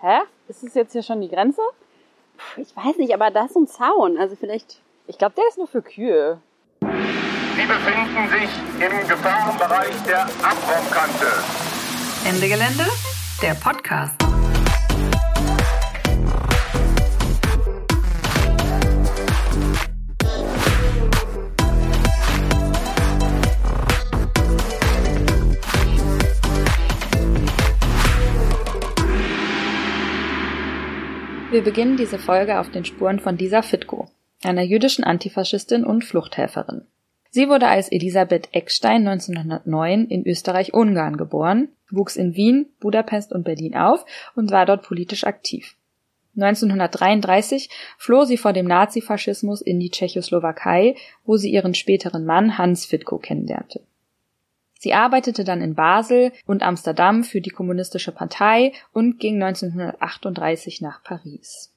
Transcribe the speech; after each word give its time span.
Hä? 0.00 0.18
Ist 0.48 0.62
es 0.62 0.74
jetzt 0.74 0.92
hier 0.92 1.02
schon 1.02 1.20
die 1.20 1.28
Grenze? 1.28 1.62
Ich 2.56 2.76
weiß 2.76 2.96
nicht, 2.98 3.14
aber 3.14 3.30
da 3.30 3.46
ist 3.46 3.54
so 3.54 3.60
ein 3.60 3.66
Zaun. 3.66 4.18
Also 4.18 4.36
vielleicht. 4.36 4.80
Ich 5.06 5.18
glaube, 5.18 5.34
der 5.36 5.44
ist 5.48 5.56
nur 5.56 5.66
für 5.66 5.82
Kühe. 5.82 6.38
Sie 6.80 7.66
befinden 7.66 8.28
sich 8.28 8.50
im 8.84 9.08
Gefahrenbereich 9.08 10.02
der 10.06 10.22
Abraumkante. 10.22 11.26
Ende 12.26 12.48
Gelände, 12.48 12.86
der 13.40 13.54
Podcast. 13.54 14.25
Wir 31.56 31.64
beginnen 31.64 31.96
diese 31.96 32.18
Folge 32.18 32.60
auf 32.60 32.70
den 32.70 32.84
Spuren 32.84 33.18
von 33.18 33.38
Lisa 33.38 33.62
Fitko, 33.62 34.10
einer 34.42 34.60
jüdischen 34.60 35.04
Antifaschistin 35.04 35.86
und 35.86 36.04
Fluchthelferin. 36.04 36.82
Sie 37.30 37.48
wurde 37.48 37.66
als 37.66 37.90
Elisabeth 37.90 38.50
Eckstein 38.52 39.08
1909 39.08 40.04
in 40.04 40.26
Österreich-Ungarn 40.26 41.16
geboren, 41.16 41.68
wuchs 41.90 42.16
in 42.16 42.36
Wien, 42.36 42.66
Budapest 42.78 43.32
und 43.32 43.44
Berlin 43.44 43.74
auf 43.74 44.04
und 44.34 44.50
war 44.50 44.66
dort 44.66 44.82
politisch 44.82 45.24
aktiv. 45.24 45.76
1933 46.34 47.70
floh 47.96 48.26
sie 48.26 48.36
vor 48.36 48.52
dem 48.52 48.66
Nazifaschismus 48.66 49.62
in 49.62 49.80
die 49.80 49.90
Tschechoslowakei, 49.90 50.94
wo 51.24 51.38
sie 51.38 51.50
ihren 51.50 51.72
späteren 51.72 52.26
Mann 52.26 52.58
Hans 52.58 52.84
Fitko 52.84 53.16
kennenlernte. 53.16 53.80
Sie 54.78 54.92
arbeitete 54.92 55.44
dann 55.44 55.62
in 55.62 55.74
Basel 55.74 56.32
und 56.46 56.62
Amsterdam 56.62 57.24
für 57.24 57.40
die 57.40 57.50
Kommunistische 57.50 58.12
Partei 58.12 58.72
und 58.92 59.18
ging 59.18 59.42
1938 59.42 60.80
nach 60.80 61.02
Paris. 61.02 61.74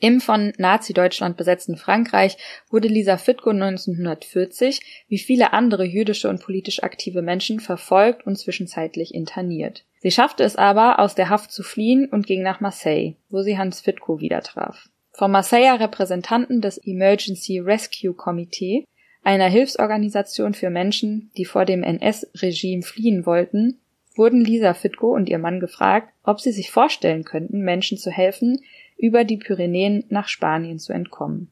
Im 0.00 0.20
von 0.20 0.52
Nazi-Deutschland 0.58 1.36
besetzten 1.36 1.76
Frankreich 1.76 2.36
wurde 2.68 2.88
Lisa 2.88 3.16
Fitko 3.16 3.50
1940 3.50 5.06
wie 5.08 5.18
viele 5.18 5.52
andere 5.52 5.84
jüdische 5.84 6.28
und 6.28 6.42
politisch 6.42 6.82
aktive 6.82 7.22
Menschen 7.22 7.60
verfolgt 7.60 8.26
und 8.26 8.36
zwischenzeitlich 8.36 9.14
interniert. 9.14 9.84
Sie 10.00 10.10
schaffte 10.10 10.44
es 10.44 10.56
aber, 10.56 10.98
aus 10.98 11.14
der 11.14 11.30
Haft 11.30 11.52
zu 11.52 11.62
fliehen 11.62 12.06
und 12.10 12.26
ging 12.26 12.42
nach 12.42 12.60
Marseille, 12.60 13.14
wo 13.30 13.40
sie 13.40 13.56
Hans 13.56 13.80
Fitko 13.80 14.20
wieder 14.20 14.42
traf. 14.42 14.90
Vom 15.12 15.30
Marseiller 15.30 15.80
Repräsentanten 15.80 16.60
des 16.60 16.76
Emergency 16.76 17.60
Rescue 17.60 18.12
Committee 18.12 18.84
einer 19.24 19.48
Hilfsorganisation 19.48 20.54
für 20.54 20.70
Menschen, 20.70 21.30
die 21.36 21.44
vor 21.44 21.64
dem 21.64 21.82
NS-Regime 21.82 22.82
fliehen 22.82 23.26
wollten, 23.26 23.80
wurden 24.14 24.44
Lisa 24.44 24.74
Fitko 24.74 25.12
und 25.12 25.28
ihr 25.28 25.38
Mann 25.38 25.60
gefragt, 25.60 26.12
ob 26.22 26.40
sie 26.40 26.52
sich 26.52 26.70
vorstellen 26.70 27.24
könnten, 27.24 27.62
Menschen 27.62 27.98
zu 27.98 28.10
helfen, 28.10 28.60
über 28.96 29.24
die 29.24 29.38
Pyrenäen 29.38 30.04
nach 30.08 30.28
Spanien 30.28 30.78
zu 30.78 30.92
entkommen. 30.92 31.50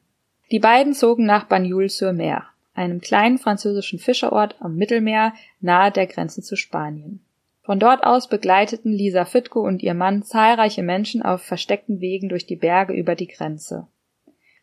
Die 0.51 0.59
beiden 0.59 0.93
zogen 0.93 1.25
nach 1.25 1.45
Bagnoul-sur-Mer, 1.45 2.45
einem 2.73 3.01
kleinen 3.01 3.37
französischen 3.37 3.99
Fischerort 3.99 4.55
am 4.59 4.75
Mittelmeer 4.75 5.33
nahe 5.59 5.91
der 5.91 6.07
Grenze 6.07 6.41
zu 6.41 6.55
Spanien. 6.55 7.21
Von 7.63 7.79
dort 7.79 8.03
aus 8.03 8.27
begleiteten 8.27 8.91
Lisa 8.91 9.25
Fitko 9.25 9.61
und 9.61 9.81
ihr 9.81 9.93
Mann 9.93 10.23
zahlreiche 10.23 10.83
Menschen 10.83 11.21
auf 11.21 11.41
versteckten 11.41 12.01
Wegen 12.01 12.29
durch 12.29 12.45
die 12.45 12.57
Berge 12.57 12.93
über 12.93 13.15
die 13.15 13.27
Grenze. 13.27 13.87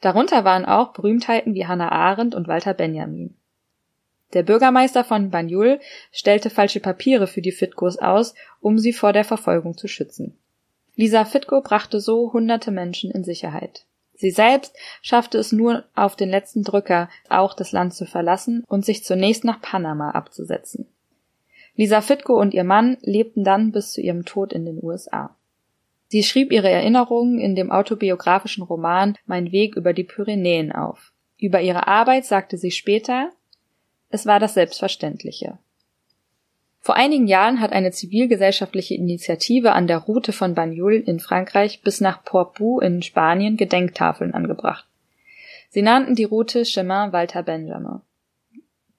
Darunter 0.01 0.45
waren 0.45 0.65
auch 0.65 0.93
Berühmtheiten 0.93 1.55
wie 1.55 1.67
Hannah 1.67 1.93
Arendt 1.93 2.35
und 2.35 2.49
Walter 2.49 2.75
Benjamin. 2.75 3.35
Der 4.33 4.43
Bürgermeister 4.43 5.05
von 5.05 5.31
Banjul 5.31 5.81
stellte 6.13 6.51
falsche 6.51 6.81
Papiere 6.81 7.27
für 7.27 7.43
die 7.43 7.53
Fitkos 7.53 7.99
aus, 7.99 8.35
um 8.61 8.79
sie 8.79 8.93
vor 8.93 9.13
der 9.13 9.25
Verfolgung 9.25 9.77
zu 9.77 9.89
schützen. 9.89 10.39
Lisa 10.95 11.25
Fitko 11.25 11.61
brachte 11.61 12.01
so 12.01 12.33
hunderte 12.33 12.71
Menschen 12.71 13.11
in 13.11 13.25
Sicherheit. 13.25 13.85
Sie 14.15 14.31
selbst 14.31 14.77
schaffte 15.01 15.39
es 15.39 15.51
nur 15.51 15.85
auf 15.95 16.15
den 16.15 16.29
letzten 16.29 16.63
Drücker, 16.63 17.09
auch 17.29 17.55
das 17.55 17.73
Land 17.73 17.95
zu 17.95 18.05
verlassen 18.05 18.65
und 18.69 18.85
sich 18.85 19.03
zunächst 19.03 19.45
nach 19.45 19.63
Panama 19.63 20.11
abzusetzen. 20.11 20.87
Lisa 21.75 22.03
Fitko 22.03 22.39
und 22.39 22.53
ihr 22.53 22.65
Mann 22.65 22.99
lebten 23.01 23.45
dann 23.45 23.73
bis 23.73 23.93
zu 23.93 24.03
ihrem 24.03 24.27
Tod 24.27 24.53
in 24.53 24.67
den 24.67 24.79
USA. 24.83 25.35
Sie 26.11 26.25
schrieb 26.25 26.51
ihre 26.51 26.69
Erinnerungen 26.69 27.39
in 27.39 27.55
dem 27.55 27.71
autobiografischen 27.71 28.65
Roman 28.65 29.17
Mein 29.27 29.53
Weg 29.53 29.77
über 29.77 29.93
die 29.93 30.03
Pyrenäen 30.03 30.73
auf. 30.73 31.13
Über 31.39 31.61
ihre 31.61 31.87
Arbeit 31.87 32.25
sagte 32.25 32.57
sie 32.57 32.73
später, 32.73 33.31
es 34.09 34.27
war 34.27 34.41
das 34.41 34.55
Selbstverständliche. 34.55 35.59
Vor 36.81 36.97
einigen 36.97 37.29
Jahren 37.29 37.61
hat 37.61 37.71
eine 37.71 37.93
zivilgesellschaftliche 37.93 38.95
Initiative 38.95 39.71
an 39.71 39.87
der 39.87 39.99
Route 39.99 40.33
von 40.33 40.57
Banjul 40.57 40.95
in 40.95 41.21
Frankreich 41.21 41.81
bis 41.83 42.01
nach 42.01 42.25
Portbou 42.25 42.81
in 42.81 43.03
Spanien 43.03 43.57
Gedenktafeln 43.57 44.35
angebracht. 44.35 44.89
Sie 45.69 45.83
nannten 45.83 46.17
die 46.17 46.25
Route 46.25 46.65
Chemin 46.65 47.13
Walter 47.13 47.45
Benjamin. 47.45 48.01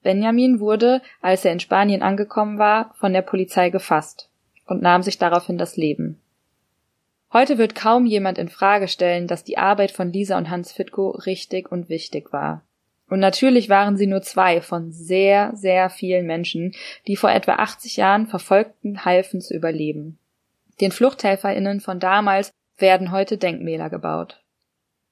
Benjamin 0.02 0.62
wurde, 0.62 1.02
als 1.20 1.44
er 1.44 1.52
in 1.52 1.60
Spanien 1.60 2.04
angekommen 2.04 2.58
war, 2.58 2.94
von 2.94 3.12
der 3.12 3.22
Polizei 3.22 3.70
gefasst 3.70 4.30
und 4.66 4.82
nahm 4.82 5.04
sich 5.04 5.18
daraufhin 5.18 5.58
das 5.58 5.76
Leben. 5.76 6.21
Heute 7.34 7.58
wird 7.58 7.76
kaum 7.76 8.06
jemand 8.06 8.38
in 8.38 8.50
Frage 8.50 8.90
stellen, 8.90 9.26
dass 9.26 9.46
die 9.46 9.58
Arbeit 9.58 9.92
von 9.92 10.12
Lisa 10.12 10.38
und 10.38 10.50
Hans 10.50 10.74
Fitko 10.74 11.12
richtig 11.12 11.72
und 11.72 11.88
wichtig 11.88 12.34
war. 12.34 12.66
Und 13.10 13.20
natürlich 13.20 13.70
waren 13.70 13.96
sie 13.96 14.08
nur 14.08 14.22
zwei 14.22 14.62
von 14.62 14.92
sehr, 14.92 15.52
sehr 15.56 15.90
vielen 15.90 16.26
Menschen, 16.26 16.74
die 17.08 17.16
vor 17.16 17.32
etwa 17.32 17.54
80 17.54 17.98
Jahren 17.98 18.28
Verfolgten 18.28 19.06
halfen 19.06 19.40
zu 19.40 19.54
überleben. 19.54 20.20
Den 20.82 20.92
FluchthelferInnen 20.92 21.80
von 21.80 22.00
damals 22.00 22.52
werden 22.78 23.12
heute 23.12 23.38
Denkmäler 23.38 23.90
gebaut. 23.90 24.42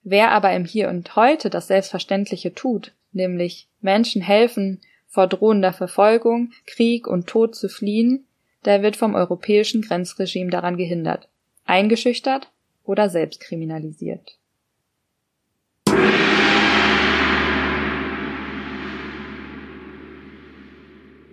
Wer 0.04 0.32
aber 0.32 0.54
im 0.54 0.66
Hier 0.66 0.90
und 0.90 1.16
Heute 1.16 1.50
das 1.50 1.68
Selbstverständliche 1.68 2.54
tut, 2.54 2.94
nämlich 3.14 3.70
Menschen 3.80 4.22
helfen, 4.22 4.82
vor 5.08 5.28
drohender 5.28 5.74
Verfolgung, 5.74 6.52
Krieg 6.66 7.08
und 7.08 7.28
Tod 7.28 7.56
zu 7.56 7.70
fliehen, 7.70 8.28
der 8.66 8.82
wird 8.82 8.98
vom 8.98 9.16
europäischen 9.16 9.82
Grenzregime 9.82 10.52
daran 10.52 10.78
gehindert 10.78 11.30
eingeschüchtert 11.70 12.52
oder 12.84 13.10
selbst 13.10 13.42
kriminalisiert. 13.42 14.38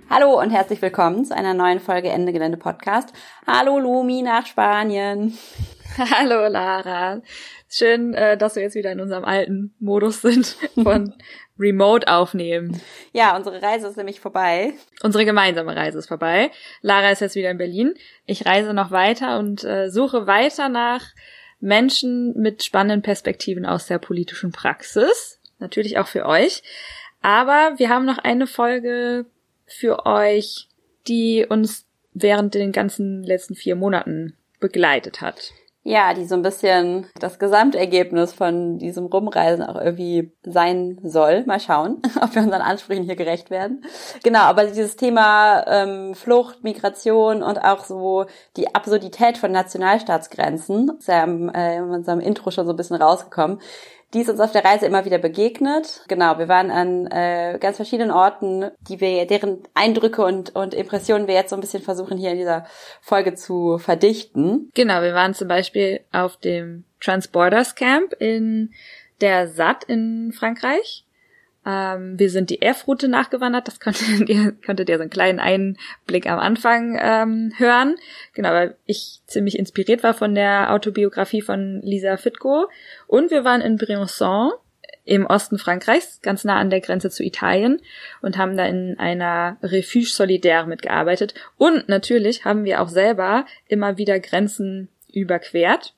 Hallo 0.09 0.39
und 0.39 0.51
herzlich 0.51 0.81
willkommen 0.83 1.25
zu 1.25 1.35
einer 1.35 1.55
neuen 1.55 1.81
Folge 1.81 2.11
Ende 2.11 2.33
Gelände 2.33 2.59
Podcast. 2.59 3.13
Hallo 3.47 3.79
Lumi 3.79 4.23
nach 4.23 4.47
Spanien. 4.47 5.37
Hallo 5.99 6.47
Lara. 6.49 7.23
Schön, 7.69 8.13
äh, 8.13 8.37
dass 8.37 8.57
wir 8.57 8.63
jetzt 8.63 8.77
wieder 8.77 8.93
in 8.93 9.01
unserem 9.01 9.25
alten 9.25 9.75
Modus 9.81 10.21
sind 10.21 10.47
von 10.75 11.15
Remote 11.59 12.07
aufnehmen. 12.09 12.81
Ja, 13.13 13.37
unsere 13.37 13.63
Reise 13.63 13.89
ist 13.89 13.97
nämlich 13.97 14.21
vorbei. 14.21 14.73
Unsere 15.03 15.25
gemeinsame 15.25 15.75
Reise 15.75 15.99
ist 15.99 16.09
vorbei. 16.09 16.51
Lara 16.83 17.11
ist 17.11 17.21
jetzt 17.21 17.35
wieder 17.35 17.51
in 17.51 17.59
Berlin. 17.59 17.95
Ich 18.27 18.47
reise 18.47 18.75
noch 18.75 18.91
weiter 18.91 19.39
und 19.39 19.65
äh, 19.65 19.91
suche 19.91 20.27
weiter 20.27 20.69
nach 20.69 21.03
Menschen 21.61 22.35
mit 22.39 22.63
spannenden 22.63 23.03
Perspektiven 23.03 23.65
aus 23.65 23.87
der 23.87 23.99
politischen 23.99 24.53
Praxis. 24.53 25.41
Natürlich 25.59 25.99
auch 25.99 26.07
für 26.07 26.27
euch. 26.27 26.63
Aber 27.23 27.75
wir 27.77 27.89
haben 27.89 28.05
noch 28.05 28.19
eine 28.19 28.47
Folge 28.47 29.27
für 29.67 30.05
euch, 30.05 30.69
die 31.09 31.47
uns 31.49 31.87
während 32.13 32.55
den 32.55 32.73
ganzen 32.73 33.23
letzten 33.23 33.55
vier 33.55 33.77
Monaten 33.77 34.37
begleitet 34.61 35.21
hat 35.21 35.53
ja, 35.89 36.15
die 36.15 36.25
so 36.25 36.35
ein 36.35 36.43
bisschen 36.43 37.07
das 37.21 37.39
Gesamtergebnis 37.39 38.33
von 38.33 38.77
diesem 38.77 39.07
Rumreisen 39.07 39.65
auch 39.65 39.81
irgendwie 39.81 40.33
sein 40.43 40.99
soll. 41.05 41.45
Mal 41.47 41.61
schauen, 41.61 42.03
ob 42.21 42.35
wir 42.35 42.43
unseren 42.43 42.61
Ansprüchen 42.61 43.05
hier 43.05 43.15
gerecht 43.15 43.51
werden. 43.51 43.85
Genau, 44.25 44.41
aber 44.41 44.65
dieses 44.65 44.97
Thema 44.97 45.65
ähm, 45.69 46.17
Flucht, 46.17 46.65
Migration 46.65 47.45
und 47.45 47.59
auch 47.59 47.85
so 47.85 48.27
die 48.57 48.75
Absurdität 48.75 49.39
von 49.39 49.53
Nationalstaatsgrenzen 49.53 50.91
ist 50.99 51.07
ja 51.07 51.23
im, 51.23 51.51
äh, 51.51 51.77
in 51.77 51.85
unserem 51.85 52.19
Intro 52.19 52.51
schon 52.51 52.67
so 52.67 52.73
ein 52.73 52.77
bisschen 52.77 52.97
rausgekommen 52.97 53.61
die 54.15 54.21
ist 54.21 54.29
uns 54.29 54.41
auf 54.41 54.53
der 54.53 54.65
Reise 54.65 54.87
immer 54.87 55.05
wieder 55.05 55.19
begegnet. 55.19 56.05
Genau, 56.09 56.39
wir 56.39 56.49
waren 56.49 56.71
an 56.71 57.07
äh, 57.07 57.59
ganz 57.61 57.77
verschiedenen 57.77 58.11
Orten, 58.11 58.71
die 58.89 59.01
wir, 59.01 59.27
deren 59.27 59.63
Eindrücke 59.75 60.25
und, 60.25 60.55
und 60.55 60.75
Impressionen 60.75 61.27
wir 61.27 61.35
jetzt 61.35 61.51
so 61.51 61.57
ein 61.57 61.61
bisschen 61.61 61.83
versuchen, 61.83 62.17
hier 62.17 62.31
in 62.31 62.39
dieser 62.39 62.67
Folge 63.01 63.35
zu 63.35 63.79
verdichten. 63.79 64.71
Genau, 64.75 65.03
wir 65.03 65.15
waren 65.15 65.35
zum 65.35 65.49
Beispiel 65.49 66.01
auf 66.13 66.37
dem 66.37 66.85
Transporters 67.01 67.75
Camp 67.75 68.13
in 68.19 68.73
der 69.21 69.49
SAT 69.49 69.85
in 69.85 70.33
Frankreich. 70.33 71.06
Ähm, 71.67 72.19
wir 72.19 72.31
sind 72.31 72.51
die 72.51 72.63
F-Route 72.63 73.09
nachgewandert, 73.09 73.67
das 73.67 73.81
konntet 73.81 74.07
ihr, 74.29 74.53
konntet 74.65 74.89
ihr 74.89 74.97
so 74.97 75.03
einen 75.03 75.11
kleinen 75.11 75.41
Einblick 75.41 76.31
am 76.31 76.39
Anfang 76.39 76.97
ähm, 77.01 77.53
hören. 77.57 77.97
Genau, 78.35 78.51
weil 78.51 78.77
ich 78.87 79.21
ziemlich 79.27 79.59
inspiriert 79.59 80.03
war 80.03 80.15
von 80.15 80.35
der 80.35 80.73
Autobiografie 80.73 81.43
von 81.43 81.81
Lisa 81.83 82.17
Fitko. 82.17 82.69
Und 83.09 83.31
wir 83.31 83.45
waren 83.45 83.61
in 83.61 83.77
Briançon 83.77 84.53
im 85.05 85.25
Osten 85.25 85.59
Frankreichs, 85.59 86.21
ganz 86.21 86.45
nah 86.45 86.59
an 86.59 86.71
der 86.71 86.81
Grenze 86.81 87.11
zu 87.11 87.23
Italien 87.23 87.81
und 88.23 88.37
haben 88.37 88.57
da 88.57 88.67
in 88.67 88.99
einer 88.99 89.57
Refuge 89.63 90.07
Solidaire 90.07 90.67
mitgearbeitet. 90.67 91.35
Und 91.57 91.89
natürlich 91.89 92.45
haben 92.45 92.65
wir 92.65 92.83
auch 92.83 92.89
selber 92.89 93.47
immer 93.69 93.99
wieder 93.99 94.19
Grenzen 94.21 94.89
überquert. 95.13 95.95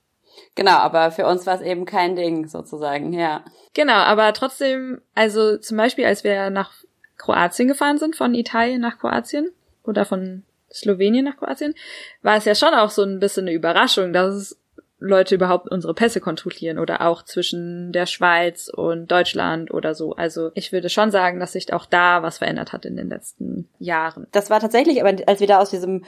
Genau, 0.55 0.73
aber 0.73 1.11
für 1.11 1.27
uns 1.27 1.47
war 1.47 1.55
es 1.55 1.61
eben 1.61 1.85
kein 1.85 2.17
Ding 2.17 2.47
sozusagen, 2.49 3.13
ja. 3.13 3.45
Genau, 3.75 3.95
aber 3.95 4.33
trotzdem, 4.33 5.01
also 5.15 5.57
zum 5.59 5.77
Beispiel, 5.77 6.05
als 6.05 6.25
wir 6.25 6.51
nach 6.51 6.73
Kroatien 7.17 7.69
gefahren 7.69 7.99
sind, 7.99 8.17
von 8.17 8.35
Italien 8.35 8.81
nach 8.81 8.99
Kroatien 8.99 9.51
oder 9.85 10.05
von 10.05 10.45
Slowenien 10.73 11.25
nach 11.25 11.37
Kroatien, 11.37 11.75
war 12.23 12.37
es 12.37 12.45
ja 12.45 12.55
schon 12.55 12.75
auch 12.75 12.91
so 12.91 13.03
ein 13.03 13.21
bisschen 13.21 13.47
eine 13.47 13.55
Überraschung, 13.55 14.13
dass 14.13 14.35
es 14.35 14.59
Leute 15.01 15.37
überhaupt 15.37 15.69
unsere 15.71 15.95
Pässe 15.95 16.21
kontrollieren 16.21 16.79
oder 16.79 17.03
auch 17.03 17.23
zwischen 17.23 17.93
der 17.93 18.07
Schweiz 18.07 18.69
und 18.69 19.11
Deutschland 19.11 19.73
oder 19.73 19.95
so. 19.95 20.15
Also 20.17 20.51
ich 20.55 20.73
würde 20.73 20.89
schon 20.89 21.13
sagen, 21.13 21.39
dass 21.39 21.53
sich 21.53 21.73
auch 21.73 21.87
da 21.87 22.23
was 22.23 22.39
verändert 22.39 22.73
hat 22.73 22.85
in 22.85 22.97
den 22.97 23.09
letzten 23.09 23.69
Jahren. 23.79 24.27
Das 24.33 24.51
war 24.51 24.59
tatsächlich, 24.59 25.01
aber 25.01 25.17
als 25.27 25.41
wir 25.41 25.47
da 25.47 25.61
aus 25.61 25.71
diesem 25.71 26.05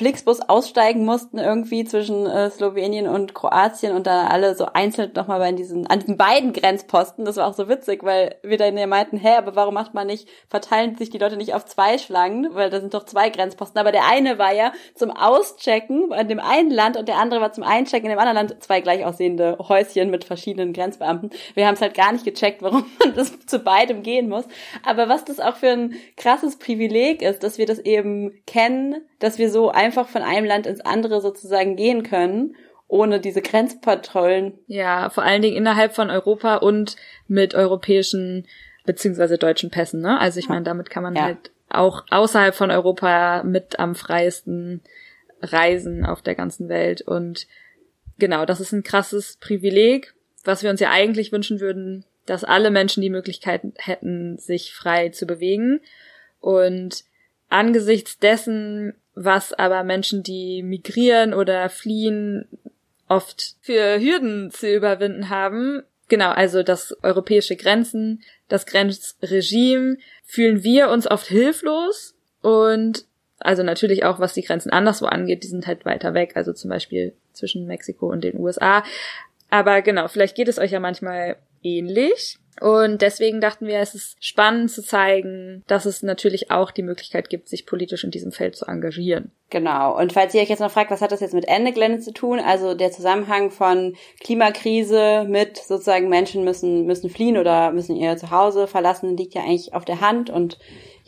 Flixbus 0.00 0.40
aussteigen 0.40 1.04
mussten 1.04 1.36
irgendwie 1.36 1.84
zwischen 1.84 2.24
äh, 2.24 2.48
Slowenien 2.48 3.06
und 3.06 3.34
Kroatien 3.34 3.94
und 3.94 4.06
dann 4.06 4.28
alle 4.28 4.56
so 4.56 4.64
einzeln 4.64 5.12
nochmal 5.14 5.40
bei 5.40 5.52
diesen, 5.52 5.86
an 5.88 5.98
diesen 5.98 6.16
beiden 6.16 6.54
Grenzposten. 6.54 7.26
Das 7.26 7.36
war 7.36 7.46
auch 7.46 7.52
so 7.52 7.68
witzig, 7.68 8.02
weil 8.02 8.36
wir 8.42 8.56
dann 8.56 8.78
ja 8.78 8.86
meinten, 8.86 9.18
hä, 9.18 9.36
aber 9.36 9.56
warum 9.56 9.74
macht 9.74 9.92
man 9.92 10.06
nicht, 10.06 10.26
verteilen 10.48 10.96
sich 10.96 11.10
die 11.10 11.18
Leute 11.18 11.36
nicht 11.36 11.52
auf 11.52 11.66
zwei 11.66 11.98
Schlangen, 11.98 12.48
weil 12.54 12.70
da 12.70 12.80
sind 12.80 12.94
doch 12.94 13.04
zwei 13.04 13.28
Grenzposten. 13.28 13.78
Aber 13.78 13.92
der 13.92 14.06
eine 14.08 14.38
war 14.38 14.54
ja 14.54 14.72
zum 14.94 15.10
Auschecken 15.10 16.10
in 16.12 16.28
dem 16.28 16.40
einen 16.40 16.70
Land 16.70 16.96
und 16.96 17.06
der 17.06 17.18
andere 17.18 17.42
war 17.42 17.52
zum 17.52 17.64
Einchecken 17.64 18.06
in 18.06 18.16
dem 18.16 18.18
anderen 18.18 18.36
Land. 18.36 18.64
Zwei 18.64 18.80
gleich 18.80 19.04
aussehende 19.04 19.58
Häuschen 19.58 20.08
mit 20.08 20.24
verschiedenen 20.24 20.72
Grenzbeamten. 20.72 21.28
Wir 21.52 21.66
haben 21.66 21.74
es 21.74 21.82
halt 21.82 21.92
gar 21.92 22.10
nicht 22.10 22.24
gecheckt, 22.24 22.62
warum 22.62 22.86
man 23.00 23.14
das 23.14 23.38
zu 23.44 23.58
beidem 23.58 24.02
gehen 24.02 24.30
muss. 24.30 24.44
Aber 24.82 25.10
was 25.10 25.26
das 25.26 25.40
auch 25.40 25.56
für 25.56 25.68
ein 25.68 25.94
krasses 26.16 26.56
Privileg 26.56 27.20
ist, 27.20 27.42
dass 27.42 27.58
wir 27.58 27.66
das 27.66 27.80
eben 27.80 28.32
kennen, 28.46 29.04
dass 29.18 29.36
wir 29.36 29.50
so 29.50 29.68
einfach 29.68 29.89
von 29.90 30.22
einem 30.22 30.46
Land 30.46 30.66
ins 30.66 30.80
andere 30.80 31.20
sozusagen 31.20 31.76
gehen 31.76 32.02
können, 32.02 32.56
ohne 32.88 33.20
diese 33.20 33.42
Grenzpatrollen. 33.42 34.58
Ja, 34.66 35.10
vor 35.10 35.22
allen 35.22 35.42
Dingen 35.42 35.56
innerhalb 35.56 35.94
von 35.94 36.10
Europa 36.10 36.56
und 36.56 36.96
mit 37.28 37.54
europäischen 37.54 38.46
beziehungsweise 38.84 39.38
deutschen 39.38 39.70
Pässen, 39.70 40.00
ne? 40.00 40.18
Also 40.18 40.40
ich 40.40 40.48
meine, 40.48 40.64
damit 40.64 40.90
kann 40.90 41.02
man 41.02 41.14
ja. 41.14 41.22
halt 41.22 41.50
auch 41.68 42.04
außerhalb 42.10 42.54
von 42.54 42.70
Europa 42.70 43.42
mit 43.44 43.78
am 43.78 43.94
freiesten 43.94 44.82
reisen 45.40 46.04
auf 46.04 46.22
der 46.22 46.34
ganzen 46.34 46.68
Welt. 46.68 47.02
Und 47.02 47.46
genau, 48.18 48.44
das 48.44 48.60
ist 48.60 48.72
ein 48.72 48.82
krasses 48.82 49.36
Privileg, 49.36 50.14
was 50.44 50.62
wir 50.62 50.70
uns 50.70 50.80
ja 50.80 50.90
eigentlich 50.90 51.32
wünschen 51.32 51.60
würden, 51.60 52.04
dass 52.26 52.44
alle 52.44 52.70
Menschen 52.70 53.02
die 53.02 53.10
Möglichkeit 53.10 53.62
hätten, 53.76 54.38
sich 54.38 54.74
frei 54.74 55.10
zu 55.10 55.26
bewegen. 55.26 55.80
Und 56.40 57.04
angesichts 57.48 58.18
dessen 58.18 58.94
was 59.24 59.52
aber 59.52 59.84
Menschen, 59.84 60.22
die 60.22 60.62
migrieren 60.62 61.34
oder 61.34 61.68
fliehen, 61.68 62.48
oft 63.06 63.56
für 63.60 64.00
Hürden 64.00 64.50
zu 64.50 64.74
überwinden 64.74 65.28
haben. 65.28 65.82
Genau, 66.08 66.30
also 66.30 66.62
das 66.62 66.96
europäische 67.02 67.56
Grenzen, 67.56 68.22
das 68.48 68.64
Grenzregime, 68.64 69.98
fühlen 70.24 70.64
wir 70.64 70.88
uns 70.88 71.10
oft 71.10 71.26
hilflos 71.26 72.14
und 72.40 73.04
also 73.38 73.62
natürlich 73.62 74.04
auch, 74.04 74.20
was 74.20 74.32
die 74.32 74.42
Grenzen 74.42 74.70
anderswo 74.70 75.06
angeht, 75.06 75.42
die 75.42 75.48
sind 75.48 75.66
halt 75.66 75.84
weiter 75.84 76.14
weg, 76.14 76.32
also 76.34 76.52
zum 76.52 76.70
Beispiel 76.70 77.14
zwischen 77.32 77.66
Mexiko 77.66 78.10
und 78.10 78.24
den 78.24 78.38
USA. 78.38 78.84
Aber 79.50 79.82
genau, 79.82 80.08
vielleicht 80.08 80.36
geht 80.36 80.48
es 80.48 80.58
euch 80.58 80.70
ja 80.70 80.80
manchmal 80.80 81.36
ähnlich. 81.62 82.38
Und 82.60 83.00
deswegen 83.02 83.40
dachten 83.40 83.66
wir, 83.66 83.78
es 83.78 83.94
ist 83.94 84.22
spannend 84.24 84.70
zu 84.70 84.82
zeigen, 84.82 85.62
dass 85.66 85.86
es 85.86 86.02
natürlich 86.02 86.50
auch 86.50 86.70
die 86.70 86.82
Möglichkeit 86.82 87.30
gibt, 87.30 87.48
sich 87.48 87.66
politisch 87.66 88.04
in 88.04 88.10
diesem 88.10 88.32
Feld 88.32 88.56
zu 88.56 88.66
engagieren. 88.66 89.30
Genau. 89.50 89.98
Und 89.98 90.12
falls 90.12 90.32
ihr 90.32 90.42
euch 90.42 90.48
jetzt 90.48 90.60
noch 90.60 90.70
fragt, 90.70 90.92
was 90.92 91.02
hat 91.02 91.10
das 91.10 91.20
jetzt 91.20 91.34
mit 91.34 91.48
Ende 91.48 91.72
Gelände 91.72 91.98
zu 91.98 92.12
tun? 92.12 92.38
Also 92.38 92.74
der 92.74 92.92
Zusammenhang 92.92 93.50
von 93.50 93.96
Klimakrise 94.20 95.26
mit 95.28 95.56
sozusagen 95.56 96.08
Menschen 96.08 96.44
müssen, 96.44 96.86
müssen 96.86 97.10
fliehen 97.10 97.36
oder 97.36 97.72
müssen 97.72 97.96
ihr 97.96 98.16
Zuhause 98.16 98.68
verlassen, 98.68 99.16
liegt 99.16 99.34
ja 99.34 99.42
eigentlich 99.42 99.74
auf 99.74 99.84
der 99.84 100.00
Hand 100.00 100.30
und 100.30 100.58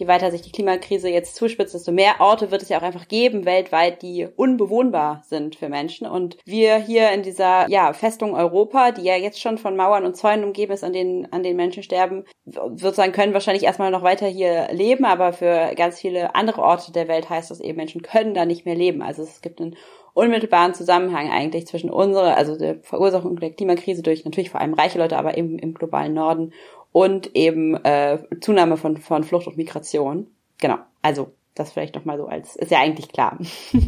je 0.02 0.08
weiter 0.08 0.32
sich 0.32 0.42
die 0.42 0.50
Klimakrise 0.50 1.08
jetzt 1.08 1.36
zuspitzt, 1.36 1.74
desto 1.74 1.92
mehr 1.92 2.14
Orte 2.18 2.50
wird 2.50 2.62
es 2.62 2.68
ja 2.68 2.78
auch 2.78 2.82
einfach 2.82 3.06
geben 3.06 3.44
weltweit, 3.44 4.02
die 4.02 4.26
unbewohnbar 4.34 5.22
sind 5.24 5.54
für 5.54 5.68
Menschen. 5.68 6.08
Und 6.08 6.38
wir 6.44 6.76
hier 6.76 7.12
in 7.12 7.22
dieser 7.22 7.68
ja, 7.68 7.92
Festung 7.92 8.34
Europa, 8.34 8.90
die 8.90 9.02
ja 9.02 9.16
jetzt 9.16 9.40
schon 9.40 9.58
von 9.58 9.76
Mauern 9.76 10.04
und 10.04 10.16
Zäunen 10.16 10.44
umgeben 10.44 10.72
ist, 10.72 10.82
an 10.82 10.92
denen, 10.92 11.32
an 11.32 11.44
denen 11.44 11.56
Menschen 11.56 11.84
sterben, 11.84 12.24
sozusagen 12.44 13.12
können 13.12 13.32
wahrscheinlich 13.32 13.62
erstmal 13.62 13.92
noch 13.92 14.02
weiter 14.02 14.26
hier 14.26 14.68
leben, 14.72 15.04
aber 15.04 15.32
für 15.32 15.72
ganz 15.76 16.00
viele 16.00 16.34
andere 16.34 16.62
Orte 16.62 16.90
der 16.90 17.06
Welt 17.06 17.30
heißt 17.30 17.50
das 17.52 17.60
eben, 17.60 17.76
Menschen 17.76 18.02
können 18.02 18.31
da 18.34 18.44
nicht 18.44 18.66
mehr 18.66 18.74
leben. 18.74 19.02
Also 19.02 19.22
es 19.22 19.40
gibt 19.40 19.60
einen 19.60 19.76
unmittelbaren 20.14 20.74
Zusammenhang 20.74 21.30
eigentlich 21.30 21.66
zwischen 21.66 21.90
unserer, 21.90 22.36
also 22.36 22.56
der 22.56 22.80
Verursachung 22.80 23.36
der 23.38 23.52
Klimakrise 23.52 24.02
durch 24.02 24.24
natürlich 24.24 24.50
vor 24.50 24.60
allem 24.60 24.74
reiche 24.74 24.98
Leute, 24.98 25.18
aber 25.18 25.38
eben 25.38 25.58
im 25.58 25.74
globalen 25.74 26.14
Norden 26.14 26.52
und 26.92 27.34
eben 27.34 27.74
äh, 27.84 28.18
Zunahme 28.40 28.76
von, 28.76 28.98
von 28.98 29.24
Flucht 29.24 29.46
und 29.46 29.56
Migration. 29.56 30.26
Genau, 30.60 30.78
also 31.00 31.32
das 31.54 31.72
vielleicht 31.72 31.94
noch 31.94 32.04
mal 32.04 32.18
so 32.18 32.26
als, 32.26 32.56
ist 32.56 32.70
ja 32.70 32.80
eigentlich 32.80 33.08
klar. 33.08 33.38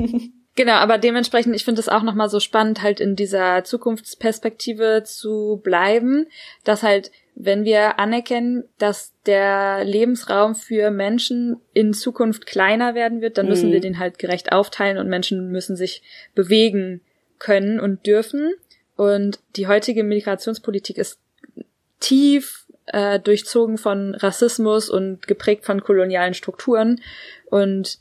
Genau, 0.57 0.75
aber 0.75 0.99
dementsprechend, 0.99 1.57
ich 1.57 1.65
finde 1.65 1.81
es 1.81 1.89
auch 1.89 2.05
nochmal 2.05 2.29
so 2.29 2.39
spannend, 2.39 2.81
halt 2.81 3.01
in 3.01 3.17
dieser 3.17 3.65
Zukunftsperspektive 3.65 5.03
zu 5.05 5.61
bleiben, 5.65 6.29
dass 6.63 6.85
halt, 6.85 7.11
wenn 7.37 7.65
wir 7.65 7.99
anerkennen, 7.99 8.65
dass 8.79 9.13
der 9.27 9.85
Lebensraum 9.85 10.55
für 10.55 10.91
Menschen 10.91 11.57
in 11.73 11.93
Zukunft 11.93 12.47
kleiner 12.47 12.95
werden 12.95 13.21
wird, 13.21 13.39
dann 13.39 13.49
müssen 13.49 13.71
mhm. 13.71 13.73
wir 13.73 13.81
den 13.81 13.99
halt 13.99 14.19
gerecht 14.19 14.53
aufteilen 14.53 14.99
und 14.99 15.09
Menschen 15.09 15.51
müssen 15.51 15.77
sich 15.77 16.03
bewegen 16.35 17.01
können 17.39 17.81
und 17.81 18.07
dürfen. 18.07 18.53
Und 18.97 19.41
die 19.57 19.67
heutige 19.67 20.05
Migrationspolitik 20.05 20.97
ist 20.97 21.19
tief 21.99 22.67
äh, 22.87 23.19
durchzogen 23.19 23.79
von 23.79 24.15
Rassismus 24.15 24.89
und 24.89 25.27
geprägt 25.27 25.65
von 25.65 25.83
kolonialen 25.83 26.35
Strukturen. 26.35 27.01
Und 27.47 27.99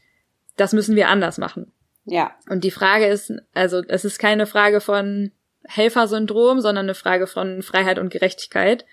das 0.58 0.74
müssen 0.74 0.96
wir 0.96 1.08
anders 1.08 1.40
machen. 1.40 1.72
Ja. 2.06 2.36
Und 2.50 2.64
die 2.64 2.72
Frage 2.72 3.08
ist, 3.08 3.34
also 3.54 3.82
es 3.88 4.06
ist 4.06 4.20
keine 4.20 4.46
Frage 4.46 4.82
von 4.82 5.32
Helfersyndrom, 5.66 6.60
sondern 6.60 6.86
eine 6.86 6.96
Frage 6.96 7.26
von 7.26 7.64
Freiheit 7.64 7.98
und 7.98 8.10
Gerechtigkeit. 8.10 8.86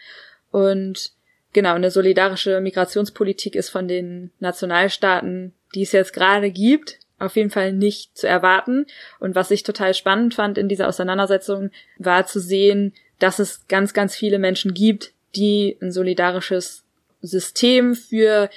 Und 0.51 1.13
genau, 1.53 1.75
eine 1.75 1.91
solidarische 1.91 2.61
Migrationspolitik 2.61 3.55
ist 3.55 3.71
von 3.71 3.89
den 3.89 4.31
Nationalstaaten, 4.41 5.55
die 5.75 5.83
es 5.83 5.93
jetzt 5.93 6.13
gerade 6.13 6.51
gibt, 6.51 6.99
auf 7.19 7.37
jeden 7.37 7.51
Fall 7.51 7.73
nicht 7.73 8.17
zu 8.17 8.27
erwarten. 8.27 8.87
Und 9.19 9.35
was 9.35 9.51
ich 9.51 9.63
total 9.63 9.95
spannend 9.95 10.35
fand 10.35 10.59
in 10.59 10.69
dieser 10.69 10.89
Auseinandersetzung, 10.89 11.71
war 11.99 12.27
zu 12.27 12.41
sehen, 12.41 12.95
dass 13.19 13.39
es 13.39 13.69
ganz, 13.69 13.93
ganz 13.93 14.17
viele 14.17 14.39
Menschen 14.39 14.75
gibt, 14.75 15.13
die 15.37 15.77
ein 15.81 15.93
solidarisches 15.93 16.85
System 17.21 17.95
für 17.95 18.49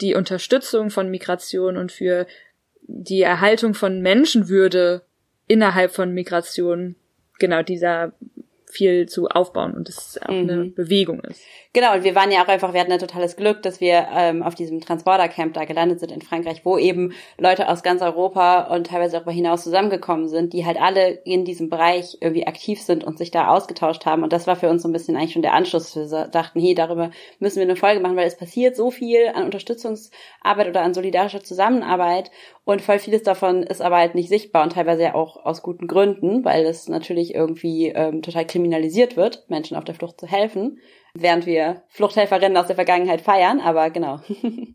die 0.00 0.14
Unterstützung 0.14 0.90
von 0.90 1.10
Migration 1.10 1.76
und 1.76 1.92
für 1.92 2.26
die 2.82 3.22
Erhaltung 3.22 3.74
von 3.74 4.00
Menschenwürde 4.00 5.02
innerhalb 5.46 5.92
von 5.92 6.12
Migration 6.12 6.96
genau 7.38 7.62
dieser 7.62 8.12
viel 8.74 9.08
zu 9.08 9.28
aufbauen 9.28 9.72
und 9.74 9.88
es 9.88 10.18
auch 10.22 10.32
mhm. 10.32 10.50
eine 10.50 10.64
Bewegung 10.64 11.20
ist. 11.20 11.42
Genau, 11.72 11.94
und 11.94 12.04
wir 12.04 12.14
waren 12.14 12.30
ja 12.30 12.44
auch 12.44 12.48
einfach, 12.48 12.72
wir 12.72 12.80
hatten 12.80 12.92
ein 12.92 13.00
totales 13.00 13.34
Glück, 13.34 13.62
dass 13.62 13.80
wir 13.80 14.06
ähm, 14.14 14.44
auf 14.44 14.54
diesem 14.54 14.80
Transporter-Camp 14.80 15.54
da 15.54 15.64
gelandet 15.64 15.98
sind 15.98 16.12
in 16.12 16.22
Frankreich, 16.22 16.60
wo 16.64 16.78
eben 16.78 17.12
Leute 17.36 17.68
aus 17.68 17.82
ganz 17.82 18.00
Europa 18.00 18.72
und 18.72 18.86
teilweise 18.86 19.14
darüber 19.14 19.32
hinaus 19.32 19.64
zusammengekommen 19.64 20.28
sind, 20.28 20.52
die 20.52 20.64
halt 20.64 20.80
alle 20.80 21.10
in 21.24 21.44
diesem 21.44 21.70
Bereich 21.70 22.18
irgendwie 22.20 22.46
aktiv 22.46 22.80
sind 22.80 23.02
und 23.02 23.18
sich 23.18 23.32
da 23.32 23.48
ausgetauscht 23.48 24.06
haben. 24.06 24.22
Und 24.22 24.32
das 24.32 24.46
war 24.46 24.54
für 24.54 24.68
uns 24.68 24.82
so 24.82 24.88
ein 24.88 24.92
bisschen 24.92 25.16
eigentlich 25.16 25.32
schon 25.32 25.42
der 25.42 25.54
Anschluss. 25.54 25.96
Wir 25.96 26.28
dachten, 26.28 26.60
hey, 26.60 26.76
darüber 26.76 27.10
müssen 27.40 27.56
wir 27.56 27.64
eine 27.64 27.76
Folge 27.76 28.00
machen, 28.00 28.16
weil 28.16 28.28
es 28.28 28.36
passiert 28.36 28.76
so 28.76 28.92
viel 28.92 29.28
an 29.34 29.44
Unterstützungsarbeit 29.44 30.68
oder 30.68 30.82
an 30.82 30.94
solidarischer 30.94 31.42
Zusammenarbeit 31.42 32.30
und 32.66 32.80
voll 32.80 32.98
vieles 32.98 33.22
davon 33.22 33.62
ist 33.62 33.82
aber 33.82 33.96
halt 33.98 34.14
nicht 34.14 34.30
sichtbar 34.30 34.62
und 34.62 34.72
teilweise 34.72 35.02
ja 35.02 35.14
auch 35.14 35.44
aus 35.44 35.60
guten 35.60 35.86
Gründen, 35.86 36.46
weil 36.46 36.64
es 36.64 36.88
natürlich 36.88 37.34
irgendwie 37.34 37.88
ähm, 37.88 38.22
total 38.22 38.46
kriminalisiert 38.64 39.16
wird, 39.16 39.44
Menschen 39.48 39.76
auf 39.76 39.84
der 39.84 39.94
Flucht 39.94 40.18
zu 40.18 40.26
helfen 40.26 40.78
während 41.16 41.46
wir 41.46 41.82
Fluchthelferinnen 41.88 42.56
aus 42.56 42.66
der 42.66 42.74
Vergangenheit 42.74 43.20
feiern, 43.20 43.60
aber 43.60 43.90
genau. 43.90 44.20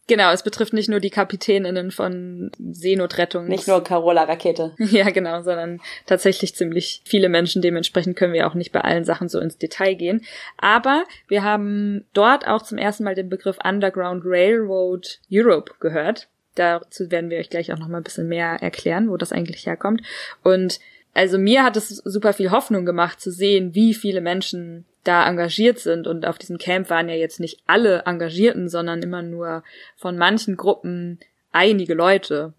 Genau, 0.08 0.31
es 0.31 0.41
betrifft 0.41 0.74
nicht 0.74 0.89
nur 0.89 1.00
die 1.00 1.12
Kapitäninnen 1.12 1.91
von 1.91 2.51
Seenotrettung. 2.58 3.46
Nicht 3.46 3.67
nur 3.67 3.84
Carola 3.84 4.24
Rakete. 4.24 4.74
Ja, 4.79 5.12
genau, 5.12 5.43
sondern 5.43 5.81
tatsächlich 6.08 6.55
ziemlich 6.55 7.03
viele 7.05 7.29
Menschen. 7.29 7.62
Dementsprechend 7.62 8.15
können 8.15 8.34
wir 8.34 8.48
auch 8.48 8.55
nicht 8.55 8.72
bei 8.72 8.81
allen 8.81 9.05
Sachen 9.05 9.29
so 9.29 9.39
ins 9.39 9.60
Detail 9.60 9.93
gehen. 9.93 10.25
Aber 10.58 11.03
wir 11.27 11.43
haben 11.43 12.05
dort 12.13 12.48
auch 12.48 12.63
zum 12.63 12.79
ersten 12.79 13.03
Mal 13.03 13.13
den 13.13 13.29
Begriff 13.29 13.60
Underground 13.63 14.24
Railroad 14.25 15.19
Europe 15.31 15.74
gehört. 15.79 16.27
Dazu 16.55 17.12
werden 17.12 17.29
wir 17.29 17.38
euch 17.38 17.51
gleich 17.51 17.72
auch 17.72 17.77
noch 17.77 17.88
mal 17.88 17.98
ein 17.98 18.03
bisschen 18.03 18.27
mehr 18.27 18.58
erklären, 18.62 19.12
wo 19.12 19.17
das 19.17 19.31
eigentlich 19.31 19.67
herkommt. 19.67 20.01
Und 20.43 20.79
also 21.19 21.38
mir 21.38 21.65
hat 21.65 21.75
es 21.75 21.89
super 21.89 22.31
viel 22.31 22.49
Hoffnung 22.49 22.85
gemacht 22.85 23.19
zu 23.19 23.29
sehen, 23.29 23.75
wie 23.75 23.93
viele 23.93 24.21
Menschen 24.21 24.85
da 25.03 25.27
engagiert 25.27 25.77
sind. 25.77 26.07
Und 26.07 26.25
auf 26.25 26.38
diesem 26.38 26.57
Camp 26.57 26.89
waren 26.89 27.09
ja 27.09 27.15
jetzt 27.15 27.41
nicht 27.41 27.59
alle 27.67 28.03
Engagierten, 28.05 28.69
sondern 28.69 29.03
immer 29.03 29.21
nur 29.21 29.63
von 29.97 30.17
manchen 30.17 30.55
Gruppen 30.55 31.19
einige 31.51 31.93
Leute. 31.93 32.53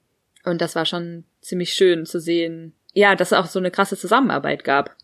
Und 0.44 0.60
das 0.60 0.76
war 0.76 0.84
schon 0.84 1.24
ziemlich 1.40 1.72
schön 1.72 2.04
zu 2.04 2.20
sehen, 2.20 2.74
ja, 2.92 3.16
dass 3.16 3.32
es 3.32 3.38
auch 3.38 3.46
so 3.46 3.58
eine 3.58 3.70
krasse 3.70 3.96
Zusammenarbeit 3.96 4.62
gab 4.62 4.94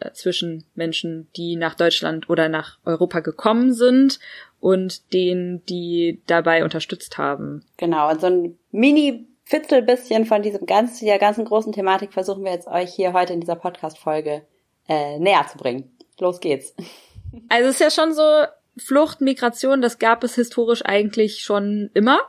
äh, 0.00 0.10
zwischen 0.10 0.64
Menschen, 0.74 1.28
die 1.36 1.54
nach 1.54 1.76
Deutschland 1.76 2.28
oder 2.28 2.48
nach 2.48 2.78
Europa 2.84 3.20
gekommen 3.20 3.74
sind 3.74 4.18
und 4.58 5.12
denen, 5.12 5.64
die 5.66 6.20
dabei 6.26 6.64
unterstützt 6.64 7.16
haben. 7.16 7.62
Genau, 7.76 8.10
und 8.10 8.20
so 8.20 8.26
ein 8.26 8.58
Mini 8.72 9.28
Fitzel 9.54 9.82
bisschen 9.82 10.26
von 10.26 10.42
diesem 10.42 10.66
ganzen, 10.66 11.06
der 11.06 11.20
ganzen 11.20 11.44
großen 11.44 11.72
Thematik 11.72 12.12
versuchen 12.12 12.42
wir 12.42 12.50
jetzt 12.50 12.66
euch 12.66 12.92
hier 12.92 13.12
heute 13.12 13.34
in 13.34 13.40
dieser 13.40 13.54
Podcast-Folge 13.54 14.42
äh, 14.88 15.18
näher 15.20 15.46
zu 15.48 15.58
bringen. 15.58 15.96
Los 16.18 16.40
geht's. 16.40 16.74
Also 17.48 17.68
es 17.68 17.80
ist 17.80 17.80
ja 17.80 17.90
schon 17.90 18.14
so, 18.14 18.22
Flucht, 18.76 19.20
Migration, 19.20 19.82
das 19.82 19.98
gab 19.98 20.22
es 20.22 20.36
historisch 20.36 20.84
eigentlich 20.84 21.42
schon 21.42 21.90
immer. 21.92 22.20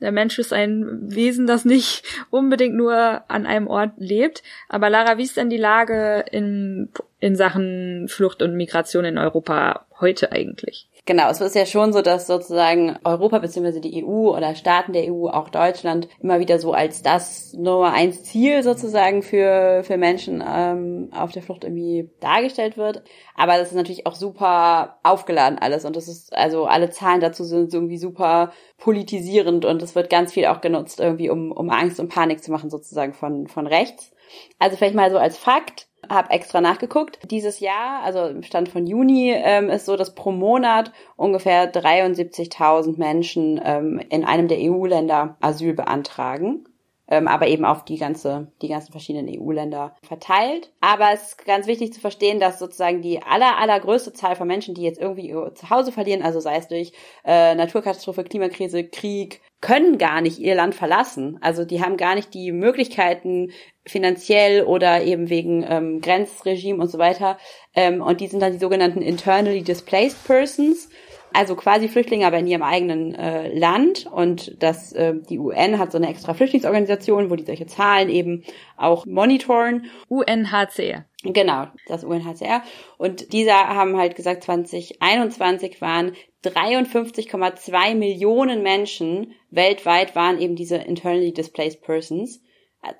Der 0.00 0.10
Mensch 0.10 0.38
ist 0.38 0.54
ein 0.54 1.14
Wesen, 1.14 1.46
das 1.46 1.66
nicht 1.66 2.02
unbedingt 2.30 2.74
nur 2.74 3.22
an 3.28 3.44
einem 3.44 3.66
Ort 3.66 3.92
lebt. 3.98 4.42
Aber 4.70 4.88
Lara, 4.88 5.18
wie 5.18 5.24
ist 5.24 5.36
denn 5.36 5.50
die 5.50 5.58
Lage 5.58 6.24
in, 6.30 6.88
in 7.20 7.36
Sachen 7.36 8.08
Flucht 8.08 8.40
und 8.40 8.56
Migration 8.56 9.04
in 9.04 9.18
Europa 9.18 9.84
heute 10.00 10.32
eigentlich? 10.32 10.88
Genau, 11.06 11.28
es 11.28 11.38
ist 11.42 11.54
ja 11.54 11.66
schon 11.66 11.92
so, 11.92 12.00
dass 12.00 12.26
sozusagen 12.26 12.96
Europa 13.04 13.38
bzw. 13.38 13.78
die 13.80 14.02
EU 14.02 14.34
oder 14.34 14.54
Staaten 14.54 14.94
der 14.94 15.12
EU, 15.12 15.26
auch 15.28 15.50
Deutschland, 15.50 16.08
immer 16.22 16.40
wieder 16.40 16.58
so 16.58 16.72
als 16.72 17.02
das 17.02 17.52
Nummer 17.52 17.92
eins 17.92 18.24
Ziel 18.24 18.62
sozusagen 18.62 19.22
für, 19.22 19.82
für 19.84 19.98
Menschen 19.98 20.42
ähm, 20.46 21.10
auf 21.14 21.32
der 21.32 21.42
Flucht 21.42 21.64
irgendwie 21.64 22.10
dargestellt 22.20 22.78
wird. 22.78 23.02
Aber 23.34 23.58
das 23.58 23.68
ist 23.68 23.74
natürlich 23.74 24.06
auch 24.06 24.14
super 24.14 24.98
aufgeladen 25.02 25.58
alles 25.58 25.84
und 25.84 25.94
das 25.94 26.08
ist, 26.08 26.32
also 26.34 26.64
alle 26.64 26.88
Zahlen 26.88 27.20
dazu 27.20 27.44
sind 27.44 27.74
irgendwie 27.74 27.98
super 27.98 28.52
politisierend 28.78 29.66
und 29.66 29.82
es 29.82 29.94
wird 29.94 30.08
ganz 30.08 30.32
viel 30.32 30.46
auch 30.46 30.62
genutzt, 30.62 31.00
irgendwie 31.00 31.28
um, 31.28 31.52
um 31.52 31.68
Angst 31.68 32.00
und 32.00 32.08
Panik 32.08 32.42
zu 32.42 32.50
machen 32.50 32.70
sozusagen 32.70 33.12
von, 33.12 33.46
von 33.46 33.66
rechts. 33.66 34.14
Also 34.58 34.78
vielleicht 34.78 34.94
mal 34.94 35.10
so 35.10 35.18
als 35.18 35.36
Fakt, 35.36 35.86
habe 36.10 36.30
extra 36.30 36.60
nachgeguckt. 36.60 37.18
Dieses 37.30 37.60
Jahr, 37.60 38.02
also 38.02 38.26
im 38.26 38.42
Stand 38.42 38.68
von 38.68 38.86
Juni, 38.86 39.32
ähm, 39.34 39.70
ist 39.70 39.86
so, 39.86 39.96
dass 39.96 40.14
pro 40.14 40.32
Monat 40.32 40.92
ungefähr 41.16 41.72
73.000 41.72 42.98
Menschen 42.98 43.60
ähm, 43.64 44.00
in 44.10 44.24
einem 44.24 44.48
der 44.48 44.58
EU-Länder 44.60 45.36
Asyl 45.40 45.74
beantragen. 45.74 46.64
Ähm, 47.06 47.28
aber 47.28 47.48
eben 47.48 47.64
auf 47.64 47.84
die 47.84 47.98
ganze, 47.98 48.52
die 48.62 48.68
ganzen 48.68 48.92
verschiedenen 48.92 49.28
EU-Länder 49.28 49.94
verteilt. 50.02 50.72
Aber 50.80 51.12
es 51.12 51.28
ist 51.28 51.44
ganz 51.44 51.66
wichtig 51.66 51.92
zu 51.92 52.00
verstehen, 52.00 52.40
dass 52.40 52.58
sozusagen 52.58 53.02
die 53.02 53.22
aller, 53.22 53.58
allergrößte 53.58 54.12
Zahl 54.14 54.36
von 54.36 54.48
Menschen, 54.48 54.74
die 54.74 54.82
jetzt 54.82 55.00
irgendwie 55.00 55.28
ihr 55.28 55.54
Zuhause 55.54 55.92
verlieren, 55.92 56.22
also 56.22 56.40
sei 56.40 56.56
es 56.56 56.68
durch 56.68 56.92
äh, 57.24 57.54
Naturkatastrophe, 57.54 58.24
Klimakrise, 58.24 58.84
Krieg, 58.84 59.42
können 59.60 59.96
gar 59.96 60.20
nicht 60.20 60.38
ihr 60.38 60.54
Land 60.54 60.74
verlassen. 60.74 61.38
Also 61.40 61.64
die 61.64 61.82
haben 61.82 61.96
gar 61.96 62.14
nicht 62.14 62.34
die 62.34 62.52
Möglichkeiten, 62.52 63.50
finanziell 63.86 64.64
oder 64.64 65.02
eben 65.02 65.30
wegen 65.30 65.64
ähm, 65.68 66.00
Grenzregime 66.00 66.82
und 66.82 66.88
so 66.88 66.98
weiter. 66.98 67.38
Ähm, 67.74 68.02
und 68.02 68.20
die 68.20 68.26
sind 68.26 68.40
dann 68.40 68.52
die 68.52 68.58
sogenannten 68.58 69.00
internally 69.00 69.62
displaced 69.62 70.22
persons, 70.26 70.88
also 71.34 71.56
quasi 71.56 71.88
Flüchtlinge, 71.88 72.26
aber 72.26 72.38
in 72.38 72.46
ihrem 72.46 72.62
eigenen 72.62 73.14
äh, 73.14 73.56
Land. 73.56 74.06
Und 74.06 74.62
das, 74.62 74.92
äh, 74.92 75.14
die 75.28 75.38
UN 75.38 75.78
hat 75.78 75.92
so 75.92 75.98
eine 75.98 76.08
extra 76.08 76.32
Flüchtlingsorganisation, 76.32 77.30
wo 77.30 77.36
die 77.36 77.44
solche 77.44 77.66
Zahlen 77.66 78.08
eben 78.08 78.44
auch 78.76 79.04
monitoren. 79.04 79.86
UNHCR. 80.08 81.04
Genau, 81.24 81.66
das 81.86 82.04
UNHCR. 82.04 82.62
Und 82.98 83.32
diese 83.32 83.52
haben 83.52 83.96
halt 83.96 84.14
gesagt, 84.14 84.44
2021 84.44 85.80
waren 85.80 86.12
53,2 86.44 87.94
Millionen 87.94 88.62
Menschen 88.62 89.34
weltweit 89.50 90.14
waren 90.14 90.40
eben 90.40 90.56
diese 90.56 90.76
internally 90.76 91.32
displaced 91.32 91.82
persons. 91.82 92.42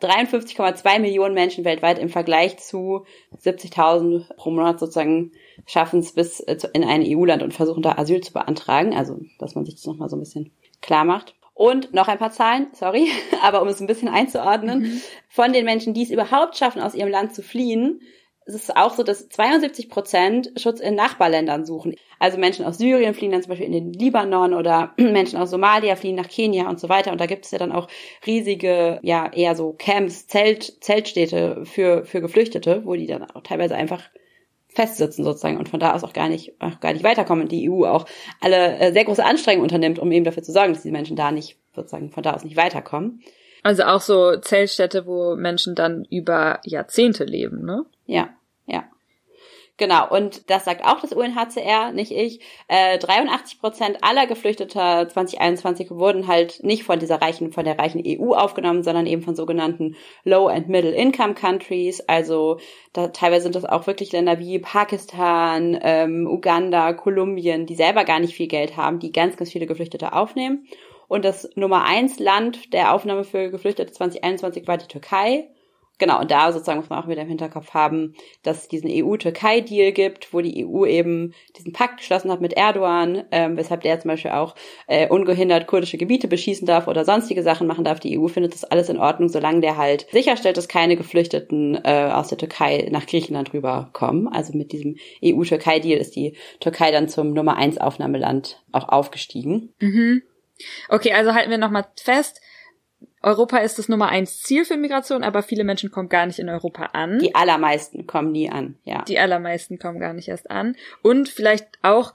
53,2 0.00 0.98
Millionen 0.98 1.34
Menschen 1.34 1.64
weltweit 1.64 1.98
im 1.98 2.08
Vergleich 2.08 2.56
zu 2.58 3.04
70.000 3.42 4.34
pro 4.36 4.50
Monat 4.50 4.80
sozusagen 4.80 5.32
schaffen 5.66 6.00
es 6.00 6.12
bis 6.12 6.40
äh, 6.40 6.56
in 6.72 6.84
ein 6.84 7.02
EU-Land 7.04 7.42
und 7.42 7.54
versuchen 7.54 7.82
da 7.82 7.96
Asyl 7.96 8.20
zu 8.20 8.32
beantragen. 8.32 8.94
Also, 8.94 9.20
dass 9.38 9.54
man 9.54 9.64
sich 9.64 9.74
das 9.74 9.86
nochmal 9.86 10.08
so 10.08 10.16
ein 10.16 10.20
bisschen 10.20 10.52
klar 10.80 11.04
macht. 11.04 11.34
Und 11.54 11.94
noch 11.94 12.08
ein 12.08 12.18
paar 12.18 12.32
Zahlen, 12.32 12.66
sorry, 12.72 13.08
aber 13.42 13.62
um 13.62 13.68
es 13.68 13.80
ein 13.80 13.86
bisschen 13.86 14.08
einzuordnen. 14.08 14.80
Mhm. 14.80 15.00
Von 15.28 15.52
den 15.52 15.64
Menschen, 15.64 15.94
die 15.94 16.02
es 16.02 16.10
überhaupt 16.10 16.56
schaffen, 16.56 16.82
aus 16.82 16.94
ihrem 16.94 17.10
Land 17.10 17.34
zu 17.34 17.42
fliehen, 17.42 18.00
es 18.46 18.54
ist 18.54 18.76
auch 18.76 18.94
so, 18.94 19.02
dass 19.02 19.28
72 19.28 19.88
Prozent 19.88 20.52
Schutz 20.56 20.80
in 20.80 20.94
Nachbarländern 20.94 21.64
suchen. 21.64 21.94
Also 22.18 22.38
Menschen 22.38 22.64
aus 22.64 22.76
Syrien 22.76 23.14
fliehen 23.14 23.32
dann 23.32 23.42
zum 23.42 23.50
Beispiel 23.50 23.66
in 23.66 23.72
den 23.72 23.92
Libanon 23.92 24.52
oder 24.52 24.92
Menschen 24.98 25.38
aus 25.38 25.50
Somalia 25.50 25.96
fliehen 25.96 26.16
nach 26.16 26.28
Kenia 26.28 26.68
und 26.68 26.78
so 26.78 26.88
weiter. 26.88 27.12
Und 27.12 27.20
da 27.20 27.26
gibt 27.26 27.46
es 27.46 27.52
ja 27.52 27.58
dann 27.58 27.72
auch 27.72 27.88
riesige, 28.26 28.98
ja, 29.02 29.30
eher 29.32 29.54
so 29.54 29.72
Camps, 29.72 30.26
Zelt, 30.26 30.82
Zeltstädte 30.82 31.64
für, 31.64 32.04
für 32.04 32.20
Geflüchtete, 32.20 32.82
wo 32.84 32.94
die 32.94 33.06
dann 33.06 33.30
auch 33.30 33.42
teilweise 33.42 33.76
einfach 33.76 34.02
festsitzen 34.74 35.24
sozusagen 35.24 35.56
und 35.56 35.68
von 35.68 35.80
da 35.80 35.94
aus 35.94 36.04
auch 36.04 36.12
gar 36.12 36.28
nicht, 36.28 36.60
auch 36.60 36.80
gar 36.80 36.92
nicht 36.92 37.04
weiterkommen. 37.04 37.48
Die 37.48 37.70
EU 37.70 37.84
auch 37.84 38.06
alle 38.40 38.78
äh, 38.78 38.92
sehr 38.92 39.04
große 39.04 39.24
Anstrengungen 39.24 39.62
unternimmt, 39.62 39.98
um 39.98 40.10
eben 40.12 40.24
dafür 40.24 40.42
zu 40.42 40.52
sorgen, 40.52 40.72
dass 40.72 40.82
die 40.82 40.90
Menschen 40.90 41.16
da 41.16 41.30
nicht 41.30 41.56
sozusagen 41.74 42.10
von 42.10 42.22
da 42.22 42.34
aus 42.34 42.44
nicht 42.44 42.56
weiterkommen. 42.56 43.22
Also 43.62 43.84
auch 43.84 44.00
so 44.00 44.36
Zeltstädte, 44.36 45.06
wo 45.06 45.36
Menschen 45.36 45.74
dann 45.74 46.04
über 46.10 46.60
Jahrzehnte 46.64 47.24
leben, 47.24 47.64
ne? 47.64 47.86
Ja, 48.04 48.28
ja. 48.66 48.84
Genau, 49.76 50.08
und 50.08 50.50
das 50.50 50.64
sagt 50.64 50.84
auch 50.84 51.00
das 51.00 51.12
UNHCR, 51.12 51.90
nicht 51.90 52.12
ich. 52.12 52.38
Äh, 52.68 52.96
83 52.98 53.58
Prozent 53.60 53.98
aller 54.02 54.28
Geflüchteter 54.28 55.08
2021 55.08 55.90
wurden 55.90 56.28
halt 56.28 56.62
nicht 56.62 56.84
von 56.84 57.00
dieser 57.00 57.20
reichen, 57.20 57.50
von 57.50 57.64
der 57.64 57.76
reichen 57.76 58.00
EU 58.06 58.34
aufgenommen, 58.34 58.84
sondern 58.84 59.06
eben 59.06 59.22
von 59.22 59.34
sogenannten 59.34 59.96
Low 60.22 60.46
and 60.46 60.68
Middle 60.68 60.92
Income 60.92 61.34
Countries. 61.34 62.00
Also 62.02 62.58
da, 62.92 63.08
teilweise 63.08 63.42
sind 63.44 63.56
das 63.56 63.64
auch 63.64 63.88
wirklich 63.88 64.12
Länder 64.12 64.38
wie 64.38 64.60
Pakistan, 64.60 65.76
ähm, 65.82 66.28
Uganda, 66.28 66.92
Kolumbien, 66.92 67.66
die 67.66 67.74
selber 67.74 68.04
gar 68.04 68.20
nicht 68.20 68.36
viel 68.36 68.46
Geld 68.46 68.76
haben, 68.76 69.00
die 69.00 69.10
ganz, 69.10 69.36
ganz 69.36 69.50
viele 69.50 69.66
Geflüchtete 69.66 70.12
aufnehmen. 70.12 70.68
Und 71.08 71.24
das 71.24 71.50
Nummer 71.56 71.84
eins 71.84 72.20
Land 72.20 72.72
der 72.72 72.94
Aufnahme 72.94 73.24
für 73.24 73.50
Geflüchtete 73.50 73.92
2021 73.92 74.68
war 74.68 74.78
die 74.78 74.86
Türkei 74.86 75.48
genau, 75.98 76.20
und 76.20 76.30
da 76.30 76.52
sozusagen 76.52 76.80
muss 76.80 76.90
man 76.90 77.02
auch 77.02 77.08
wieder 77.08 77.22
im 77.22 77.28
Hinterkopf 77.28 77.74
haben, 77.74 78.14
dass 78.42 78.62
es 78.62 78.68
diesen 78.68 78.90
EU-Türkei-Deal 78.90 79.92
gibt, 79.92 80.32
wo 80.32 80.40
die 80.40 80.66
EU 80.66 80.84
eben 80.84 81.34
diesen 81.56 81.72
Pakt 81.72 81.98
geschlossen 81.98 82.30
hat 82.30 82.40
mit 82.40 82.54
Erdogan, 82.54 83.24
ähm, 83.30 83.56
weshalb 83.56 83.82
der 83.82 84.00
zum 84.00 84.10
Beispiel 84.10 84.32
auch 84.32 84.54
äh, 84.86 85.08
ungehindert 85.08 85.66
kurdische 85.66 85.98
Gebiete 85.98 86.28
beschießen 86.28 86.66
darf 86.66 86.88
oder 86.88 87.04
sonstige 87.04 87.42
Sachen 87.42 87.66
machen 87.66 87.84
darf. 87.84 88.00
Die 88.00 88.18
EU 88.18 88.28
findet 88.28 88.54
das 88.54 88.64
alles 88.64 88.88
in 88.88 88.98
Ordnung, 88.98 89.28
solange 89.28 89.60
der 89.60 89.76
halt 89.76 90.06
sicherstellt, 90.12 90.56
dass 90.56 90.68
keine 90.68 90.96
Geflüchteten 90.96 91.78
äh, 91.84 92.10
aus 92.12 92.28
der 92.28 92.38
Türkei 92.38 92.88
nach 92.90 93.06
Griechenland 93.06 93.52
rüberkommen. 93.52 94.28
Also 94.28 94.56
mit 94.56 94.72
diesem 94.72 94.96
EU-Türkei-Deal 95.24 96.00
ist 96.00 96.16
die 96.16 96.36
Türkei 96.60 96.90
dann 96.90 97.08
zum 97.08 97.32
Nummer 97.32 97.56
eins 97.56 97.78
Aufnahmeland 97.78 98.62
auch 98.72 98.88
aufgestiegen. 98.88 99.72
Mhm. 99.80 100.22
Okay, 100.88 101.12
also 101.12 101.34
halten 101.34 101.50
wir 101.50 101.58
nochmal 101.58 101.86
fest 102.00 102.40
Europa 103.22 103.58
ist 103.58 103.78
das 103.78 103.88
Nummer 103.88 104.08
eins 104.08 104.42
Ziel 104.42 104.64
für 104.64 104.76
Migration, 104.76 105.22
aber 105.24 105.42
viele 105.42 105.64
Menschen 105.64 105.90
kommen 105.90 106.08
gar 106.08 106.26
nicht 106.26 106.38
in 106.38 106.48
Europa 106.48 106.86
an. 106.92 107.18
Die 107.18 107.34
allermeisten 107.34 108.06
kommen 108.06 108.32
nie 108.32 108.50
an, 108.50 108.76
ja. 108.84 109.02
Die 109.02 109.18
allermeisten 109.18 109.78
kommen 109.78 110.00
gar 110.00 110.12
nicht 110.12 110.28
erst 110.28 110.50
an. 110.50 110.76
Und 111.02 111.28
vielleicht 111.28 111.66
auch 111.82 112.14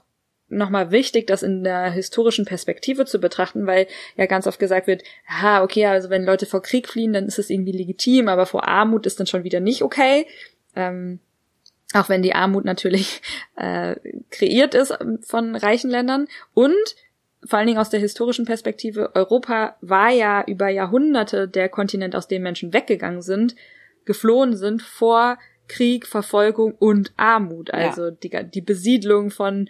nochmal 0.50 0.90
wichtig, 0.90 1.26
das 1.26 1.42
in 1.42 1.64
der 1.64 1.90
historischen 1.90 2.44
Perspektive 2.44 3.06
zu 3.06 3.20
betrachten, 3.20 3.66
weil 3.66 3.86
ja 4.16 4.26
ganz 4.26 4.46
oft 4.46 4.58
gesagt 4.58 4.86
wird, 4.86 5.02
ja, 5.42 5.62
okay, 5.62 5.86
also 5.86 6.10
wenn 6.10 6.24
Leute 6.24 6.46
vor 6.46 6.62
Krieg 6.62 6.88
fliehen, 6.88 7.12
dann 7.12 7.26
ist 7.26 7.38
es 7.38 7.50
irgendwie 7.50 7.72
legitim, 7.72 8.28
aber 8.28 8.46
vor 8.46 8.66
Armut 8.66 9.06
ist 9.06 9.20
dann 9.20 9.26
schon 9.26 9.44
wieder 9.44 9.60
nicht 9.60 9.82
okay. 9.82 10.26
Ähm, 10.74 11.20
auch 11.94 12.08
wenn 12.08 12.22
die 12.22 12.34
Armut 12.34 12.64
natürlich 12.64 13.22
äh, 13.56 13.96
kreiert 14.30 14.74
ist 14.74 14.96
von 15.22 15.56
reichen 15.56 15.90
Ländern. 15.90 16.26
Und 16.54 16.74
vor 17.44 17.58
allen 17.58 17.66
Dingen 17.66 17.78
aus 17.78 17.90
der 17.90 18.00
historischen 18.00 18.44
Perspektive, 18.44 19.14
Europa 19.14 19.76
war 19.80 20.10
ja 20.10 20.44
über 20.46 20.68
Jahrhunderte 20.68 21.48
der 21.48 21.68
Kontinent, 21.68 22.14
aus 22.14 22.28
dem 22.28 22.42
Menschen 22.42 22.72
weggegangen 22.72 23.22
sind, 23.22 23.56
geflohen 24.04 24.56
sind 24.56 24.82
vor 24.82 25.38
Krieg, 25.68 26.06
Verfolgung 26.06 26.74
und 26.78 27.12
Armut. 27.16 27.72
Also 27.72 28.06
ja. 28.06 28.10
die, 28.10 28.30
die 28.50 28.60
Besiedlung 28.60 29.30
von 29.30 29.68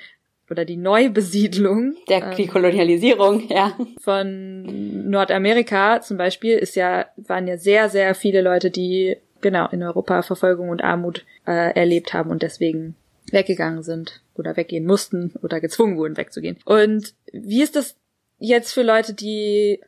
oder 0.50 0.65
die 0.65 0.77
Neubesiedlung 0.77 1.95
der 2.09 2.37
ähm, 2.37 2.49
Kolonialisierung, 2.49 3.49
ja. 3.49 3.73
Von 4.00 5.09
Nordamerika 5.09 6.00
zum 6.00 6.17
Beispiel 6.17 6.59
ist 6.59 6.75
ja, 6.75 7.07
waren 7.17 7.47
ja 7.47 7.57
sehr, 7.57 7.89
sehr 7.89 8.17
viele 8.17 8.43
Leute, 8.43 8.71
die 8.71 9.17
genau 9.41 9.69
in 9.69 9.83
Europa 9.83 10.23
Verfolgung 10.23 10.71
und 10.71 10.83
Armut 10.83 11.25
äh, 11.47 11.73
erlebt 11.75 12.12
haben 12.15 12.31
und 12.31 12.43
deswegen 12.43 12.97
weggegangen 13.33 13.83
sind 13.83 14.23
oder 14.35 14.57
weggehen 14.57 14.87
mussten 14.87 15.35
oder 15.43 15.61
gezwungen 15.61 15.97
wurden 15.97 16.17
wegzugehen. 16.17 16.59
Und 16.65 17.15
wie 17.33 17.63
ist 17.63 17.77
das 17.77 17.97
jetzt 18.39 18.73
für 18.73 18.83
Leute, 18.83 19.15
die 19.15 19.81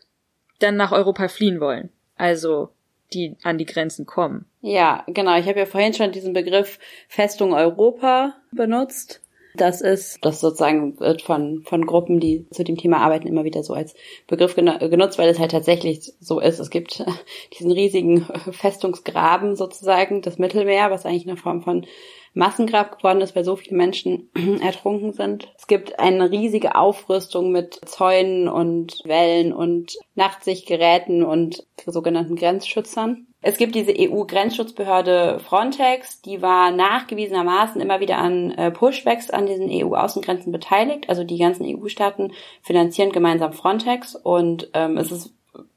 dann 0.58 0.76
nach 0.76 0.92
Europa 0.92 1.28
fliehen 1.28 1.60
wollen? 1.60 1.90
Also 2.16 2.70
die 3.12 3.36
an 3.42 3.58
die 3.58 3.66
Grenzen 3.66 4.06
kommen. 4.06 4.46
Ja, 4.60 5.04
genau. 5.06 5.36
Ich 5.36 5.46
habe 5.46 5.58
ja 5.58 5.66
vorhin 5.66 5.94
schon 5.94 6.12
diesen 6.12 6.32
Begriff 6.32 6.78
Festung 7.08 7.52
Europa 7.52 8.34
benutzt. 8.52 9.20
Das 9.54 9.80
ist, 9.80 10.18
das 10.22 10.40
sozusagen 10.40 10.98
wird 10.98 11.22
von, 11.22 11.62
von 11.64 11.84
Gruppen, 11.86 12.20
die 12.20 12.46
zu 12.50 12.64
dem 12.64 12.76
Thema 12.76 12.98
arbeiten, 12.98 13.28
immer 13.28 13.44
wieder 13.44 13.62
so 13.62 13.74
als 13.74 13.94
Begriff 14.26 14.54
genutzt, 14.54 15.18
weil 15.18 15.28
es 15.28 15.38
halt 15.38 15.50
tatsächlich 15.50 16.12
so 16.20 16.40
ist. 16.40 16.58
Es 16.58 16.70
gibt 16.70 17.04
diesen 17.58 17.72
riesigen 17.72 18.24
Festungsgraben 18.50 19.56
sozusagen, 19.56 20.22
das 20.22 20.38
Mittelmeer, 20.38 20.90
was 20.90 21.04
eigentlich 21.04 21.28
eine 21.28 21.36
Form 21.36 21.62
von 21.62 21.86
Massengrab 22.34 22.96
geworden 22.96 23.20
ist, 23.20 23.36
weil 23.36 23.44
so 23.44 23.56
viele 23.56 23.76
Menschen 23.76 24.30
ertrunken 24.62 25.12
sind. 25.12 25.52
Es 25.58 25.66
gibt 25.66 25.98
eine 25.98 26.30
riesige 26.30 26.74
Aufrüstung 26.74 27.52
mit 27.52 27.78
Zäunen 27.84 28.48
und 28.48 29.00
Wellen 29.04 29.52
und 29.52 29.96
Nachtsichtgeräten 30.14 31.22
und 31.24 31.66
sogenannten 31.86 32.36
Grenzschützern. 32.36 33.26
Es 33.42 33.56
gibt 33.56 33.74
diese 33.74 33.92
EU-Grenzschutzbehörde 33.98 35.40
Frontex, 35.40 36.22
die 36.22 36.40
war 36.40 36.70
nachgewiesenermaßen 36.70 37.80
immer 37.80 37.98
wieder 37.98 38.18
an 38.18 38.52
äh, 38.52 38.70
Pushbacks 38.70 39.30
an 39.30 39.46
diesen 39.46 39.68
EU-Außengrenzen 39.68 40.52
beteiligt. 40.52 41.08
Also 41.08 41.24
die 41.24 41.38
ganzen 41.38 41.66
EU-Staaten 41.66 42.32
finanzieren 42.62 43.10
gemeinsam 43.10 43.52
Frontex 43.52 44.14
und 44.14 44.70
ähm, 44.74 44.96
es 44.96 45.10
ist 45.10 45.34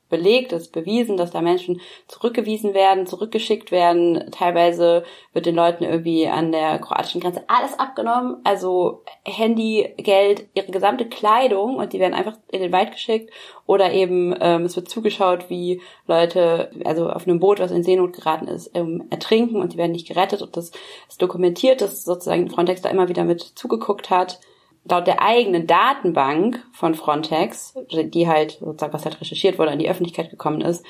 belegt, 0.10 0.52
ist 0.52 0.72
bewiesen, 0.72 1.18
dass 1.18 1.32
da 1.32 1.42
Menschen 1.42 1.82
zurückgewiesen 2.08 2.74
werden, 2.74 3.08
zurückgeschickt 3.08 3.72
werden. 3.72 4.30
Teilweise 4.32 5.04
wird 5.34 5.46
den 5.46 5.56
Leuten 5.56 5.84
irgendwie 5.84 6.28
an 6.28 6.52
der 6.52 6.80
kroatischen 6.80 7.22
Grenze 7.22 7.44
alles 7.48 7.78
abgenommen, 7.80 8.38
also 8.44 9.04
Handy, 9.24 9.94
Geld, 9.98 10.48
ihre 10.54 10.72
gesamte 10.72 11.08
Kleidung 11.08 11.78
und 11.78 11.94
die 11.94 12.00
werden 12.00 12.14
einfach 12.14 12.38
in 12.52 12.62
den 12.62 12.72
Wald 12.72 12.92
geschickt. 12.92 13.32
Oder 13.68 13.94
eben 13.94 14.36
ähm, 14.40 14.64
es 14.66 14.76
wird 14.76 14.90
zugeschaut, 14.90 15.50
wie 15.50 15.82
Leute, 16.06 16.70
also 16.84 17.10
auf 17.10 17.28
einem 17.28 17.40
Boot, 17.40 17.60
was 17.60 17.72
in 17.72 17.84
Seenot 17.84 18.14
geraten 18.14 18.48
ist, 18.48 18.72
ähm, 18.76 19.06
ertrinken 19.10 19.60
und 19.60 19.74
die 19.74 19.78
werden 19.78 19.92
nicht 19.92 20.08
gerettet. 20.08 20.44
Und 20.44 20.56
das 20.56 20.72
ist 21.10 21.22
dokumentiert, 21.22 21.82
dass 21.82 22.04
sozusagen 22.04 22.50
Frontex 22.50 22.82
da 22.82 22.90
immer 22.90 23.10
wieder 23.10 23.24
mit 23.24 23.42
zugeguckt 23.42 24.12
hat 24.12 24.40
laut 24.90 25.08
der 25.08 25.22
eigenen 25.22 25.68
Datenbank 25.68 26.64
von 26.72 26.96
Frontex, 26.96 27.74
die 27.92 28.28
halt 28.28 28.60
sozusagen, 28.60 28.94
was 28.94 29.06
halt 29.06 29.20
recherchiert 29.20 29.58
wurde, 29.58 29.72
an 29.72 29.80
die 29.80 29.90
Öffentlichkeit 29.90 30.30
gekommen 30.30 30.62
ist, 30.62 30.86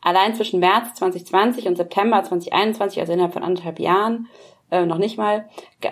allein 0.00 0.34
zwischen 0.34 0.60
März 0.60 0.94
2020 0.94 1.66
und 1.66 1.76
September 1.76 2.22
2021, 2.22 3.00
also 3.00 3.12
innerhalb 3.12 3.32
von 3.32 3.42
anderthalb 3.42 3.80
Jahren, 3.80 4.28
äh, 4.70 4.86
noch 4.86 4.98
nicht 4.98 5.18
mal, 5.18 5.48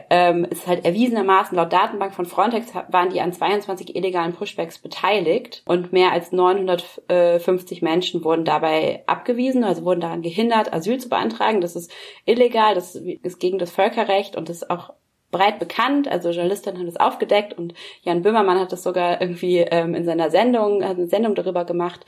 ähm, 0.09 0.45
ist 0.45 0.69
halt 0.69 0.85
erwiesenermaßen 0.85 1.57
laut 1.57 1.73
Datenbank 1.73 2.15
von 2.15 2.27
Frontex 2.27 2.73
waren 2.89 3.11
die 3.11 3.21
an 3.21 3.33
22 3.33 3.97
illegalen 3.97 4.33
Pushbacks 4.35 4.79
beteiligt 4.79 5.63
und 5.67 5.93
mehr 5.93 6.13
als 6.13 6.31
950 6.31 7.83
Menschen 7.83 8.23
wurden 8.23 8.45
dabei 8.45 9.03
abgewiesen, 9.07 9.65
also 9.65 9.85
wurden 9.85 10.01
daran 10.01 10.23
gehindert, 10.23 10.73
Asyl 10.73 10.99
zu 10.99 11.09
beantragen. 11.09 11.61
Das 11.61 11.75
ist 11.75 11.91
illegal, 12.25 12.77
das 12.77 12.95
ist 12.95 13.41
gegen 13.41 13.59
das 13.59 13.73
Völkerrecht 13.73 14.37
und 14.37 14.49
das 14.49 14.59
ist 14.59 14.71
auch 14.71 14.93
breit 15.31 15.59
bekannt. 15.59 16.09
Also 16.09 16.31
Journalistin 16.31 16.79
hat 16.79 16.87
es 16.87 16.97
aufgedeckt 16.97 17.57
und 17.57 17.75
Jan 18.03 18.23
Böhmermann 18.23 18.59
hat 18.59 18.73
das 18.73 18.83
sogar 18.83 19.21
irgendwie 19.21 19.59
ähm, 19.59 19.95
in 19.95 20.05
seiner 20.05 20.31
Sendung, 20.31 20.83
hat 20.83 20.97
eine 20.97 21.09
Sendung 21.09 21.35
darüber 21.35 21.65
gemacht. 21.65 22.05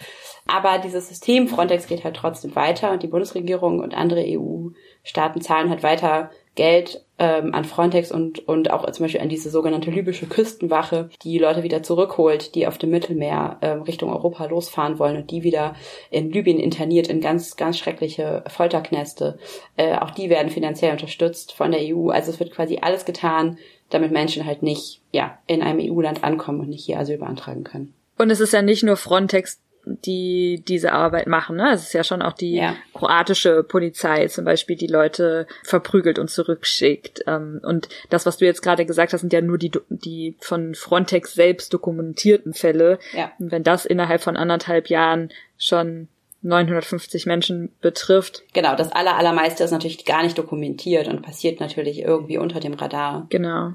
Aber 0.47 0.79
dieses 0.79 1.09
System 1.09 1.49
Frontex 1.49 1.87
geht 1.87 2.05
halt 2.05 2.17
trotzdem 2.17 2.55
weiter 2.57 2.93
und 2.93 3.03
die 3.03 3.09
Bundesregierung 3.09 3.81
und 3.81 3.95
andere 3.95 4.25
EU-Staaten 4.27 5.41
zahlen 5.41 5.71
halt 5.71 5.83
weiter 5.83 6.31
Geld 6.55 7.05
ähm, 7.21 7.55
an 7.55 7.65
Frontex 7.65 8.11
und, 8.11 8.49
und 8.49 8.71
auch 8.71 8.91
zum 8.91 9.05
Beispiel 9.05 9.21
an 9.21 9.29
diese 9.29 9.51
sogenannte 9.51 9.91
libysche 9.91 10.27
Küstenwache, 10.27 11.11
die 11.23 11.39
Leute 11.39 11.63
wieder 11.63 11.83
zurückholt, 11.83 12.55
die 12.55 12.67
auf 12.67 12.79
dem 12.79 12.91
Mittelmeer 12.91 13.59
ähm, 13.61 13.83
Richtung 13.83 14.11
Europa 14.11 14.47
losfahren 14.47 14.99
wollen 14.99 15.19
und 15.19 15.31
die 15.31 15.43
wieder 15.43 15.77
in 16.11 16.33
Libyen 16.33 16.59
interniert 16.59 17.09
in 17.09 17.21
ganz, 17.21 17.57
ganz 17.57 17.79
schreckliche 17.79 18.43
Folterknäste. 18.49 19.39
Äh, 19.77 19.97
auch 19.99 20.13
die 20.13 20.31
werden 20.31 20.51
finanziell 20.51 20.93
unterstützt 20.93 21.53
von 21.53 21.73
der 21.73 21.81
EU. 21.83 22.09
Also 22.09 22.31
es 22.31 22.41
wird 22.41 22.53
quasi 22.53 22.79
alles 22.81 23.05
getan, 23.05 23.59
damit 23.91 24.13
Menschen 24.13 24.47
halt 24.47 24.63
nicht 24.63 25.03
ja, 25.13 25.39
in 25.47 25.63
einem 25.63 25.81
EU-Land 25.81 26.25
ankommen 26.25 26.61
und 26.61 26.71
nicht 26.71 26.87
hier 26.87 26.99
Asyl 26.99 27.19
beantragen 27.19 27.65
können. 27.65 27.93
Und 28.17 28.31
es 28.31 28.41
ist 28.41 28.55
ja 28.55 28.63
nicht 28.63 28.83
nur 28.83 28.97
Frontex, 28.97 29.61
die 29.85 30.63
diese 30.67 30.93
Arbeit 30.93 31.27
machen. 31.27 31.57
Ne? 31.57 31.73
Es 31.73 31.83
ist 31.83 31.93
ja 31.93 32.05
schon 32.05 32.23
auch 32.23 32.33
die 32.33 32.57
ja. 32.57 32.77
kroatische 32.95 33.63
Polizei 33.63 34.29
zum 34.29 34.45
Beispiel, 34.45 34.77
die 34.77 34.87
Leute 34.87 35.47
verprügelt 35.65 36.19
und 36.19 36.31
zurückschickt. 36.31 37.25
Ähm, 37.27 37.61
und 37.63 37.89
das, 38.09 38.27
was 38.27 38.39
du 38.39 38.45
jetzt 38.45 38.63
gerade 38.63 38.87
gesagt 38.87 39.13
hast, 39.13 39.21
sind 39.21 39.33
ja 39.33 39.41
nur 39.41 39.59
die, 39.59 39.73
die 39.89 40.37
von 40.41 40.75
Frontex 40.75 41.35
selbst 41.35 41.73
dokumentierten 41.73 42.55
Fälle. 42.55 42.99
Ja. 43.13 43.33
Und 43.39 43.51
wenn 43.53 43.63
das 43.63 43.87
innerhalb 43.87 44.23
von 44.23 44.37
anderthalb 44.37 44.89
Jahren 44.89 45.31
schon 45.59 46.09
950 46.43 47.27
Menschen 47.27 47.73
betrifft. 47.81 48.45
Genau, 48.55 48.75
das 48.75 48.91
aller, 48.93 49.17
allermeiste 49.17 49.63
ist 49.63 49.73
natürlich 49.73 50.05
gar 50.05 50.23
nicht 50.23 50.39
dokumentiert 50.39 51.09
und 51.09 51.23
passiert 51.23 51.61
natürlich 51.61 52.01
irgendwie 52.01 52.39
unter 52.39 52.61
dem 52.61 52.75
Radar. 52.75 53.27
Genau. 53.29 53.73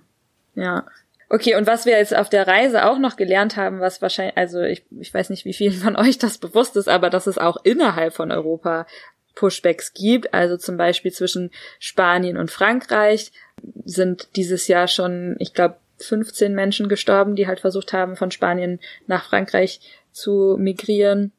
Ja. 0.55 0.85
Okay, 1.29 1.55
und 1.55 1.65
was 1.65 1.85
wir 1.85 1.97
jetzt 1.97 2.15
auf 2.15 2.29
der 2.29 2.47
Reise 2.47 2.85
auch 2.85 2.99
noch 2.99 3.15
gelernt 3.15 3.57
haben, 3.57 3.79
was 3.79 4.01
wahrscheinlich, 4.01 4.37
also 4.37 4.61
ich, 4.61 4.83
ich 4.99 5.13
weiß 5.13 5.29
nicht, 5.29 5.45
wie 5.45 5.53
vielen 5.53 5.73
von 5.73 5.95
euch 5.97 6.17
das 6.17 6.37
bewusst 6.37 6.75
ist, 6.75 6.87
aber 6.87 7.09
dass 7.09 7.27
es 7.27 7.37
auch 7.37 7.57
innerhalb 7.63 8.13
von 8.13 8.31
Europa 8.31 8.85
Pushbacks 9.35 9.93
gibt. 9.93 10.33
Also 10.33 10.57
zum 10.57 10.77
Beispiel 10.77 11.11
zwischen 11.11 11.51
Spanien 11.79 12.37
und 12.37 12.51
Frankreich 12.51 13.31
sind 13.83 14.29
dieses 14.35 14.67
Jahr 14.67 14.87
schon, 14.87 15.35
ich 15.39 15.53
glaube, 15.53 15.77
15 15.97 16.53
Menschen 16.53 16.89
gestorben, 16.89 17.35
die 17.35 17.47
halt 17.47 17.61
versucht 17.61 17.93
haben, 17.93 18.15
von 18.15 18.31
Spanien 18.31 18.79
nach 19.07 19.29
Frankreich 19.29 19.79
zu 20.11 20.55
migrieren. 20.59 21.31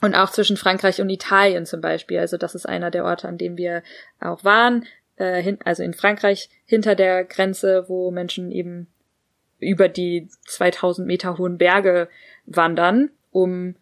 Und 0.00 0.14
auch 0.14 0.30
zwischen 0.30 0.56
Frankreich 0.56 1.02
und 1.02 1.10
Italien 1.10 1.66
zum 1.66 1.82
Beispiel. 1.82 2.18
Also 2.18 2.38
das 2.38 2.54
ist 2.54 2.66
einer 2.66 2.90
der 2.90 3.04
Orte, 3.04 3.28
an 3.28 3.36
dem 3.36 3.58
wir 3.58 3.82
auch 4.18 4.44
waren. 4.44 4.86
Äh, 5.16 5.42
hin, 5.42 5.58
also 5.64 5.82
in 5.82 5.92
Frankreich 5.92 6.48
hinter 6.64 6.94
der 6.94 7.24
Grenze, 7.24 7.84
wo 7.88 8.10
Menschen 8.10 8.50
eben 8.50 8.86
über 9.60 9.88
die 9.88 10.28
2000 10.46 11.06
Meter 11.06 11.38
hohen 11.38 11.58
Berge 11.58 12.08
wandern, 12.46 13.10
um 13.30 13.76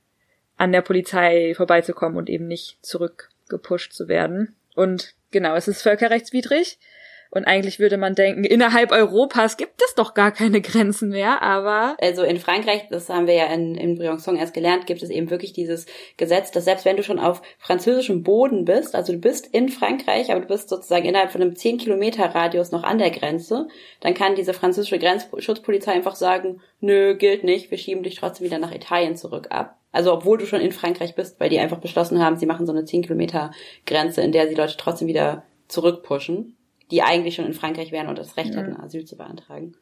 an 0.56 0.72
der 0.72 0.82
Polizei 0.82 1.54
vorbeizukommen 1.56 2.18
und 2.18 2.28
eben 2.28 2.46
nicht 2.46 2.78
zurückgepusht 2.84 3.92
zu 3.92 4.08
werden. 4.08 4.56
Und 4.74 5.14
genau, 5.30 5.54
es 5.54 5.68
ist 5.68 5.82
völkerrechtswidrig. 5.82 6.78
Und 7.30 7.44
eigentlich 7.44 7.78
würde 7.78 7.98
man 7.98 8.14
denken, 8.14 8.44
innerhalb 8.44 8.90
Europas 8.90 9.56
gibt 9.56 9.82
es 9.82 9.94
doch 9.94 10.14
gar 10.14 10.32
keine 10.32 10.60
Grenzen 10.60 11.10
mehr, 11.10 11.42
aber. 11.42 11.96
Also 12.00 12.22
in 12.22 12.38
Frankreich, 12.38 12.88
das 12.90 13.08
haben 13.08 13.26
wir 13.26 13.34
ja 13.34 13.46
in, 13.46 13.74
in 13.74 13.98
Briançon 13.98 14.36
erst 14.36 14.54
gelernt, 14.54 14.86
gibt 14.86 15.02
es 15.02 15.10
eben 15.10 15.30
wirklich 15.30 15.52
dieses 15.52 15.86
Gesetz, 16.16 16.50
dass 16.50 16.64
selbst 16.64 16.84
wenn 16.84 16.96
du 16.96 17.02
schon 17.02 17.18
auf 17.18 17.42
französischem 17.58 18.22
Boden 18.22 18.64
bist, 18.64 18.94
also 18.94 19.12
du 19.12 19.18
bist 19.18 19.46
in 19.46 19.68
Frankreich, 19.68 20.30
aber 20.30 20.40
du 20.40 20.46
bist 20.46 20.68
sozusagen 20.68 21.04
innerhalb 21.04 21.30
von 21.30 21.42
einem 21.42 21.54
10 21.54 21.78
Kilometer 21.78 22.24
Radius 22.34 22.72
noch 22.72 22.82
an 22.82 22.98
der 22.98 23.10
Grenze, 23.10 23.68
dann 24.00 24.14
kann 24.14 24.34
diese 24.34 24.54
französische 24.54 24.98
Grenzschutzpolizei 24.98 25.92
einfach 25.92 26.16
sagen, 26.16 26.60
nö, 26.80 27.16
gilt 27.16 27.44
nicht, 27.44 27.70
wir 27.70 27.78
schieben 27.78 28.02
dich 28.02 28.16
trotzdem 28.16 28.46
wieder 28.46 28.58
nach 28.58 28.74
Italien 28.74 29.16
zurück 29.16 29.48
ab. 29.50 29.78
Also 29.92 30.12
obwohl 30.12 30.38
du 30.38 30.46
schon 30.46 30.60
in 30.60 30.72
Frankreich 30.72 31.14
bist, 31.14 31.40
weil 31.40 31.48
die 31.48 31.58
einfach 31.58 31.78
beschlossen 31.78 32.22
haben, 32.22 32.36
sie 32.36 32.46
machen 32.46 32.66
so 32.66 32.72
eine 32.72 32.84
10 32.84 33.02
Kilometer 33.02 33.52
Grenze, 33.86 34.20
in 34.22 34.32
der 34.32 34.48
sie 34.48 34.54
Leute 34.54 34.76
trotzdem 34.76 35.08
wieder 35.08 35.44
zurückpushen 35.66 36.57
die 36.90 37.02
eigentlich 37.02 37.34
schon 37.34 37.46
in 37.46 37.54
Frankreich 37.54 37.92
wären 37.92 38.08
und 38.08 38.18
das 38.18 38.36
Recht 38.36 38.54
ja. 38.54 38.60
hätten, 38.60 38.76
Asyl 38.80 39.04
zu 39.04 39.16
beantragen. 39.16 39.74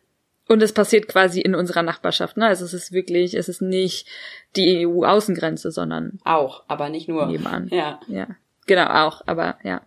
Und 0.49 0.63
es 0.63 0.73
passiert 0.73 1.09
quasi 1.09 1.41
in 1.41 1.55
unserer 1.55 1.83
Nachbarschaft, 1.83 2.37
ne? 2.37 2.47
Also 2.47 2.65
es 2.65 2.73
ist 2.73 2.93
wirklich, 2.93 3.35
es 3.35 3.49
ist 3.49 3.63
nicht 3.63 4.07
die 4.55 4.87
EU-Außengrenze, 4.87 5.73
sondern 5.73 6.21
auch, 6.25 6.63
aber 6.69 6.89
nicht 6.89 7.09
nur. 7.09 7.27
Nebenan. 7.27 7.69
Ja. 7.69 8.01
Ja. 8.07 8.29
Genau, 8.67 8.87
auch, 8.87 9.23
aber 9.27 9.59
ja. 9.65 9.83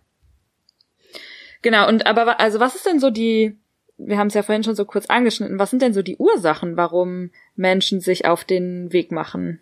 Genau, 1.62 1.88
und 1.88 2.06
aber 2.06 2.40
also 2.40 2.60
was 2.60 2.74
ist 2.74 2.86
denn 2.86 3.00
so 3.00 3.10
die, 3.10 3.56
wir 3.96 4.18
haben 4.18 4.28
es 4.28 4.34
ja 4.34 4.42
vorhin 4.42 4.64
schon 4.64 4.74
so 4.74 4.84
kurz 4.84 5.06
angeschnitten, 5.06 5.58
was 5.58 5.70
sind 5.70 5.82
denn 5.82 5.94
so 5.94 6.02
die 6.02 6.16
Ursachen, 6.16 6.76
warum 6.76 7.30
Menschen 7.56 8.00
sich 8.00 8.26
auf 8.26 8.44
den 8.44 8.92
Weg 8.92 9.12
machen? 9.12 9.60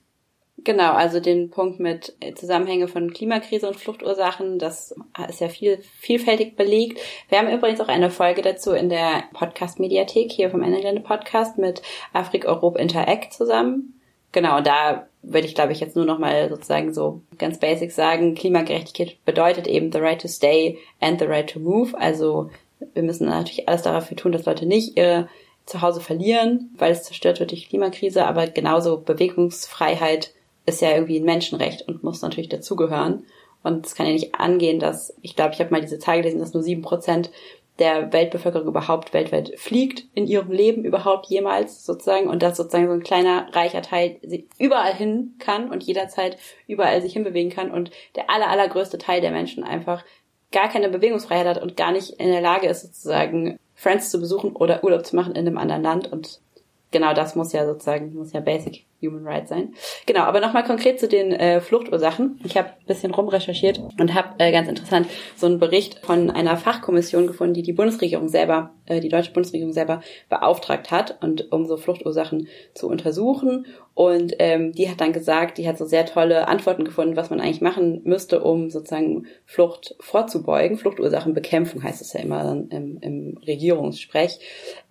Genau, 0.64 0.92
also 0.92 1.20
den 1.20 1.50
Punkt 1.50 1.78
mit 1.78 2.14
Zusammenhänge 2.34 2.88
von 2.88 3.12
Klimakrise 3.12 3.68
und 3.68 3.76
Fluchtursachen, 3.76 4.58
das 4.58 4.94
ist 5.28 5.40
ja 5.40 5.48
viel, 5.48 5.78
vielfältig 6.00 6.56
belegt. 6.56 7.00
Wir 7.28 7.38
haben 7.38 7.48
übrigens 7.48 7.80
auch 7.80 7.88
eine 7.88 8.10
Folge 8.10 8.42
dazu 8.42 8.72
in 8.72 8.88
der 8.88 9.24
Podcast-Mediathek 9.34 10.32
hier 10.32 10.50
vom 10.50 10.62
Engelände 10.62 11.00
Podcast 11.00 11.58
mit 11.58 11.80
Afrik 12.12 12.44
Europe 12.44 12.78
Interact 12.78 13.32
zusammen. 13.32 13.98
Genau, 14.32 14.60
da 14.60 15.06
würde 15.22 15.46
ich, 15.46 15.54
glaube 15.54 15.72
ich, 15.72 15.80
jetzt 15.80 15.96
nur 15.96 16.04
noch 16.04 16.18
mal 16.18 16.48
sozusagen 16.48 16.92
so 16.92 17.22
ganz 17.38 17.58
basic 17.58 17.92
sagen, 17.92 18.34
Klimagerechtigkeit 18.34 19.16
bedeutet 19.24 19.68
eben 19.68 19.92
the 19.92 19.98
right 19.98 20.20
to 20.20 20.28
stay 20.28 20.78
and 21.00 21.20
the 21.20 21.26
right 21.26 21.48
to 21.48 21.60
move. 21.60 21.96
Also 21.96 22.50
wir 22.94 23.04
müssen 23.04 23.26
natürlich 23.26 23.68
alles 23.68 23.82
dafür 23.82 24.16
tun, 24.16 24.32
dass 24.32 24.44
Leute 24.44 24.66
nicht 24.66 24.96
ihr 24.98 25.28
Zuhause 25.66 26.00
verlieren, 26.00 26.74
weil 26.76 26.92
es 26.92 27.04
zerstört 27.04 27.40
wird 27.40 27.52
durch 27.52 27.68
Klimakrise, 27.68 28.26
aber 28.26 28.48
genauso 28.48 28.98
Bewegungsfreiheit 28.98 30.34
ist 30.68 30.80
ja 30.80 30.92
irgendwie 30.92 31.18
ein 31.18 31.24
Menschenrecht 31.24 31.88
und 31.88 32.04
muss 32.04 32.22
natürlich 32.22 32.48
dazugehören. 32.48 33.24
Und 33.62 33.86
es 33.86 33.94
kann 33.94 34.06
ja 34.06 34.12
nicht 34.12 34.34
angehen, 34.36 34.78
dass, 34.78 35.14
ich 35.22 35.34
glaube, 35.34 35.54
ich 35.54 35.60
habe 35.60 35.70
mal 35.70 35.80
diese 35.80 35.98
Zahl 35.98 36.18
gelesen, 36.18 36.38
dass 36.38 36.54
nur 36.54 36.62
sieben 36.62 36.82
Prozent 36.82 37.30
der 37.78 38.12
Weltbevölkerung 38.12 38.66
überhaupt 38.66 39.14
weltweit 39.14 39.52
fliegt, 39.56 40.04
in 40.14 40.26
ihrem 40.26 40.50
Leben 40.50 40.84
überhaupt 40.84 41.26
jemals 41.26 41.84
sozusagen, 41.84 42.28
und 42.28 42.42
dass 42.42 42.56
sozusagen 42.56 42.88
so 42.88 42.92
ein 42.92 43.02
kleiner, 43.02 43.48
reicher 43.52 43.82
Teil 43.82 44.18
überall 44.58 44.94
hin 44.94 45.34
kann 45.38 45.70
und 45.70 45.84
jederzeit 45.84 46.38
überall 46.66 47.00
sich 47.02 47.12
hinbewegen 47.12 47.52
kann 47.52 47.70
und 47.70 47.90
der 48.16 48.30
aller, 48.30 48.48
allergrößte 48.48 48.98
Teil 48.98 49.20
der 49.20 49.30
Menschen 49.30 49.62
einfach 49.62 50.04
gar 50.50 50.68
keine 50.68 50.88
Bewegungsfreiheit 50.88 51.46
hat 51.46 51.62
und 51.62 51.76
gar 51.76 51.92
nicht 51.92 52.10
in 52.18 52.28
der 52.28 52.40
Lage 52.40 52.68
ist, 52.68 52.82
sozusagen 52.82 53.58
Friends 53.74 54.10
zu 54.10 54.18
besuchen 54.18 54.56
oder 54.56 54.82
Urlaub 54.82 55.06
zu 55.06 55.14
machen 55.14 55.34
in 55.34 55.46
einem 55.46 55.58
anderen 55.58 55.82
Land 55.82 56.10
und 56.10 56.40
genau 56.90 57.14
das 57.14 57.34
muss 57.34 57.52
ja 57.52 57.66
sozusagen, 57.66 58.14
muss 58.14 58.32
ja 58.32 58.40
basic 58.40 58.84
Human 59.02 59.26
Rights 59.26 59.50
sein. 59.50 59.74
Genau, 60.06 60.22
aber 60.22 60.40
nochmal 60.40 60.64
konkret 60.64 60.98
zu 60.98 61.06
den 61.06 61.32
äh, 61.32 61.60
Fluchtursachen. 61.60 62.40
Ich 62.44 62.56
habe 62.56 62.70
ein 62.70 62.86
bisschen 62.86 63.14
rumrecherchiert 63.14 63.80
und 63.98 64.14
habe 64.14 64.34
äh, 64.38 64.50
ganz 64.50 64.68
interessant 64.68 65.06
so 65.36 65.46
einen 65.46 65.60
Bericht 65.60 66.00
von 66.04 66.30
einer 66.30 66.56
Fachkommission 66.56 67.28
gefunden, 67.28 67.54
die 67.54 67.62
die 67.62 67.72
Bundesregierung 67.72 68.28
selber, 68.28 68.70
äh, 68.86 69.00
die 69.00 69.08
deutsche 69.08 69.32
Bundesregierung 69.32 69.72
selber 69.72 70.02
beauftragt 70.28 70.90
hat 70.90 71.22
und 71.22 71.52
um 71.52 71.66
so 71.66 71.76
Fluchtursachen 71.76 72.48
zu 72.74 72.88
untersuchen. 72.88 73.66
Und 73.94 74.34
ähm, 74.38 74.72
die 74.72 74.90
hat 74.90 75.00
dann 75.00 75.12
gesagt, 75.12 75.58
die 75.58 75.68
hat 75.68 75.78
so 75.78 75.84
sehr 75.84 76.06
tolle 76.06 76.48
Antworten 76.48 76.84
gefunden, 76.84 77.16
was 77.16 77.30
man 77.30 77.40
eigentlich 77.40 77.60
machen 77.60 78.00
müsste, 78.04 78.42
um 78.42 78.70
sozusagen 78.70 79.26
Flucht 79.44 79.96
vorzubeugen. 80.00 80.76
Fluchtursachenbekämpfung 80.76 81.82
heißt 81.82 82.00
es 82.00 82.12
ja 82.12 82.20
immer 82.20 82.50
im, 82.70 82.98
im 83.00 83.38
Regierungssprech. 83.44 84.38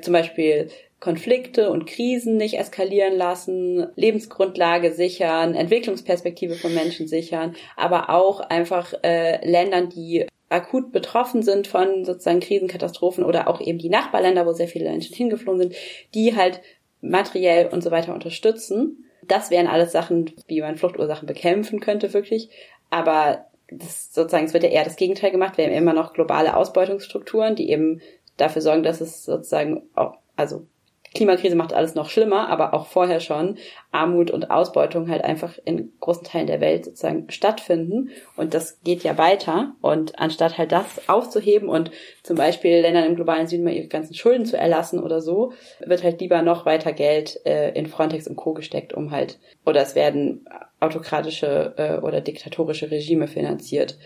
Zum 0.02 0.14
Beispiel 0.14 0.70
Konflikte 1.00 1.70
und 1.70 1.86
Krisen 1.86 2.38
nicht 2.38 2.58
eskalieren 2.58 3.16
lassen, 3.16 3.88
Lebensgrundlage 3.96 4.94
sichern, 4.94 5.54
Entwicklungsperspektive 5.54 6.56
von 6.56 6.74
Menschen 6.74 7.08
sichern, 7.08 7.56
aber 7.76 8.10
auch 8.10 8.40
einfach 8.40 8.94
äh, 9.04 9.48
Ländern, 9.48 9.90
die 9.90 10.26
akut 10.50 10.92
betroffen 10.92 11.44
sind 11.44 11.68
von 11.68 12.06
sozusagen 12.06 12.40
Krisenkatastrophen 12.40 13.24
oder 13.24 13.48
auch 13.48 13.62
eben 13.62 13.78
die 13.78 13.90
Nachbarländer, 13.90 14.46
wo 14.46 14.54
sehr 14.54 14.68
viele 14.68 14.90
Menschen 14.90 15.16
hingeflohen 15.16 15.60
sind, 15.60 15.76
die 16.14 16.36
halt 16.36 16.62
materiell 17.02 17.68
und 17.68 17.84
so 17.84 17.92
weiter 17.92 18.14
unterstützen. 18.14 19.06
Das 19.28 19.52
wären 19.52 19.68
alles 19.68 19.92
Sachen, 19.92 20.32
wie 20.48 20.62
man 20.62 20.78
Fluchtursachen 20.78 21.28
bekämpfen 21.28 21.80
könnte, 21.80 22.14
wirklich. 22.14 22.50
Aber 22.90 23.46
das 23.70 24.14
sozusagen, 24.14 24.46
es 24.46 24.54
wird 24.54 24.64
ja 24.64 24.70
eher 24.70 24.86
das 24.86 24.96
Gegenteil 24.96 25.32
gemacht. 25.32 25.58
Wir 25.58 25.66
haben 25.66 25.74
immer 25.74 25.94
noch 25.94 26.14
globale 26.14 26.56
Ausbeutungsstrukturen, 26.56 27.56
die 27.56 27.70
eben 27.70 28.02
dafür 28.38 28.62
sorgen, 28.62 28.84
dass 28.84 29.02
es 29.02 29.26
sozusagen 29.26 29.84
auch, 29.96 30.16
also 30.38 30.66
Klimakrise 31.14 31.56
macht 31.56 31.74
alles 31.74 31.96
noch 31.96 32.10
schlimmer, 32.10 32.50
aber 32.50 32.74
auch 32.74 32.88
vorher 32.88 33.20
schon 33.20 33.58
Armut 33.92 34.30
und 34.30 34.52
Ausbeutung 34.52 35.10
halt 35.10 35.24
einfach 35.24 35.58
in 35.66 35.94
großen 36.00 36.26
Teilen 36.26 36.48
der 36.48 36.62
Welt 36.62 36.86
sozusagen 36.86 37.30
stattfinden. 37.30 38.12
Und 38.36 38.54
das 38.54 38.82
geht 38.84 39.04
ja 39.04 39.18
weiter. 39.18 39.76
Und 39.82 40.20
anstatt 40.20 40.58
halt 40.58 40.72
das 40.72 41.10
aufzuheben 41.10 41.70
und 41.70 41.92
zum 42.24 42.38
Beispiel 42.38 42.80
Ländern 42.82 43.06
im 43.06 43.16
globalen 43.16 43.48
Süden 43.48 43.64
mal 43.64 43.74
ihre 43.74 43.88
ganzen 43.88 44.14
Schulden 44.14 44.46
zu 44.46 44.58
erlassen 44.58 45.00
oder 45.00 45.22
so, 45.22 45.54
wird 45.80 46.04
halt 46.04 46.22
lieber 46.22 46.42
noch 46.42 46.66
weiter 46.66 46.94
Geld 46.94 47.40
äh, 47.46 47.72
in 47.72 47.88
Frontex 47.88 48.28
und 48.28 48.36
Co. 48.36 48.54
gesteckt, 48.54 48.94
um 48.94 49.12
halt, 49.12 49.40
oder 49.66 49.82
es 49.82 49.96
werden 49.96 50.46
autokratische 50.80 51.74
äh, 51.78 51.98
oder 52.06 52.22
diktatorische 52.22 52.92
Regime 52.92 53.28
finanziert. 53.28 53.98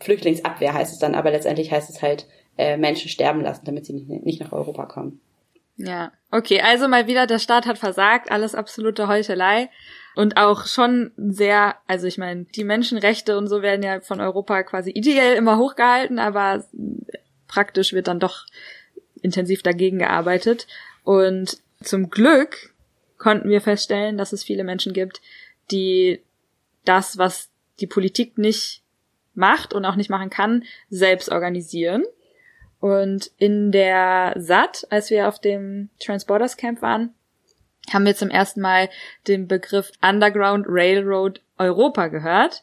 Flüchtlingsabwehr 0.00 0.74
heißt 0.74 0.92
es 0.92 0.98
dann, 0.98 1.14
aber 1.14 1.30
letztendlich 1.30 1.72
heißt 1.72 1.90
es 1.90 2.02
halt, 2.02 2.26
äh, 2.56 2.76
Menschen 2.76 3.08
sterben 3.08 3.40
lassen, 3.40 3.64
damit 3.64 3.86
sie 3.86 3.94
nicht, 3.94 4.24
nicht 4.24 4.40
nach 4.40 4.52
Europa 4.52 4.86
kommen. 4.86 5.20
Ja, 5.78 6.12
okay, 6.32 6.60
also 6.60 6.88
mal 6.88 7.06
wieder, 7.06 7.26
der 7.26 7.38
Staat 7.38 7.66
hat 7.66 7.78
versagt, 7.78 8.30
alles 8.30 8.54
absolute 8.54 9.06
Heuchelei. 9.06 9.70
Und 10.16 10.36
auch 10.36 10.66
schon 10.66 11.12
sehr, 11.16 11.76
also 11.86 12.08
ich 12.08 12.18
meine, 12.18 12.44
die 12.44 12.64
Menschenrechte 12.64 13.38
und 13.38 13.46
so 13.46 13.62
werden 13.62 13.84
ja 13.84 14.00
von 14.00 14.20
Europa 14.20 14.64
quasi 14.64 14.90
ideell 14.90 15.36
immer 15.36 15.56
hochgehalten, 15.56 16.18
aber 16.18 16.64
praktisch 17.46 17.92
wird 17.92 18.08
dann 18.08 18.18
doch 18.18 18.44
intensiv 19.22 19.62
dagegen 19.62 19.98
gearbeitet. 19.98 20.66
Und 21.04 21.58
zum 21.80 22.10
Glück 22.10 22.74
konnten 23.16 23.48
wir 23.48 23.60
feststellen, 23.60 24.18
dass 24.18 24.32
es 24.32 24.42
viele 24.42 24.64
Menschen 24.64 24.92
gibt, 24.92 25.20
die 25.70 26.20
das, 26.84 27.18
was 27.18 27.50
die 27.78 27.86
Politik 27.86 28.38
nicht 28.38 28.82
macht 29.34 29.72
und 29.72 29.84
auch 29.84 29.94
nicht 29.94 30.10
machen 30.10 30.30
kann, 30.30 30.64
selbst 30.90 31.30
organisieren. 31.30 32.02
Und 32.80 33.30
in 33.38 33.72
der 33.72 34.34
SAT, 34.36 34.86
als 34.90 35.10
wir 35.10 35.28
auf 35.28 35.40
dem 35.40 35.90
Transporters 36.00 36.56
Camp 36.56 36.80
waren, 36.80 37.14
haben 37.92 38.04
wir 38.04 38.14
zum 38.14 38.30
ersten 38.30 38.60
Mal 38.60 38.88
den 39.26 39.48
Begriff 39.48 39.90
Underground 40.02 40.66
Railroad 40.68 41.40
Europa 41.58 42.08
gehört. 42.08 42.62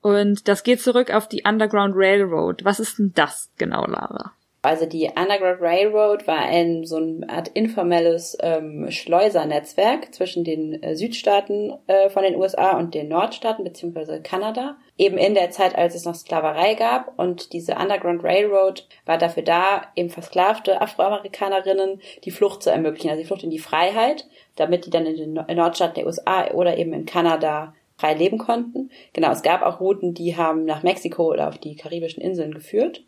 Und 0.00 0.48
das 0.48 0.62
geht 0.62 0.80
zurück 0.80 1.12
auf 1.12 1.28
die 1.28 1.42
Underground 1.46 1.94
Railroad. 1.96 2.64
Was 2.64 2.78
ist 2.78 2.98
denn 2.98 3.12
das 3.14 3.50
genau, 3.56 3.86
Lara? 3.86 4.32
Also 4.64 4.86
die 4.86 5.10
Underground 5.14 5.60
Railroad 5.60 6.26
war 6.26 6.38
ein 6.38 6.84
so 6.84 6.96
eine 6.96 7.28
Art 7.28 7.48
informelles 7.48 8.36
ähm, 8.40 8.90
Schleusernetzwerk 8.90 10.14
zwischen 10.14 10.42
den 10.42 10.82
äh, 10.82 10.96
Südstaaten 10.96 11.74
äh, 11.86 12.08
von 12.08 12.22
den 12.22 12.36
USA 12.36 12.78
und 12.78 12.94
den 12.94 13.08
Nordstaaten 13.08 13.62
beziehungsweise 13.62 14.22
Kanada. 14.22 14.76
Eben 14.96 15.18
in 15.18 15.34
der 15.34 15.50
Zeit, 15.50 15.76
als 15.76 15.94
es 15.94 16.04
noch 16.04 16.14
Sklaverei 16.14 16.74
gab. 16.74 17.18
Und 17.18 17.52
diese 17.52 17.74
Underground 17.74 18.22
Railroad 18.22 18.86
war 19.06 19.18
dafür 19.18 19.42
da, 19.42 19.82
eben 19.96 20.10
versklavte 20.10 20.80
Afroamerikanerinnen 20.80 22.00
die 22.24 22.30
Flucht 22.30 22.62
zu 22.62 22.70
ermöglichen, 22.70 23.10
also 23.10 23.20
die 23.20 23.26
Flucht 23.26 23.42
in 23.42 23.50
die 23.50 23.58
Freiheit, 23.58 24.26
damit 24.56 24.86
die 24.86 24.90
dann 24.90 25.06
in 25.06 25.16
den 25.16 25.56
Nordstaaten 25.56 25.96
der 25.96 26.06
USA 26.06 26.50
oder 26.52 26.78
eben 26.78 26.92
in 26.92 27.06
Kanada 27.06 27.74
frei 27.96 28.14
leben 28.14 28.38
konnten. 28.38 28.90
Genau, 29.12 29.30
es 29.30 29.42
gab 29.42 29.62
auch 29.62 29.80
Routen, 29.80 30.14
die 30.14 30.36
haben 30.36 30.64
nach 30.64 30.82
Mexiko 30.82 31.30
oder 31.32 31.48
auf 31.48 31.58
die 31.58 31.76
karibischen 31.76 32.22
Inseln 32.22 32.54
geführt. 32.54 33.02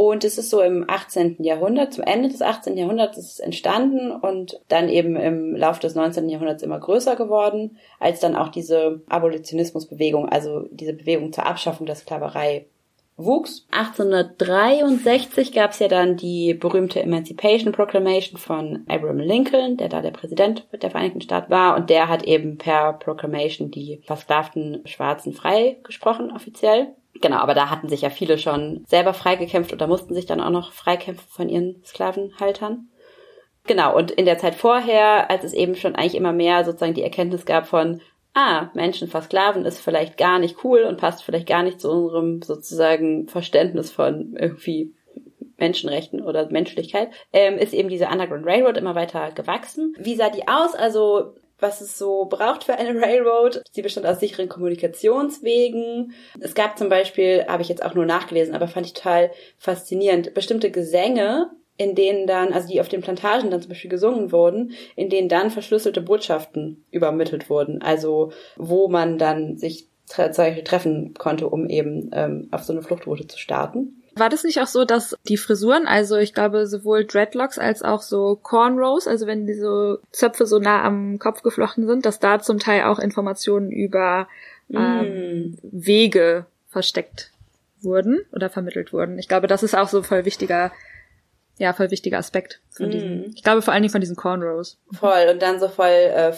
Und 0.00 0.24
es 0.24 0.38
ist 0.38 0.48
so 0.48 0.62
im 0.62 0.88
18. 0.88 1.44
Jahrhundert, 1.44 1.92
zum 1.92 2.04
Ende 2.04 2.30
des 2.30 2.40
18. 2.40 2.74
Jahrhunderts 2.74 3.18
ist 3.18 3.32
es 3.32 3.38
entstanden 3.38 4.10
und 4.10 4.58
dann 4.68 4.88
eben 4.88 5.14
im 5.14 5.54
Laufe 5.54 5.82
des 5.82 5.94
19. 5.94 6.30
Jahrhunderts 6.30 6.62
immer 6.62 6.80
größer 6.80 7.16
geworden, 7.16 7.76
als 7.98 8.18
dann 8.18 8.34
auch 8.34 8.48
diese 8.48 9.02
Abolitionismusbewegung, 9.10 10.26
also 10.26 10.64
diese 10.70 10.94
Bewegung 10.94 11.34
zur 11.34 11.44
Abschaffung 11.44 11.84
der 11.84 11.96
Sklaverei 11.96 12.64
wuchs. 13.18 13.66
1863 13.72 15.52
gab 15.52 15.72
es 15.72 15.80
ja 15.80 15.88
dann 15.88 16.16
die 16.16 16.54
berühmte 16.54 17.02
Emancipation 17.02 17.72
Proclamation 17.74 18.38
von 18.38 18.84
Abraham 18.88 19.18
Lincoln, 19.18 19.76
der 19.76 19.90
da 19.90 20.00
der 20.00 20.12
Präsident 20.12 20.66
der 20.72 20.90
Vereinigten 20.90 21.20
Staaten 21.20 21.50
war 21.50 21.76
und 21.76 21.90
der 21.90 22.08
hat 22.08 22.22
eben 22.22 22.56
per 22.56 22.94
Proclamation 22.94 23.70
die 23.70 24.00
versklavten 24.06 24.80
Schwarzen 24.86 25.34
frei 25.34 25.76
gesprochen 25.82 26.32
offiziell. 26.34 26.94
Genau, 27.14 27.36
aber 27.36 27.54
da 27.54 27.70
hatten 27.70 27.88
sich 27.88 28.02
ja 28.02 28.10
viele 28.10 28.38
schon 28.38 28.84
selber 28.86 29.12
freigekämpft 29.12 29.72
oder 29.72 29.86
mussten 29.86 30.14
sich 30.14 30.26
dann 30.26 30.40
auch 30.40 30.50
noch 30.50 30.72
freikämpfen 30.72 31.28
von 31.28 31.48
ihren 31.48 31.82
Sklavenhaltern. 31.84 32.88
Genau, 33.66 33.94
und 33.96 34.10
in 34.10 34.24
der 34.24 34.38
Zeit 34.38 34.54
vorher, 34.54 35.30
als 35.30 35.44
es 35.44 35.52
eben 35.52 35.74
schon 35.74 35.94
eigentlich 35.94 36.14
immer 36.14 36.32
mehr 36.32 36.64
sozusagen 36.64 36.94
die 36.94 37.02
Erkenntnis 37.02 37.44
gab 37.44 37.66
von, 37.66 38.00
ah, 38.34 38.70
Menschen 38.74 39.08
versklaven 39.08 39.64
ist 39.64 39.80
vielleicht 39.80 40.16
gar 40.16 40.38
nicht 40.38 40.64
cool 40.64 40.82
und 40.82 40.98
passt 40.98 41.22
vielleicht 41.22 41.48
gar 41.48 41.62
nicht 41.62 41.80
zu 41.80 41.90
unserem 41.90 42.42
sozusagen 42.42 43.28
Verständnis 43.28 43.90
von 43.90 44.36
irgendwie 44.38 44.94
Menschenrechten 45.58 46.22
oder 46.22 46.50
Menschlichkeit, 46.50 47.10
ähm, 47.32 47.58
ist 47.58 47.74
eben 47.74 47.90
diese 47.90 48.06
Underground 48.08 48.46
Railroad 48.46 48.78
immer 48.78 48.94
weiter 48.94 49.30
gewachsen. 49.32 49.94
Wie 49.98 50.14
sah 50.14 50.30
die 50.30 50.48
aus? 50.48 50.74
Also 50.74 51.34
was 51.60 51.80
es 51.80 51.98
so 51.98 52.26
braucht 52.26 52.64
für 52.64 52.74
eine 52.74 53.00
Railroad. 53.02 53.62
Sie 53.72 53.82
bestand 53.82 54.06
aus 54.06 54.20
sicheren 54.20 54.48
Kommunikationswegen. 54.48 56.12
Es 56.40 56.54
gab 56.54 56.78
zum 56.78 56.88
Beispiel, 56.88 57.44
habe 57.48 57.62
ich 57.62 57.68
jetzt 57.68 57.84
auch 57.84 57.94
nur 57.94 58.06
nachgelesen, 58.06 58.54
aber 58.54 58.68
fand 58.68 58.86
ich 58.86 58.92
total 58.92 59.30
faszinierend, 59.58 60.34
bestimmte 60.34 60.70
Gesänge, 60.70 61.50
in 61.76 61.94
denen 61.94 62.26
dann, 62.26 62.52
also 62.52 62.68
die 62.68 62.80
auf 62.80 62.88
den 62.88 63.00
Plantagen 63.00 63.50
dann 63.50 63.62
zum 63.62 63.70
Beispiel 63.70 63.90
gesungen 63.90 64.32
wurden, 64.32 64.72
in 64.96 65.08
denen 65.08 65.30
dann 65.30 65.50
verschlüsselte 65.50 66.02
Botschaften 66.02 66.84
übermittelt 66.90 67.48
wurden. 67.48 67.80
Also 67.80 68.32
wo 68.56 68.88
man 68.88 69.16
dann 69.16 69.56
sich 69.56 69.88
treffen 70.06 71.14
konnte, 71.14 71.48
um 71.48 71.68
eben 71.68 72.10
ähm, 72.12 72.48
auf 72.50 72.64
so 72.64 72.72
eine 72.72 72.82
Fluchtroute 72.82 73.26
zu 73.28 73.38
starten. 73.38 73.99
War 74.16 74.28
das 74.28 74.44
nicht 74.44 74.60
auch 74.60 74.66
so, 74.66 74.84
dass 74.84 75.16
die 75.28 75.36
Frisuren, 75.36 75.86
also 75.86 76.16
ich 76.16 76.34
glaube 76.34 76.66
sowohl 76.66 77.04
Dreadlocks 77.04 77.58
als 77.58 77.82
auch 77.82 78.02
so 78.02 78.38
Cornrows, 78.42 79.06
also 79.06 79.26
wenn 79.26 79.46
diese 79.46 80.00
Zöpfe 80.12 80.46
so 80.46 80.58
nah 80.58 80.82
am 80.82 81.18
Kopf 81.18 81.42
geflochten 81.42 81.86
sind, 81.86 82.04
dass 82.06 82.18
da 82.18 82.40
zum 82.40 82.58
Teil 82.58 82.84
auch 82.84 82.98
Informationen 82.98 83.70
über 83.70 84.28
ähm, 84.72 85.52
mm. 85.52 85.58
Wege 85.62 86.46
versteckt 86.68 87.32
wurden 87.80 88.20
oder 88.32 88.50
vermittelt 88.50 88.92
wurden. 88.92 89.18
Ich 89.18 89.28
glaube, 89.28 89.46
das 89.46 89.62
ist 89.62 89.76
auch 89.76 89.88
so 89.88 90.02
voll 90.02 90.24
wichtiger, 90.24 90.72
ja, 91.58 91.72
voll 91.72 91.90
wichtiger 91.90 92.18
Aspekt 92.18 92.60
von 92.70 92.88
mm. 92.88 92.90
diesen, 92.90 93.32
ich 93.34 93.42
glaube 93.42 93.62
vor 93.62 93.72
allen 93.72 93.82
Dingen 93.82 93.92
von 93.92 94.00
diesen 94.00 94.16
Cornrows. 94.16 94.78
Voll, 94.92 95.28
und 95.30 95.40
dann 95.40 95.60
so 95.60 95.68
voll 95.68 95.86
äh, 95.86 96.32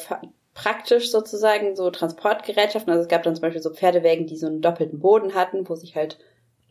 praktisch 0.55 1.11
sozusagen 1.11 1.77
so 1.77 1.91
Transportgerätschaften. 1.91 2.93
Also 2.93 3.03
es 3.03 3.09
gab 3.09 3.23
dann 3.23 3.35
zum 3.35 3.43
Beispiel 3.43 3.63
so 3.63 3.73
Pferdewägen, 3.73 4.27
die 4.27 4.37
so 4.37 4.47
einen 4.47 4.61
doppelten 4.61 4.99
Boden 4.99 5.35
hatten, 5.35 5.69
wo 5.69 5.75
sich 5.75 5.97
halt 5.97 6.19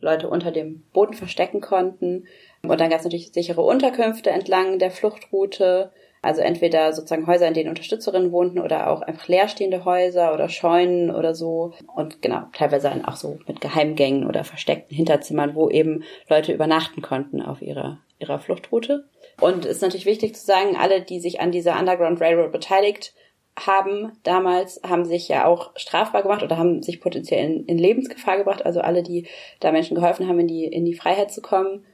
Leute 0.02 0.28
unter 0.28 0.50
dem 0.50 0.82
Boden 0.92 1.14
verstecken 1.14 1.60
konnten. 1.60 2.26
Und 2.62 2.80
dann 2.80 2.90
gab 2.90 2.98
es 2.98 3.04
natürlich 3.04 3.32
sichere 3.32 3.62
Unterkünfte 3.62 4.30
entlang 4.30 4.78
der 4.78 4.90
Fluchtroute. 4.90 5.90
Also 6.24 6.40
entweder 6.40 6.92
sozusagen 6.92 7.26
Häuser, 7.26 7.48
in 7.48 7.54
denen 7.54 7.70
Unterstützerinnen 7.70 8.30
wohnten 8.30 8.60
oder 8.60 8.90
auch 8.90 9.02
einfach 9.02 9.26
leerstehende 9.26 9.84
Häuser 9.84 10.32
oder 10.34 10.48
Scheunen 10.48 11.10
oder 11.10 11.34
so. 11.34 11.72
Und 11.96 12.22
genau, 12.22 12.42
teilweise 12.52 12.90
dann 12.90 13.04
auch 13.04 13.16
so 13.16 13.38
mit 13.48 13.60
Geheimgängen 13.60 14.28
oder 14.28 14.44
versteckten 14.44 14.96
Hinterzimmern, 14.96 15.56
wo 15.56 15.68
eben 15.68 16.04
Leute 16.28 16.52
übernachten 16.52 17.02
konnten 17.02 17.42
auf 17.42 17.60
ihrer, 17.60 17.98
ihrer 18.20 18.38
Fluchtroute. 18.38 19.04
Und 19.40 19.64
es 19.64 19.76
ist 19.76 19.82
natürlich 19.82 20.06
wichtig 20.06 20.36
zu 20.36 20.44
sagen, 20.44 20.76
alle, 20.76 21.00
die 21.00 21.18
sich 21.18 21.40
an 21.40 21.50
dieser 21.50 21.78
Underground 21.78 22.20
Railroad 22.20 22.52
beteiligt 22.52 23.14
haben 23.58 24.12
damals, 24.22 24.80
haben 24.82 25.04
sich 25.04 25.28
ja 25.28 25.46
auch 25.46 25.72
strafbar 25.76 26.22
gemacht 26.22 26.42
oder 26.42 26.56
haben 26.56 26.82
sich 26.82 27.00
potenziell 27.00 27.44
in, 27.44 27.66
in 27.66 27.78
Lebensgefahr 27.78 28.38
gebracht. 28.38 28.64
Also 28.64 28.80
alle, 28.80 29.02
die 29.02 29.26
da 29.60 29.72
Menschen 29.72 29.94
geholfen 29.94 30.26
haben, 30.26 30.40
in 30.40 30.48
die, 30.48 30.64
in 30.64 30.84
die 30.84 30.94
Freiheit 30.94 31.30
zu 31.30 31.42
kommen, 31.42 31.84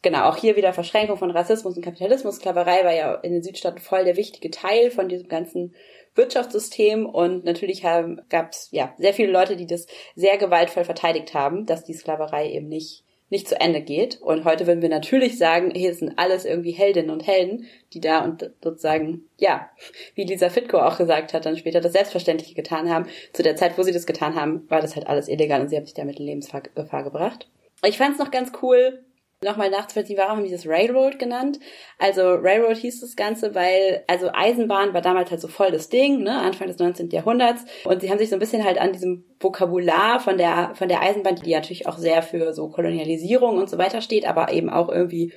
genau, 0.00 0.24
auch 0.28 0.36
hier 0.36 0.56
wieder 0.56 0.72
Verschränkung 0.72 1.18
von 1.18 1.30
Rassismus 1.30 1.76
und 1.76 1.84
Kapitalismus. 1.84 2.36
Sklaverei 2.36 2.84
war 2.84 2.94
ja 2.94 3.14
in 3.16 3.32
den 3.32 3.42
Südstaaten 3.42 3.78
voll 3.78 4.04
der 4.04 4.16
wichtige 4.16 4.50
Teil 4.50 4.90
von 4.90 5.08
diesem 5.08 5.28
ganzen 5.28 5.74
Wirtschaftssystem 6.14 7.06
und 7.06 7.44
natürlich 7.44 7.82
gab 7.82 8.50
es 8.50 8.68
ja 8.70 8.94
sehr 8.98 9.14
viele 9.14 9.32
Leute, 9.32 9.56
die 9.56 9.66
das 9.66 9.86
sehr 10.14 10.36
gewaltvoll 10.36 10.84
verteidigt 10.84 11.32
haben, 11.32 11.64
dass 11.64 11.84
die 11.84 11.94
Sklaverei 11.94 12.50
eben 12.50 12.68
nicht 12.68 13.04
nicht 13.32 13.48
zu 13.48 13.58
Ende 13.58 13.80
geht. 13.80 14.20
Und 14.20 14.44
heute 14.44 14.66
würden 14.66 14.82
wir 14.82 14.90
natürlich 14.90 15.38
sagen, 15.38 15.72
hier 15.74 15.94
sind 15.94 16.18
alles 16.18 16.44
irgendwie 16.44 16.72
Heldinnen 16.72 17.10
und 17.10 17.26
Helden, 17.26 17.64
die 17.94 18.00
da 18.00 18.22
und 18.22 18.50
sozusagen, 18.62 19.24
ja, 19.38 19.70
wie 20.14 20.24
Lisa 20.24 20.50
Fitko 20.50 20.78
auch 20.78 20.98
gesagt 20.98 21.32
hat, 21.32 21.46
dann 21.46 21.56
später 21.56 21.80
das 21.80 21.92
Selbstverständliche 21.92 22.54
getan 22.54 22.90
haben. 22.90 23.06
Zu 23.32 23.42
der 23.42 23.56
Zeit, 23.56 23.78
wo 23.78 23.82
sie 23.82 23.92
das 23.92 24.04
getan 24.04 24.34
haben, 24.34 24.68
war 24.68 24.82
das 24.82 24.96
halt 24.96 25.06
alles 25.06 25.28
illegal 25.28 25.62
und 25.62 25.70
sie 25.70 25.76
haben 25.76 25.86
sich 25.86 25.94
damit 25.94 26.20
in 26.20 26.26
Lebensgefahr 26.26 27.02
gebracht. 27.02 27.48
Ich 27.86 27.96
fand 27.96 28.12
es 28.12 28.18
noch 28.18 28.30
ganz 28.30 28.52
cool, 28.60 29.02
nochmal 29.44 29.70
nachzuvollziehen, 29.70 30.18
warum 30.18 30.38
haben 30.38 30.44
die 30.44 30.50
das 30.50 30.66
Railroad 30.66 31.18
genannt? 31.18 31.58
Also 31.98 32.34
Railroad 32.34 32.76
hieß 32.76 33.00
das 33.00 33.16
Ganze, 33.16 33.54
weil, 33.54 34.04
also 34.06 34.30
Eisenbahn 34.32 34.94
war 34.94 35.00
damals 35.00 35.30
halt 35.30 35.40
so 35.40 35.48
voll 35.48 35.70
das 35.70 35.88
Ding, 35.88 36.22
ne, 36.22 36.40
Anfang 36.40 36.68
des 36.68 36.78
19. 36.78 37.10
Jahrhunderts. 37.10 37.64
Und 37.84 38.00
sie 38.00 38.10
haben 38.10 38.18
sich 38.18 38.30
so 38.30 38.36
ein 38.36 38.40
bisschen 38.40 38.64
halt 38.64 38.78
an 38.78 38.92
diesem 38.92 39.24
Vokabular 39.40 40.20
von 40.20 40.38
der, 40.38 40.72
von 40.74 40.88
der 40.88 41.02
Eisenbahn, 41.02 41.36
die 41.36 41.52
natürlich 41.52 41.86
auch 41.86 41.98
sehr 41.98 42.22
für 42.22 42.52
so 42.52 42.68
Kolonialisierung 42.68 43.58
und 43.58 43.68
so 43.68 43.78
weiter 43.78 44.00
steht, 44.00 44.26
aber 44.26 44.52
eben 44.52 44.70
auch 44.70 44.88
irgendwie 44.88 45.32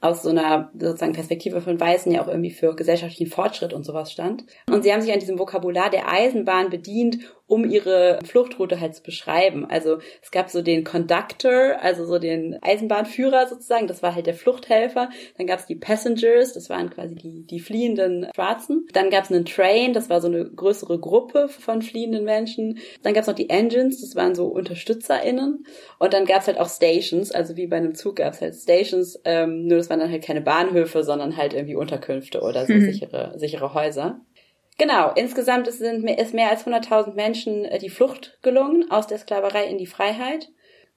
aus 0.00 0.22
so 0.22 0.30
einer 0.30 0.70
sozusagen 0.78 1.12
Perspektive 1.12 1.60
von 1.60 1.80
Weißen 1.80 2.12
ja 2.12 2.22
auch 2.22 2.28
irgendwie 2.28 2.52
für 2.52 2.76
gesellschaftlichen 2.76 3.30
Fortschritt 3.30 3.72
und 3.72 3.84
sowas 3.84 4.12
stand. 4.12 4.44
Und 4.70 4.84
sie 4.84 4.92
haben 4.92 5.02
sich 5.02 5.12
an 5.12 5.18
diesem 5.18 5.38
Vokabular 5.38 5.90
der 5.90 6.10
Eisenbahn 6.10 6.70
bedient, 6.70 7.18
um 7.48 7.64
ihre 7.64 8.20
Fluchtroute 8.24 8.78
halt 8.78 8.94
zu 8.94 9.02
beschreiben. 9.02 9.66
Also 9.68 9.98
es 10.22 10.30
gab 10.30 10.50
so 10.50 10.60
den 10.60 10.84
Conductor, 10.84 11.78
also 11.80 12.04
so 12.04 12.18
den 12.18 12.58
Eisenbahnführer 12.62 13.48
sozusagen, 13.48 13.86
das 13.86 14.02
war 14.02 14.14
halt 14.14 14.26
der 14.26 14.34
Fluchthelfer. 14.34 15.08
Dann 15.38 15.46
gab 15.46 15.58
es 15.58 15.66
die 15.66 15.74
Passengers, 15.74 16.52
das 16.52 16.68
waren 16.68 16.90
quasi 16.90 17.14
die, 17.14 17.46
die 17.46 17.58
fliehenden 17.58 18.28
Schwarzen. 18.34 18.86
Dann 18.92 19.08
gab 19.08 19.24
es 19.24 19.32
einen 19.32 19.46
Train, 19.46 19.94
das 19.94 20.10
war 20.10 20.20
so 20.20 20.28
eine 20.28 20.44
größere 20.44 21.00
Gruppe 21.00 21.48
von 21.48 21.80
fliehenden 21.80 22.24
Menschen. 22.24 22.78
Dann 23.02 23.14
gab 23.14 23.22
es 23.22 23.28
noch 23.28 23.34
die 23.34 23.48
Engines, 23.48 24.02
das 24.02 24.14
waren 24.14 24.34
so 24.34 24.48
UnterstützerInnen. 24.48 25.64
Und 25.98 26.12
dann 26.12 26.26
gab 26.26 26.42
es 26.42 26.48
halt 26.48 26.60
auch 26.60 26.68
Stations, 26.68 27.32
also 27.32 27.56
wie 27.56 27.66
bei 27.66 27.78
einem 27.78 27.94
Zug 27.94 28.16
gab 28.16 28.34
es 28.34 28.42
halt 28.42 28.54
Stations, 28.54 29.18
ähm, 29.24 29.66
nur 29.66 29.78
das 29.78 29.87
waren 29.90 30.00
dann 30.00 30.10
halt 30.10 30.24
keine 30.24 30.40
Bahnhöfe, 30.40 31.02
sondern 31.04 31.36
halt 31.36 31.54
irgendwie 31.54 31.76
Unterkünfte 31.76 32.40
oder 32.40 32.66
so 32.66 32.72
mhm. 32.72 32.92
sichere, 32.92 33.32
sichere 33.36 33.74
Häuser. 33.74 34.20
Genau, 34.78 35.12
insgesamt 35.14 35.66
ist, 35.66 35.78
sind, 35.78 36.08
ist 36.08 36.34
mehr 36.34 36.50
als 36.50 36.66
100.000 36.66 37.14
Menschen 37.14 37.64
äh, 37.64 37.78
die 37.78 37.90
Flucht 37.90 38.38
gelungen 38.42 38.90
aus 38.90 39.08
der 39.08 39.18
Sklaverei 39.18 39.66
in 39.66 39.78
die 39.78 39.86
Freiheit. 39.86 40.48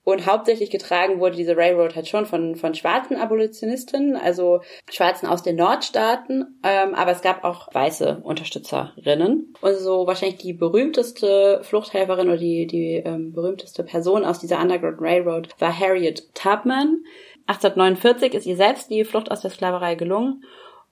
Und 0.04 0.26
hauptsächlich 0.26 0.72
getragen 0.72 1.20
wurde 1.20 1.36
diese 1.36 1.56
Railroad 1.56 1.96
halt 1.96 2.08
schon 2.08 2.26
von, 2.26 2.56
von 2.56 2.74
schwarzen 2.74 3.18
Abolitionisten, 3.18 4.16
also 4.16 4.62
Schwarzen 4.90 5.28
aus 5.28 5.44
den 5.44 5.58
Nordstaaten, 5.58 6.60
ähm, 6.64 6.96
aber 6.96 7.12
es 7.12 7.22
gab 7.22 7.44
auch 7.44 7.72
weiße 7.72 8.22
Unterstützerinnen. 8.24 9.54
Und 9.62 9.76
so 9.76 10.08
wahrscheinlich 10.08 10.40
die 10.40 10.54
berühmteste 10.54 11.60
Fluchthelferin 11.62 12.30
oder 12.30 12.38
die, 12.38 12.66
die 12.66 12.96
ähm, 12.96 13.32
berühmteste 13.34 13.84
Person 13.84 14.26
aus 14.26 14.40
dieser 14.40 14.60
Underground 14.60 15.00
Railroad 15.00 15.50
war 15.60 15.78
Harriet 15.78 16.34
Tubman. 16.34 17.04
1849 17.52 18.34
ist 18.34 18.46
ihr 18.46 18.56
selbst 18.56 18.90
die 18.90 19.04
Flucht 19.04 19.32
aus 19.32 19.42
der 19.42 19.52
Sklaverei 19.52 19.96
gelungen 19.96 20.44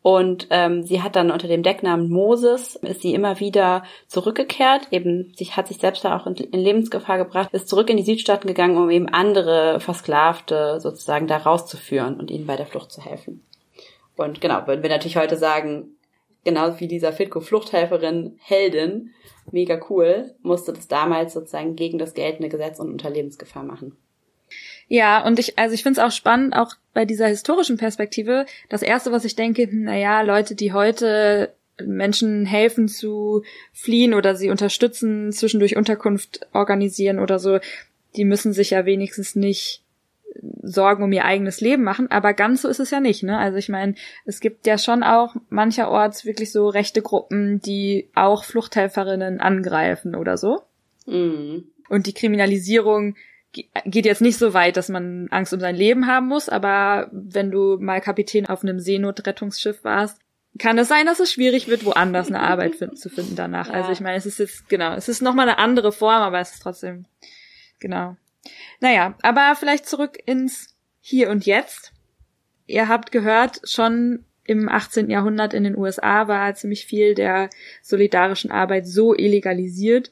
und 0.02 0.48
ähm, 0.50 0.84
sie 0.84 1.02
hat 1.02 1.18
dann 1.18 1.30
unter 1.30 1.48
dem 1.48 1.62
Decknamen 1.62 2.10
Moses, 2.10 2.76
ist 2.76 3.02
sie 3.02 3.14
immer 3.14 3.40
wieder 3.42 3.84
zurückgekehrt, 4.08 4.88
eben 4.92 5.34
sich 5.36 5.58
hat 5.58 5.68
sich 5.68 5.78
selbst 5.78 6.06
da 6.06 6.18
auch 6.18 6.26
in, 6.26 6.36
in, 6.36 6.60
Lebensgefahr 6.60 7.18
gebracht, 7.18 7.50
ist 7.52 7.68
zurück 7.68 7.90
in 7.90 7.98
die 7.98 8.04
Südstaaten 8.04 8.48
gegangen, 8.48 8.78
um 8.78 8.90
eben 8.90 9.10
andere 9.10 9.82
Versklavte 9.82 10.80
sozusagen 10.80 11.28
da 11.28 11.38
rauszuführen 11.38 12.18
und 12.18 12.32
ihnen 12.32 12.48
bei 12.48 12.56
der 12.56 12.66
Flucht 12.66 12.92
zu 12.92 13.02
helfen. 13.02 13.44
Und 14.16 14.40
genau, 14.40 14.66
würden 14.68 14.84
wir 14.84 14.90
natürlich 14.90 15.18
heute 15.18 15.36
sagen, 15.36 15.98
genau 16.46 16.80
wie 16.80 16.88
dieser 16.88 17.12
Fitko-Fluchthelferin 17.12 18.38
Heldin, 18.42 19.12
mega 19.52 19.82
cool, 19.90 20.34
musste 20.42 20.72
das 20.72 20.88
damals 20.88 21.34
sozusagen 21.34 21.76
gegen 21.76 21.98
das 21.98 22.14
geltende 22.14 22.48
Gesetz 22.48 22.80
und 22.80 22.90
unter 22.90 23.10
Lebensgefahr 23.10 23.64
machen. 23.64 23.98
Ja, 24.90 25.24
und 25.24 25.38
ich, 25.38 25.58
also 25.58 25.76
ich 25.76 25.84
finde 25.84 26.02
es 26.02 26.06
auch 26.06 26.12
spannend, 26.12 26.56
auch 26.56 26.74
bei 26.94 27.06
dieser 27.06 27.28
historischen 27.28 27.78
Perspektive. 27.78 28.46
Das 28.70 28.82
erste, 28.82 29.12
was 29.12 29.24
ich 29.24 29.36
denke, 29.36 29.64
hm, 29.64 29.84
naja, 29.84 30.22
Leute, 30.22 30.56
die 30.56 30.74
heute 30.74 31.54
Menschen 31.86 32.46
helfen 32.46 32.88
zu 32.88 33.44
fliehen 33.72 34.14
oder 34.14 34.36
sie 34.36 34.50
unterstützen, 34.50 35.32
zwischendurch 35.32 35.78
Unterkunft 35.78 36.48
organisieren 36.54 37.20
oder 37.20 37.40
so, 37.40 37.60
die 38.16 38.26
müssen 38.26 38.52
sich 38.52 38.72
ja 38.72 38.86
wenigstens 38.86 39.36
nicht 39.36 39.84
Sorgen 40.62 41.04
um 41.04 41.12
ihr 41.12 41.26
eigenes 41.26 41.62
Leben 41.62 41.84
machen, 41.84 42.10
aber 42.12 42.34
ganz 42.34 42.62
so 42.62 42.68
ist 42.68 42.80
es 42.80 42.92
ja 42.92 43.00
nicht, 43.00 43.24
ne? 43.24 43.38
Also 43.38 43.58
ich 43.58 43.68
meine, 43.68 43.96
es 44.26 44.40
gibt 44.40 44.68
ja 44.68 44.78
schon 44.78 45.04
auch 45.04 45.36
mancherorts 45.50 46.26
wirklich 46.26 46.52
so 46.52 46.70
rechte 46.70 47.02
Gruppen, 47.02 47.62
die 47.62 48.10
auch 48.16 48.44
Fluchthelferinnen 48.44 49.40
angreifen 49.40 50.16
oder 50.16 50.38
so. 50.38 50.62
Mhm. 51.06 51.66
Und 51.90 52.08
die 52.08 52.14
Kriminalisierung 52.14 53.16
geht 53.52 54.06
jetzt 54.06 54.22
nicht 54.22 54.38
so 54.38 54.54
weit, 54.54 54.78
dass 54.78 54.90
man 54.90 55.28
Angst 55.30 55.54
um 55.54 55.60
sein 55.60 55.76
Leben 55.76 56.08
haben 56.08 56.28
muss, 56.28 56.50
aber 56.50 57.10
wenn 57.12 57.52
du 57.52 57.78
mal 57.80 58.02
Kapitän 58.02 58.46
auf 58.46 58.64
einem 58.64 58.80
Seenotrettungsschiff 58.80 59.84
warst, 59.84 60.20
kann 60.58 60.78
es 60.78 60.88
sein, 60.88 61.06
dass 61.06 61.20
es 61.20 61.32
schwierig 61.32 61.68
wird, 61.68 61.86
woanders 61.86 62.28
eine 62.28 62.42
Arbeit 62.42 62.76
finden, 62.76 62.96
zu 62.96 63.10
finden 63.10 63.36
danach. 63.36 63.68
Ja. 63.70 63.74
Also 63.76 63.92
ich 63.92 64.02
meine, 64.02 64.18
es 64.18 64.26
ist 64.26 64.40
jetzt, 64.40 64.70
genau, 64.70 64.94
es 64.94 65.08
ist 65.08 65.22
nochmal 65.22 65.48
eine 65.48 65.60
andere 65.60 65.92
Form, 65.92 66.22
aber 66.22 66.40
es 66.40 66.54
ist 66.54 66.64
trotzdem, 66.64 67.06
genau. 67.80 68.18
Naja, 68.80 69.16
aber 69.22 69.56
vielleicht 69.56 69.88
zurück 69.88 70.18
ins 70.26 70.76
Hier 71.02 71.30
und 71.30 71.46
Jetzt. 71.46 71.94
Ihr 72.66 72.88
habt 72.88 73.12
gehört, 73.12 73.62
schon 73.64 74.26
im 74.44 74.68
18. 74.70 75.10
Jahrhundert 75.10 75.54
in 75.54 75.64
den 75.64 75.78
USA 75.78 76.28
war 76.28 76.54
ziemlich 76.56 76.86
viel 76.86 77.14
der 77.14 77.50
solidarischen 77.84 78.52
Arbeit 78.52 78.88
so 78.88 79.14
illegalisiert, 79.14 80.12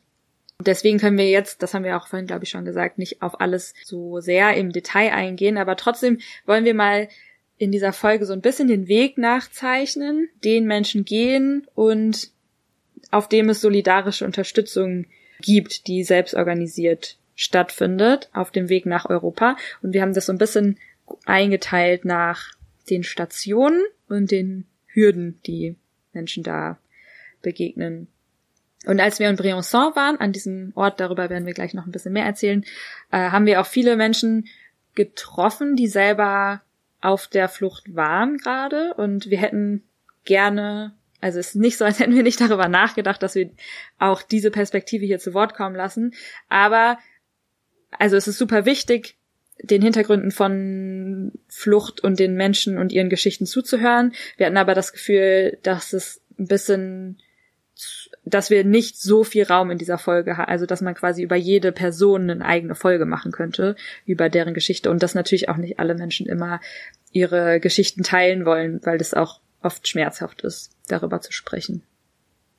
Deswegen 0.59 0.97
können 0.97 1.17
wir 1.17 1.29
jetzt, 1.29 1.61
das 1.61 1.73
haben 1.73 1.83
wir 1.83 1.97
auch 1.97 2.07
vorhin, 2.07 2.25
glaube 2.25 2.43
ich, 2.43 2.49
schon 2.49 2.65
gesagt, 2.65 2.97
nicht 2.97 3.21
auf 3.21 3.39
alles 3.39 3.73
so 3.83 4.19
sehr 4.19 4.55
im 4.55 4.71
Detail 4.71 5.13
eingehen, 5.13 5.57
aber 5.57 5.75
trotzdem 5.75 6.19
wollen 6.45 6.65
wir 6.65 6.73
mal 6.73 7.09
in 7.57 7.71
dieser 7.71 7.93
Folge 7.93 8.25
so 8.25 8.33
ein 8.33 8.41
bisschen 8.41 8.67
den 8.67 8.87
Weg 8.87 9.17
nachzeichnen, 9.17 10.29
den 10.43 10.65
Menschen 10.65 11.05
gehen 11.05 11.67
und 11.75 12.31
auf 13.11 13.29
dem 13.29 13.49
es 13.49 13.61
solidarische 13.61 14.25
Unterstützung 14.25 15.05
gibt, 15.41 15.87
die 15.87 16.03
selbstorganisiert 16.03 17.17
stattfindet, 17.35 18.29
auf 18.33 18.51
dem 18.51 18.69
Weg 18.69 18.85
nach 18.85 19.09
Europa. 19.09 19.57
Und 19.81 19.93
wir 19.93 20.01
haben 20.01 20.13
das 20.13 20.25
so 20.25 20.33
ein 20.33 20.39
bisschen 20.39 20.77
eingeteilt 21.25 22.03
nach 22.03 22.53
den 22.89 23.03
Stationen 23.03 23.83
und 24.09 24.31
den 24.31 24.65
Hürden, 24.87 25.39
die 25.45 25.75
Menschen 26.13 26.43
da 26.43 26.79
begegnen. 27.41 28.07
Und 28.88 29.00
als 29.00 29.19
wir 29.19 29.30
in 29.30 29.36
Briançon 29.36 29.95
waren, 29.95 30.17
an 30.17 30.32
diesem 30.32 30.71
Ort, 30.76 31.00
darüber 31.00 31.30
werden 31.30 31.45
wir 31.45 31.54
gleich 31.54 31.73
noch 31.73 31.86
ein 31.86 31.91
bisschen 31.91 32.13
mehr 32.13 32.26
erzählen, 32.26 32.63
äh, 33.12 33.17
haben 33.17 33.45
wir 33.45 33.60
auch 33.60 33.65
viele 33.65 33.97
Menschen 33.97 34.47
getroffen, 34.95 35.76
die 35.76 35.88
selber 35.88 36.62
auf 37.02 37.28
der 37.28 37.50
Flucht 37.50 37.95
waren 37.95 38.38
gerade. 38.38 38.93
Und 38.95 39.30
wir 39.30 39.39
hätten 39.39 39.84
gerne, 40.26 40.93
also 41.21 41.39
es 41.39 41.50
ist 41.50 41.56
nicht 41.56 41.78
so, 41.78 41.86
als 41.86 42.00
hätten 42.00 42.15
wir 42.15 42.23
nicht 42.23 42.41
darüber 42.41 42.67
nachgedacht, 42.67 43.21
dass 43.21 43.36
wir 43.36 43.52
auch 44.00 44.21
diese 44.21 44.52
Perspektive 44.52 45.06
hier 45.06 45.19
zu 45.19 45.34
Wort 45.34 45.54
kommen 45.54 45.76
lassen. 45.76 46.13
Aber 46.50 46.97
also 47.91 48.15
es 48.15 48.28
ist 48.28 48.38
super 48.38 48.65
wichtig, 48.65 49.17
den 49.62 49.82
Hintergründen 49.82 50.32
von 50.32 51.32
Flucht 51.47 52.00
und 52.02 52.19
den 52.19 52.36
Menschen 52.36 52.78
und 52.78 52.91
ihren 52.91 53.10
Geschichten 53.10 53.45
zuzuhören. 53.45 54.13
Wir 54.38 54.45
hatten 54.45 54.58
aber 54.58 54.76
das 54.76 54.93
Gefühl, 54.93 55.58
dass 55.63 55.93
es 55.93 56.21
ein 56.39 56.47
bisschen 56.47 57.17
dass 58.29 58.49
wir 58.49 58.63
nicht 58.63 58.99
so 58.99 59.23
viel 59.23 59.43
Raum 59.43 59.71
in 59.71 59.77
dieser 59.77 59.97
Folge 59.97 60.37
haben, 60.37 60.49
also 60.49 60.65
dass 60.65 60.81
man 60.81 60.95
quasi 60.95 61.23
über 61.23 61.35
jede 61.35 61.71
Person 61.71 62.29
eine 62.29 62.45
eigene 62.45 62.75
Folge 62.75 63.05
machen 63.05 63.31
könnte, 63.31 63.75
über 64.05 64.29
deren 64.29 64.53
Geschichte 64.53 64.89
und 64.89 65.03
dass 65.03 65.15
natürlich 65.15 65.49
auch 65.49 65.57
nicht 65.57 65.79
alle 65.79 65.95
Menschen 65.95 66.27
immer 66.27 66.59
ihre 67.11 67.59
Geschichten 67.59 68.03
teilen 68.03 68.45
wollen, 68.45 68.81
weil 68.83 68.97
das 68.97 69.13
auch 69.13 69.39
oft 69.61 69.87
schmerzhaft 69.87 70.41
ist, 70.41 70.71
darüber 70.87 71.21
zu 71.21 71.31
sprechen. 71.31 71.83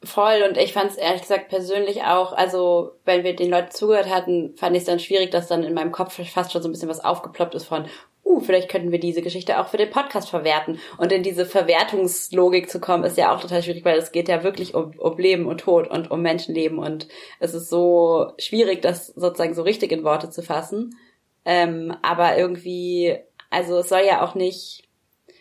Voll 0.05 0.45
und 0.49 0.57
ich 0.57 0.73
fand 0.73 0.93
es 0.93 0.97
ehrlich 0.97 1.23
gesagt 1.23 1.49
persönlich 1.49 2.03
auch, 2.03 2.33
also 2.33 2.93
wenn 3.05 3.25
wir 3.25 3.35
den 3.35 3.51
Leuten 3.51 3.73
zugehört 3.73 4.09
hatten, 4.09 4.55
fand 4.57 4.77
ich 4.77 4.83
es 4.83 4.87
dann 4.87 5.01
schwierig, 5.01 5.31
dass 5.31 5.49
dann 5.49 5.65
in 5.65 5.75
meinem 5.75 5.91
Kopf 5.91 6.21
fast 6.33 6.53
schon 6.53 6.63
so 6.63 6.69
ein 6.69 6.73
bisschen 6.73 6.89
was 6.89 7.05
aufgeploppt 7.05 7.57
ist 7.57 7.65
von, 7.65 7.87
uh, 8.29 8.41
vielleicht 8.41 8.69
könnten 8.69 8.93
wir 8.93 9.01
diese 9.01 9.23
Geschichte 9.23 9.59
auch 9.59 9.69
für 9.69 9.77
den 9.77 9.91
Podcast 9.91 10.29
verwerten. 10.29 10.79
Und 10.99 11.13
in 11.13 11.23
diese 11.23 11.47
Verwertungslogik 11.47 12.71
zu 12.71 12.81
kommen, 12.81 13.05
ist 13.05 13.17
ja 13.17 13.35
auch 13.35 13.41
total 13.41 13.63
schwierig, 13.63 13.85
weil 13.85 13.99
es 13.99 14.13
geht 14.13 14.29
ja 14.29 14.43
wirklich 14.43 14.75
um, 14.75 14.93
um 14.99 15.19
Leben 15.19 15.47
und 15.47 15.61
Tod 15.61 15.89
und 15.89 16.11
um 16.11 16.23
Menschenleben. 16.23 16.79
Und 16.79 17.09
es 17.41 17.55
ist 17.55 17.71
so 17.71 18.33
schwierig, 18.39 18.83
das 18.83 19.09
sozusagen 19.09 19.55
so 19.55 19.63
richtig 19.63 19.93
in 19.93 20.05
Worte 20.05 20.31
zu 20.31 20.43
fassen. 20.43 20.97
Ähm, 21.45 21.97
aber 22.03 22.37
irgendwie, 22.37 23.17
also 23.51 23.79
es 23.79 23.89
soll 23.89 24.03
ja 24.07 24.23
auch 24.23 24.35
nicht, 24.35 24.85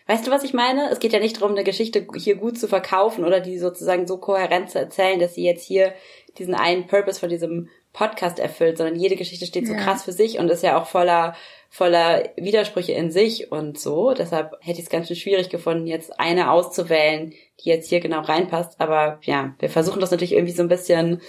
weißt 0.07 0.25
du, 0.25 0.31
was 0.31 0.43
ich 0.43 0.53
meine? 0.53 0.89
Es 0.89 0.99
geht 0.99 1.13
ja 1.13 1.19
nicht 1.19 1.37
darum, 1.37 1.51
eine 1.51 1.65
Geschichte 1.65 2.07
hier 2.15 2.35
gut 2.35 2.57
zu 2.57 2.67
verkaufen 2.67 3.25
oder 3.25 3.41
die 3.41 3.59
sozusagen 3.59 4.07
so 4.07 4.17
kohärent 4.17 4.69
zu 4.69 4.79
erzählen, 4.79 5.19
dass 5.19 5.35
sie 5.35 5.43
jetzt 5.43 5.65
hier 5.65 5.93
diesen 6.37 6.55
einen 6.55 6.87
Purpose 6.87 7.19
von 7.19 7.29
diesem 7.29 7.69
Podcast 7.97 8.39
erfüllt, 8.39 8.77
sondern 8.77 8.95
jede 8.95 9.15
Geschichte 9.15 9.45
steht 9.45 9.67
so 9.67 9.73
Ja. 9.73 9.79
krass 9.79 10.03
für 10.03 10.11
sich 10.11 10.37
und 10.39 10.49
ist 10.51 10.63
ja 10.63 10.79
auch 10.79 10.85
voller 10.87 11.35
voller 11.69 12.23
Widersprüche 12.37 12.93
in 12.93 13.11
sich 13.11 13.51
und 13.51 13.77
so. 13.77 14.13
Deshalb 14.13 14.53
hätte 14.61 14.79
ich 14.79 14.85
es 14.85 14.89
ganz 14.89 15.07
schön 15.07 15.17
schwierig 15.17 15.49
gefunden, 15.49 15.85
jetzt 15.85 16.17
eine 16.17 16.49
auszuwählen, 16.51 17.33
die 17.59 17.69
jetzt 17.69 17.89
hier 17.89 17.99
genau 17.99 18.21
reinpasst. 18.21 18.79
Aber 18.79 19.19
ja, 19.23 19.53
wir 19.59 19.69
versuchen 19.69 19.99
das 19.99 20.11
natürlich 20.11 20.31
irgendwie 20.31 20.53
so 20.53 20.63
ein 20.63 20.69
bisschen, 20.69 21.21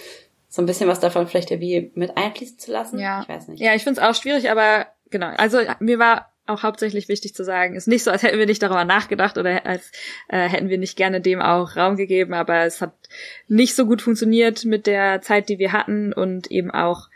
so 0.47 0.61
ein 0.61 0.65
bisschen 0.65 0.87
was 0.87 1.01
davon 1.01 1.27
vielleicht 1.27 1.51
irgendwie 1.51 1.91
mit 1.93 2.15
einfließen 2.15 2.57
zu 2.57 2.71
lassen. 2.71 2.99
Ja. 2.99 3.21
Ich 3.21 3.27
weiß 3.29 3.49
nicht. 3.49 3.59
Ja, 3.61 3.75
ich 3.75 3.83
finde 3.83 3.99
es 3.99 4.07
auch 4.07 4.15
schwierig, 4.15 4.49
aber 4.49 4.87
genau. 5.09 5.27
Also 5.35 5.59
mir 5.81 5.99
war 5.99 6.28
auch 6.49 6.63
hauptsächlich 6.63 7.07
wichtig 7.07 7.33
zu 7.33 7.43
sagen, 7.43 7.75
ist 7.75 7.87
nicht 7.87 8.03
so, 8.03 8.11
als 8.11 8.23
hätten 8.23 8.39
wir 8.39 8.45
nicht 8.45 8.61
darüber 8.61 8.85
nachgedacht 8.85 9.37
oder 9.37 9.65
als 9.65 9.91
äh, 10.27 10.47
hätten 10.47 10.69
wir 10.69 10.77
nicht 10.77 10.97
gerne 10.97 11.21
dem 11.21 11.41
auch 11.41 11.75
Raum 11.75 11.95
gegeben, 11.95 12.33
aber 12.33 12.65
es 12.65 12.81
hat 12.81 12.93
nicht 13.47 13.75
so 13.75 13.85
gut 13.85 14.01
funktioniert 14.01 14.65
mit 14.65 14.87
der 14.87 15.21
Zeit, 15.21 15.49
die 15.49 15.59
wir 15.59 15.71
hatten 15.71 16.13
und 16.13 16.51
eben 16.51 16.71
auch 16.71 17.09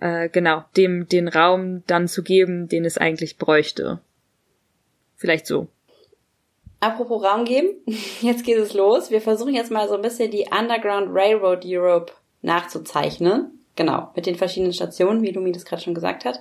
äh, 0.00 0.28
genau 0.28 0.64
dem 0.76 1.08
den 1.08 1.28
Raum 1.28 1.84
dann 1.86 2.08
zu 2.08 2.22
geben, 2.22 2.68
den 2.68 2.84
es 2.84 2.98
eigentlich 2.98 3.38
bräuchte. 3.38 4.00
Vielleicht 5.16 5.46
so. 5.46 5.68
Apropos 6.80 7.22
Raum 7.22 7.44
geben, 7.44 7.68
jetzt 8.20 8.44
geht 8.44 8.58
es 8.58 8.74
los. 8.74 9.10
Wir 9.10 9.20
versuchen 9.20 9.54
jetzt 9.54 9.70
mal 9.70 9.88
so 9.88 9.94
ein 9.94 10.02
bisschen 10.02 10.32
die 10.32 10.46
Underground 10.50 11.10
Railroad 11.12 11.62
Europe 11.64 12.12
nachzuzeichnen. 12.42 13.58
Genau, 13.76 14.10
mit 14.14 14.26
den 14.26 14.34
verschiedenen 14.34 14.74
Stationen, 14.74 15.22
wie 15.22 15.30
Lumi 15.30 15.52
das 15.52 15.64
gerade 15.64 15.80
schon 15.80 15.94
gesagt 15.94 16.24
hat. 16.24 16.40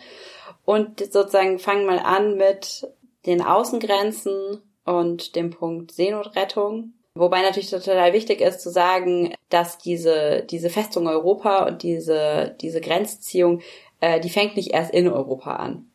Und 0.66 1.00
sozusagen 1.00 1.60
fangen 1.60 1.86
mal 1.86 2.00
an 2.00 2.38
mit 2.38 2.88
den 3.26 3.42
Außengrenzen 3.42 4.62
und 4.86 5.36
dem 5.36 5.50
Punkt 5.52 5.92
Seenotrettung. 5.92 6.94
Wobei 7.14 7.42
natürlich 7.42 7.70
total 7.70 8.14
wichtig 8.14 8.40
ist 8.42 8.62
zu 8.62 8.70
sagen, 8.70 9.34
dass 9.50 9.78
diese, 9.78 10.44
diese 10.50 10.70
Festung 10.70 11.08
Europa 11.08 11.68
und 11.68 11.84
diese, 11.84 12.56
diese 12.62 12.80
Grenzziehung, 12.80 13.62
äh, 14.00 14.20
die 14.22 14.30
fängt 14.30 14.56
nicht 14.56 14.74
erst 14.74 14.94
in 14.94 15.10
Europa 15.10 15.58
an. 15.58 15.88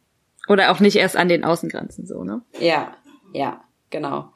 Oder 0.48 0.70
auch 0.70 0.80
nicht 0.80 0.96
erst 0.96 1.16
an 1.16 1.28
den 1.28 1.44
Außengrenzen 1.44 2.06
so, 2.06 2.22
ne? 2.22 2.42
Ja, 2.60 2.96
ja, 3.32 3.64
genau. 3.90 4.30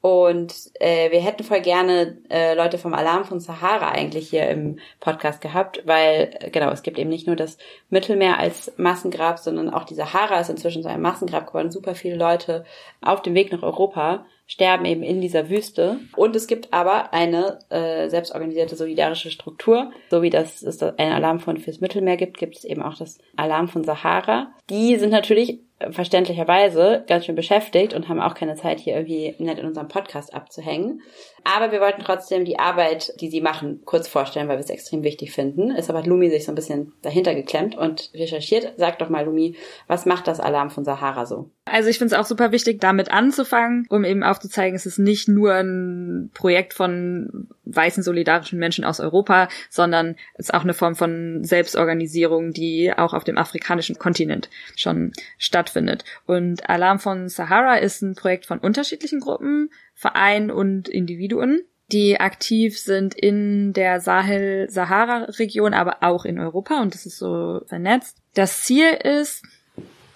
Und 0.00 0.54
äh, 0.74 1.10
wir 1.10 1.20
hätten 1.20 1.42
voll 1.42 1.60
gerne 1.60 2.18
äh, 2.30 2.54
Leute 2.54 2.78
vom 2.78 2.94
Alarm 2.94 3.24
von 3.24 3.40
Sahara 3.40 3.90
eigentlich 3.90 4.30
hier 4.30 4.48
im 4.48 4.78
Podcast 5.00 5.40
gehabt, 5.40 5.82
weil 5.86 6.30
äh, 6.38 6.50
genau, 6.50 6.70
es 6.70 6.82
gibt 6.82 6.98
eben 6.98 7.10
nicht 7.10 7.26
nur 7.26 7.34
das 7.34 7.58
Mittelmeer 7.90 8.38
als 8.38 8.72
Massengrab, 8.76 9.40
sondern 9.40 9.70
auch 9.70 9.84
die 9.84 9.94
Sahara 9.94 10.38
ist 10.38 10.50
inzwischen 10.50 10.84
so 10.84 10.88
ein 10.88 11.02
Massengrab 11.02 11.48
geworden. 11.48 11.72
Super 11.72 11.96
viele 11.96 12.16
Leute 12.16 12.64
auf 13.00 13.22
dem 13.22 13.34
Weg 13.34 13.50
nach 13.50 13.62
Europa 13.62 14.24
sterben 14.46 14.86
eben 14.86 15.02
in 15.02 15.20
dieser 15.20 15.50
Wüste. 15.50 15.98
Und 16.16 16.34
es 16.34 16.46
gibt 16.46 16.72
aber 16.72 17.12
eine 17.12 17.58
äh, 17.68 18.08
selbstorganisierte 18.08 18.76
solidarische 18.76 19.30
Struktur, 19.30 19.92
so 20.10 20.22
wie 20.22 20.30
das 20.30 20.62
es 20.62 20.82
ein 20.82 21.12
Alarm 21.12 21.40
von 21.40 21.58
fürs 21.58 21.80
Mittelmeer 21.80 22.16
gibt, 22.16 22.38
gibt 22.38 22.56
es 22.56 22.64
eben 22.64 22.82
auch 22.82 22.96
das 22.96 23.18
Alarm 23.36 23.68
von 23.68 23.84
Sahara. 23.84 24.52
Die 24.70 24.96
sind 24.96 25.10
natürlich 25.10 25.60
verständlicherweise 25.90 27.04
ganz 27.06 27.24
schön 27.24 27.34
beschäftigt 27.34 27.94
und 27.94 28.08
haben 28.08 28.20
auch 28.20 28.34
keine 28.34 28.56
Zeit, 28.56 28.80
hier 28.80 28.94
irgendwie 28.96 29.34
nett 29.38 29.58
in 29.58 29.66
unserem 29.66 29.88
Podcast 29.88 30.34
abzuhängen. 30.34 31.02
Aber 31.44 31.72
wir 31.72 31.80
wollten 31.80 32.02
trotzdem 32.02 32.44
die 32.44 32.58
Arbeit, 32.58 33.12
die 33.20 33.30
sie 33.30 33.40
machen, 33.40 33.80
kurz 33.84 34.08
vorstellen, 34.08 34.48
weil 34.48 34.56
wir 34.56 34.64
es 34.64 34.70
extrem 34.70 35.02
wichtig 35.02 35.32
finden. 35.32 35.74
Deshalb 35.76 35.98
hat 35.98 36.06
Lumi 36.06 36.30
sich 36.30 36.44
so 36.44 36.52
ein 36.52 36.56
bisschen 36.56 36.92
dahinter 37.02 37.34
geklemmt 37.34 37.76
und 37.76 38.10
recherchiert. 38.14 38.74
Sag 38.76 38.98
doch 38.98 39.08
mal, 39.08 39.24
Lumi, 39.24 39.56
was 39.86 40.06
macht 40.06 40.26
das 40.26 40.40
Alarm 40.40 40.70
von 40.70 40.84
Sahara 40.84 41.26
so? 41.26 41.50
Also 41.64 41.88
ich 41.88 41.98
finde 41.98 42.14
es 42.14 42.20
auch 42.20 42.26
super 42.26 42.52
wichtig, 42.52 42.80
damit 42.80 43.10
anzufangen, 43.10 43.86
um 43.90 44.04
eben 44.04 44.22
aufzuzeigen, 44.22 44.74
es 44.74 44.86
ist 44.86 44.98
nicht 44.98 45.28
nur 45.28 45.54
ein 45.54 46.30
Projekt 46.34 46.74
von 46.74 47.48
weißen 47.64 48.02
solidarischen 48.02 48.58
Menschen 48.58 48.84
aus 48.84 49.00
Europa, 49.00 49.48
sondern 49.68 50.16
es 50.34 50.46
ist 50.46 50.54
auch 50.54 50.62
eine 50.62 50.74
Form 50.74 50.94
von 50.94 51.44
Selbstorganisierung, 51.44 52.52
die 52.52 52.92
auch 52.96 53.12
auf 53.12 53.24
dem 53.24 53.36
afrikanischen 53.36 53.98
Kontinent 53.98 54.48
schon 54.76 55.12
stattfindet. 55.36 56.04
Und 56.26 56.68
Alarm 56.68 56.98
von 56.98 57.28
Sahara 57.28 57.76
ist 57.76 58.02
ein 58.02 58.14
Projekt 58.14 58.46
von 58.46 58.58
unterschiedlichen 58.58 59.20
Gruppen, 59.20 59.70
Vereinen 59.98 60.50
und 60.50 60.88
Individuen 60.88 61.62
die 61.90 62.20
aktiv 62.20 62.78
sind 62.78 63.14
in 63.14 63.72
der 63.72 64.00
Sahel-Sahara-Region, 64.00 65.72
aber 65.72 66.02
auch 66.02 66.24
in 66.24 66.38
Europa 66.38 66.82
und 66.82 66.94
das 66.94 67.06
ist 67.06 67.18
so 67.18 67.62
vernetzt. 67.66 68.18
Das 68.34 68.62
Ziel 68.64 68.90
ist, 68.92 69.42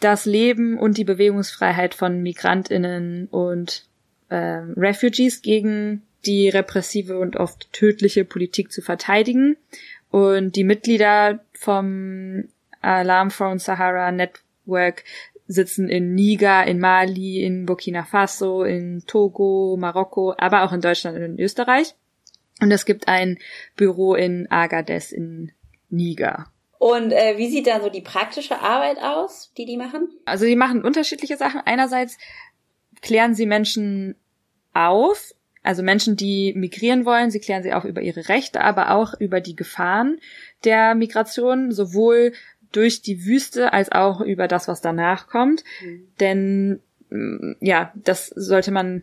das 0.00 0.26
Leben 0.26 0.78
und 0.78 0.98
die 0.98 1.04
Bewegungsfreiheit 1.04 1.94
von 1.94 2.22
Migrantinnen 2.22 3.26
und 3.28 3.86
ähm, 4.30 4.74
Refugees 4.76 5.40
gegen 5.40 6.02
die 6.26 6.48
repressive 6.48 7.18
und 7.18 7.36
oft 7.36 7.72
tödliche 7.72 8.24
Politik 8.24 8.70
zu 8.72 8.82
verteidigen. 8.82 9.56
Und 10.10 10.56
die 10.56 10.64
Mitglieder 10.64 11.40
vom 11.54 12.48
Alarm 12.80 13.30
from 13.30 13.58
Sahara 13.58 14.12
Network 14.12 15.04
sitzen 15.52 15.88
in 15.88 16.14
Niger, 16.14 16.66
in 16.66 16.78
Mali, 16.78 17.42
in 17.42 17.66
Burkina 17.66 18.04
Faso, 18.04 18.64
in 18.64 19.04
Togo, 19.06 19.76
Marokko, 19.78 20.34
aber 20.38 20.64
auch 20.64 20.72
in 20.72 20.80
Deutschland 20.80 21.16
und 21.16 21.22
in 21.22 21.40
Österreich. 21.40 21.94
Und 22.60 22.70
es 22.70 22.84
gibt 22.84 23.08
ein 23.08 23.38
Büro 23.76 24.14
in 24.14 24.50
Agadez 24.50 25.12
in 25.12 25.52
Niger. 25.88 26.46
Und 26.78 27.12
äh, 27.12 27.38
wie 27.38 27.48
sieht 27.48 27.66
da 27.66 27.80
so 27.80 27.90
die 27.90 28.00
praktische 28.00 28.60
Arbeit 28.60 28.98
aus, 28.98 29.52
die 29.56 29.66
die 29.66 29.76
machen? 29.76 30.08
Also 30.24 30.46
die 30.46 30.56
machen 30.56 30.84
unterschiedliche 30.84 31.36
Sachen. 31.36 31.60
Einerseits 31.64 32.18
klären 33.02 33.34
sie 33.34 33.46
Menschen 33.46 34.16
auf, 34.74 35.32
also 35.62 35.82
Menschen, 35.82 36.16
die 36.16 36.52
migrieren 36.54 37.04
wollen, 37.04 37.30
sie 37.30 37.38
klären 37.38 37.62
sie 37.62 37.72
auch 37.72 37.84
über 37.84 38.00
ihre 38.00 38.28
Rechte, 38.28 38.62
aber 38.62 38.90
auch 38.90 39.14
über 39.20 39.40
die 39.40 39.54
Gefahren 39.54 40.18
der 40.64 40.94
Migration, 40.94 41.70
sowohl 41.70 42.32
durch 42.72 43.02
die 43.02 43.24
Wüste 43.24 43.72
als 43.72 43.92
auch 43.92 44.20
über 44.20 44.48
das, 44.48 44.68
was 44.68 44.80
danach 44.80 45.28
kommt. 45.28 45.64
Denn 46.20 46.80
mm, 47.10 47.52
ja, 47.60 47.92
das 47.94 48.28
sollte 48.28 48.70
man 48.70 49.02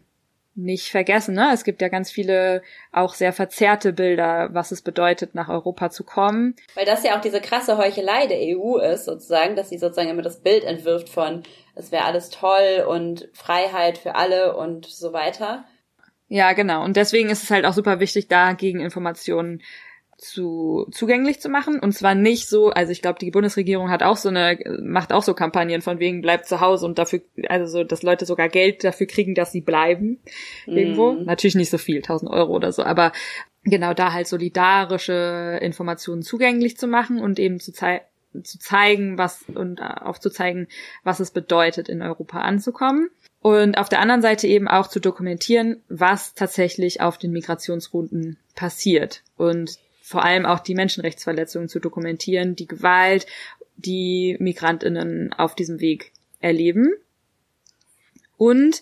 nicht 0.59 0.89
vergessen. 0.89 1.35
Ne? 1.35 1.51
Es 1.53 1.63
gibt 1.63 1.81
ja 1.81 1.87
ganz 1.87 2.11
viele 2.11 2.61
auch 2.91 3.13
sehr 3.13 3.33
verzerrte 3.33 3.93
Bilder, 3.93 4.49
was 4.51 4.71
es 4.71 4.81
bedeutet, 4.81 5.35
nach 5.35 5.49
Europa 5.49 5.89
zu 5.89 6.03
kommen. 6.03 6.55
Weil 6.75 6.85
das 6.85 7.03
ja 7.03 7.17
auch 7.17 7.21
diese 7.21 7.41
krasse 7.41 7.77
Heuchelei 7.77 8.27
der 8.27 8.39
EU 8.57 8.77
ist, 8.77 9.05
sozusagen, 9.05 9.55
dass 9.55 9.69
sie 9.69 9.77
sozusagen 9.77 10.09
immer 10.09 10.21
das 10.21 10.41
Bild 10.41 10.63
entwirft 10.63 11.09
von, 11.09 11.43
es 11.75 11.91
wäre 11.91 12.05
alles 12.05 12.29
toll 12.29 12.85
und 12.87 13.29
Freiheit 13.33 13.97
für 13.97 14.15
alle 14.15 14.55
und 14.55 14.85
so 14.85 15.13
weiter. 15.13 15.65
Ja, 16.27 16.53
genau. 16.53 16.83
Und 16.83 16.95
deswegen 16.95 17.29
ist 17.29 17.43
es 17.43 17.49
halt 17.49 17.65
auch 17.65 17.73
super 17.73 17.99
wichtig, 17.99 18.27
da 18.27 18.53
Gegeninformationen 18.53 19.63
zu 20.19 20.87
zugänglich 20.91 21.39
zu 21.39 21.49
machen 21.49 21.79
und 21.79 21.93
zwar 21.93 22.13
nicht 22.13 22.49
so, 22.49 22.69
also 22.69 22.91
ich 22.91 23.01
glaube, 23.01 23.19
die 23.19 23.31
Bundesregierung 23.31 23.89
hat 23.89 24.03
auch 24.03 24.17
so 24.17 24.29
eine 24.29 24.59
macht 24.81 25.13
auch 25.13 25.23
so 25.23 25.33
Kampagnen 25.33 25.81
von 25.81 25.99
wegen 25.99 26.21
bleibt 26.21 26.45
zu 26.45 26.59
Hause 26.59 26.85
und 26.85 26.99
dafür 26.99 27.21
also 27.47 27.65
so, 27.65 27.83
dass 27.83 28.03
Leute 28.03 28.25
sogar 28.25 28.49
Geld 28.49 28.83
dafür 28.83 29.07
kriegen, 29.07 29.33
dass 29.33 29.51
sie 29.51 29.61
bleiben 29.61 30.19
irgendwo. 30.65 31.13
Mhm. 31.13 31.25
Natürlich 31.25 31.55
nicht 31.55 31.69
so 31.69 31.77
viel, 31.77 31.97
1000 31.97 32.29
Euro 32.29 32.53
oder 32.53 32.71
so, 32.71 32.83
aber 32.83 33.13
genau 33.63 33.93
da 33.93 34.11
halt 34.11 34.27
solidarische 34.27 35.59
Informationen 35.61 36.21
zugänglich 36.21 36.77
zu 36.77 36.87
machen 36.87 37.19
und 37.19 37.39
eben 37.39 37.59
zu 37.59 37.71
zeigen 37.71 38.01
zu 38.43 38.59
zeigen, 38.59 39.17
was 39.17 39.43
und 39.47 39.81
aufzuzeigen, 39.81 40.67
was 41.03 41.19
es 41.19 41.31
bedeutet, 41.31 41.89
in 41.89 42.03
Europa 42.03 42.41
anzukommen. 42.41 43.09
Und 43.41 43.77
auf 43.77 43.89
der 43.89 44.01
anderen 44.01 44.21
Seite 44.21 44.47
eben 44.47 44.67
auch 44.67 44.87
zu 44.87 44.99
dokumentieren, 44.99 45.81
was 45.87 46.33
tatsächlich 46.35 47.01
auf 47.01 47.17
den 47.17 47.31
Migrationsrouten 47.31 48.37
passiert. 48.53 49.23
Und 49.37 49.79
vor 50.09 50.25
allem 50.25 50.47
auch 50.47 50.57
die 50.57 50.73
Menschenrechtsverletzungen 50.73 51.69
zu 51.69 51.79
dokumentieren, 51.79 52.55
die 52.55 52.65
Gewalt, 52.65 53.27
die 53.77 54.37
Migrantinnen 54.39 55.33
auf 55.33 55.53
diesem 55.53 55.81
Weg 55.81 56.13
erleben. 56.39 56.91
Und 58.35 58.81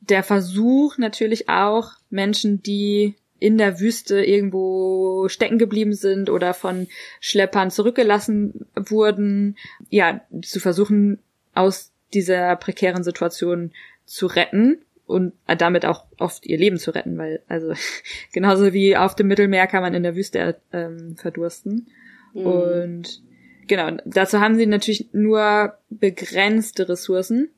der 0.00 0.22
Versuch 0.22 0.96
natürlich 0.96 1.48
auch, 1.48 1.90
Menschen, 2.08 2.62
die 2.62 3.16
in 3.40 3.58
der 3.58 3.80
Wüste 3.80 4.24
irgendwo 4.24 5.26
stecken 5.28 5.58
geblieben 5.58 5.94
sind 5.94 6.30
oder 6.30 6.54
von 6.54 6.86
Schleppern 7.18 7.72
zurückgelassen 7.72 8.64
wurden, 8.76 9.56
ja, 9.90 10.20
zu 10.42 10.60
versuchen, 10.60 11.18
aus 11.52 11.90
dieser 12.14 12.54
prekären 12.54 13.02
Situation 13.02 13.72
zu 14.06 14.28
retten 14.28 14.78
und 15.08 15.32
damit 15.46 15.84
auch 15.84 16.04
oft 16.18 16.46
ihr 16.46 16.58
Leben 16.58 16.78
zu 16.78 16.90
retten, 16.90 17.16
weil 17.18 17.42
also 17.48 17.72
genauso 18.32 18.72
wie 18.72 18.96
auf 18.96 19.16
dem 19.16 19.28
Mittelmeer 19.28 19.66
kann 19.66 19.82
man 19.82 19.94
in 19.94 20.02
der 20.02 20.14
Wüste 20.14 20.60
ähm, 20.72 21.16
verdursten. 21.16 21.88
Mhm. 22.34 22.46
Und 22.46 23.22
genau, 23.66 23.96
dazu 24.04 24.40
haben 24.40 24.56
sie 24.56 24.66
natürlich 24.66 25.08
nur 25.12 25.78
begrenzte 25.88 26.88
Ressourcen 26.88 27.50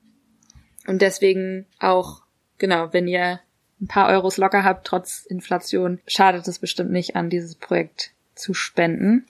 und 0.86 1.02
deswegen 1.02 1.66
auch 1.78 2.22
genau, 2.58 2.92
wenn 2.92 3.08
ihr 3.08 3.40
ein 3.80 3.88
paar 3.88 4.10
Euros 4.10 4.36
locker 4.36 4.62
habt, 4.62 4.86
trotz 4.86 5.24
Inflation, 5.26 6.00
schadet 6.06 6.46
es 6.46 6.58
bestimmt 6.58 6.90
nicht 6.90 7.16
an, 7.16 7.30
dieses 7.30 7.54
Projekt 7.54 8.12
zu 8.34 8.54
spenden. 8.54 9.26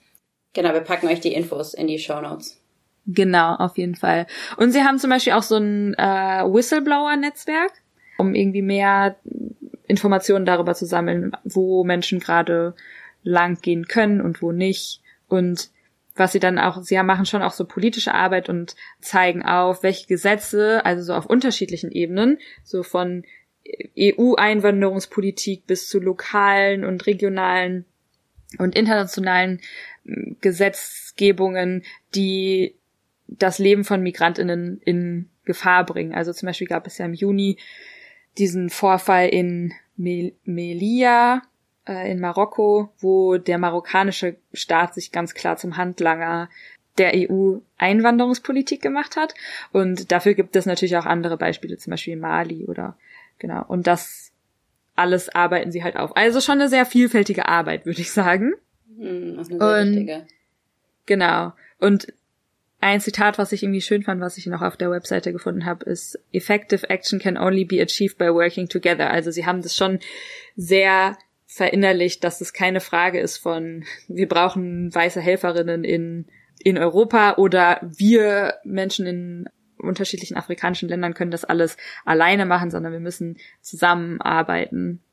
Genau, 0.53 0.73
wir 0.73 0.81
packen 0.81 1.07
euch 1.07 1.21
die 1.21 1.33
Infos 1.33 1.73
in 1.73 1.87
die 1.87 1.99
Show 1.99 2.19
Notes. 2.21 2.61
Genau, 3.07 3.55
auf 3.55 3.77
jeden 3.77 3.95
Fall. 3.95 4.27
Und 4.57 4.71
sie 4.71 4.83
haben 4.83 4.99
zum 4.99 5.09
Beispiel 5.09 5.33
auch 5.33 5.43
so 5.43 5.55
ein 5.55 5.93
äh, 5.95 6.43
Whistleblower-Netzwerk, 6.43 7.71
um 8.21 8.35
irgendwie 8.35 8.61
mehr 8.61 9.17
Informationen 9.87 10.45
darüber 10.45 10.73
zu 10.73 10.85
sammeln, 10.85 11.31
wo 11.43 11.83
Menschen 11.83 12.19
gerade 12.19 12.75
lang 13.23 13.59
gehen 13.61 13.87
können 13.87 14.21
und 14.21 14.41
wo 14.41 14.51
nicht. 14.51 15.01
Und 15.27 15.69
was 16.15 16.31
sie 16.31 16.39
dann 16.39 16.59
auch, 16.59 16.81
sie 16.83 17.01
machen 17.03 17.25
schon 17.25 17.41
auch 17.41 17.51
so 17.51 17.65
politische 17.65 18.13
Arbeit 18.13 18.47
und 18.47 18.75
zeigen 18.99 19.43
auf, 19.43 19.83
welche 19.83 20.07
Gesetze, 20.07 20.85
also 20.85 21.03
so 21.03 21.13
auf 21.13 21.25
unterschiedlichen 21.25 21.91
Ebenen, 21.91 22.37
so 22.63 22.83
von 22.83 23.23
EU-Einwanderungspolitik 23.97 25.67
bis 25.67 25.89
zu 25.89 25.99
lokalen 25.99 26.85
und 26.85 27.05
regionalen 27.05 27.85
und 28.57 28.75
internationalen 28.75 29.61
hm, 30.05 30.37
Gesetzgebungen, 30.41 31.83
die 32.15 32.75
das 33.27 33.59
Leben 33.59 33.83
von 33.83 34.01
Migrantinnen 34.03 34.81
in 34.83 35.29
Gefahr 35.45 35.85
bringen. 35.85 36.13
Also 36.13 36.33
zum 36.33 36.47
Beispiel 36.47 36.67
gab 36.67 36.85
es 36.85 36.97
ja 36.97 37.05
im 37.05 37.13
Juni 37.13 37.57
diesen 38.37 38.69
Vorfall 38.69 39.29
in 39.29 39.73
Melilla 39.97 41.41
äh, 41.87 42.11
in 42.11 42.19
Marokko, 42.19 42.89
wo 42.99 43.37
der 43.37 43.57
marokkanische 43.57 44.37
Staat 44.53 44.93
sich 44.93 45.11
ganz 45.11 45.33
klar 45.33 45.57
zum 45.57 45.77
Handlanger 45.77 46.49
der 46.97 47.13
EU-Einwanderungspolitik 47.15 48.81
gemacht 48.81 49.15
hat. 49.15 49.33
Und 49.71 50.11
dafür 50.11 50.33
gibt 50.33 50.55
es 50.55 50.65
natürlich 50.65 50.97
auch 50.97 51.05
andere 51.05 51.37
Beispiele, 51.37 51.77
zum 51.77 51.91
Beispiel 51.91 52.17
Mali 52.17 52.65
oder 52.65 52.97
genau. 53.39 53.63
Und 53.67 53.87
das 53.87 54.31
alles 54.95 55.29
arbeiten 55.29 55.71
sie 55.71 55.83
halt 55.83 55.95
auf. 55.95 56.15
Also 56.15 56.41
schon 56.41 56.59
eine 56.59 56.69
sehr 56.69 56.85
vielfältige 56.85 57.47
Arbeit, 57.47 57.85
würde 57.85 58.01
ich 58.01 58.11
sagen. 58.11 58.53
Hm, 58.97 59.43
sehr 59.43 59.61
Und-. 59.61 60.27
Genau. 61.05 61.53
Und 61.79 62.13
ein 62.81 62.99
Zitat, 62.99 63.37
was 63.37 63.51
ich 63.51 63.63
irgendwie 63.63 63.81
schön 63.81 64.03
fand, 64.03 64.21
was 64.21 64.37
ich 64.37 64.47
noch 64.47 64.63
auf 64.63 64.75
der 64.75 64.89
Webseite 64.89 65.31
gefunden 65.31 65.65
habe, 65.65 65.85
ist 65.85 66.19
Effective 66.33 66.89
action 66.89 67.19
can 67.19 67.37
only 67.37 67.63
be 67.63 67.81
achieved 67.81 68.17
by 68.17 68.33
working 68.33 68.67
together. 68.67 69.11
Also 69.11 69.29
sie 69.29 69.45
haben 69.45 69.61
das 69.61 69.75
schon 69.75 69.99
sehr 70.55 71.17
verinnerlicht, 71.45 72.23
dass 72.23 72.41
es 72.41 72.53
keine 72.53 72.79
Frage 72.79 73.19
ist 73.19 73.37
von, 73.37 73.83
wir 74.07 74.27
brauchen 74.27 74.93
weiße 74.93 75.21
Helferinnen 75.21 75.83
in, 75.83 76.25
in 76.59 76.77
Europa 76.77 77.35
oder 77.35 77.79
wir 77.83 78.55
Menschen 78.63 79.05
in 79.05 79.49
unterschiedlichen 79.77 80.37
afrikanischen 80.37 80.89
Ländern 80.89 81.13
können 81.13 81.31
das 81.31 81.45
alles 81.45 81.77
alleine 82.05 82.45
machen, 82.45 82.71
sondern 82.71 82.93
wir 82.93 82.99
müssen 82.99 83.37
zusammenarbeiten. 83.61 85.03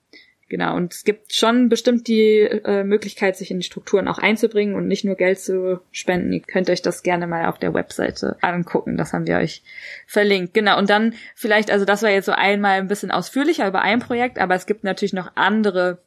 Genau, 0.51 0.76
und 0.76 0.94
es 0.94 1.05
gibt 1.05 1.34
schon 1.34 1.68
bestimmt 1.68 2.09
die 2.09 2.38
äh, 2.40 2.82
Möglichkeit, 2.82 3.36
sich 3.36 3.51
in 3.51 3.59
die 3.59 3.66
Strukturen 3.66 4.09
auch 4.09 4.18
einzubringen 4.18 4.76
und 4.76 4.88
nicht 4.88 5.05
nur 5.05 5.14
Geld 5.14 5.38
zu 5.38 5.80
spenden. 5.92 6.32
Ihr 6.32 6.40
könnt 6.40 6.70
euch 6.70 6.80
das 6.80 7.03
gerne 7.03 7.26
mal 7.26 7.46
auf 7.46 7.59
der 7.59 7.74
Webseite 7.74 8.38
angucken. 8.40 8.96
Das 8.96 9.12
haben 9.12 9.26
wir 9.26 9.36
euch 9.36 9.62
verlinkt. 10.07 10.55
Genau, 10.55 10.78
und 10.78 10.88
dann 10.88 11.14
vielleicht, 11.34 11.70
also 11.70 11.84
das 11.84 12.03
war 12.03 12.11
jetzt 12.11 12.24
so 12.24 12.32
einmal 12.32 12.78
ein 12.78 12.88
bisschen 12.88 13.11
ausführlicher 13.11 13.68
über 13.68 13.82
ein 13.82 14.01
Projekt, 14.01 14.38
aber 14.38 14.55
es 14.55 14.64
gibt 14.64 14.84
natürlich 14.84 15.12
noch 15.12 15.32
andere 15.34 15.99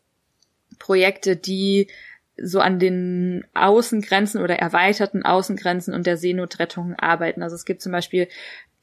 Projekte, 0.79 1.35
die 1.35 1.87
so 2.41 2.59
an 2.59 2.79
den 2.79 3.45
Außengrenzen 3.53 4.41
oder 4.41 4.55
erweiterten 4.55 5.23
Außengrenzen 5.23 5.93
und 5.93 6.07
der 6.07 6.17
Seenotrettung 6.17 6.95
arbeiten. 6.95 7.43
Also 7.43 7.55
es 7.55 7.65
gibt 7.65 7.83
zum 7.83 7.91
Beispiel 7.91 8.27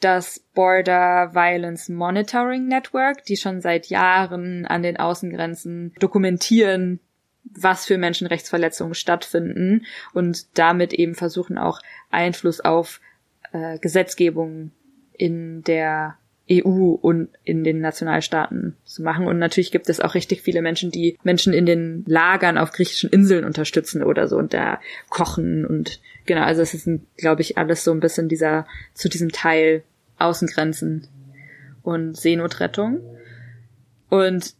das 0.00 0.40
Border 0.54 1.34
Violence 1.34 1.88
Monitoring 1.88 2.68
Network, 2.68 3.24
die 3.24 3.36
schon 3.36 3.60
seit 3.60 3.86
Jahren 3.86 4.66
an 4.66 4.82
den 4.82 4.96
Außengrenzen 4.96 5.94
dokumentieren, 5.98 7.00
was 7.44 7.86
für 7.86 7.98
Menschenrechtsverletzungen 7.98 8.94
stattfinden 8.94 9.86
und 10.12 10.58
damit 10.58 10.92
eben 10.92 11.14
versuchen 11.14 11.58
auch 11.58 11.80
Einfluss 12.10 12.60
auf 12.60 13.00
äh, 13.52 13.78
Gesetzgebung 13.78 14.70
in 15.12 15.62
der 15.64 16.16
EU 16.50 16.92
und 16.92 17.28
in 17.44 17.62
den 17.62 17.80
Nationalstaaten 17.80 18.76
zu 18.84 19.02
machen. 19.02 19.26
Und 19.26 19.38
natürlich 19.38 19.70
gibt 19.70 19.88
es 19.88 20.00
auch 20.00 20.14
richtig 20.14 20.42
viele 20.42 20.62
Menschen, 20.62 20.90
die 20.90 21.18
Menschen 21.22 21.52
in 21.52 21.66
den 21.66 22.04
Lagern 22.06 22.56
auf 22.56 22.72
griechischen 22.72 23.10
Inseln 23.10 23.44
unterstützen 23.44 24.02
oder 24.02 24.28
so 24.28 24.38
und 24.38 24.54
da 24.54 24.80
kochen 25.10 25.66
und 25.66 26.00
genau, 26.28 26.42
also 26.42 26.62
es 26.62 26.74
ist, 26.74 26.88
glaube 27.16 27.42
ich, 27.42 27.58
alles 27.58 27.82
so 27.82 27.90
ein 27.90 27.98
bisschen 27.98 28.28
dieser, 28.28 28.66
zu 28.94 29.08
diesem 29.08 29.32
Teil 29.32 29.82
Außengrenzen 30.18 31.08
und 31.82 32.16
Seenotrettung. 32.16 33.00
Und 34.10 34.54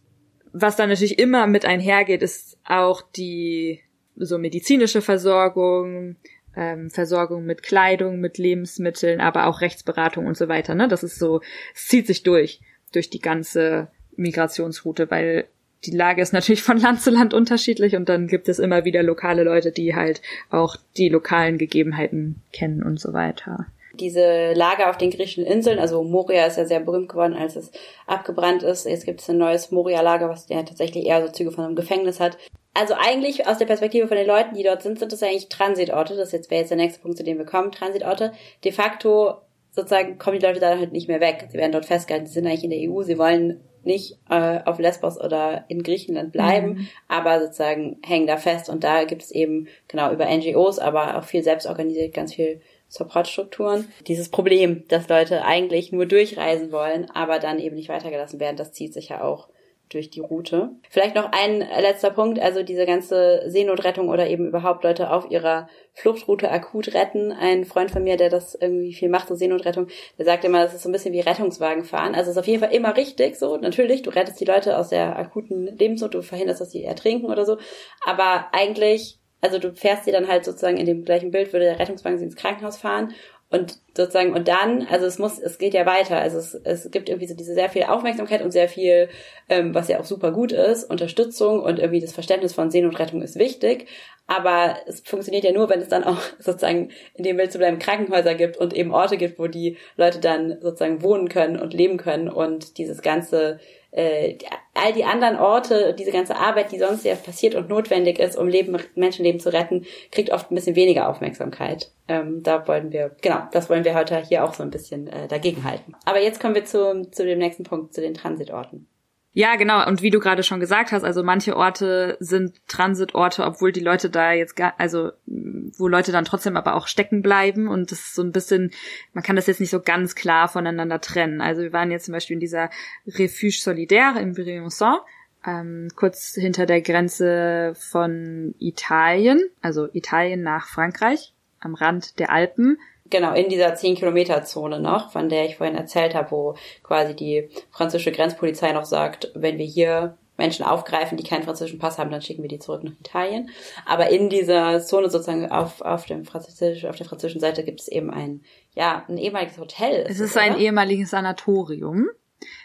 was 0.51 0.75
dann 0.75 0.89
natürlich 0.89 1.19
immer 1.19 1.47
mit 1.47 1.63
einhergeht, 1.63 2.23
ist 2.23 2.57
auch 2.65 3.01
die 3.01 3.81
so 4.15 4.37
medizinische 4.37 5.01
Versorgung, 5.01 6.17
ähm, 6.55 6.89
Versorgung 6.89 7.45
mit 7.45 7.61
Kleidung, 7.61 8.19
mit 8.19 8.37
Lebensmitteln, 8.37 9.21
aber 9.21 9.45
auch 9.45 9.61
Rechtsberatung 9.61 10.25
und 10.25 10.35
so 10.35 10.49
weiter. 10.49 10.75
Ne? 10.75 10.87
Das 10.87 11.03
ist 11.03 11.19
so, 11.19 11.41
es 11.75 11.87
zieht 11.87 12.07
sich 12.07 12.23
durch, 12.23 12.61
durch 12.91 13.09
die 13.09 13.21
ganze 13.21 13.89
Migrationsroute, 14.15 15.09
weil 15.11 15.47
die 15.85 15.95
Lage 15.95 16.21
ist 16.21 16.33
natürlich 16.33 16.61
von 16.61 16.77
Land 16.77 17.01
zu 17.01 17.09
Land 17.09 17.33
unterschiedlich 17.33 17.95
und 17.95 18.09
dann 18.09 18.27
gibt 18.27 18.49
es 18.49 18.59
immer 18.59 18.85
wieder 18.85 19.03
lokale 19.03 19.43
Leute, 19.43 19.71
die 19.71 19.95
halt 19.95 20.21
auch 20.49 20.75
die 20.97 21.09
lokalen 21.09 21.57
Gegebenheiten 21.57 22.41
kennen 22.51 22.83
und 22.83 22.99
so 22.99 23.13
weiter. 23.13 23.67
diese 23.99 24.53
Lager 24.53 24.89
auf 24.89 24.97
den 24.97 25.11
griechischen 25.11 25.45
Inseln, 25.45 25.79
also 25.79 26.03
Moria 26.03 26.45
ist 26.45 26.57
ja 26.57 26.65
sehr 26.65 26.79
berühmt 26.79 27.09
geworden, 27.09 27.33
als 27.33 27.55
es 27.55 27.71
abgebrannt 28.07 28.63
ist. 28.63 28.85
Jetzt 28.85 29.05
gibt 29.05 29.21
es 29.21 29.29
ein 29.29 29.37
neues 29.37 29.71
Moria-Lager, 29.71 30.29
was 30.29 30.47
ja 30.49 30.63
tatsächlich 30.63 31.05
eher 31.05 31.25
so 31.25 31.31
Züge 31.31 31.51
von 31.51 31.65
einem 31.65 31.75
Gefängnis 31.75 32.19
hat. 32.19 32.37
Also 32.73 32.93
eigentlich 32.97 33.47
aus 33.47 33.57
der 33.57 33.65
Perspektive 33.65 34.07
von 34.07 34.17
den 34.17 34.27
Leuten, 34.27 34.55
die 34.55 34.63
dort 34.63 34.81
sind, 34.83 34.99
sind 34.99 35.11
das 35.11 35.23
eigentlich 35.23 35.49
Transitorte. 35.49 36.15
Das 36.15 36.31
jetzt 36.31 36.49
wäre 36.49 36.61
jetzt 36.61 36.69
der 36.69 36.77
nächste 36.77 37.01
Punkt, 37.01 37.17
zu 37.17 37.23
dem 37.23 37.37
wir 37.37 37.45
kommen. 37.45 37.71
Transitorte. 37.71 38.31
De 38.63 38.71
facto 38.71 39.35
sozusagen 39.71 40.17
kommen 40.17 40.39
die 40.39 40.45
Leute 40.45 40.59
da 40.59 40.77
halt 40.77 40.91
nicht 40.91 41.07
mehr 41.07 41.19
weg. 41.19 41.47
Sie 41.49 41.57
werden 41.57 41.71
dort 41.71 41.85
festgehalten. 41.85 42.27
Sie 42.27 42.33
sind 42.33 42.47
eigentlich 42.47 42.63
in 42.63 42.69
der 42.69 42.89
EU. 42.89 43.01
Sie 43.03 43.17
wollen 43.17 43.59
nicht 43.83 44.17
äh, 44.29 44.59
auf 44.65 44.79
Lesbos 44.79 45.19
oder 45.19 45.65
in 45.67 45.83
Griechenland 45.83 46.31
bleiben, 46.31 46.89
aber 47.07 47.39
sozusagen 47.39 47.97
hängen 48.05 48.27
da 48.27 48.37
fest. 48.37 48.69
Und 48.69 48.83
da 48.83 49.03
gibt 49.03 49.23
es 49.23 49.31
eben 49.31 49.67
genau 49.87 50.11
über 50.11 50.25
NGOs, 50.25 50.79
aber 50.79 51.17
auch 51.17 51.23
viel 51.23 51.43
selbstorganisiert, 51.43 52.13
ganz 52.13 52.33
viel 52.33 52.61
Supportstrukturen. 52.87 53.87
Dieses 54.07 54.29
Problem, 54.29 54.83
dass 54.87 55.07
Leute 55.07 55.45
eigentlich 55.45 55.91
nur 55.91 56.05
durchreisen 56.05 56.71
wollen, 56.71 57.09
aber 57.11 57.39
dann 57.39 57.59
eben 57.59 57.75
nicht 57.75 57.89
weitergelassen 57.89 58.39
werden, 58.39 58.57
das 58.57 58.73
zieht 58.73 58.93
sich 58.93 59.09
ja 59.09 59.23
auch 59.23 59.47
durch 59.89 60.09
die 60.09 60.19
Route. 60.19 60.71
Vielleicht 60.89 61.15
noch 61.15 61.31
ein 61.31 61.59
letzter 61.59 62.11
Punkt, 62.11 62.39
also 62.39 62.63
diese 62.63 62.85
ganze 62.85 63.43
Seenotrettung 63.47 64.09
oder 64.09 64.27
eben 64.27 64.47
überhaupt 64.47 64.83
Leute 64.83 65.11
auf 65.11 65.29
ihrer 65.31 65.67
Fluchtroute 65.93 66.51
akut 66.51 66.93
retten. 66.93 67.31
Ein 67.31 67.65
Freund 67.65 67.89
von 67.91 68.03
mir, 68.03 68.15
der 68.15 68.29
das 68.29 68.55
irgendwie 68.55 68.93
viel 68.93 69.09
macht, 69.09 69.27
so 69.27 69.35
Seenotrettung, 69.35 69.87
der 70.17 70.25
sagt 70.25 70.45
immer, 70.45 70.63
das 70.63 70.75
ist 70.75 70.83
so 70.83 70.89
ein 70.89 70.91
bisschen 70.91 71.13
wie 71.13 71.19
Rettungswagen 71.19 71.83
fahren. 71.83 72.13
Also 72.13 72.31
ist 72.31 72.37
auf 72.37 72.47
jeden 72.47 72.59
Fall 72.59 72.73
immer 72.73 72.95
richtig 72.95 73.35
so. 73.35 73.57
Natürlich, 73.57 74.03
du 74.03 74.11
rettest 74.11 74.39
die 74.39 74.45
Leute 74.45 74.77
aus 74.77 74.89
der 74.89 75.17
akuten 75.17 75.65
Lebensnot, 75.75 76.13
du 76.13 76.21
verhinderst, 76.21 76.61
dass 76.61 76.71
sie 76.71 76.83
ertrinken 76.83 77.25
oder 77.25 77.45
so. 77.45 77.57
Aber 78.05 78.47
eigentlich, 78.51 79.17
also 79.41 79.57
du 79.57 79.73
fährst 79.73 80.05
sie 80.05 80.11
dann 80.11 80.27
halt 80.27 80.45
sozusagen 80.45 80.77
in 80.77 80.85
dem 80.85 81.03
gleichen 81.03 81.31
Bild, 81.31 81.51
würde 81.51 81.65
der 81.65 81.79
Rettungswagen 81.79 82.19
sie 82.19 82.25
ins 82.25 82.35
Krankenhaus 82.35 82.77
fahren 82.77 83.13
und 83.51 83.79
sozusagen, 83.97 84.33
und 84.33 84.47
dann, 84.47 84.85
also 84.91 85.07
es 85.07 85.17
muss, 85.17 85.39
es 85.39 85.57
geht 85.57 85.73
ja 85.73 85.85
weiter. 85.87 86.19
Also 86.19 86.37
es, 86.37 86.53
es 86.53 86.91
gibt 86.91 87.09
irgendwie 87.09 87.27
so 87.27 87.35
diese 87.35 87.55
sehr 87.55 87.69
viel 87.69 87.83
Aufmerksamkeit 87.83 88.43
und 88.43 88.51
sehr 88.51 88.69
viel, 88.69 89.09
ähm, 89.49 89.73
was 89.73 89.87
ja 89.87 89.99
auch 89.99 90.05
super 90.05 90.31
gut 90.31 90.51
ist, 90.51 90.83
Unterstützung 90.83 91.59
und 91.59 91.79
irgendwie 91.79 91.99
das 91.99 92.13
Verständnis 92.13 92.53
von 92.53 92.69
Seenotrettung 92.69 93.23
ist 93.23 93.39
wichtig. 93.39 93.87
Aber 94.27 94.77
es 94.85 94.99
funktioniert 95.01 95.43
ja 95.43 95.51
nur, 95.51 95.67
wenn 95.69 95.81
es 95.81 95.87
dann 95.87 96.03
auch 96.03 96.21
sozusagen 96.39 96.91
in 97.15 97.23
dem 97.23 97.37
Bild 97.37 97.51
zu 97.51 97.57
bleiben 97.57 97.79
Krankenhäuser 97.79 98.35
gibt 98.35 98.57
und 98.57 98.75
eben 98.75 98.93
Orte 98.93 99.17
gibt, 99.17 99.39
wo 99.39 99.47
die 99.47 99.77
Leute 99.97 100.19
dann 100.19 100.61
sozusagen 100.61 101.01
wohnen 101.01 101.27
können 101.27 101.59
und 101.59 101.73
leben 101.73 101.97
können 101.97 102.29
und 102.29 102.77
dieses 102.77 103.01
ganze 103.01 103.59
äh, 103.91 104.37
all 104.73 104.93
die 104.93 105.03
anderen 105.03 105.37
Orte, 105.37 105.95
diese 105.97 106.11
ganze 106.11 106.35
Arbeit, 106.35 106.71
die 106.71 106.79
sonst 106.79 107.05
ja 107.05 107.15
passiert 107.15 107.55
und 107.55 107.69
notwendig 107.69 108.19
ist, 108.19 108.37
um 108.37 108.47
Leben, 108.47 108.77
Menschenleben 108.95 109.39
zu 109.39 109.51
retten, 109.51 109.85
kriegt 110.11 110.31
oft 110.31 110.51
ein 110.51 110.55
bisschen 110.55 110.75
weniger 110.75 111.09
Aufmerksamkeit. 111.09 111.91
Ähm, 112.07 112.43
da 112.43 112.67
wollen 112.67 112.91
wir, 112.91 113.15
genau, 113.21 113.43
das 113.51 113.69
wollen 113.69 113.85
wir 113.85 113.95
heute 113.95 114.17
hier 114.19 114.43
auch 114.43 114.53
so 114.53 114.63
ein 114.63 114.71
bisschen 114.71 115.07
äh, 115.07 115.27
dagegenhalten. 115.27 115.95
Aber 116.05 116.21
jetzt 116.21 116.39
kommen 116.39 116.55
wir 116.55 116.65
zu, 116.65 117.09
zu 117.11 117.25
dem 117.25 117.39
nächsten 117.39 117.63
Punkt, 117.63 117.93
zu 117.93 118.01
den 118.01 118.13
Transitorten. 118.13 118.87
Ja, 119.33 119.55
genau. 119.57 119.85
Und 119.87 120.01
wie 120.01 120.09
du 120.09 120.19
gerade 120.19 120.41
schon 120.41 120.59
gesagt 120.59 120.91
hast, 120.91 121.03
also 121.03 121.23
manche 121.23 121.55
Orte 121.55 122.17
sind 122.19 122.55
Transitorte, 122.67 123.45
obwohl 123.45 123.71
die 123.71 123.79
Leute 123.79 124.09
da 124.09 124.31
jetzt 124.31 124.55
gar, 124.55 124.73
also 124.77 125.11
wo 125.25 125.87
Leute 125.87 126.11
dann 126.11 126.25
trotzdem 126.25 126.57
aber 126.57 126.75
auch 126.75 126.87
stecken 126.87 127.21
bleiben 127.21 127.67
und 127.67 127.91
das 127.91 127.99
ist 127.99 128.15
so 128.15 128.23
ein 128.23 128.31
bisschen, 128.31 128.71
man 129.13 129.23
kann 129.23 129.35
das 129.35 129.45
jetzt 129.45 129.59
nicht 129.59 129.69
so 129.69 129.81
ganz 129.81 130.15
klar 130.15 130.47
voneinander 130.47 130.99
trennen. 130.99 131.41
Also 131.41 131.61
wir 131.61 131.73
waren 131.73 131.91
jetzt 131.91 132.05
zum 132.05 132.13
Beispiel 132.13 132.35
in 132.35 132.39
dieser 132.39 132.71
Refuge 133.05 133.59
Solidaire 133.61 134.19
in 134.19 134.33
Briançon, 134.33 134.97
ähm, 135.45 135.89
kurz 135.95 136.33
hinter 136.33 136.65
der 136.65 136.81
Grenze 136.81 137.73
von 137.75 138.55
Italien, 138.59 139.41
also 139.61 139.87
Italien 139.93 140.41
nach 140.41 140.67
Frankreich, 140.67 141.33
am 141.59 141.75
Rand 141.75 142.17
der 142.17 142.31
Alpen. 142.31 142.79
Genau, 143.09 143.33
in 143.33 143.49
dieser 143.49 143.73
10-Kilometer-Zone 143.73 144.79
noch, 144.79 145.11
von 145.11 145.29
der 145.29 145.45
ich 145.45 145.57
vorhin 145.57 145.75
erzählt 145.75 146.13
habe, 146.15 146.31
wo 146.31 146.55
quasi 146.83 147.15
die 147.15 147.49
französische 147.71 148.11
Grenzpolizei 148.11 148.71
noch 148.71 148.85
sagt, 148.85 149.31
wenn 149.35 149.57
wir 149.57 149.65
hier 149.65 150.17
Menschen 150.39 150.65
aufgreifen, 150.65 151.17
die 151.17 151.23
keinen 151.23 151.43
französischen 151.43 151.79
Pass 151.79 151.99
haben, 151.99 152.09
dann 152.09 152.21
schicken 152.21 152.41
wir 152.41 152.49
die 152.49 152.59
zurück 152.59 152.83
nach 152.83 152.93
Italien. 152.99 153.49
Aber 153.85 154.09
in 154.09 154.29
dieser 154.29 154.79
Zone 154.79 155.09
sozusagen 155.09 155.51
auf, 155.51 155.81
auf, 155.81 156.05
dem 156.05 156.25
französisch, 156.25 156.85
auf 156.85 156.95
der 156.95 157.05
französischen 157.05 157.41
Seite 157.41 157.63
gibt 157.63 157.81
es 157.81 157.87
eben 157.87 158.09
ein, 158.09 158.41
ja, 158.73 159.03
ein 159.07 159.17
ehemaliges 159.17 159.57
Hotel. 159.59 160.05
Es 160.09 160.19
ist 160.19 160.35
oder? 160.35 160.45
ein 160.45 160.57
ehemaliges 160.57 161.11
Sanatorium. 161.11 162.07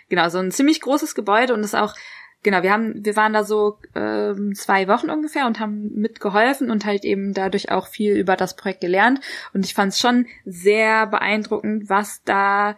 Genau, 0.09 0.29
so 0.29 0.39
ein 0.39 0.53
ziemlich 0.53 0.81
großes 0.81 1.15
Gebäude 1.15 1.53
und 1.53 1.65
ist 1.65 1.75
auch 1.75 1.95
genau, 2.45 2.63
wir 2.63 2.71
haben, 2.73 3.05
wir 3.05 3.17
waren 3.17 3.33
da 3.33 3.43
so 3.43 3.79
ähm, 3.97 4.55
zwei 4.55 4.87
Wochen 4.87 5.11
ungefähr 5.11 5.47
und 5.47 5.59
haben 5.59 5.91
mitgeholfen 5.95 6.71
und 6.71 6.85
halt 6.85 7.05
eben 7.05 7.35
dadurch 7.35 7.73
auch 7.73 7.89
viel 7.89 8.17
über 8.17 8.37
das 8.37 8.55
Projekt 8.55 8.83
gelernt. 8.83 9.21
Und 9.53 9.67
ich 9.67 9.75
fand 9.75 9.93
es 9.93 9.99
schon 9.99 10.27
sehr 10.45 11.09
beeindruckend, 11.09 11.89
was 11.89 12.23
da 12.25 12.77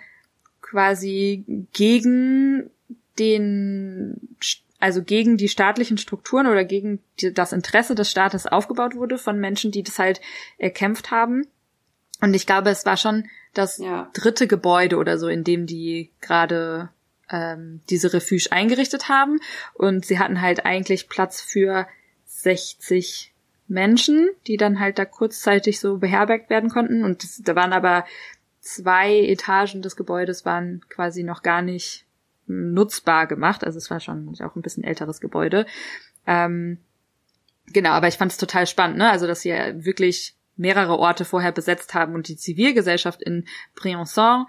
quasi 0.62 1.44
gegen 1.74 2.70
den 3.18 4.36
also 4.78 5.02
gegen 5.02 5.36
die 5.38 5.48
staatlichen 5.48 5.96
Strukturen 5.96 6.46
oder 6.46 6.64
gegen 6.64 7.00
die, 7.20 7.32
das 7.32 7.52
Interesse 7.52 7.94
des 7.94 8.10
Staates 8.10 8.46
aufgebaut 8.46 8.94
wurde 8.94 9.16
von 9.16 9.38
Menschen, 9.38 9.70
die 9.70 9.82
das 9.82 9.98
halt 9.98 10.20
erkämpft 10.58 11.10
haben. 11.10 11.46
Und 12.20 12.34
ich 12.34 12.46
glaube, 12.46 12.70
es 12.70 12.84
war 12.84 12.96
schon 12.96 13.24
das 13.54 13.78
Ja. 13.78 14.10
dritte 14.12 14.46
Gebäude 14.46 14.96
oder 14.96 15.18
so, 15.18 15.28
in 15.28 15.44
dem 15.44 15.66
die 15.66 16.10
gerade 16.20 16.90
ähm, 17.30 17.80
diese 17.90 18.12
Refuge 18.12 18.48
eingerichtet 18.50 19.08
haben. 19.08 19.38
Und 19.74 20.06
sie 20.06 20.18
hatten 20.18 20.40
halt 20.40 20.64
eigentlich 20.64 21.08
Platz 21.08 21.40
für 21.40 21.86
60 22.26 23.32
Menschen, 23.68 24.30
die 24.46 24.56
dann 24.56 24.78
halt 24.78 24.98
da 24.98 25.04
kurzzeitig 25.04 25.80
so 25.80 25.98
beherbergt 25.98 26.50
werden 26.50 26.70
konnten. 26.70 27.04
Und 27.04 27.22
das, 27.22 27.40
da 27.42 27.56
waren 27.56 27.72
aber 27.72 28.04
zwei 28.60 29.20
Etagen 29.20 29.82
des 29.82 29.96
Gebäudes 29.96 30.44
waren 30.44 30.82
quasi 30.88 31.22
noch 31.22 31.42
gar 31.42 31.62
nicht 31.62 32.04
nutzbar 32.46 33.26
gemacht. 33.26 33.64
Also 33.64 33.78
es 33.78 33.90
war 33.90 34.00
schon 34.00 34.34
auch 34.40 34.56
ein 34.56 34.62
bisschen 34.62 34.84
älteres 34.84 35.20
Gebäude. 35.20 35.66
Ähm, 36.26 36.78
genau, 37.72 37.90
aber 37.90 38.08
ich 38.08 38.16
fand 38.16 38.32
es 38.32 38.38
total 38.38 38.66
spannend, 38.66 38.98
ne? 38.98 39.10
Also 39.10 39.26
dass 39.26 39.40
sie 39.40 39.50
ja 39.50 39.84
wirklich 39.84 40.34
mehrere 40.56 40.98
Orte 40.98 41.24
vorher 41.24 41.52
besetzt 41.52 41.94
haben 41.94 42.14
und 42.14 42.28
die 42.28 42.36
Zivilgesellschaft 42.36 43.22
in 43.22 43.46
Briançon 43.76 44.46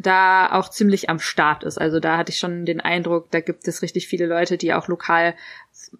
da 0.00 0.52
auch 0.52 0.68
ziemlich 0.68 1.10
am 1.10 1.18
Start 1.18 1.64
ist. 1.64 1.78
Also 1.78 2.00
da 2.00 2.16
hatte 2.16 2.30
ich 2.30 2.38
schon 2.38 2.64
den 2.64 2.80
Eindruck, 2.80 3.30
da 3.30 3.40
gibt 3.40 3.66
es 3.68 3.82
richtig 3.82 4.08
viele 4.08 4.26
Leute, 4.26 4.56
die 4.56 4.72
auch 4.72 4.88
lokal 4.88 5.34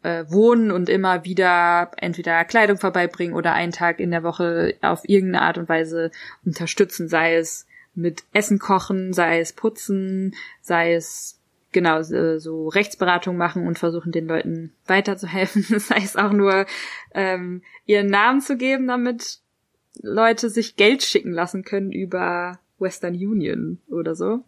äh, 0.03 0.24
wohnen 0.28 0.70
und 0.70 0.88
immer 0.88 1.24
wieder 1.24 1.90
entweder 1.96 2.44
Kleidung 2.44 2.78
vorbeibringen 2.78 3.34
oder 3.34 3.53
einen 3.53 3.72
Tag 3.72 4.01
in 4.01 4.11
der 4.11 4.22
Woche 4.22 4.74
auf 4.80 5.09
irgendeine 5.09 5.44
Art 5.44 5.59
und 5.59 5.68
Weise 5.68 6.11
unterstützen, 6.44 7.09
sei 7.09 7.36
es 7.36 7.66
mit 7.94 8.24
Essen 8.32 8.59
kochen, 8.59 9.12
sei 9.12 9.40
es 9.40 9.53
putzen, 9.53 10.34
sei 10.61 10.94
es 10.94 11.38
genau 11.72 12.03
so 12.03 12.38
so 12.38 12.68
Rechtsberatung 12.68 13.36
machen 13.36 13.66
und 13.66 13.78
versuchen 13.78 14.12
den 14.12 14.26
Leuten 14.26 14.72
weiterzuhelfen, 14.86 15.62
sei 15.78 15.98
es 15.98 16.16
auch 16.16 16.32
nur 16.32 16.66
ähm, 17.14 17.62
ihren 17.86 18.09
Namen 18.09 18.40
zu 18.40 18.57
geben, 18.57 18.86
damit 18.86 19.40
Leute 20.01 20.48
sich 20.48 20.76
Geld 20.76 21.03
schicken 21.03 21.32
lassen 21.32 21.64
können 21.64 21.92
über 21.92 22.59
Western 22.81 23.14
Union 23.14 23.78
oder 23.91 24.14
so. 24.14 24.41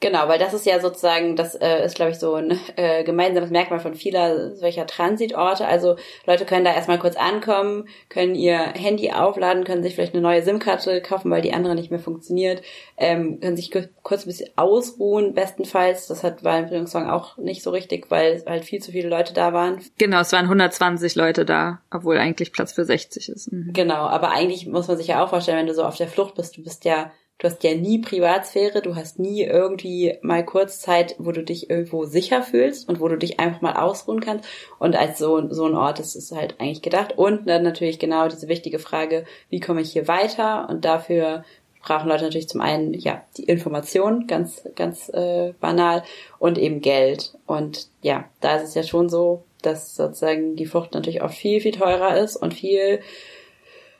Genau, 0.00 0.28
weil 0.28 0.38
das 0.38 0.52
ist 0.52 0.66
ja 0.66 0.80
sozusagen, 0.80 1.34
das 1.34 1.54
äh, 1.54 1.82
ist, 1.82 1.94
glaube 1.94 2.10
ich, 2.10 2.18
so 2.18 2.34
ein 2.34 2.58
äh, 2.76 3.04
gemeinsames 3.04 3.48
Merkmal 3.48 3.80
von 3.80 3.94
vieler 3.94 4.54
solcher 4.54 4.86
Transitorte. 4.86 5.66
Also 5.66 5.96
Leute 6.26 6.44
können 6.44 6.64
da 6.66 6.74
erstmal 6.74 6.98
kurz 6.98 7.16
ankommen, 7.16 7.88
können 8.10 8.34
ihr 8.34 8.58
Handy 8.58 9.12
aufladen, 9.12 9.64
können 9.64 9.82
sich 9.82 9.94
vielleicht 9.94 10.12
eine 10.12 10.20
neue 10.20 10.42
SIM-Karte 10.42 11.00
kaufen, 11.00 11.30
weil 11.30 11.40
die 11.40 11.54
andere 11.54 11.74
nicht 11.74 11.90
mehr 11.90 12.00
funktioniert, 12.00 12.60
ähm, 12.98 13.40
können 13.40 13.56
sich 13.56 13.70
ku- 13.70 13.86
kurz 14.02 14.24
ein 14.24 14.28
bisschen 14.28 14.50
ausruhen, 14.56 15.32
bestenfalls. 15.32 16.06
Das 16.06 16.22
hat 16.22 16.44
war 16.44 16.58
im 16.58 16.66
Bildungssong 16.68 17.08
auch 17.08 17.38
nicht 17.38 17.62
so 17.62 17.70
richtig, 17.70 18.10
weil 18.10 18.42
halt 18.46 18.64
viel 18.66 18.82
zu 18.82 18.92
viele 18.92 19.08
Leute 19.08 19.32
da 19.32 19.54
waren. 19.54 19.78
Genau, 19.96 20.20
es 20.20 20.32
waren 20.32 20.44
120 20.50 21.14
Leute 21.14 21.46
da, 21.46 21.80
obwohl 21.90 22.18
eigentlich 22.18 22.52
Platz 22.52 22.72
für 22.72 22.84
60 22.84 23.30
ist. 23.30 23.52
Mhm. 23.52 23.72
Genau, 23.72 24.02
aber 24.06 24.32
eigentlich 24.32 24.66
muss 24.66 24.88
man 24.88 24.98
sich 24.98 25.06
ja 25.06 25.24
auch 25.24 25.30
vorstellen, 25.30 25.56
wenn 25.60 25.66
du 25.68 25.74
so 25.74 25.84
auf 25.84 25.96
der 25.96 26.08
Flucht 26.08 26.34
bist, 26.34 26.58
du 26.58 26.62
bist 26.62 26.84
ja, 26.84 27.10
du 27.38 27.48
hast 27.48 27.62
ja 27.64 27.74
nie 27.74 27.98
Privatsphäre, 27.98 28.80
du 28.80 28.94
hast 28.94 29.18
nie 29.18 29.42
irgendwie 29.42 30.18
mal 30.22 30.44
kurz 30.44 30.80
Zeit, 30.80 31.16
wo 31.18 31.32
du 31.32 31.42
dich 31.42 31.68
irgendwo 31.68 32.04
sicher 32.04 32.42
fühlst 32.42 32.88
und 32.88 33.00
wo 33.00 33.08
du 33.08 33.16
dich 33.16 33.40
einfach 33.40 33.60
mal 33.60 33.74
ausruhen 33.74 34.20
kannst. 34.20 34.48
Und 34.78 34.96
als 34.96 35.18
so, 35.18 35.50
so 35.50 35.66
ein 35.66 35.74
Ort 35.74 36.00
ist 36.00 36.14
es 36.14 36.32
halt 36.32 36.60
eigentlich 36.60 36.82
gedacht. 36.82 37.18
Und 37.18 37.48
dann 37.48 37.62
natürlich 37.62 37.98
genau 37.98 38.28
diese 38.28 38.48
wichtige 38.48 38.78
Frage, 38.78 39.24
wie 39.50 39.60
komme 39.60 39.80
ich 39.80 39.92
hier 39.92 40.08
weiter? 40.08 40.68
Und 40.68 40.84
dafür 40.84 41.44
brauchen 41.84 42.08
Leute 42.08 42.24
natürlich 42.24 42.48
zum 42.48 42.60
einen 42.60 42.94
ja 42.94 43.22
die 43.36 43.44
Information, 43.44 44.26
ganz 44.26 44.62
ganz 44.74 45.08
äh, 45.10 45.52
banal, 45.60 46.02
und 46.38 46.58
eben 46.58 46.80
Geld. 46.80 47.34
Und 47.46 47.88
ja, 48.02 48.24
da 48.40 48.56
ist 48.56 48.68
es 48.68 48.74
ja 48.74 48.82
schon 48.82 49.08
so, 49.08 49.44
dass 49.62 49.94
sozusagen 49.94 50.56
die 50.56 50.66
Flucht 50.66 50.94
natürlich 50.94 51.22
auch 51.22 51.30
viel 51.30 51.60
viel 51.60 51.72
teurer 51.72 52.16
ist 52.16 52.36
und 52.36 52.54
viel 52.54 53.00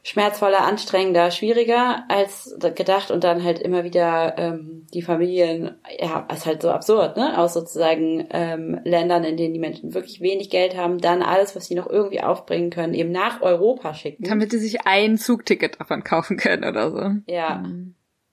schmerzvoller, 0.07 0.61
anstrengender, 0.61 1.31
schwieriger 1.31 2.05
als 2.09 2.55
gedacht 2.75 3.11
und 3.11 3.25
dann 3.25 3.43
halt 3.43 3.59
immer 3.59 3.85
wieder 3.85 4.37
ähm, 4.37 4.87
die 4.93 5.01
Familien, 5.01 5.77
ja, 5.99 6.29
ist 6.31 6.45
halt 6.45 6.61
so 6.61 6.71
absurd, 6.71 7.17
ne? 7.17 7.39
Aus 7.39 7.55
sozusagen 7.55 8.27
ähm, 8.31 8.79
Ländern, 8.85 9.25
in 9.25 9.39
denen 9.39 9.55
die 9.55 9.61
Menschen 9.61 9.95
wirklich 9.95 10.21
wenig 10.21 10.51
Geld 10.51 10.77
haben, 10.77 10.99
dann 10.99 11.23
alles, 11.23 11.57
was 11.57 11.67
sie 11.67 11.75
noch 11.75 11.89
irgendwie 11.89 12.21
aufbringen 12.21 12.69
können, 12.69 12.93
eben 12.93 13.13
nach 13.13 13.41
Europa 13.41 13.95
schicken. 13.95 14.25
Damit 14.25 14.53
die 14.53 14.59
sich 14.59 14.87
ein 14.87 15.17
Zugticket 15.17 15.81
davon 15.81 16.05
kaufen 16.05 16.37
können 16.37 16.65
oder 16.65 16.91
so. 16.91 17.33
ja, 17.33 17.65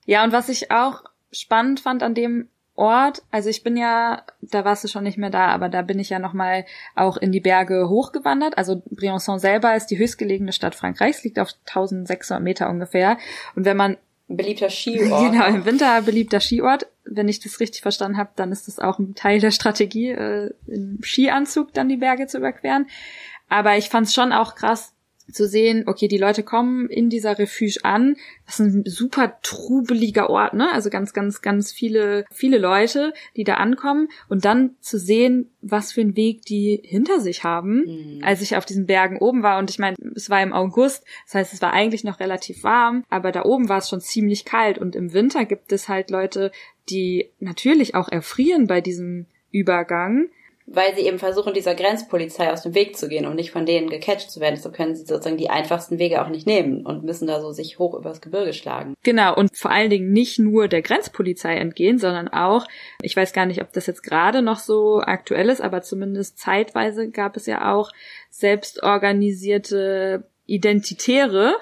Ja, 0.04 0.24
und 0.24 0.32
was 0.32 0.50
ich 0.50 0.70
auch 0.70 1.04
spannend 1.32 1.80
fand 1.80 2.02
an 2.02 2.14
dem 2.14 2.50
Ort, 2.82 3.22
also 3.30 3.48
ich 3.48 3.62
bin 3.62 3.76
ja, 3.76 4.24
da 4.40 4.64
warst 4.64 4.82
du 4.82 4.88
schon 4.88 5.04
nicht 5.04 5.16
mehr 5.16 5.30
da, 5.30 5.46
aber 5.46 5.68
da 5.68 5.82
bin 5.82 6.00
ich 6.00 6.10
ja 6.10 6.18
nochmal 6.18 6.64
auch 6.96 7.16
in 7.16 7.30
die 7.30 7.38
Berge 7.38 7.88
hochgewandert. 7.88 8.58
Also 8.58 8.82
Briançon 8.90 9.38
selber 9.38 9.76
ist 9.76 9.86
die 9.86 9.98
höchstgelegene 9.98 10.52
Stadt 10.52 10.74
Frankreichs, 10.74 11.22
liegt 11.22 11.38
auf 11.38 11.50
1600 11.64 12.42
Meter 12.42 12.68
ungefähr. 12.68 13.18
Und 13.54 13.66
wenn 13.66 13.76
man 13.76 13.98
beliebter 14.26 14.68
Skiort. 14.68 15.08
Genau, 15.32 15.46
im 15.46 15.64
Winter 15.64 16.02
beliebter 16.02 16.40
Skiort. 16.40 16.88
Wenn 17.04 17.28
ich 17.28 17.38
das 17.38 17.60
richtig 17.60 17.82
verstanden 17.82 18.18
habe, 18.18 18.30
dann 18.34 18.50
ist 18.50 18.66
das 18.66 18.80
auch 18.80 18.98
ein 18.98 19.14
Teil 19.14 19.38
der 19.38 19.52
Strategie, 19.52 20.08
äh, 20.08 20.50
im 20.66 20.98
Skianzug 21.04 21.72
dann 21.74 21.88
die 21.88 21.98
Berge 21.98 22.26
zu 22.26 22.38
überqueren. 22.38 22.88
Aber 23.48 23.76
ich 23.76 23.90
fand 23.90 24.08
es 24.08 24.14
schon 24.14 24.32
auch 24.32 24.56
krass 24.56 24.92
zu 25.30 25.46
sehen, 25.46 25.84
okay, 25.86 26.08
die 26.08 26.18
Leute 26.18 26.42
kommen 26.42 26.88
in 26.88 27.08
dieser 27.08 27.38
Refuge 27.38 27.78
an. 27.82 28.16
Das 28.46 28.60
ist 28.60 28.74
ein 28.74 28.84
super 28.86 29.38
trubeliger 29.42 30.30
Ort, 30.30 30.54
ne? 30.54 30.70
Also 30.72 30.90
ganz, 30.90 31.12
ganz, 31.12 31.42
ganz 31.42 31.72
viele, 31.72 32.24
viele 32.30 32.58
Leute, 32.58 33.12
die 33.36 33.44
da 33.44 33.54
ankommen. 33.54 34.08
Und 34.28 34.44
dann 34.44 34.76
zu 34.80 34.98
sehen, 34.98 35.50
was 35.60 35.92
für 35.92 36.00
einen 36.00 36.16
Weg 36.16 36.42
die 36.42 36.80
hinter 36.84 37.20
sich 37.20 37.44
haben, 37.44 38.20
als 38.22 38.42
ich 38.42 38.56
auf 38.56 38.64
diesen 38.64 38.86
Bergen 38.86 39.18
oben 39.18 39.42
war. 39.42 39.58
Und 39.58 39.70
ich 39.70 39.78
meine, 39.78 39.96
es 40.14 40.28
war 40.28 40.42
im 40.42 40.52
August, 40.52 41.04
das 41.26 41.34
heißt, 41.34 41.54
es 41.54 41.62
war 41.62 41.72
eigentlich 41.72 42.04
noch 42.04 42.20
relativ 42.20 42.64
warm, 42.64 43.04
aber 43.08 43.32
da 43.32 43.44
oben 43.44 43.68
war 43.68 43.78
es 43.78 43.88
schon 43.88 44.00
ziemlich 44.00 44.44
kalt. 44.44 44.78
Und 44.78 44.96
im 44.96 45.12
Winter 45.12 45.44
gibt 45.44 45.72
es 45.72 45.88
halt 45.88 46.10
Leute, 46.10 46.50
die 46.90 47.30
natürlich 47.38 47.94
auch 47.94 48.08
erfrieren 48.08 48.66
bei 48.66 48.80
diesem 48.80 49.26
Übergang. 49.50 50.28
Weil 50.74 50.94
sie 50.94 51.02
eben 51.02 51.18
versuchen, 51.18 51.52
dieser 51.52 51.74
Grenzpolizei 51.74 52.50
aus 52.52 52.62
dem 52.62 52.74
Weg 52.74 52.96
zu 52.96 53.08
gehen, 53.08 53.26
um 53.26 53.34
nicht 53.34 53.50
von 53.50 53.66
denen 53.66 53.90
gecatcht 53.90 54.30
zu 54.30 54.40
werden. 54.40 54.56
So 54.56 54.70
können 54.70 54.94
sie 54.94 55.04
sozusagen 55.04 55.36
die 55.36 55.50
einfachsten 55.50 55.98
Wege 55.98 56.22
auch 56.22 56.28
nicht 56.28 56.46
nehmen 56.46 56.86
und 56.86 57.04
müssen 57.04 57.26
da 57.26 57.40
so 57.40 57.52
sich 57.52 57.78
hoch 57.78 57.94
übers 57.94 58.20
Gebirge 58.20 58.52
schlagen. 58.52 58.94
Genau, 59.02 59.34
und 59.36 59.56
vor 59.56 59.70
allen 59.70 59.90
Dingen 59.90 60.12
nicht 60.12 60.38
nur 60.38 60.68
der 60.68 60.82
Grenzpolizei 60.82 61.56
entgehen, 61.56 61.98
sondern 61.98 62.28
auch, 62.28 62.66
ich 63.02 63.16
weiß 63.16 63.32
gar 63.32 63.46
nicht, 63.46 63.60
ob 63.60 63.72
das 63.72 63.86
jetzt 63.86 64.02
gerade 64.02 64.42
noch 64.42 64.58
so 64.58 65.00
aktuell 65.00 65.48
ist, 65.48 65.60
aber 65.60 65.82
zumindest 65.82 66.38
zeitweise 66.38 67.10
gab 67.10 67.36
es 67.36 67.46
ja 67.46 67.72
auch 67.72 67.90
selbstorganisierte 68.30 70.24
Identitäre, 70.46 71.54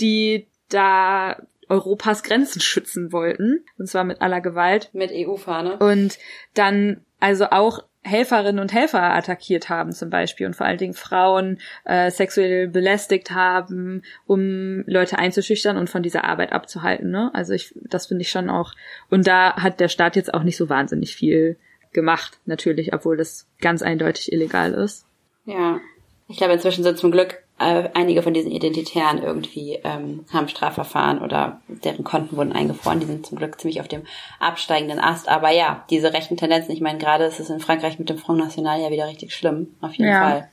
die 0.00 0.46
da 0.68 1.42
Europas 1.68 2.22
Grenzen 2.22 2.60
schützen 2.60 3.12
wollten, 3.12 3.64
und 3.78 3.86
zwar 3.86 4.04
mit 4.04 4.20
aller 4.22 4.40
Gewalt. 4.40 4.90
Mit 4.92 5.10
EU-Fahne. 5.12 5.78
und 5.78 6.18
dann 6.54 7.04
also 7.20 7.46
auch 7.50 7.82
Helferinnen 8.02 8.60
und 8.60 8.72
Helfer 8.72 9.02
attackiert 9.02 9.68
haben 9.68 9.92
zum 9.92 10.08
Beispiel 10.08 10.46
und 10.46 10.54
vor 10.54 10.66
allen 10.66 10.78
Dingen 10.78 10.94
Frauen 10.94 11.58
äh, 11.84 12.10
sexuell 12.10 12.68
belästigt 12.68 13.32
haben, 13.32 14.02
um 14.26 14.84
Leute 14.86 15.18
einzuschüchtern 15.18 15.76
und 15.76 15.90
von 15.90 16.02
dieser 16.02 16.24
Arbeit 16.24 16.52
abzuhalten. 16.52 17.10
Ne? 17.10 17.30
Also 17.34 17.52
ich, 17.54 17.74
das 17.76 18.06
finde 18.06 18.22
ich 18.22 18.30
schon 18.30 18.50
auch. 18.50 18.74
Und 19.10 19.26
da 19.26 19.56
hat 19.56 19.80
der 19.80 19.88
Staat 19.88 20.16
jetzt 20.16 20.32
auch 20.32 20.42
nicht 20.42 20.56
so 20.56 20.68
wahnsinnig 20.68 21.14
viel 21.14 21.58
gemacht, 21.92 22.38
natürlich, 22.46 22.92
obwohl 22.92 23.16
das 23.16 23.46
ganz 23.60 23.82
eindeutig 23.82 24.32
illegal 24.32 24.72
ist. 24.72 25.06
Ja. 25.44 25.80
Ich 26.28 26.36
glaube, 26.36 26.52
inzwischen 26.52 26.84
sind 26.84 26.98
zum 26.98 27.10
Glück 27.10 27.42
äh, 27.58 27.88
einige 27.94 28.22
von 28.22 28.34
diesen 28.34 28.50
Identitären 28.52 29.22
irgendwie 29.22 29.80
ähm, 29.82 30.24
haben 30.32 30.48
Strafverfahren 30.48 31.20
oder 31.20 31.60
deren 31.68 32.04
Konten 32.04 32.36
wurden 32.36 32.52
eingefroren. 32.52 33.00
Die 33.00 33.06
sind 33.06 33.26
zum 33.26 33.38
Glück 33.38 33.60
ziemlich 33.60 33.80
auf 33.80 33.88
dem 33.88 34.02
absteigenden 34.38 35.00
Ast. 35.00 35.28
Aber 35.28 35.50
ja, 35.50 35.84
diese 35.90 36.12
rechten 36.12 36.36
Tendenzen, 36.36 36.72
ich 36.72 36.80
meine, 36.80 36.98
gerade 36.98 37.24
ist 37.24 37.40
es 37.40 37.50
in 37.50 37.60
Frankreich 37.60 37.98
mit 37.98 38.10
dem 38.10 38.18
Front 38.18 38.38
National 38.38 38.80
ja 38.80 38.90
wieder 38.90 39.08
richtig 39.08 39.34
schlimm. 39.34 39.74
Auf 39.80 39.94
jeden 39.94 40.10
Ja. 40.10 40.20
Fall. 40.20 40.48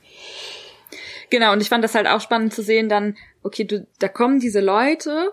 Genau, 1.30 1.52
und 1.52 1.60
ich 1.60 1.68
fand 1.68 1.82
das 1.82 1.94
halt 1.94 2.06
auch 2.06 2.20
spannend 2.20 2.52
zu 2.52 2.62
sehen, 2.62 2.88
dann, 2.88 3.16
okay, 3.42 3.64
du, 3.64 3.86
da 3.98 4.08
kommen 4.08 4.38
diese 4.38 4.60
Leute 4.60 5.32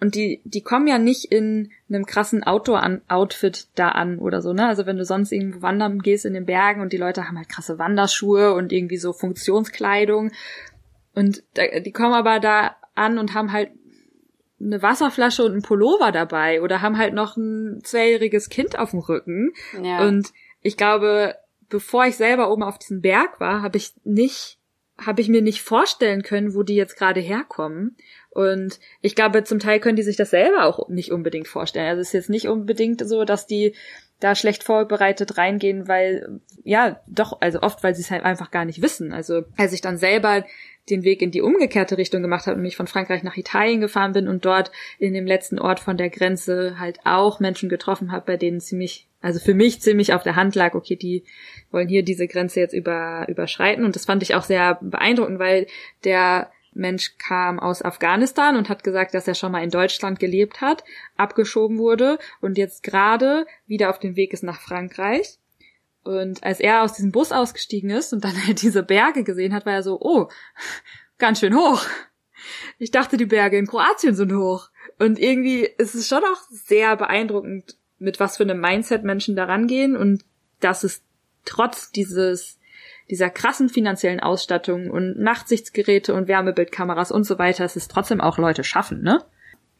und 0.00 0.14
die, 0.14 0.40
die 0.44 0.62
kommen 0.62 0.86
ja 0.86 0.98
nicht 0.98 1.24
in 1.26 1.70
einem 1.88 2.06
krassen 2.06 2.44
Outdoor-Outfit 2.44 3.68
da 3.74 3.90
an 3.90 4.18
oder 4.18 4.42
so, 4.42 4.52
ne? 4.52 4.66
Also 4.66 4.86
wenn 4.86 4.96
du 4.96 5.04
sonst 5.04 5.32
irgendwo 5.32 5.62
wandern 5.62 6.00
gehst 6.00 6.24
in 6.24 6.34
den 6.34 6.46
Bergen 6.46 6.80
und 6.80 6.92
die 6.92 6.98
Leute 6.98 7.26
haben 7.26 7.38
halt 7.38 7.48
krasse 7.48 7.78
Wanderschuhe 7.78 8.54
und 8.54 8.72
irgendwie 8.72 8.96
so 8.96 9.12
Funktionskleidung 9.12 10.30
und 11.14 11.42
da, 11.54 11.80
die 11.80 11.92
kommen 11.92 12.14
aber 12.14 12.40
da 12.40 12.76
an 12.94 13.18
und 13.18 13.34
haben 13.34 13.52
halt 13.52 13.70
eine 14.60 14.82
Wasserflasche 14.82 15.44
und 15.44 15.52
einen 15.52 15.62
Pullover 15.62 16.12
dabei 16.12 16.62
oder 16.62 16.80
haben 16.80 16.98
halt 16.98 17.14
noch 17.14 17.36
ein 17.36 17.80
zweijähriges 17.82 18.48
Kind 18.48 18.78
auf 18.78 18.90
dem 18.90 19.00
Rücken. 19.00 19.52
Ja. 19.82 20.06
Und 20.06 20.32
ich 20.62 20.76
glaube, 20.76 21.36
bevor 21.68 22.06
ich 22.06 22.16
selber 22.16 22.50
oben 22.50 22.62
auf 22.62 22.78
diesem 22.78 23.00
Berg 23.00 23.40
war, 23.40 23.62
habe 23.62 23.76
ich 23.76 23.92
nicht, 24.04 24.58
habe 24.98 25.20
ich 25.20 25.28
mir 25.28 25.42
nicht 25.42 25.62
vorstellen 25.62 26.22
können, 26.22 26.54
wo 26.54 26.62
die 26.62 26.76
jetzt 26.76 26.96
gerade 26.96 27.20
herkommen. 27.20 27.96
Und 28.30 28.80
ich 29.00 29.14
glaube, 29.14 29.44
zum 29.44 29.58
Teil 29.58 29.80
können 29.80 29.96
die 29.96 30.02
sich 30.02 30.16
das 30.16 30.30
selber 30.30 30.64
auch 30.64 30.88
nicht 30.88 31.12
unbedingt 31.12 31.48
vorstellen. 31.48 31.88
Also 31.88 32.00
es 32.00 32.08
ist 32.08 32.14
jetzt 32.14 32.30
nicht 32.30 32.48
unbedingt 32.48 33.06
so, 33.06 33.24
dass 33.24 33.46
die 33.46 33.74
da 34.20 34.34
schlecht 34.34 34.62
vorbereitet 34.62 35.36
reingehen, 35.36 35.88
weil, 35.88 36.40
ja, 36.62 37.00
doch, 37.06 37.40
also 37.40 37.60
oft, 37.60 37.82
weil 37.82 37.94
sie 37.94 38.02
es 38.02 38.10
halt 38.10 38.24
einfach 38.24 38.50
gar 38.50 38.64
nicht 38.64 38.80
wissen. 38.80 39.12
Also 39.12 39.42
als 39.56 39.72
ich 39.72 39.80
dann 39.80 39.98
selber 39.98 40.44
den 40.90 41.02
Weg 41.02 41.22
in 41.22 41.30
die 41.30 41.40
umgekehrte 41.40 41.96
Richtung 41.96 42.22
gemacht 42.22 42.46
habe 42.46 42.56
und 42.56 42.62
mich 42.62 42.76
von 42.76 42.86
Frankreich 42.86 43.22
nach 43.22 43.36
Italien 43.36 43.80
gefahren 43.80 44.12
bin 44.12 44.28
und 44.28 44.44
dort 44.44 44.70
in 44.98 45.14
dem 45.14 45.26
letzten 45.26 45.58
Ort 45.58 45.80
von 45.80 45.96
der 45.96 46.10
Grenze 46.10 46.78
halt 46.78 46.98
auch 47.04 47.40
Menschen 47.40 47.68
getroffen 47.68 48.12
habe, 48.12 48.26
bei 48.26 48.36
denen 48.36 48.60
ziemlich, 48.60 49.08
also 49.20 49.40
für 49.40 49.54
mich 49.54 49.80
ziemlich 49.80 50.12
auf 50.12 50.22
der 50.22 50.36
Hand 50.36 50.54
lag, 50.54 50.74
okay, 50.74 50.96
die 50.96 51.24
wollen 51.70 51.88
hier 51.88 52.02
diese 52.02 52.28
Grenze 52.28 52.60
jetzt 52.60 52.74
über, 52.74 53.26
überschreiten. 53.28 53.84
Und 53.84 53.96
das 53.96 54.04
fand 54.04 54.22
ich 54.22 54.34
auch 54.34 54.42
sehr 54.42 54.78
beeindruckend, 54.82 55.38
weil 55.38 55.66
der 56.04 56.50
Mensch 56.74 57.16
kam 57.18 57.60
aus 57.60 57.82
Afghanistan 57.82 58.56
und 58.56 58.68
hat 58.68 58.84
gesagt, 58.84 59.14
dass 59.14 59.28
er 59.28 59.34
schon 59.34 59.52
mal 59.52 59.62
in 59.62 59.70
Deutschland 59.70 60.18
gelebt 60.18 60.60
hat, 60.60 60.84
abgeschoben 61.16 61.78
wurde 61.78 62.18
und 62.40 62.58
jetzt 62.58 62.82
gerade 62.82 63.46
wieder 63.66 63.90
auf 63.90 64.00
dem 64.00 64.16
Weg 64.16 64.32
ist 64.32 64.42
nach 64.42 64.60
Frankreich. 64.60 65.38
Und 66.04 66.44
als 66.44 66.60
er 66.60 66.82
aus 66.82 66.92
diesem 66.92 67.12
Bus 67.12 67.32
ausgestiegen 67.32 67.90
ist 67.90 68.12
und 68.12 68.24
dann 68.24 68.46
halt 68.46 68.62
diese 68.62 68.82
Berge 68.82 69.24
gesehen 69.24 69.54
hat, 69.54 69.66
war 69.66 69.74
er 69.74 69.82
so, 69.82 69.98
oh, 70.00 70.28
ganz 71.18 71.40
schön 71.40 71.56
hoch. 71.56 71.82
Ich 72.78 72.90
dachte, 72.90 73.16
die 73.16 73.26
Berge 73.26 73.56
in 73.56 73.66
Kroatien 73.66 74.14
sind 74.14 74.32
hoch. 74.32 74.68
Und 74.98 75.18
irgendwie 75.18 75.62
ist 75.78 75.94
es 75.94 76.06
schon 76.06 76.22
auch 76.22 76.42
sehr 76.50 76.96
beeindruckend, 76.96 77.76
mit 77.98 78.20
was 78.20 78.36
für 78.36 78.42
einem 78.42 78.60
Mindset 78.60 79.02
Menschen 79.02 79.34
da 79.34 79.44
rangehen 79.44 79.96
und 79.96 80.24
dass 80.60 80.84
es 80.84 81.02
trotz 81.44 81.90
dieses 81.90 82.58
dieser 83.10 83.28
krassen 83.28 83.68
finanziellen 83.68 84.20
Ausstattung 84.20 84.90
und 84.90 85.18
Nachtsichtsgeräte 85.18 86.14
und 86.14 86.28
Wärmebildkameras 86.28 87.12
und 87.12 87.24
so 87.24 87.38
weiter, 87.38 87.64
es 87.64 87.76
ist 87.76 87.90
trotzdem 87.90 88.20
auch 88.20 88.38
Leute 88.38 88.64
schaffen, 88.64 89.02
ne? 89.02 89.22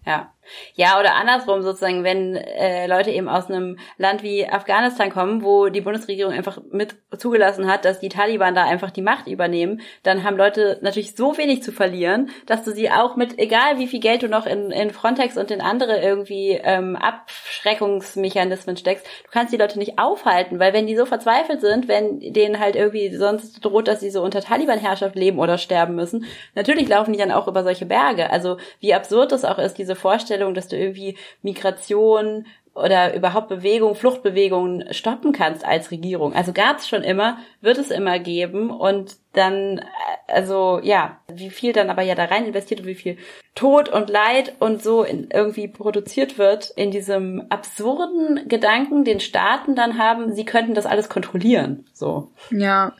Ja. 0.05 0.34
Ja, 0.75 0.99
oder 0.99 1.15
andersrum 1.15 1.63
sozusagen, 1.63 2.05
wenn 2.05 2.37
äh, 2.37 2.87
Leute 2.87 3.11
eben 3.11 3.29
aus 3.29 3.49
einem 3.49 3.79
Land 3.99 4.23
wie 4.23 4.47
Afghanistan 4.47 5.11
kommen, 5.11 5.43
wo 5.43 5.69
die 5.69 5.81
Bundesregierung 5.81 6.33
einfach 6.33 6.59
mit 6.71 6.97
zugelassen 7.17 7.67
hat, 7.67 7.85
dass 7.85 8.01
die 8.01 8.09
Taliban 8.09 8.55
da 8.55 8.65
einfach 8.65 8.91
die 8.91 9.03
Macht 9.03 9.27
übernehmen, 9.27 9.81
dann 10.03 10.25
haben 10.25 10.37
Leute 10.37 10.79
natürlich 10.83 11.15
so 11.15 11.37
wenig 11.39 11.63
zu 11.63 11.73
verlieren, 11.73 12.31
dass 12.47 12.65
du 12.65 12.73
sie 12.73 12.91
auch 12.91 13.17
mit, 13.17 13.39
egal 13.39 13.79
wie 13.79 13.87
viel 13.87 14.01
Geld 14.01 14.23
du 14.23 14.29
noch 14.29 14.47
in, 14.47 14.71
in 14.71 14.91
Frontex 14.91 15.37
und 15.37 15.51
in 15.51 15.61
andere 15.61 16.01
irgendwie 16.01 16.61
ähm, 16.63 16.97
Abschreckungsmechanismen 16.97 18.77
steckst, 18.77 19.07
du 19.07 19.31
kannst 19.31 19.53
die 19.53 19.59
Leute 19.59 19.79
nicht 19.79 19.99
aufhalten, 19.99 20.59
weil 20.59 20.73
wenn 20.73 20.87
die 20.87 20.97
so 20.97 21.07
verzweifelt 21.07 21.61
sind, 21.61 21.89
wenn 21.89 22.21
denen 22.21 22.61
halt 22.61 22.77
irgendwie 22.77 23.15
sonst 23.15 23.65
droht, 23.65 23.89
dass 23.89 24.01
sie 24.01 24.11
so 24.11 24.23
unter 24.23 24.41
Taliban-Herrschaft 24.41 25.15
leben 25.15 25.39
oder 25.39 25.59
sterben 25.59 25.95
müssen, 25.95 26.27
natürlich 26.55 26.89
laufen 26.89 27.13
die 27.13 27.19
dann 27.19 27.33
auch 27.33 27.49
über 27.49 27.63
solche 27.63 27.87
Berge. 27.87 28.31
Also 28.31 28.59
wie 28.81 28.95
absurd 28.95 29.33
das 29.33 29.45
auch 29.45 29.59
ist, 29.59 29.79
diese 29.79 29.95
Vorstellung, 29.95 30.34
dass 30.55 30.69
du 30.69 30.77
irgendwie 30.77 31.17
Migration 31.43 32.47
oder 32.75 33.15
überhaupt 33.15 33.49
Bewegung, 33.49 33.95
Fluchtbewegungen 33.95 34.93
stoppen 34.93 35.33
kannst 35.33 35.65
als 35.65 35.91
Regierung. 35.91 36.35
Also 36.35 36.53
gab 36.53 36.79
es 36.79 36.89
schon 36.89 37.03
immer, 37.03 37.39
wird 37.61 37.79
es 37.79 37.91
immer 37.91 38.19
geben 38.19 38.71
und 38.71 39.17
dann, 39.33 39.79
äh, 39.79 39.83
also 40.27 40.81
ja, 40.83 41.21
wie 41.33 41.51
viel 41.51 41.73
dann 41.73 41.91
aber 41.91 42.03
ja 42.03 42.15
da 42.15 42.25
rein 42.25 42.47
investiert 42.47 42.81
und 42.81 42.87
wie 42.87 42.95
viel 42.95 43.17
Tod 43.55 43.89
und 43.89 44.11
Leid 44.11 44.55
und 44.59 44.83
so 44.83 45.05
in, 45.05 45.29
irgendwie 45.31 45.69
produziert 45.69 46.37
wird 46.37 46.73
in 46.75 46.91
diesem 46.91 47.47
absurden 47.49 48.49
Gedanken, 48.49 49.05
den 49.05 49.21
Staaten 49.21 49.77
dann 49.77 49.99
haben, 49.99 50.33
sie 50.35 50.45
könnten 50.45 50.75
das 50.75 50.87
alles 50.87 51.09
kontrollieren. 51.09 51.87
So. 51.93 52.33
Ja. 52.51 52.93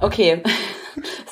Okay. 0.00 0.42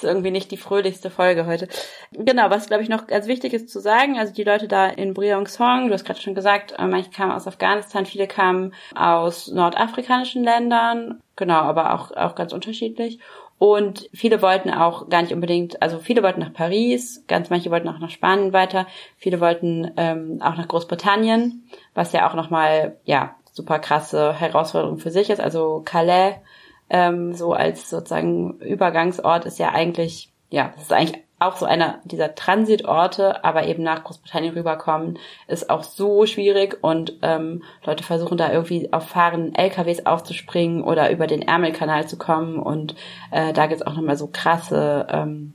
ist 0.03 0.05
irgendwie 0.09 0.31
nicht 0.31 0.51
die 0.51 0.57
fröhlichste 0.57 1.11
Folge 1.11 1.47
heute. 1.47 1.69
Genau, 2.13 2.51
was 2.51 2.67
glaube 2.67 2.83
ich 2.83 2.89
noch 2.89 3.07
ganz 3.07 3.27
wichtig 3.27 3.53
ist 3.53 3.71
zu 3.71 3.81
sagen, 3.81 4.19
also 4.19 4.33
die 4.33 4.45
Leute 4.45 4.69
da 4.69 4.87
in 4.87 5.15
Briong-Song, 5.15 5.89
du 5.89 5.95
hast 5.95 6.05
gerade 6.05 6.21
schon 6.21 6.35
gesagt, 6.35 6.75
manche 6.79 7.11
kamen 7.11 7.33
aus 7.33 7.47
Afghanistan, 7.47 8.07
viele 8.07 8.27
kamen 8.27 8.75
aus 8.95 9.49
nordafrikanischen 9.49 10.43
Ländern, 10.45 11.21
genau, 11.37 11.61
aber 11.61 11.95
auch, 11.95 12.11
auch 12.13 12.35
ganz 12.35 12.53
unterschiedlich. 12.53 13.19
Und 13.59 14.09
viele 14.13 14.43
wollten 14.43 14.71
auch 14.71 15.09
gar 15.09 15.23
nicht 15.23 15.33
unbedingt, 15.33 15.81
also 15.81 16.01
viele 16.01 16.25
wollten 16.25 16.41
nach 16.41 16.53
Paris, 16.53 17.25
ganz 17.29 17.49
manche 17.49 17.71
wollten 17.71 17.89
auch 17.89 18.01
nach 18.01 18.11
Spanien 18.11 18.53
weiter, 18.53 18.89
viele 19.17 19.41
wollten 19.41 19.93
ähm, 19.97 20.41
auch 20.43 20.57
nach 20.57 20.67
Großbritannien, 20.67 21.69
was 21.95 22.13
ja 22.13 22.29
auch 22.29 22.35
nochmal, 22.35 22.97
ja, 23.05 23.37
super 23.53 23.79
krasse 23.79 24.33
Herausforderung 24.33 24.99
für 24.99 25.11
sich 25.11 25.31
ist. 25.31 25.41
Also 25.41 25.83
Calais 25.85 26.37
ähm, 26.93 27.35
so 27.35 27.55
als 27.55 27.91
sozusagen 27.91 28.59
Übergangsort 28.61 29.47
ist 29.47 29.59
ja 29.59 29.71
eigentlich, 29.71 30.31
ja, 30.51 30.71
das 30.75 30.85
ist 30.85 30.93
eigentlich 30.93 31.25
auch 31.41 31.57
so 31.57 31.67
einer 31.67 31.99
dieser 32.05 32.35
Transitorte, 32.37 33.45
aber 33.45 33.67
eben 33.67 33.83
nach 33.83 34.05
Großbritannien 34.05 34.55
rüberkommen, 34.55 35.19
ist 35.49 35.71
auch 35.71 35.83
so 35.83 36.27
schwierig 36.27 36.79
und 36.83 37.15
ähm, 37.23 37.65
Leute 37.85 38.05
versuchen 38.05 38.39
da 38.39 38.53
irgendwie 38.53 38.93
auf 38.93 39.09
fahrenden 39.09 39.55
LKWs 39.55 40.07
aufzuspringen 40.07 40.85
oder 40.85 41.11
über 41.11 41.27
den 41.27 41.43
Ärmelkanal 41.43 42.07
zu 42.07 42.17
kommen 42.17 42.59
und 42.61 42.95
äh, 43.33 43.53
da 43.53 43.67
gibt's 43.67 43.83
auch 43.83 43.95
nochmal 43.95 44.17
so 44.17 44.29
krasse 44.29 45.07
ähm, 45.11 45.55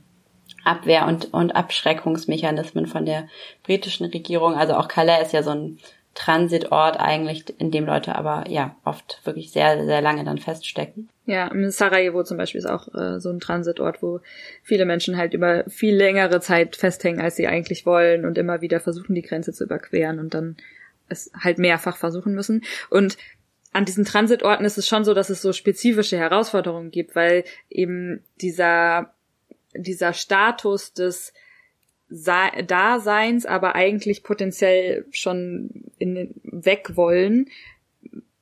Abwehr- 0.64 1.06
und, 1.06 1.32
und 1.32 1.56
Abschreckungsmechanismen 1.56 2.86
von 2.86 3.06
der 3.06 3.28
britischen 3.62 4.04
Regierung. 4.06 4.54
Also 4.54 4.74
auch 4.74 4.88
Calais 4.88 5.22
ist 5.22 5.32
ja 5.32 5.42
so 5.42 5.50
ein 5.50 5.78
Transitort 6.14 6.98
eigentlich, 6.98 7.44
in 7.58 7.70
dem 7.70 7.86
Leute 7.86 8.16
aber 8.16 8.44
ja 8.48 8.74
oft 8.84 9.20
wirklich 9.24 9.52
sehr, 9.52 9.84
sehr 9.84 10.00
lange 10.00 10.24
dann 10.24 10.38
feststecken. 10.38 11.08
Ja, 11.26 11.50
Sarajevo 11.68 12.24
zum 12.24 12.38
Beispiel 12.38 12.58
ist 12.58 12.66
auch 12.66 12.92
äh, 12.94 13.20
so 13.20 13.30
ein 13.30 13.38
Transitort, 13.38 14.02
wo 14.02 14.20
viele 14.62 14.84
Menschen 14.84 15.16
halt 15.16 15.34
über 15.34 15.64
viel 15.68 15.94
längere 15.94 16.40
Zeit 16.40 16.74
festhängen, 16.74 17.20
als 17.20 17.36
sie 17.36 17.46
eigentlich 17.46 17.86
wollen 17.86 18.24
und 18.24 18.36
immer 18.36 18.60
wieder 18.62 18.80
versuchen, 18.80 19.14
die 19.14 19.22
Grenze 19.22 19.52
zu 19.52 19.64
überqueren 19.64 20.18
und 20.18 20.34
dann 20.34 20.56
es 21.08 21.30
halt 21.38 21.58
mehrfach 21.58 21.96
versuchen 21.96 22.34
müssen. 22.34 22.64
Und 22.90 23.16
an 23.72 23.84
diesen 23.84 24.04
Transitorten 24.04 24.64
ist 24.64 24.78
es 24.78 24.88
schon 24.88 25.04
so, 25.04 25.14
dass 25.14 25.30
es 25.30 25.42
so 25.42 25.52
spezifische 25.52 26.18
Herausforderungen 26.18 26.90
gibt, 26.90 27.14
weil 27.14 27.44
eben 27.70 28.24
dieser, 28.40 29.14
dieser 29.74 30.12
Status 30.14 30.94
des 30.94 31.32
Daseins, 32.10 33.46
aber 33.46 33.74
eigentlich 33.74 34.22
potenziell 34.22 35.06
schon 35.10 35.84
in, 35.98 36.34
weg 36.42 36.96
wollen, 36.96 37.48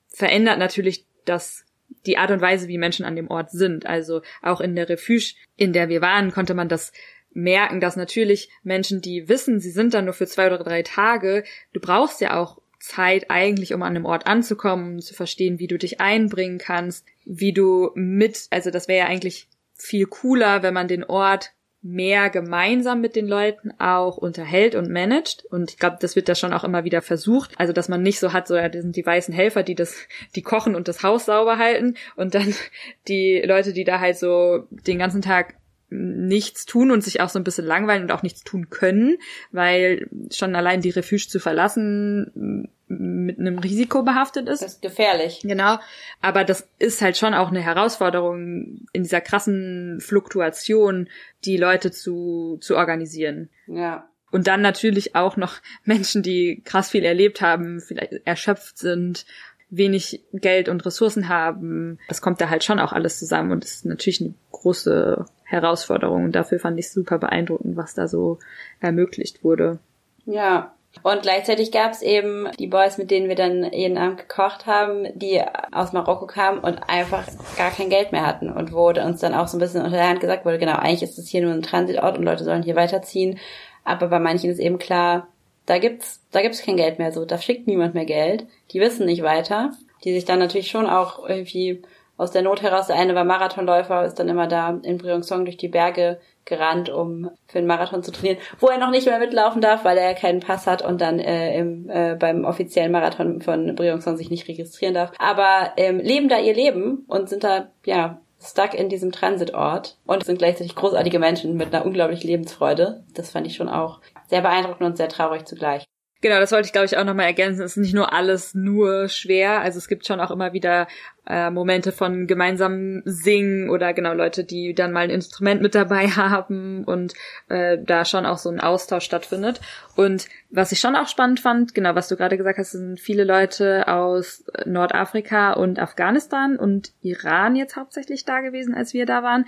verändert 0.08 0.58
natürlich 0.58 1.04
das 1.24 1.64
die 2.06 2.18
Art 2.18 2.30
und 2.30 2.40
Weise, 2.40 2.68
wie 2.68 2.78
Menschen 2.78 3.04
an 3.04 3.16
dem 3.16 3.28
Ort 3.28 3.50
sind. 3.50 3.86
Also 3.86 4.22
auch 4.42 4.60
in 4.60 4.76
der 4.76 4.88
Refuge, 4.88 5.34
in 5.56 5.72
der 5.72 5.88
wir 5.88 6.00
waren, 6.00 6.30
konnte 6.30 6.54
man 6.54 6.68
das 6.68 6.92
merken, 7.32 7.80
dass 7.80 7.96
natürlich 7.96 8.48
Menschen, 8.62 9.00
die 9.00 9.28
wissen, 9.28 9.60
sie 9.60 9.70
sind 9.70 9.92
da 9.92 10.00
nur 10.00 10.14
für 10.14 10.26
zwei 10.26 10.46
oder 10.46 10.58
drei 10.58 10.82
Tage, 10.82 11.44
du 11.72 11.80
brauchst 11.80 12.20
ja 12.20 12.40
auch 12.40 12.60
Zeit 12.78 13.30
eigentlich, 13.30 13.74
um 13.74 13.82
an 13.82 13.96
einem 13.96 14.06
Ort 14.06 14.26
anzukommen, 14.26 15.00
zu 15.00 15.12
verstehen, 15.12 15.58
wie 15.58 15.66
du 15.66 15.76
dich 15.76 16.00
einbringen 16.00 16.58
kannst, 16.58 17.04
wie 17.24 17.52
du 17.52 17.90
mit, 17.94 18.46
also 18.50 18.70
das 18.70 18.88
wäre 18.88 19.00
ja 19.00 19.06
eigentlich 19.06 19.48
viel 19.74 20.06
cooler, 20.06 20.62
wenn 20.62 20.72
man 20.72 20.88
den 20.88 21.04
Ort 21.04 21.52
mehr 21.86 22.30
gemeinsam 22.30 23.00
mit 23.00 23.16
den 23.16 23.26
Leuten 23.26 23.70
auch 23.78 24.16
unterhält 24.16 24.74
und 24.74 24.90
managt. 24.90 25.44
Und 25.50 25.70
ich 25.70 25.78
glaube, 25.78 25.98
das 26.00 26.16
wird 26.16 26.28
da 26.28 26.34
schon 26.34 26.52
auch 26.52 26.64
immer 26.64 26.84
wieder 26.84 27.02
versucht. 27.02 27.52
Also, 27.58 27.72
dass 27.72 27.88
man 27.88 28.02
nicht 28.02 28.18
so 28.18 28.32
hat, 28.32 28.48
so, 28.48 28.56
ja, 28.56 28.68
das 28.68 28.82
sind 28.82 28.96
die 28.96 29.06
weißen 29.06 29.32
Helfer, 29.32 29.62
die 29.62 29.74
das, 29.74 29.96
die 30.34 30.42
kochen 30.42 30.74
und 30.74 30.88
das 30.88 31.02
Haus 31.02 31.26
sauber 31.26 31.58
halten. 31.58 31.94
Und 32.16 32.34
dann 32.34 32.54
die 33.08 33.42
Leute, 33.44 33.72
die 33.72 33.84
da 33.84 34.00
halt 34.00 34.18
so 34.18 34.66
den 34.70 34.98
ganzen 34.98 35.22
Tag 35.22 35.54
nichts 35.88 36.66
tun 36.66 36.90
und 36.90 37.02
sich 37.02 37.20
auch 37.20 37.28
so 37.28 37.38
ein 37.38 37.44
bisschen 37.44 37.64
langweilen 37.64 38.02
und 38.02 38.12
auch 38.12 38.22
nichts 38.22 38.42
tun 38.42 38.70
können, 38.70 39.16
weil 39.52 40.08
schon 40.30 40.56
allein 40.56 40.80
die 40.80 40.90
Refuge 40.90 41.28
zu 41.28 41.38
verlassen 41.38 42.68
mit 42.88 43.38
einem 43.38 43.58
Risiko 43.58 44.02
behaftet 44.02 44.48
ist. 44.48 44.62
Das 44.62 44.74
ist 44.74 44.82
gefährlich. 44.82 45.40
Genau. 45.42 45.78
Aber 46.20 46.44
das 46.44 46.68
ist 46.78 47.02
halt 47.02 47.16
schon 47.16 47.34
auch 47.34 47.48
eine 47.48 47.60
Herausforderung 47.60 48.86
in 48.92 49.02
dieser 49.02 49.20
krassen 49.20 50.00
Fluktuation, 50.00 51.08
die 51.44 51.56
Leute 51.56 51.90
zu, 51.90 52.58
zu 52.60 52.76
organisieren. 52.76 53.48
Ja. 53.66 54.08
Und 54.30 54.46
dann 54.46 54.60
natürlich 54.60 55.16
auch 55.16 55.36
noch 55.36 55.54
Menschen, 55.84 56.22
die 56.22 56.62
krass 56.64 56.90
viel 56.90 57.04
erlebt 57.04 57.40
haben, 57.40 57.80
vielleicht 57.80 58.12
erschöpft 58.24 58.78
sind, 58.78 59.26
wenig 59.68 60.24
Geld 60.32 60.68
und 60.68 60.86
Ressourcen 60.86 61.28
haben. 61.28 61.98
Das 62.08 62.22
kommt 62.22 62.40
da 62.40 62.48
halt 62.48 62.62
schon 62.62 62.78
auch 62.78 62.92
alles 62.92 63.18
zusammen 63.18 63.50
und 63.50 63.64
ist 63.64 63.84
natürlich 63.84 64.20
eine 64.20 64.34
große 64.52 65.26
Herausforderung. 65.46 66.24
Und 66.24 66.32
dafür 66.32 66.58
fand 66.58 66.78
ich 66.78 66.90
super 66.90 67.18
beeindruckend, 67.18 67.76
was 67.76 67.94
da 67.94 68.08
so 68.08 68.38
ermöglicht 68.80 69.42
wurde. 69.42 69.78
Ja, 70.26 70.74
und 71.02 71.22
gleichzeitig 71.22 71.72
gab 71.72 71.92
es 71.92 72.02
eben 72.02 72.48
die 72.58 72.66
Boys, 72.66 72.98
mit 72.98 73.10
denen 73.10 73.28
wir 73.28 73.36
dann 73.36 73.70
jeden 73.72 73.98
Abend 73.98 74.18
gekocht 74.18 74.66
haben, 74.66 75.06
die 75.14 75.42
aus 75.72 75.92
Marokko 75.92 76.26
kamen 76.26 76.58
und 76.58 76.88
einfach 76.88 77.26
gar 77.56 77.70
kein 77.70 77.90
Geld 77.90 78.12
mehr 78.12 78.26
hatten 78.26 78.50
und 78.50 78.72
wurde 78.72 79.04
uns 79.04 79.20
dann 79.20 79.34
auch 79.34 79.46
so 79.48 79.56
ein 79.56 79.60
bisschen 79.60 79.82
unter 79.82 79.96
der 79.96 80.08
Hand 80.08 80.20
gesagt 80.20 80.44
wurde, 80.44 80.58
genau, 80.58 80.76
eigentlich 80.76 81.02
ist 81.02 81.18
es 81.18 81.28
hier 81.28 81.42
nur 81.42 81.52
ein 81.52 81.62
Transitort 81.62 82.18
und 82.18 82.24
Leute 82.24 82.44
sollen 82.44 82.62
hier 82.62 82.76
weiterziehen. 82.76 83.38
Aber 83.84 84.08
bei 84.08 84.18
manchen 84.18 84.50
ist 84.50 84.58
eben 84.58 84.78
klar, 84.78 85.28
da 85.66 85.78
gibt's, 85.78 86.22
da 86.32 86.42
gibt's 86.42 86.62
kein 86.62 86.76
Geld 86.76 86.98
mehr 86.98 87.12
so, 87.12 87.24
da 87.24 87.38
schickt 87.38 87.66
niemand 87.66 87.94
mehr 87.94 88.06
Geld. 88.06 88.46
Die 88.72 88.80
wissen 88.80 89.06
nicht 89.06 89.22
weiter. 89.22 89.72
die 90.04 90.12
sich 90.12 90.24
dann 90.24 90.38
natürlich 90.38 90.70
schon 90.70 90.86
auch 90.86 91.28
irgendwie 91.28 91.82
aus 92.16 92.30
der 92.30 92.42
Not 92.42 92.62
heraus, 92.62 92.86
der 92.86 92.96
eine 92.96 93.14
war 93.14 93.24
Marathonläufer, 93.24 94.04
ist 94.04 94.18
dann 94.18 94.28
immer 94.28 94.46
da 94.46 94.78
in 94.82 94.98
Briançon 94.98 95.44
durch 95.44 95.56
die 95.56 95.68
Berge 95.68 96.18
gerannt, 96.44 96.88
um 96.88 97.30
für 97.46 97.58
den 97.58 97.66
Marathon 97.66 98.02
zu 98.02 98.12
trainieren, 98.12 98.38
wo 98.60 98.68
er 98.68 98.78
noch 98.78 98.90
nicht 98.90 99.06
mehr 99.06 99.18
mitlaufen 99.18 99.60
darf, 99.60 99.84
weil 99.84 99.98
er 99.98 100.10
ja 100.10 100.14
keinen 100.14 100.40
Pass 100.40 100.66
hat 100.66 100.82
und 100.82 101.00
dann 101.00 101.18
äh, 101.18 101.58
im, 101.58 101.90
äh, 101.90 102.14
beim 102.14 102.44
offiziellen 102.44 102.92
Marathon 102.92 103.42
von 103.42 103.74
Briançon 103.74 104.16
sich 104.16 104.30
nicht 104.30 104.48
registrieren 104.48 104.94
darf. 104.94 105.12
Aber 105.18 105.72
ähm, 105.76 105.98
leben 105.98 106.28
da 106.28 106.38
ihr 106.38 106.54
Leben 106.54 107.04
und 107.08 107.28
sind 107.28 107.44
da, 107.44 107.68
ja, 107.84 108.20
stuck 108.40 108.74
in 108.74 108.88
diesem 108.88 109.12
Transitort 109.12 109.96
und 110.06 110.24
sind 110.24 110.38
gleichzeitig 110.38 110.74
großartige 110.74 111.18
Menschen 111.18 111.56
mit 111.56 111.74
einer 111.74 111.84
unglaublichen 111.84 112.28
Lebensfreude. 112.28 113.02
Das 113.14 113.30
fand 113.30 113.46
ich 113.46 113.56
schon 113.56 113.68
auch 113.68 114.00
sehr 114.28 114.42
beeindruckend 114.42 114.86
und 114.86 114.96
sehr 114.96 115.08
traurig 115.08 115.46
zugleich. 115.46 115.84
Genau, 116.26 116.40
das 116.40 116.50
wollte 116.50 116.66
ich 116.66 116.72
glaube 116.72 116.86
ich 116.86 116.96
auch 116.96 117.04
nochmal 117.04 117.26
ergänzen. 117.26 117.62
Es 117.62 117.76
ist 117.76 117.76
nicht 117.76 117.94
nur 117.94 118.12
alles 118.12 118.52
nur 118.52 119.08
schwer. 119.08 119.60
Also 119.60 119.78
es 119.78 119.86
gibt 119.86 120.08
schon 120.08 120.18
auch 120.18 120.32
immer 120.32 120.52
wieder 120.52 120.88
äh, 121.24 121.50
Momente 121.50 121.92
von 121.92 122.26
gemeinsamem 122.26 123.02
Singen 123.04 123.70
oder 123.70 123.92
genau 123.92 124.12
Leute, 124.12 124.42
die 124.42 124.74
dann 124.74 124.90
mal 124.90 125.04
ein 125.04 125.10
Instrument 125.10 125.62
mit 125.62 125.76
dabei 125.76 126.08
haben 126.16 126.82
und 126.82 127.14
äh, 127.48 127.78
da 127.80 128.04
schon 128.04 128.26
auch 128.26 128.38
so 128.38 128.48
ein 128.48 128.58
Austausch 128.58 129.04
stattfindet. 129.04 129.60
Und 129.94 130.26
was 130.50 130.72
ich 130.72 130.80
schon 130.80 130.96
auch 130.96 131.06
spannend 131.06 131.38
fand, 131.38 131.76
genau 131.76 131.94
was 131.94 132.08
du 132.08 132.16
gerade 132.16 132.36
gesagt 132.36 132.58
hast, 132.58 132.72
sind 132.72 132.98
viele 132.98 133.22
Leute 133.22 133.86
aus 133.86 134.44
Nordafrika 134.64 135.52
und 135.52 135.78
Afghanistan 135.78 136.56
und 136.56 136.90
Iran 137.02 137.54
jetzt 137.54 137.76
hauptsächlich 137.76 138.24
da 138.24 138.40
gewesen, 138.40 138.74
als 138.74 138.94
wir 138.94 139.06
da 139.06 139.22
waren. 139.22 139.44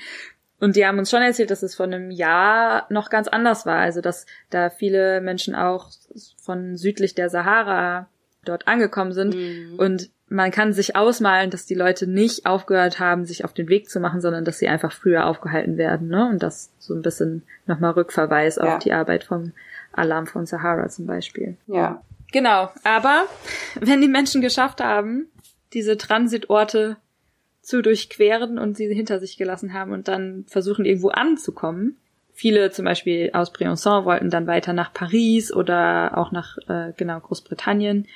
Und 0.60 0.76
die 0.76 0.86
haben 0.86 0.98
uns 0.98 1.10
schon 1.10 1.22
erzählt, 1.22 1.50
dass 1.50 1.62
es 1.62 1.74
vor 1.74 1.86
einem 1.86 2.10
Jahr 2.10 2.86
noch 2.90 3.10
ganz 3.10 3.28
anders 3.28 3.64
war. 3.64 3.78
Also, 3.78 4.00
dass 4.00 4.26
da 4.50 4.70
viele 4.70 5.20
Menschen 5.20 5.54
auch 5.54 5.90
von 6.42 6.76
südlich 6.76 7.14
der 7.14 7.30
Sahara 7.30 8.08
dort 8.44 8.66
angekommen 8.66 9.12
sind. 9.12 9.34
Mhm. 9.34 9.78
Und 9.78 10.10
man 10.28 10.50
kann 10.50 10.72
sich 10.72 10.96
ausmalen, 10.96 11.50
dass 11.50 11.64
die 11.64 11.74
Leute 11.74 12.06
nicht 12.06 12.44
aufgehört 12.44 12.98
haben, 12.98 13.24
sich 13.24 13.44
auf 13.44 13.54
den 13.54 13.68
Weg 13.68 13.88
zu 13.88 14.00
machen, 14.00 14.20
sondern 14.20 14.44
dass 14.44 14.58
sie 14.58 14.68
einfach 14.68 14.92
früher 14.92 15.26
aufgehalten 15.26 15.78
werden. 15.78 16.08
Ne? 16.08 16.28
Und 16.28 16.42
das 16.42 16.70
so 16.78 16.94
ein 16.94 17.02
bisschen 17.02 17.44
nochmal 17.66 17.92
Rückverweis 17.92 18.56
ja. 18.56 18.64
auf 18.64 18.78
die 18.82 18.92
Arbeit 18.92 19.24
vom 19.24 19.52
Alarm 19.92 20.26
von 20.26 20.44
Sahara 20.44 20.88
zum 20.88 21.06
Beispiel. 21.06 21.56
Ja. 21.66 22.02
Genau. 22.32 22.70
Aber 22.84 23.24
wenn 23.80 24.02
die 24.02 24.08
Menschen 24.08 24.42
geschafft 24.42 24.82
haben, 24.82 25.26
diese 25.72 25.96
Transitorte 25.96 26.96
zu 27.68 27.82
durchqueren 27.82 28.58
und 28.58 28.78
sie 28.78 28.92
hinter 28.94 29.20
sich 29.20 29.36
gelassen 29.36 29.74
haben 29.74 29.92
und 29.92 30.08
dann 30.08 30.46
versuchen 30.48 30.86
irgendwo 30.86 31.10
anzukommen. 31.10 31.98
Viele 32.32 32.70
zum 32.70 32.86
Beispiel 32.86 33.30
aus 33.34 33.52
Briançon 33.52 34.06
wollten 34.06 34.30
dann 34.30 34.46
weiter 34.46 34.72
nach 34.72 34.94
Paris 34.94 35.52
oder 35.52 36.16
auch 36.16 36.32
nach 36.32 36.56
äh, 36.66 36.92
genau 36.96 37.20
Großbritannien. 37.20 38.06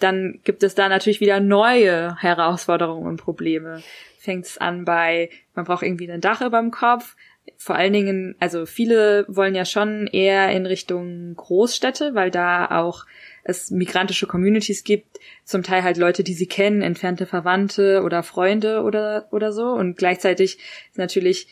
Dann 0.00 0.40
gibt 0.42 0.64
es 0.64 0.74
da 0.74 0.88
natürlich 0.88 1.20
wieder 1.20 1.38
neue 1.38 2.16
Herausforderungen 2.20 3.06
und 3.06 3.20
Probleme. 3.20 3.82
Fängt 4.18 4.46
es 4.46 4.58
an 4.58 4.84
bei, 4.84 5.30
man 5.54 5.64
braucht 5.64 5.84
irgendwie 5.84 6.10
ein 6.10 6.20
Dach 6.20 6.40
über 6.40 6.58
dem 6.58 6.72
Kopf. 6.72 7.14
Vor 7.56 7.76
allen 7.76 7.92
Dingen, 7.92 8.34
also 8.40 8.66
viele 8.66 9.26
wollen 9.28 9.54
ja 9.54 9.64
schon 9.64 10.08
eher 10.08 10.50
in 10.50 10.66
Richtung 10.66 11.36
Großstädte, 11.36 12.16
weil 12.16 12.32
da 12.32 12.66
auch 12.80 13.06
es 13.44 13.70
migrantische 13.70 14.26
Communities 14.26 14.82
gibt, 14.82 15.07
zum 15.44 15.62
Teil 15.62 15.82
halt 15.82 15.96
Leute, 15.96 16.22
die 16.24 16.34
sie 16.34 16.46
kennen, 16.46 16.82
entfernte 16.82 17.26
Verwandte 17.26 18.02
oder 18.02 18.22
Freunde 18.22 18.82
oder, 18.82 19.28
oder 19.30 19.52
so. 19.52 19.68
Und 19.70 19.96
gleichzeitig 19.96 20.58
ist 20.90 20.98
natürlich 20.98 21.48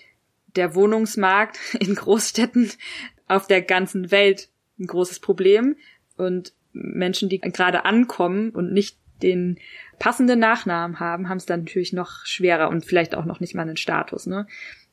der 0.54 0.74
Wohnungsmarkt 0.74 1.58
in 1.80 1.94
Großstädten 1.94 2.70
auf 3.28 3.46
der 3.46 3.62
ganzen 3.62 4.10
Welt 4.10 4.48
ein 4.78 4.86
großes 4.86 5.20
Problem. 5.20 5.76
Und 6.16 6.52
Menschen, 6.72 7.28
die 7.28 7.40
gerade 7.40 7.84
ankommen 7.84 8.50
und 8.50 8.72
nicht 8.72 8.98
den 9.22 9.58
passenden 9.98 10.38
Nachnamen 10.38 11.00
haben, 11.00 11.28
haben 11.28 11.38
es 11.38 11.46
dann 11.46 11.60
natürlich 11.60 11.92
noch 11.92 12.24
schwerer 12.26 12.68
und 12.68 12.84
vielleicht 12.84 13.14
auch 13.14 13.24
noch 13.24 13.40
nicht 13.40 13.54
mal 13.54 13.62
einen 13.62 13.76
Status, 13.76 14.26
ne? 14.26 14.46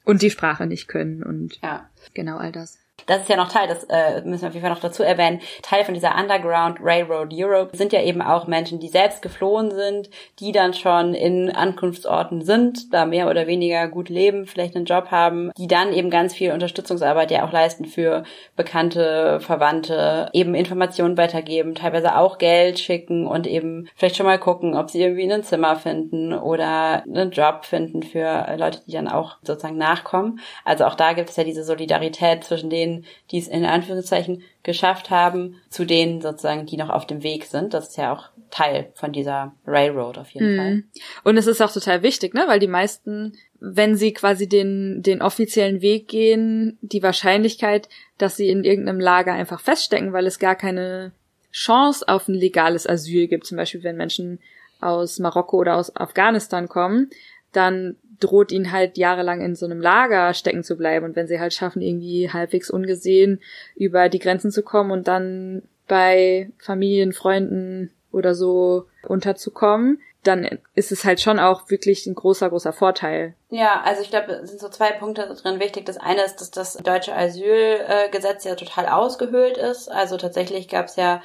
Und 0.05 0.21
die 0.21 0.29
Sprache 0.29 0.65
nicht 0.65 0.87
können 0.87 1.23
und 1.23 1.59
ja. 1.61 1.89
genau 2.13 2.37
all 2.37 2.51
das. 2.51 2.77
Das 3.05 3.21
ist 3.21 3.29
ja 3.29 3.37
noch 3.37 3.49
Teil, 3.49 3.67
das 3.67 3.83
äh, 3.85 4.21
müssen 4.23 4.41
wir 4.41 4.47
auf 4.49 4.53
jeden 4.53 4.65
Fall 4.65 4.73
noch 4.73 4.81
dazu 4.81 5.03
erwähnen, 5.03 5.41
Teil 5.61 5.83
von 5.83 5.93
dieser 5.93 6.15
Underground 6.15 6.77
Railroad 6.81 7.33
Europe 7.33 7.75
sind 7.75 7.93
ja 7.93 8.01
eben 8.01 8.21
auch 8.21 8.47
Menschen, 8.47 8.79
die 8.79 8.87
selbst 8.87 9.21
geflohen 9.21 9.71
sind, 9.71 10.09
die 10.39 10.51
dann 10.51 10.73
schon 10.73 11.13
in 11.13 11.51
Ankunftsorten 11.51 12.43
sind, 12.43 12.93
da 12.93 13.05
mehr 13.05 13.29
oder 13.29 13.47
weniger 13.47 13.87
gut 13.87 14.09
leben, 14.09 14.45
vielleicht 14.45 14.75
einen 14.75 14.85
Job 14.85 15.11
haben, 15.11 15.51
die 15.57 15.67
dann 15.67 15.93
eben 15.93 16.09
ganz 16.09 16.33
viel 16.33 16.51
Unterstützungsarbeit 16.51 17.31
ja 17.31 17.45
auch 17.45 17.51
leisten 17.51 17.85
für 17.85 18.23
Bekannte, 18.55 19.39
Verwandte, 19.41 20.29
eben 20.33 20.55
Informationen 20.55 21.17
weitergeben, 21.17 21.75
teilweise 21.75 22.17
auch 22.17 22.37
Geld 22.37 22.79
schicken 22.79 23.27
und 23.27 23.47
eben 23.47 23.87
vielleicht 23.95 24.15
schon 24.15 24.25
mal 24.25 24.39
gucken, 24.39 24.75
ob 24.75 24.89
sie 24.89 25.01
irgendwie 25.01 25.31
ein 25.31 25.43
Zimmer 25.43 25.75
finden 25.75 26.33
oder 26.33 27.03
einen 27.03 27.31
Job 27.31 27.65
finden 27.65 28.03
für 28.03 28.55
Leute, 28.57 28.81
die 28.85 28.91
dann 28.91 29.07
auch 29.07 29.37
sozusagen 29.41 29.77
nachkommen. 29.77 30.39
Also 30.65 30.85
auch 30.85 30.95
da 30.95 31.13
gibt 31.13 31.29
es 31.29 31.35
ja 31.35 31.43
diese 31.43 31.63
Solidarität 31.63 32.43
zwischen 32.43 32.69
denen, 32.69 32.92
denen, 32.93 33.05
die 33.31 33.39
es 33.39 33.47
in 33.47 33.65
Anführungszeichen 33.65 34.43
geschafft 34.63 35.09
haben, 35.09 35.55
zu 35.69 35.85
denen 35.85 36.21
sozusagen, 36.21 36.65
die 36.65 36.77
noch 36.77 36.89
auf 36.89 37.07
dem 37.07 37.23
Weg 37.23 37.45
sind. 37.45 37.73
Das 37.73 37.89
ist 37.89 37.97
ja 37.97 38.13
auch 38.13 38.29
Teil 38.49 38.91
von 38.95 39.11
dieser 39.11 39.53
Railroad 39.65 40.17
auf 40.17 40.29
jeden 40.29 40.53
mhm. 40.53 40.57
Fall. 40.57 40.83
Und 41.23 41.37
es 41.37 41.47
ist 41.47 41.61
auch 41.61 41.71
total 41.71 42.03
wichtig, 42.03 42.33
ne, 42.33 42.43
weil 42.47 42.59
die 42.59 42.67
meisten, 42.67 43.33
wenn 43.59 43.95
sie 43.95 44.13
quasi 44.13 44.47
den, 44.47 45.01
den 45.01 45.21
offiziellen 45.21 45.81
Weg 45.81 46.07
gehen, 46.07 46.77
die 46.81 47.03
Wahrscheinlichkeit, 47.03 47.89
dass 48.17 48.35
sie 48.35 48.49
in 48.49 48.63
irgendeinem 48.63 48.99
Lager 48.99 49.33
einfach 49.33 49.59
feststecken, 49.59 50.13
weil 50.13 50.27
es 50.27 50.39
gar 50.39 50.55
keine 50.55 51.11
Chance 51.51 52.07
auf 52.07 52.27
ein 52.27 52.35
legales 52.35 52.87
Asyl 52.87 53.27
gibt. 53.27 53.45
Zum 53.45 53.57
Beispiel, 53.57 53.83
wenn 53.83 53.97
Menschen 53.97 54.39
aus 54.81 55.19
Marokko 55.19 55.57
oder 55.57 55.77
aus 55.77 55.95
Afghanistan 55.95 56.67
kommen, 56.67 57.09
dann 57.51 57.95
droht 58.23 58.51
ihnen 58.51 58.71
halt 58.71 58.97
jahrelang 58.97 59.41
in 59.41 59.55
so 59.55 59.65
einem 59.65 59.81
Lager 59.81 60.33
stecken 60.33 60.63
zu 60.63 60.77
bleiben. 60.77 61.05
Und 61.05 61.15
wenn 61.15 61.27
sie 61.27 61.39
halt 61.39 61.53
schaffen, 61.53 61.81
irgendwie 61.81 62.29
halbwegs 62.31 62.69
ungesehen 62.69 63.41
über 63.75 64.09
die 64.09 64.19
Grenzen 64.19 64.51
zu 64.51 64.63
kommen 64.63 64.91
und 64.91 65.07
dann 65.07 65.63
bei 65.87 66.49
Familien, 66.57 67.13
Freunden 67.13 67.91
oder 68.11 68.35
so 68.35 68.85
unterzukommen, 69.07 69.99
dann 70.23 70.59
ist 70.73 70.91
es 70.91 71.03
halt 71.03 71.19
schon 71.19 71.37
auch 71.37 71.69
wirklich 71.69 72.07
ein 72.07 72.15
großer, 72.15 72.49
großer 72.49 72.71
Vorteil. 72.71 73.33
Ja, 73.49 73.81
also 73.83 74.01
ich 74.01 74.09
glaube, 74.09 74.31
es 74.31 74.49
sind 74.49 74.61
so 74.61 74.69
zwei 74.69 74.91
Punkte 74.91 75.27
drin 75.41 75.59
wichtig. 75.59 75.85
Das 75.85 75.97
eine 75.97 76.23
ist, 76.23 76.37
dass 76.37 76.51
das 76.51 76.75
deutsche 76.77 77.13
Asylgesetz 77.13 78.45
ja 78.45 78.55
total 78.55 78.87
ausgehöhlt 78.87 79.57
ist. 79.57 79.91
Also 79.91 80.15
tatsächlich 80.17 80.69
gab 80.69 80.85
es 80.85 80.95
ja 80.95 81.21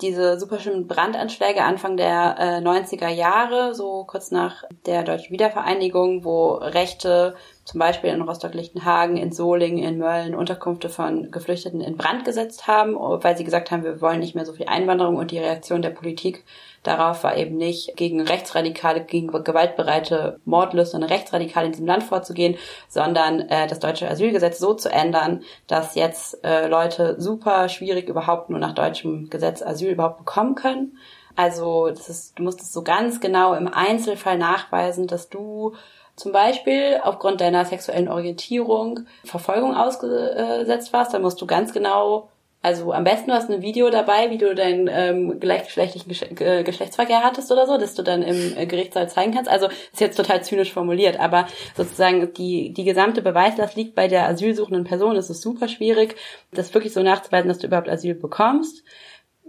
diese 0.00 0.38
super 0.38 0.58
schlimmen 0.58 0.86
Brandanschläge 0.86 1.62
Anfang 1.62 1.96
der 1.96 2.36
äh, 2.38 2.58
90er 2.58 3.08
Jahre, 3.08 3.74
so 3.74 4.04
kurz 4.04 4.30
nach 4.30 4.64
der 4.86 5.02
deutschen 5.02 5.32
Wiedervereinigung, 5.32 6.24
wo 6.24 6.54
Rechte 6.54 7.34
zum 7.64 7.78
Beispiel 7.78 8.10
in 8.10 8.22
Rostock-Lichtenhagen, 8.22 9.16
in 9.16 9.30
Solingen, 9.30 9.82
in 9.82 9.98
Mölln 9.98 10.34
Unterkünfte 10.34 10.88
von 10.88 11.30
Geflüchteten 11.30 11.80
in 11.80 11.96
Brand 11.96 12.24
gesetzt 12.24 12.66
haben, 12.66 12.94
weil 12.96 13.36
sie 13.36 13.44
gesagt 13.44 13.70
haben, 13.70 13.84
wir 13.84 14.00
wollen 14.00 14.18
nicht 14.18 14.34
mehr 14.34 14.44
so 14.44 14.52
viel 14.52 14.66
Einwanderung 14.66 15.16
und 15.16 15.30
die 15.30 15.38
Reaktion 15.38 15.80
der 15.80 15.90
Politik 15.90 16.44
darauf 16.82 17.22
war 17.22 17.36
eben 17.36 17.56
nicht 17.56 17.96
gegen 17.96 18.20
Rechtsradikale, 18.20 19.04
gegen 19.04 19.28
gewaltbereite 19.28 20.40
Mordlüsterne 20.44 21.08
Rechtsradikale 21.08 21.66
in 21.66 21.72
diesem 21.72 21.86
Land 21.86 22.02
vorzugehen, 22.02 22.56
sondern 22.88 23.40
äh, 23.40 23.68
das 23.68 23.78
deutsche 23.78 24.08
Asylgesetz 24.10 24.58
so 24.58 24.74
zu 24.74 24.90
ändern, 24.90 25.42
dass 25.68 25.94
jetzt 25.94 26.44
äh, 26.44 26.66
Leute 26.66 27.14
super 27.20 27.68
schwierig 27.68 28.08
überhaupt 28.08 28.50
nur 28.50 28.58
nach 28.58 28.74
deutschem 28.74 29.30
Gesetz 29.30 29.62
Asyl 29.62 29.92
überhaupt 29.92 30.18
bekommen 30.18 30.56
können. 30.56 30.98
Also 31.36 31.88
das 31.88 32.08
ist, 32.08 32.38
du 32.38 32.42
musst 32.42 32.60
es 32.60 32.72
so 32.72 32.82
ganz 32.82 33.20
genau 33.20 33.54
im 33.54 33.68
Einzelfall 33.68 34.36
nachweisen, 34.36 35.06
dass 35.06 35.28
du 35.28 35.74
zum 36.16 36.32
Beispiel 36.32 37.00
aufgrund 37.02 37.40
deiner 37.40 37.64
sexuellen 37.64 38.08
Orientierung 38.08 39.00
Verfolgung 39.24 39.74
ausgesetzt 39.74 40.92
warst, 40.92 41.14
dann 41.14 41.22
musst 41.22 41.40
du 41.40 41.46
ganz 41.46 41.72
genau, 41.72 42.28
also 42.60 42.92
am 42.92 43.04
besten 43.04 43.30
du 43.30 43.34
hast 43.34 43.50
ein 43.50 43.62
Video 43.62 43.88
dabei, 43.90 44.30
wie 44.30 44.38
du 44.38 44.54
deinen 44.54 44.88
ähm, 44.92 45.40
gleichgeschlechtlichen 45.40 46.36
Geschlechtsverkehr 46.64 47.24
hattest 47.24 47.50
oder 47.50 47.66
so, 47.66 47.78
dass 47.78 47.94
du 47.94 48.02
dann 48.02 48.22
im 48.22 48.56
äh, 48.56 48.66
Gerichtssaal 48.66 49.08
zeigen 49.08 49.32
kannst. 49.32 49.50
Also 49.50 49.68
ist 49.68 50.00
jetzt 50.00 50.16
total 50.16 50.44
zynisch 50.44 50.72
formuliert, 50.72 51.18
aber 51.18 51.46
sozusagen 51.76 52.32
die, 52.34 52.72
die 52.72 52.84
gesamte 52.84 53.22
Beweislast 53.22 53.74
liegt 53.74 53.94
bei 53.94 54.06
der 54.06 54.28
asylsuchenden 54.28 54.84
Person. 54.84 55.16
Es 55.16 55.30
ist 55.30 55.42
super 55.42 55.66
schwierig, 55.66 56.16
das 56.52 56.74
wirklich 56.74 56.92
so 56.92 57.02
nachzuweisen, 57.02 57.48
dass 57.48 57.58
du 57.58 57.66
überhaupt 57.66 57.88
Asyl 57.88 58.14
bekommst. 58.14 58.84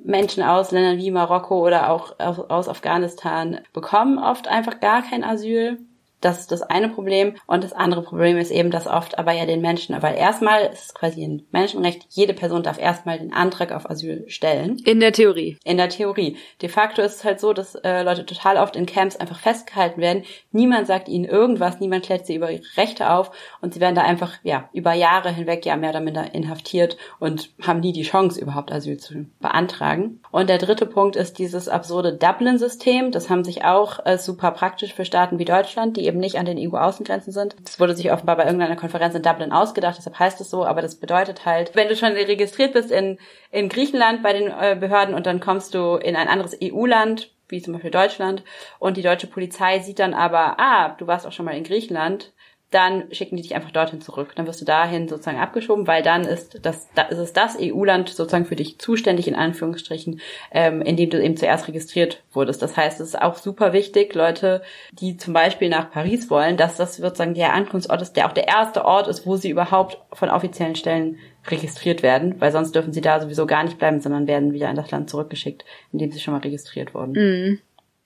Menschen 0.01 0.43
aus 0.43 0.71
Ländern 0.71 0.97
wie 0.97 1.11
Marokko 1.11 1.65
oder 1.65 1.89
auch 1.89 2.19
aus 2.19 2.67
Afghanistan 2.67 3.59
bekommen 3.73 4.17
oft 4.17 4.47
einfach 4.47 4.79
gar 4.79 5.01
kein 5.01 5.23
Asyl 5.23 5.77
Das 6.23 6.39
ist 6.39 6.53
das 6.53 6.61
eine 6.61 6.87
Problem. 6.87 7.35
Und 7.47 7.65
das 7.65 7.73
andere 7.73 8.01
Problem 8.01 8.37
ist 8.37 8.49
eben, 8.49 8.71
dass 8.71 8.87
oft 8.87 9.19
aber 9.19 9.33
ja 9.33 9.45
den 9.45 9.59
Menschen, 9.59 10.01
weil 10.01 10.15
erstmal 10.15 10.67
ist 10.67 10.85
es 10.85 10.93
quasi 10.93 11.23
ein 11.23 11.45
Menschenrecht, 11.51 12.05
jede 12.09 12.33
Person 12.33 12.63
darf 12.63 12.79
erstmal 12.79 13.19
den 13.19 13.33
Antrag 13.33 13.73
auf 13.73 13.89
Asyl 13.89 14.23
stellen. 14.27 14.77
In 14.85 15.01
der 15.01 15.11
Theorie. 15.11 15.57
In 15.65 15.75
der 15.75 15.89
Theorie. 15.89 16.37
De 16.61 16.69
facto 16.69 17.01
ist 17.01 17.15
es 17.15 17.23
halt 17.25 17.41
so, 17.41 17.51
dass 17.51 17.75
äh, 17.75 18.03
Leute 18.03 18.25
total 18.25 18.55
oft 18.55 18.77
in 18.77 18.85
Camps 18.85 19.17
einfach 19.17 19.37
festgehalten 19.37 19.99
werden. 19.99 20.23
Niemand 20.51 20.87
sagt 20.87 21.09
ihnen 21.09 21.25
irgendwas, 21.25 21.81
niemand 21.81 22.05
klärt 22.05 22.25
sie 22.25 22.35
über 22.35 22.51
ihre 22.51 22.63
Rechte 22.77 23.11
auf 23.11 23.31
und 23.59 23.73
sie 23.73 23.81
werden 23.81 23.95
da 23.95 24.03
einfach, 24.03 24.35
ja, 24.43 24.69
über 24.71 24.93
Jahre 24.93 25.29
hinweg 25.29 25.65
ja 25.65 25.75
mehr 25.75 25.89
oder 25.89 25.99
minder 25.99 26.33
inhaftiert 26.33 26.95
und 27.19 27.49
haben 27.61 27.81
nie 27.81 27.91
die 27.91 28.03
Chance, 28.03 28.39
überhaupt 28.39 28.71
Asyl 28.71 28.95
zu 28.97 29.25
beantragen. 29.41 30.21
Und 30.31 30.47
der 30.47 30.57
dritte 30.57 30.85
Punkt 30.85 31.17
ist 31.17 31.37
dieses 31.37 31.67
absurde 31.67 32.13
Dublin-System. 32.13 33.11
Das 33.11 33.29
haben 33.29 33.43
sich 33.43 33.65
auch 33.65 34.05
äh, 34.05 34.17
super 34.17 34.51
praktisch 34.51 34.93
für 34.93 35.03
Staaten 35.03 35.37
wie 35.37 35.45
Deutschland, 35.45 35.97
die 35.97 36.12
eben 36.13 36.19
nicht 36.19 36.37
an 36.37 36.45
den 36.45 36.59
EU-Außengrenzen 36.59 37.33
sind. 37.33 37.55
Das 37.63 37.79
wurde 37.79 37.95
sich 37.95 38.11
offenbar 38.11 38.37
bei 38.37 38.45
irgendeiner 38.45 38.75
Konferenz 38.75 39.15
in 39.15 39.23
Dublin 39.23 39.51
ausgedacht, 39.51 39.97
deshalb 39.97 40.19
heißt 40.19 40.39
es 40.41 40.49
so, 40.51 40.63
aber 40.63 40.81
das 40.83 40.95
bedeutet 40.95 41.45
halt, 41.45 41.75
wenn 41.75 41.87
du 41.87 41.95
schon 41.95 42.11
registriert 42.11 42.73
bist 42.73 42.91
in, 42.91 43.17
in 43.51 43.67
Griechenland 43.67 44.21
bei 44.21 44.33
den 44.33 44.47
äh, 44.47 44.77
Behörden 44.79 45.15
und 45.15 45.25
dann 45.25 45.39
kommst 45.39 45.73
du 45.73 45.95
in 45.95 46.15
ein 46.15 46.27
anderes 46.27 46.55
EU-Land, 46.61 47.31
wie 47.49 47.61
zum 47.61 47.73
Beispiel 47.73 47.91
Deutschland, 47.91 48.43
und 48.77 48.95
die 48.95 49.01
deutsche 49.01 49.27
Polizei 49.27 49.79
sieht 49.79 49.97
dann 49.97 50.13
aber, 50.13 50.59
ah, 50.59 50.89
du 50.97 51.07
warst 51.07 51.25
auch 51.25 51.31
schon 51.31 51.45
mal 51.45 51.57
in 51.57 51.63
Griechenland, 51.63 52.31
dann 52.73 53.11
schicken 53.11 53.35
die 53.35 53.43
dich 53.43 53.55
einfach 53.55 53.71
dorthin 53.71 54.01
zurück. 54.01 54.33
Dann 54.35 54.47
wirst 54.47 54.61
du 54.61 54.65
dahin 54.65 55.07
sozusagen 55.07 55.39
abgeschoben, 55.39 55.87
weil 55.87 56.01
dann 56.01 56.23
ist 56.23 56.59
das, 56.65 56.87
da 56.95 57.03
ist 57.03 57.17
es 57.17 57.33
das 57.33 57.57
EU-Land 57.59 58.09
sozusagen 58.09 58.45
für 58.45 58.55
dich 58.55 58.79
zuständig, 58.79 59.27
in 59.27 59.35
Anführungsstrichen, 59.35 60.21
ähm, 60.51 60.81
in 60.81 60.97
dem 60.97 61.09
du 61.09 61.21
eben 61.21 61.37
zuerst 61.37 61.67
registriert 61.67 62.23
wurdest. 62.31 62.61
Das 62.61 62.75
heißt, 62.75 62.99
es 62.99 63.09
ist 63.09 63.21
auch 63.21 63.35
super 63.35 63.73
wichtig, 63.73 64.15
Leute, 64.15 64.61
die 64.91 65.17
zum 65.17 65.33
Beispiel 65.33 65.69
nach 65.69 65.91
Paris 65.91 66.29
wollen, 66.29 66.57
dass 66.57 66.77
das 66.77 66.97
sozusagen 66.97 67.35
der 67.35 67.53
Ankunftsort 67.53 68.01
ist, 68.01 68.13
der 68.13 68.27
auch 68.27 68.33
der 68.33 68.47
erste 68.47 68.85
Ort 68.85 69.07
ist, 69.07 69.25
wo 69.25 69.35
sie 69.35 69.49
überhaupt 69.49 69.99
von 70.11 70.29
offiziellen 70.29 70.75
Stellen 70.75 71.19
registriert 71.47 72.03
werden, 72.03 72.39
weil 72.39 72.51
sonst 72.51 72.73
dürfen 72.73 72.93
sie 72.93 73.01
da 73.01 73.19
sowieso 73.19 73.45
gar 73.45 73.63
nicht 73.63 73.77
bleiben, 73.77 73.99
sondern 73.99 74.27
werden 74.27 74.53
wieder 74.53 74.69
in 74.69 74.75
das 74.75 74.91
Land 74.91 75.09
zurückgeschickt, 75.09 75.65
in 75.91 75.99
dem 75.99 76.11
sie 76.11 76.19
schon 76.19 76.33
mal 76.33 76.41
registriert 76.41 76.93
wurden. 76.93 77.13
Mhm. 77.13 77.59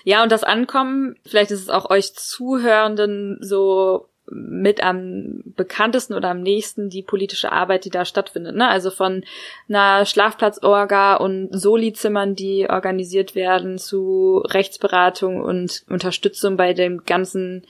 Ja, 0.03 0.23
und 0.23 0.31
das 0.31 0.43
Ankommen, 0.45 1.15
vielleicht 1.25 1.51
ist 1.51 1.61
es 1.61 1.69
auch 1.69 1.89
euch 1.89 2.13
Zuhörenden 2.13 3.39
so 3.41 4.07
mit 4.29 4.83
am 4.83 5.41
bekanntesten 5.55 6.13
oder 6.13 6.29
am 6.29 6.41
nächsten 6.41 6.89
die 6.89 7.01
politische 7.01 7.51
Arbeit, 7.51 7.85
die 7.85 7.89
da 7.89 8.05
stattfindet. 8.05 8.55
Ne? 8.55 8.67
Also 8.67 8.91
von 8.91 9.23
einer 9.69 10.05
Schlafplatzorga 10.05 11.15
und 11.15 11.49
Soli-Zimmern, 11.51 12.35
die 12.35 12.69
organisiert 12.69 13.35
werden, 13.35 13.77
zu 13.77 14.43
Rechtsberatung 14.45 15.41
und 15.41 15.83
Unterstützung 15.89 16.57
bei 16.57 16.73
dem 16.73 17.05
ganzen 17.05 17.65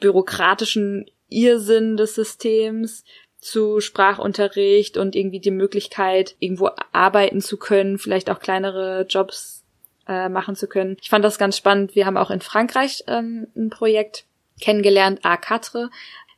bürokratischen 0.00 1.10
Irrsinn 1.30 1.96
des 1.96 2.14
Systems, 2.14 3.04
zu 3.44 3.80
Sprachunterricht 3.80 4.96
und 4.96 5.14
irgendwie 5.14 5.38
die 5.38 5.50
Möglichkeit, 5.50 6.34
irgendwo 6.38 6.70
arbeiten 6.92 7.42
zu 7.42 7.58
können, 7.58 7.98
vielleicht 7.98 8.30
auch 8.30 8.40
kleinere 8.40 9.04
Jobs 9.06 9.64
äh, 10.08 10.30
machen 10.30 10.56
zu 10.56 10.66
können. 10.66 10.96
Ich 11.02 11.10
fand 11.10 11.24
das 11.26 11.36
ganz 11.36 11.58
spannend. 11.58 11.94
Wir 11.94 12.06
haben 12.06 12.16
auch 12.16 12.30
in 12.30 12.40
Frankreich 12.40 13.04
ähm, 13.06 13.48
ein 13.54 13.68
Projekt 13.68 14.24
kennengelernt, 14.64 15.20
A4, 15.24 15.90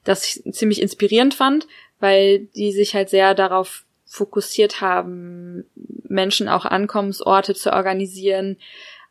das 0.04 0.26
ich 0.26 0.52
ziemlich 0.52 0.82
inspirierend 0.82 1.34
fand, 1.34 1.66
weil 2.00 2.40
die 2.56 2.72
sich 2.72 2.94
halt 2.94 3.08
sehr 3.08 3.34
darauf 3.34 3.84
fokussiert 4.04 4.80
haben, 4.80 5.64
Menschen 6.08 6.48
auch 6.48 6.64
Ankommensorte 6.64 7.54
zu 7.54 7.72
organisieren, 7.72 8.56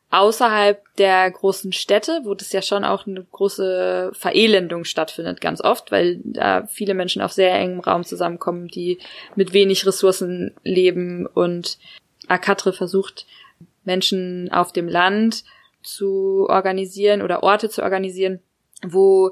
außerhalb 0.10 0.82
der 0.98 1.30
großen 1.30 1.74
Städte, 1.74 2.22
wo 2.24 2.36
das 2.36 2.52
ja 2.52 2.62
schon 2.62 2.84
auch 2.86 3.06
eine 3.08 3.24
große 3.24 4.12
Verelendung 4.14 4.86
stattfindet, 4.86 5.42
ganz 5.42 5.62
oft, 5.62 5.92
weil 5.92 6.22
da 6.24 6.68
viele 6.68 6.94
Menschen 6.94 7.22
auf 7.22 7.34
sehr 7.34 7.54
engem 7.56 7.80
Raum 7.82 8.04
zusammenkommen, 8.04 8.68
die 8.68 9.00
mit 9.36 9.52
wenig 9.54 9.86
Ressourcen 9.86 10.56
leben. 10.64 11.26
Und 11.26 11.78
Akatre 12.28 12.72
versucht, 12.72 13.26
Menschen 13.84 14.52
auf 14.52 14.72
dem 14.72 14.88
Land 14.88 15.44
zu 15.84 16.48
organisieren 16.50 17.22
oder 17.22 17.44
Orte 17.44 17.70
zu 17.70 17.84
organisieren, 17.84 18.40
wo 18.84 19.32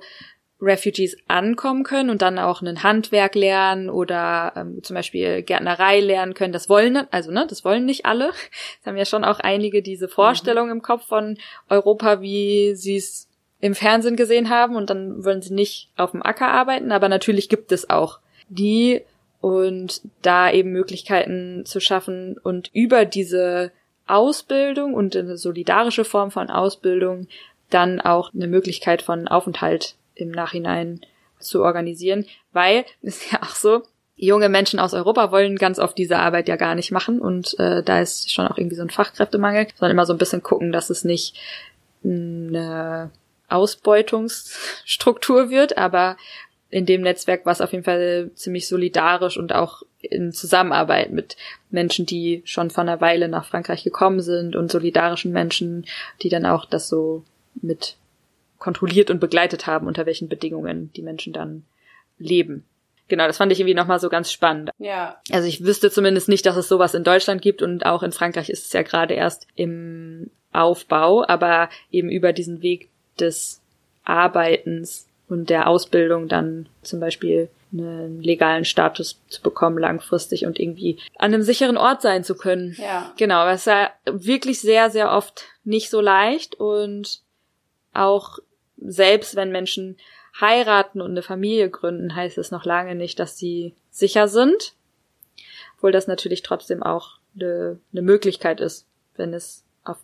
Refugees 0.64 1.18
ankommen 1.28 1.84
können 1.84 2.10
und 2.10 2.22
dann 2.22 2.40
auch 2.40 2.62
ein 2.62 2.84
Handwerk 2.84 3.36
lernen 3.36 3.90
oder 3.90 4.54
ähm, 4.56 4.82
zum 4.82 4.96
Beispiel 4.96 5.44
Gärtnerei 5.44 6.00
lernen 6.00 6.34
können. 6.34 6.54
Das 6.54 6.70
wollen, 6.70 7.06
also 7.12 7.32
ne, 7.32 7.46
das 7.48 7.66
wollen 7.66 7.86
nicht 7.86 8.06
alle. 8.06 8.32
Es 8.82 8.88
haben 8.88 8.98
ja 8.98 9.06
schon 9.06 9.24
auch 9.24 9.40
einige 9.40 9.82
diese 9.82 10.08
Vorstellung 10.08 10.70
im 10.70 10.82
Kopf 10.82 11.06
von 11.06 11.38
Europa, 11.70 12.22
wie 12.22 12.76
sie 12.76 12.96
es 12.96 13.28
im 13.60 13.76
Fernsehen 13.76 14.16
gesehen 14.16 14.50
haben 14.50 14.76
und 14.76 14.90
dann 14.90 15.24
wollen 15.24 15.42
sie 15.42 15.54
nicht 15.54 15.90
auf 15.96 16.12
dem 16.12 16.24
Acker 16.24 16.48
arbeiten. 16.48 16.92
Aber 16.92 17.10
natürlich 17.10 17.50
gibt 17.50 17.72
es 17.72 17.90
auch 17.90 18.20
die 18.50 19.02
und 19.42 20.02
da 20.22 20.52
eben 20.52 20.72
Möglichkeiten 20.72 21.66
zu 21.66 21.80
schaffen 21.80 22.38
und 22.42 22.70
über 22.74 23.06
diese 23.06 23.72
Ausbildung 24.06 24.94
und 24.94 25.16
eine 25.16 25.38
solidarische 25.38 26.04
Form 26.04 26.30
von 26.32 26.50
Ausbildung 26.50 27.28
dann 27.74 28.02
auch 28.02 28.34
eine 28.34 28.48
Möglichkeit 28.48 29.02
von 29.02 29.28
Aufenthalt 29.28 29.96
im 30.16 30.32
Nachhinein 30.32 31.02
zu 31.40 31.64
organisieren, 31.64 32.26
weil 32.52 32.86
ist 33.02 33.32
ja 33.32 33.42
auch 33.42 33.56
so, 33.56 33.84
junge 34.16 34.50
Menschen 34.50 34.80
aus 34.80 34.94
Europa 34.94 35.32
wollen 35.32 35.58
ganz 35.58 35.80
oft 35.80 35.98
diese 35.98 36.18
Arbeit 36.18 36.48
ja 36.48 36.56
gar 36.56 36.76
nicht 36.76 36.92
machen 36.92 37.20
und 37.20 37.58
äh, 37.60 37.84
da 37.84 38.00
ist 38.00 38.32
schon 38.32 38.48
auch 38.48 38.58
irgendwie 38.58 38.76
so 38.76 38.84
ein 38.84 38.92
Fachkräftemangel, 38.92 39.68
sondern 39.76 39.96
immer 39.96 40.06
so 40.06 40.14
ein 40.14 40.20
bisschen 40.20 40.44
gucken, 40.44 40.72
dass 40.72 40.90
es 40.90 41.04
nicht 41.04 41.36
eine 42.04 43.12
Ausbeutungsstruktur 43.50 45.50
wird, 45.50 45.78
aber 45.78 46.18
in 46.70 46.86
dem 46.86 47.02
Netzwerk 47.02 47.46
war 47.46 47.54
es 47.54 47.62
auf 47.62 47.72
jeden 47.72 47.84
Fall 47.84 48.32
ziemlich 48.34 48.68
solidarisch 48.68 49.38
und 49.38 49.54
auch 49.54 49.84
in 50.00 50.32
Zusammenarbeit 50.32 51.12
mit 51.12 51.38
Menschen, 51.70 52.06
die 52.06 52.42
schon 52.46 52.72
von 52.72 52.90
einer 52.90 53.00
Weile 53.00 53.28
nach 53.28 53.46
Frankreich 53.46 53.84
gekommen 53.84 54.22
sind 54.22 54.56
und 54.56 54.72
solidarischen 54.72 55.32
Menschen, 55.32 55.86
die 56.24 56.30
dann 56.30 56.48
auch 56.48 56.66
das 56.66 56.90
so 56.90 57.24
mit 57.62 57.96
kontrolliert 58.60 59.10
und 59.12 59.20
begleitet 59.20 59.68
haben, 59.68 59.88
unter 59.88 60.06
welchen 60.06 60.30
Bedingungen 60.30 60.92
die 60.96 61.02
Menschen 61.02 61.34
dann 61.34 61.64
leben. 62.18 62.64
Genau, 63.10 63.28
das 63.28 63.38
fand 63.38 63.52
ich 63.52 63.60
irgendwie 63.60 63.76
nochmal 63.76 64.00
so 64.00 64.10
ganz 64.10 64.32
spannend. 64.32 64.72
Ja. 64.78 65.22
Also 65.30 65.48
ich 65.48 65.66
wüsste 65.66 65.92
zumindest 65.92 66.30
nicht, 66.30 66.46
dass 66.46 66.56
es 66.56 66.70
sowas 66.70 66.94
in 66.94 67.04
Deutschland 67.04 67.42
gibt 67.42 67.62
und 67.62 67.86
auch 67.86 68.04
in 68.04 68.14
Frankreich 68.14 68.50
ist 68.50 68.66
es 68.66 68.74
ja 68.74 68.82
gerade 68.82 69.14
erst 69.14 69.48
im 69.56 70.30
Aufbau, 70.54 71.26
aber 71.28 71.70
eben 71.92 72.10
über 72.10 72.32
diesen 72.32 72.62
Weg 72.62 72.90
des 73.20 73.62
Arbeitens 74.06 75.08
und 75.28 75.50
der 75.50 75.68
Ausbildung 75.68 76.28
dann 76.28 76.68
zum 76.82 77.00
Beispiel 77.00 77.50
einen 77.74 78.22
legalen 78.22 78.66
Status 78.66 79.20
zu 79.28 79.42
bekommen 79.42 79.78
langfristig 79.78 80.46
und 80.46 80.60
irgendwie 80.60 81.00
an 81.18 81.34
einem 81.34 81.42
sicheren 81.42 81.78
Ort 81.78 82.02
sein 82.02 82.24
zu 82.24 82.36
können. 82.36 82.76
Ja. 82.78 83.12
Genau, 83.18 83.48
es 83.48 83.62
ist 83.62 83.68
ja 83.68 83.90
wirklich 84.06 84.62
sehr, 84.62 84.90
sehr 84.90 85.12
oft 85.12 85.46
nicht 85.64 85.90
so 85.90 86.00
leicht 86.00 86.56
und 86.56 87.22
auch 87.94 88.40
selbst 88.78 89.36
wenn 89.36 89.52
Menschen 89.52 89.98
heiraten 90.40 91.02
und 91.02 91.12
eine 91.12 91.22
Familie 91.22 91.70
gründen, 91.70 92.16
heißt 92.16 92.38
es 92.38 92.52
noch 92.52 92.66
lange 92.66 92.96
nicht, 92.96 93.20
dass 93.20 93.38
sie 93.38 93.76
sicher 93.92 94.28
sind. 94.28 94.74
Obwohl 95.78 95.92
das 95.92 96.08
natürlich 96.08 96.42
trotzdem 96.42 96.82
auch 96.82 97.20
eine, 97.36 97.80
eine 97.92 98.02
Möglichkeit 98.02 98.62
ist, 98.62 98.88
wenn 99.16 99.34
es 99.34 99.64
auf, 99.84 99.98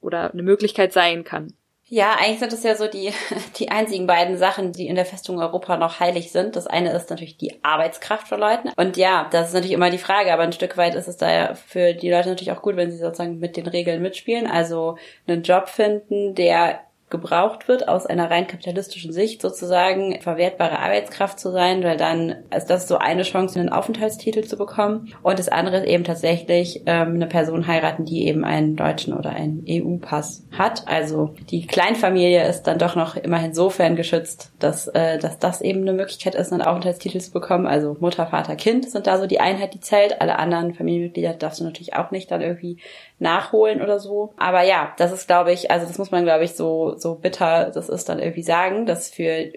oder 0.00 0.32
eine 0.32 0.42
Möglichkeit 0.42 0.92
sein 0.92 1.24
kann. 1.24 1.52
Ja, 1.88 2.16
eigentlich 2.18 2.40
sind 2.40 2.52
das 2.52 2.64
ja 2.64 2.74
so 2.74 2.88
die, 2.88 3.12
die 3.58 3.70
einzigen 3.70 4.06
beiden 4.06 4.38
Sachen, 4.38 4.72
die 4.72 4.88
in 4.88 4.96
der 4.96 5.06
Festung 5.06 5.38
Europa 5.38 5.76
noch 5.76 6.00
heilig 6.00 6.32
sind. 6.32 6.56
Das 6.56 6.66
eine 6.66 6.92
ist 6.92 7.10
natürlich 7.10 7.36
die 7.36 7.62
Arbeitskraft 7.62 8.26
von 8.26 8.40
Leuten. 8.40 8.70
Und 8.76 8.96
ja, 8.96 9.28
das 9.30 9.48
ist 9.48 9.54
natürlich 9.54 9.72
immer 9.74 9.90
die 9.90 9.98
Frage, 9.98 10.32
aber 10.32 10.42
ein 10.42 10.52
Stück 10.52 10.76
weit 10.76 10.96
ist 10.96 11.06
es 11.06 11.16
da 11.16 11.30
ja 11.30 11.54
für 11.54 11.94
die 11.94 12.10
Leute 12.10 12.28
natürlich 12.28 12.50
auch 12.50 12.62
gut, 12.62 12.76
wenn 12.76 12.90
sie 12.90 12.98
sozusagen 12.98 13.38
mit 13.38 13.56
den 13.56 13.68
Regeln 13.68 14.02
mitspielen. 14.02 14.48
Also 14.48 14.96
einen 15.28 15.42
Job 15.42 15.68
finden, 15.68 16.34
der 16.34 16.80
gebraucht 17.08 17.68
wird, 17.68 17.88
aus 17.88 18.06
einer 18.06 18.30
rein 18.30 18.46
kapitalistischen 18.46 19.12
Sicht 19.12 19.40
sozusagen 19.40 20.20
verwertbare 20.20 20.78
Arbeitskraft 20.78 21.38
zu 21.38 21.52
sein, 21.52 21.82
weil 21.84 21.96
dann 21.96 22.36
ist 22.54 22.66
das 22.66 22.88
so 22.88 22.98
eine 22.98 23.22
Chance, 23.22 23.58
einen 23.58 23.68
Aufenthaltstitel 23.68 24.44
zu 24.44 24.56
bekommen. 24.56 25.12
Und 25.22 25.38
das 25.38 25.48
andere 25.48 25.78
ist 25.78 25.86
eben 25.86 26.04
tatsächlich 26.04 26.82
ähm, 26.86 27.14
eine 27.14 27.26
Person 27.26 27.66
heiraten, 27.66 28.04
die 28.04 28.26
eben 28.26 28.44
einen 28.44 28.76
deutschen 28.76 29.14
oder 29.14 29.30
einen 29.30 29.64
EU-Pass 29.68 30.44
hat. 30.52 30.86
Also 30.86 31.34
die 31.50 31.66
Kleinfamilie 31.66 32.46
ist 32.48 32.64
dann 32.64 32.78
doch 32.78 32.96
noch 32.96 33.16
immerhin 33.16 33.46
insofern 33.56 33.96
geschützt, 33.96 34.52
dass, 34.58 34.86
äh, 34.88 35.18
dass 35.18 35.38
das 35.38 35.62
eben 35.62 35.82
eine 35.82 35.94
Möglichkeit 35.94 36.34
ist, 36.34 36.52
einen 36.52 36.62
Aufenthaltstitel 36.62 37.20
zu 37.20 37.30
bekommen. 37.30 37.66
Also 37.66 37.96
Mutter, 38.00 38.26
Vater, 38.26 38.54
Kind 38.56 38.90
sind 38.90 39.06
da 39.06 39.18
so 39.18 39.26
die 39.26 39.40
Einheit, 39.40 39.72
die 39.72 39.80
zählt. 39.80 40.20
Alle 40.20 40.38
anderen 40.38 40.74
Familienmitglieder 40.74 41.34
darfst 41.34 41.60
du 41.60 41.64
natürlich 41.64 41.94
auch 41.94 42.10
nicht 42.10 42.30
dann 42.30 42.42
irgendwie 42.42 42.78
nachholen 43.18 43.82
oder 43.82 43.98
so. 43.98 44.34
Aber 44.36 44.62
ja, 44.62 44.94
das 44.98 45.12
ist, 45.12 45.26
glaube 45.26 45.52
ich, 45.52 45.70
also 45.70 45.86
das 45.86 45.98
muss 45.98 46.10
man, 46.10 46.24
glaube 46.24 46.44
ich, 46.44 46.54
so, 46.54 46.94
so 46.96 47.14
bitter 47.14 47.70
das 47.70 47.88
ist 47.88 48.08
dann 48.08 48.18
irgendwie 48.18 48.42
sagen, 48.42 48.86
dass 48.86 49.10
für 49.10 49.52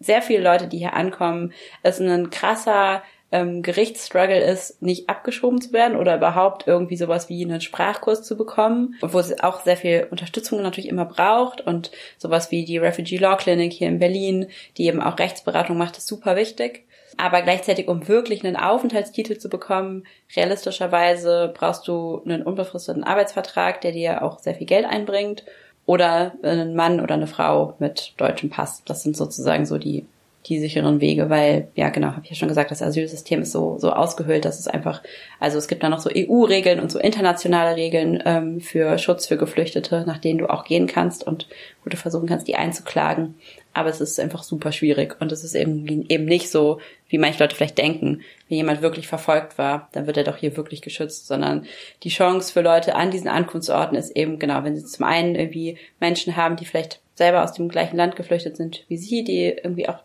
sehr 0.00 0.22
viele 0.22 0.42
Leute, 0.42 0.68
die 0.68 0.78
hier 0.78 0.94
ankommen, 0.94 1.52
es 1.82 2.00
ein 2.00 2.30
krasser 2.30 3.02
ähm, 3.30 3.62
Gerichtsstruggle 3.62 4.40
ist, 4.40 4.80
nicht 4.80 5.08
abgeschoben 5.08 5.60
zu 5.60 5.72
werden 5.72 5.96
oder 5.96 6.16
überhaupt 6.16 6.66
irgendwie 6.66 6.96
sowas 6.96 7.28
wie 7.28 7.44
einen 7.44 7.60
Sprachkurs 7.60 8.22
zu 8.22 8.36
bekommen, 8.36 8.94
wo 9.00 9.18
es 9.18 9.38
auch 9.40 9.62
sehr 9.62 9.76
viel 9.76 10.06
Unterstützung 10.10 10.62
natürlich 10.62 10.88
immer 10.88 11.04
braucht 11.04 11.60
und 11.60 11.90
sowas 12.16 12.50
wie 12.50 12.64
die 12.64 12.78
Refugee 12.78 13.18
Law 13.18 13.36
Clinic 13.36 13.72
hier 13.72 13.88
in 13.88 13.98
Berlin, 13.98 14.46
die 14.76 14.86
eben 14.86 15.02
auch 15.02 15.18
Rechtsberatung 15.18 15.76
macht, 15.76 15.98
ist 15.98 16.06
super 16.06 16.36
wichtig. 16.36 16.86
Aber 17.18 17.42
gleichzeitig, 17.42 17.88
um 17.88 18.06
wirklich 18.06 18.44
einen 18.44 18.56
Aufenthaltstitel 18.56 19.38
zu 19.38 19.48
bekommen, 19.48 20.04
realistischerweise 20.36 21.52
brauchst 21.52 21.88
du 21.88 22.22
einen 22.24 22.42
unbefristeten 22.42 23.02
Arbeitsvertrag, 23.02 23.80
der 23.80 23.90
dir 23.90 24.22
auch 24.22 24.38
sehr 24.38 24.54
viel 24.54 24.68
Geld 24.68 24.86
einbringt 24.86 25.44
oder 25.84 26.34
einen 26.42 26.76
Mann 26.76 27.00
oder 27.00 27.14
eine 27.14 27.26
Frau 27.26 27.74
mit 27.80 28.14
deutschem 28.18 28.50
Pass. 28.50 28.84
Das 28.84 29.02
sind 29.02 29.16
sozusagen 29.16 29.66
so 29.66 29.78
die 29.78 30.06
die 30.48 30.58
sicheren 30.58 31.00
Wege, 31.00 31.28
weil, 31.28 31.68
ja 31.74 31.90
genau, 31.90 32.08
habe 32.08 32.22
ich 32.24 32.30
ja 32.30 32.36
schon 32.36 32.48
gesagt, 32.48 32.70
das 32.70 32.80
Asylsystem 32.80 33.42
ist 33.42 33.52
so, 33.52 33.76
so 33.78 33.92
ausgehöhlt, 33.92 34.44
dass 34.44 34.58
es 34.58 34.68
einfach, 34.68 35.02
also 35.40 35.58
es 35.58 35.68
gibt 35.68 35.82
da 35.82 35.88
noch 35.88 35.98
so 35.98 36.10
EU-Regeln 36.14 36.80
und 36.80 36.90
so 36.90 36.98
internationale 36.98 37.76
Regeln 37.76 38.22
ähm, 38.24 38.60
für 38.60 38.98
Schutz 38.98 39.26
für 39.26 39.36
Geflüchtete, 39.36 40.04
nach 40.06 40.18
denen 40.18 40.38
du 40.38 40.48
auch 40.48 40.64
gehen 40.64 40.86
kannst 40.86 41.26
und 41.26 41.48
wo 41.84 41.90
du 41.90 41.96
versuchen 41.96 42.28
kannst, 42.28 42.48
die 42.48 42.56
einzuklagen. 42.56 43.34
Aber 43.78 43.90
es 43.90 44.00
ist 44.00 44.18
einfach 44.18 44.42
super 44.42 44.72
schwierig. 44.72 45.16
Und 45.20 45.30
es 45.30 45.44
ist 45.44 45.54
eben, 45.54 45.86
eben 46.08 46.24
nicht 46.24 46.50
so, 46.50 46.80
wie 47.08 47.18
manche 47.18 47.42
Leute 47.42 47.54
vielleicht 47.54 47.78
denken. 47.78 48.22
Wenn 48.48 48.56
jemand 48.56 48.82
wirklich 48.82 49.06
verfolgt 49.06 49.56
war, 49.56 49.88
dann 49.92 50.06
wird 50.06 50.16
er 50.16 50.24
doch 50.24 50.36
hier 50.36 50.56
wirklich 50.56 50.82
geschützt, 50.82 51.26
sondern 51.26 51.64
die 52.02 52.08
Chance 52.08 52.52
für 52.52 52.60
Leute 52.60 52.94
an 52.94 53.10
diesen 53.10 53.28
Ankunftsorten 53.28 53.96
ist 53.96 54.16
eben, 54.16 54.38
genau, 54.38 54.64
wenn 54.64 54.76
sie 54.76 54.84
zum 54.84 55.04
einen 55.04 55.34
irgendwie 55.36 55.78
Menschen 56.00 56.36
haben, 56.36 56.56
die 56.56 56.64
vielleicht 56.64 57.00
selber 57.14 57.44
aus 57.44 57.52
dem 57.52 57.68
gleichen 57.68 57.96
Land 57.96 58.16
geflüchtet 58.16 58.56
sind 58.56 58.84
wie 58.88 58.96
sie, 58.96 59.24
die 59.24 59.44
irgendwie 59.44 59.88
auch 59.88 59.98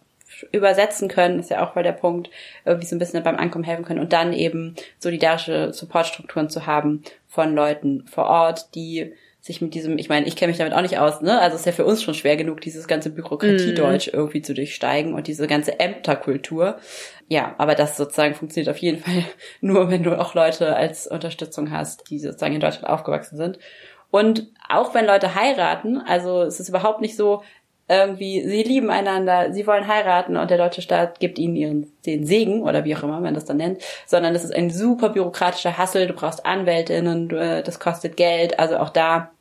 übersetzen 0.51 1.07
können, 1.07 1.39
ist 1.39 1.51
ja 1.51 1.65
auch 1.65 1.75
mal 1.75 1.83
der 1.83 1.91
Punkt, 1.91 2.29
irgendwie 2.65 2.87
so 2.87 2.95
ein 2.95 2.99
bisschen 2.99 3.23
beim 3.23 3.37
Ankommen 3.37 3.63
helfen 3.63 3.85
können. 3.85 3.99
Und 3.99 4.13
dann 4.13 4.33
eben 4.33 4.75
solidarische 4.99 5.73
Supportstrukturen 5.73 6.49
zu 6.49 6.65
haben 6.65 7.03
von 7.27 7.53
Leuten 7.53 8.05
vor 8.07 8.25
Ort, 8.25 8.73
die 8.75 9.13
sich 9.43 9.59
mit 9.59 9.73
diesem, 9.73 9.97
ich 9.97 10.07
meine, 10.07 10.25
ich 10.25 10.37
kenne 10.37 10.51
mich 10.51 10.57
damit 10.57 10.73
auch 10.73 10.81
nicht 10.81 10.97
aus, 10.99 11.19
ne? 11.19 11.37
Also 11.41 11.57
ist 11.57 11.65
ja 11.65 11.73
für 11.73 11.83
uns 11.83 12.01
schon 12.01 12.13
schwer 12.13 12.37
genug, 12.37 12.61
dieses 12.61 12.87
ganze 12.87 13.09
Bürokratiedeutsch 13.09 14.07
mm. 14.07 14.15
irgendwie 14.15 14.41
zu 14.41 14.53
durchsteigen 14.53 15.13
und 15.13 15.27
diese 15.27 15.47
ganze 15.47 15.81
Ämterkultur. 15.81 16.77
Ja, 17.27 17.53
aber 17.57 17.75
das 17.75 17.97
sozusagen 17.97 18.35
funktioniert 18.35 18.73
auf 18.73 18.77
jeden 18.77 18.99
Fall 19.03 19.25
nur, 19.59 19.91
wenn 19.91 20.01
du 20.01 20.17
auch 20.17 20.33
Leute 20.33 20.77
als 20.77 21.07
Unterstützung 21.07 21.71
hast, 21.71 22.09
die 22.09 22.19
sozusagen 22.19 22.55
in 22.55 22.61
Deutschland 22.61 22.87
aufgewachsen 22.87 23.35
sind. 23.35 23.59
Und 24.11 24.49
auch 24.69 24.93
wenn 24.93 25.05
Leute 25.05 25.35
heiraten, 25.35 25.97
also 25.97 26.43
es 26.43 26.61
ist 26.61 26.69
überhaupt 26.69 27.01
nicht 27.01 27.17
so, 27.17 27.43
irgendwie, 27.89 28.41
sie 28.47 28.63
lieben 28.63 28.89
einander, 28.89 29.51
sie 29.53 29.67
wollen 29.67 29.87
heiraten 29.87 30.37
und 30.37 30.49
der 30.49 30.57
deutsche 30.57 30.81
Staat 30.81 31.19
gibt 31.19 31.37
ihnen 31.37 31.55
ihren, 31.55 31.91
den 32.05 32.25
Segen 32.25 32.63
oder 32.63 32.85
wie 32.85 32.95
auch 32.95 33.03
immer 33.03 33.19
man 33.19 33.33
das 33.33 33.45
dann 33.45 33.57
nennt, 33.57 33.81
sondern 34.05 34.33
es 34.35 34.43
ist 34.43 34.55
ein 34.55 34.69
super 34.69 35.09
bürokratischer 35.09 35.77
Hassel, 35.77 36.07
du 36.07 36.13
brauchst 36.13 36.45
Anwältinnen, 36.45 37.29
du, 37.29 37.61
das 37.63 37.79
kostet 37.79 38.15
Geld, 38.15 38.57
also 38.59 38.77
auch 38.77 38.89
da 38.89 39.31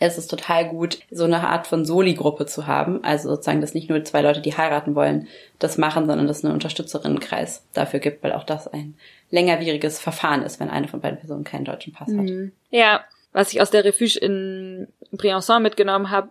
ist 0.00 0.16
es 0.16 0.28
total 0.28 0.68
gut, 0.68 1.00
so 1.10 1.24
eine 1.24 1.48
Art 1.48 1.66
von 1.66 1.84
Soli-Gruppe 1.84 2.46
zu 2.46 2.68
haben, 2.68 3.02
also 3.02 3.30
sozusagen, 3.30 3.60
dass 3.60 3.74
nicht 3.74 3.90
nur 3.90 4.04
zwei 4.04 4.22
Leute, 4.22 4.40
die 4.40 4.56
heiraten 4.56 4.94
wollen, 4.94 5.26
das 5.58 5.76
machen, 5.76 6.06
sondern 6.06 6.28
dass 6.28 6.38
es 6.38 6.44
einen 6.44 6.54
Unterstützerinnenkreis 6.54 7.64
dafür 7.72 7.98
gibt, 7.98 8.22
weil 8.22 8.32
auch 8.32 8.44
das 8.44 8.68
ein 8.68 8.94
längerwieriges 9.30 9.98
Verfahren 9.98 10.42
ist, 10.42 10.60
wenn 10.60 10.70
eine 10.70 10.86
von 10.86 11.00
beiden 11.00 11.18
Personen 11.18 11.42
keinen 11.42 11.64
deutschen 11.64 11.92
Pass 11.92 12.08
hat. 12.08 12.16
Mhm. 12.16 12.52
Ja, 12.70 13.04
was 13.32 13.52
ich 13.52 13.60
aus 13.60 13.70
der 13.70 13.84
Refuge 13.84 14.20
in 14.20 14.86
Briançon 15.12 15.60
mitgenommen 15.60 16.10
habe, 16.10 16.28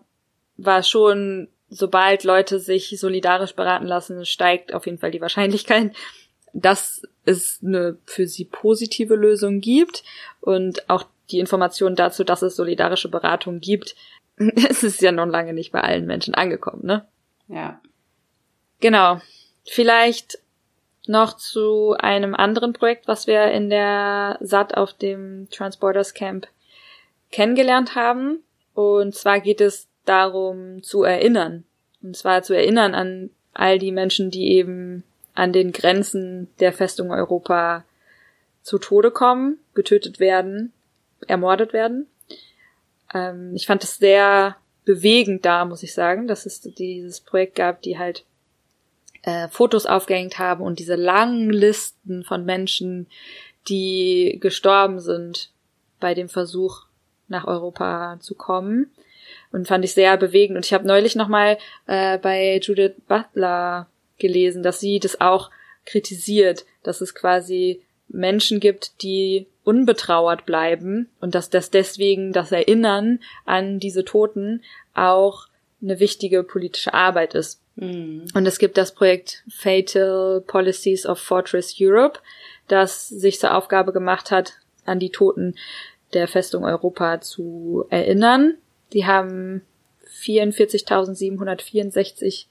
war 0.56 0.82
schon 0.82 1.50
sobald 1.70 2.24
Leute 2.24 2.60
sich 2.60 2.98
solidarisch 3.00 3.54
beraten 3.56 3.86
lassen, 3.86 4.26
steigt 4.26 4.74
auf 4.74 4.86
jeden 4.86 5.00
Fall 5.00 5.12
die 5.12 5.22
Wahrscheinlichkeit, 5.22 5.96
dass 6.54 7.04
es 7.26 7.60
eine 7.64 7.98
für 8.06 8.28
sie 8.28 8.46
positive 8.46 9.16
Lösung 9.16 9.60
gibt 9.60 10.04
und 10.40 10.90
auch 10.90 11.06
die 11.30 11.40
Information 11.40 11.96
dazu, 11.96 12.24
dass 12.24 12.42
es 12.42 12.56
solidarische 12.56 13.10
Beratung 13.10 13.60
gibt, 13.60 13.96
es 14.38 14.84
ist 14.84 15.02
ja 15.02 15.12
noch 15.12 15.26
lange 15.26 15.54
nicht 15.54 15.72
bei 15.72 15.82
allen 15.82 16.06
Menschen 16.06 16.34
angekommen, 16.34 16.86
ne? 16.86 17.06
Ja. 17.48 17.82
Genau. 18.80 19.20
Vielleicht 19.66 20.40
noch 21.08 21.38
zu 21.38 21.96
einem 21.98 22.36
anderen 22.36 22.74
Projekt, 22.74 23.08
was 23.08 23.28
wir 23.28 23.46
in 23.46 23.70
der 23.70 24.38
SAT 24.42 24.78
auf 24.78 24.94
dem 24.94 25.50
Transporters 25.50 26.14
Camp 26.14 26.48
kennengelernt 27.32 27.96
haben. 27.96 28.44
Und 28.74 29.16
zwar 29.16 29.40
geht 29.40 29.62
es 29.62 29.88
darum 30.08 30.84
zu 30.84 31.04
erinnern. 31.04 31.64
Und 32.02 32.16
zwar 32.16 32.44
zu 32.44 32.54
erinnern 32.54 32.96
an 32.96 33.30
all 33.54 33.80
die 33.80 33.92
Menschen, 33.92 34.32
die 34.32 34.52
eben 34.54 35.04
an 35.34 35.54
den 35.54 35.72
Grenzen 35.72 36.48
der 36.60 36.74
Festung 36.74 37.12
Europa 37.12 37.84
zu 38.62 38.78
Tode 38.78 39.12
kommen, 39.12 39.60
getötet 39.74 40.20
werden, 40.20 40.74
ermordet 41.28 41.74
werden. 41.74 42.08
Ähm, 43.14 43.54
ich 43.56 43.66
fand 43.66 43.84
es 43.84 43.98
sehr 43.98 44.58
bewegend 44.86 45.46
da, 45.46 45.66
muss 45.66 45.84
ich 45.84 45.94
sagen, 45.94 46.28
dass 46.28 46.46
es 46.46 46.62
dieses 46.62 47.22
Projekt 47.22 47.56
gab, 47.56 47.82
die 47.82 47.98
halt 47.98 48.26
äh, 49.24 49.48
Fotos 49.50 49.86
aufgehängt 49.86 50.40
haben 50.40 50.64
und 50.64 50.80
diese 50.80 50.96
langen 50.96 51.50
Listen 51.50 52.24
von 52.24 52.46
Menschen, 52.46 53.08
die 53.68 54.38
gestorben 54.40 55.00
sind 55.00 55.52
bei 56.00 56.14
dem 56.14 56.30
Versuch, 56.30 56.84
nach 57.28 57.46
Europa 57.46 58.18
zu 58.22 58.36
kommen 58.36 58.90
und 59.52 59.68
fand 59.68 59.86
ich 59.86 59.94
sehr 59.94 60.18
bewegend. 60.18 60.58
Und 60.58 60.66
ich 60.66 60.74
habe 60.74 60.88
neulich 60.88 61.16
nochmal 61.16 61.58
äh, 61.86 62.18
bei 62.18 62.60
Judith 62.62 62.94
Butler 63.08 63.88
gelesen, 64.18 64.64
dass 64.64 64.80
sie 64.80 65.00
das 65.00 65.22
auch 65.22 65.50
kritisiert, 65.86 66.66
dass 66.84 67.02
es 67.02 67.16
quasi 67.16 67.82
Menschen 68.10 68.60
gibt, 68.60 69.02
die 69.04 69.48
unbetrauert 69.64 70.46
bleiben 70.46 71.10
und 71.20 71.36
dass 71.36 71.50
das 71.50 71.70
deswegen 71.70 72.32
das 72.32 72.52
Erinnern 72.52 73.20
an 73.46 73.80
diese 73.80 74.06
Toten 74.06 74.64
auch 74.94 75.48
eine 75.82 76.00
wichtige 76.00 76.44
politische 76.44 76.94
Arbeit 76.94 77.36
ist. 77.36 77.62
Mhm. 77.76 78.26
Und 78.34 78.46
es 78.46 78.60
gibt 78.60 78.78
das 78.78 78.94
Projekt 78.94 79.44
Fatal 79.50 80.42
Policies 80.46 81.06
of 81.06 81.20
Fortress 81.20 81.76
Europe, 81.80 82.20
das 82.68 83.08
sich 83.10 83.40
zur 83.40 83.56
Aufgabe 83.56 83.94
gemacht 83.94 84.32
hat, 84.32 84.54
an 84.86 85.00
die 85.00 85.12
Toten 85.12 85.56
der 86.14 86.28
Festung 86.28 86.64
Europa 86.64 87.20
zu 87.22 87.86
erinnern 87.90 88.58
die 88.94 89.06
haben 89.06 89.62
44.764 90.22 92.46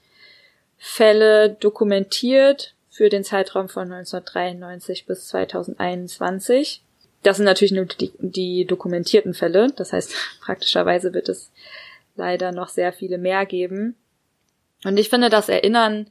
Fälle 0.77 1.55
dokumentiert 1.59 2.75
für 2.89 3.09
den 3.09 3.23
Zeitraum 3.23 3.69
von 3.69 3.91
1993 3.91 5.05
bis 5.05 5.27
2021. 5.27 6.81
Das 7.23 7.37
sind 7.37 7.45
natürlich 7.45 7.71
nur 7.71 7.85
die, 7.85 8.11
die 8.19 8.65
dokumentierten 8.65 9.33
Fälle. 9.33 9.71
Das 9.75 9.93
heißt, 9.93 10.13
praktischerweise 10.41 11.13
wird 11.13 11.29
es 11.29 11.51
leider 12.15 12.51
noch 12.51 12.69
sehr 12.69 12.93
viele 12.93 13.17
mehr 13.17 13.45
geben. 13.45 13.95
Und 14.83 14.97
ich 14.97 15.09
finde 15.09 15.29
das 15.29 15.49
Erinnern 15.49 16.07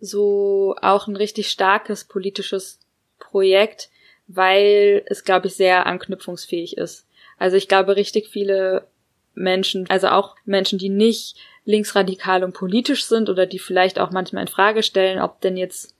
so 0.00 0.76
auch 0.82 1.08
ein 1.08 1.16
richtig 1.16 1.48
starkes 1.48 2.04
politisches 2.04 2.78
Projekt, 3.18 3.88
weil 4.26 5.02
es, 5.06 5.24
glaube 5.24 5.46
ich, 5.46 5.54
sehr 5.54 5.86
anknüpfungsfähig 5.86 6.76
ist. 6.76 7.06
Also 7.38 7.56
ich 7.56 7.68
glaube, 7.68 7.96
richtig 7.96 8.28
viele 8.28 8.86
Menschen, 9.36 9.88
also 9.88 10.08
auch 10.08 10.34
Menschen, 10.44 10.78
die 10.78 10.88
nicht 10.88 11.36
linksradikal 11.64 12.42
und 12.42 12.54
politisch 12.54 13.04
sind 13.04 13.28
oder 13.28 13.46
die 13.46 13.58
vielleicht 13.58 13.98
auch 13.98 14.10
manchmal 14.10 14.42
in 14.42 14.48
Frage 14.48 14.82
stellen, 14.82 15.20
ob 15.20 15.40
denn 15.40 15.56
jetzt 15.56 15.94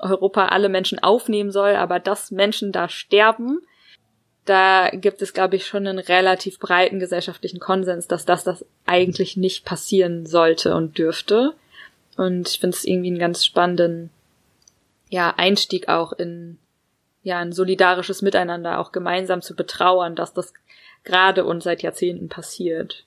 Europa 0.00 0.46
alle 0.46 0.68
Menschen 0.68 1.00
aufnehmen 1.02 1.50
soll, 1.50 1.74
aber 1.74 1.98
dass 1.98 2.30
Menschen 2.30 2.72
da 2.72 2.88
sterben, 2.88 3.60
da 4.44 4.90
gibt 4.90 5.22
es, 5.22 5.32
glaube 5.32 5.56
ich, 5.56 5.66
schon 5.66 5.86
einen 5.86 5.98
relativ 5.98 6.58
breiten 6.58 7.00
gesellschaftlichen 7.00 7.60
Konsens, 7.60 8.06
dass 8.06 8.26
das 8.26 8.44
das 8.44 8.64
eigentlich 8.84 9.36
nicht 9.36 9.64
passieren 9.64 10.26
sollte 10.26 10.74
und 10.74 10.98
dürfte. 10.98 11.54
Und 12.16 12.48
ich 12.48 12.60
finde 12.60 12.76
es 12.76 12.84
irgendwie 12.84 13.08
einen 13.08 13.18
ganz 13.18 13.44
spannenden, 13.44 14.10
ja, 15.08 15.32
Einstieg 15.36 15.88
auch 15.88 16.12
in, 16.12 16.58
ja, 17.22 17.38
ein 17.38 17.52
solidarisches 17.52 18.20
Miteinander, 18.20 18.78
auch 18.80 18.92
gemeinsam 18.92 19.40
zu 19.40 19.56
betrauern, 19.56 20.14
dass 20.14 20.34
das 20.34 20.52
gerade 21.04 21.44
und 21.44 21.62
seit 21.62 21.82
Jahrzehnten 21.82 22.28
passiert. 22.28 23.04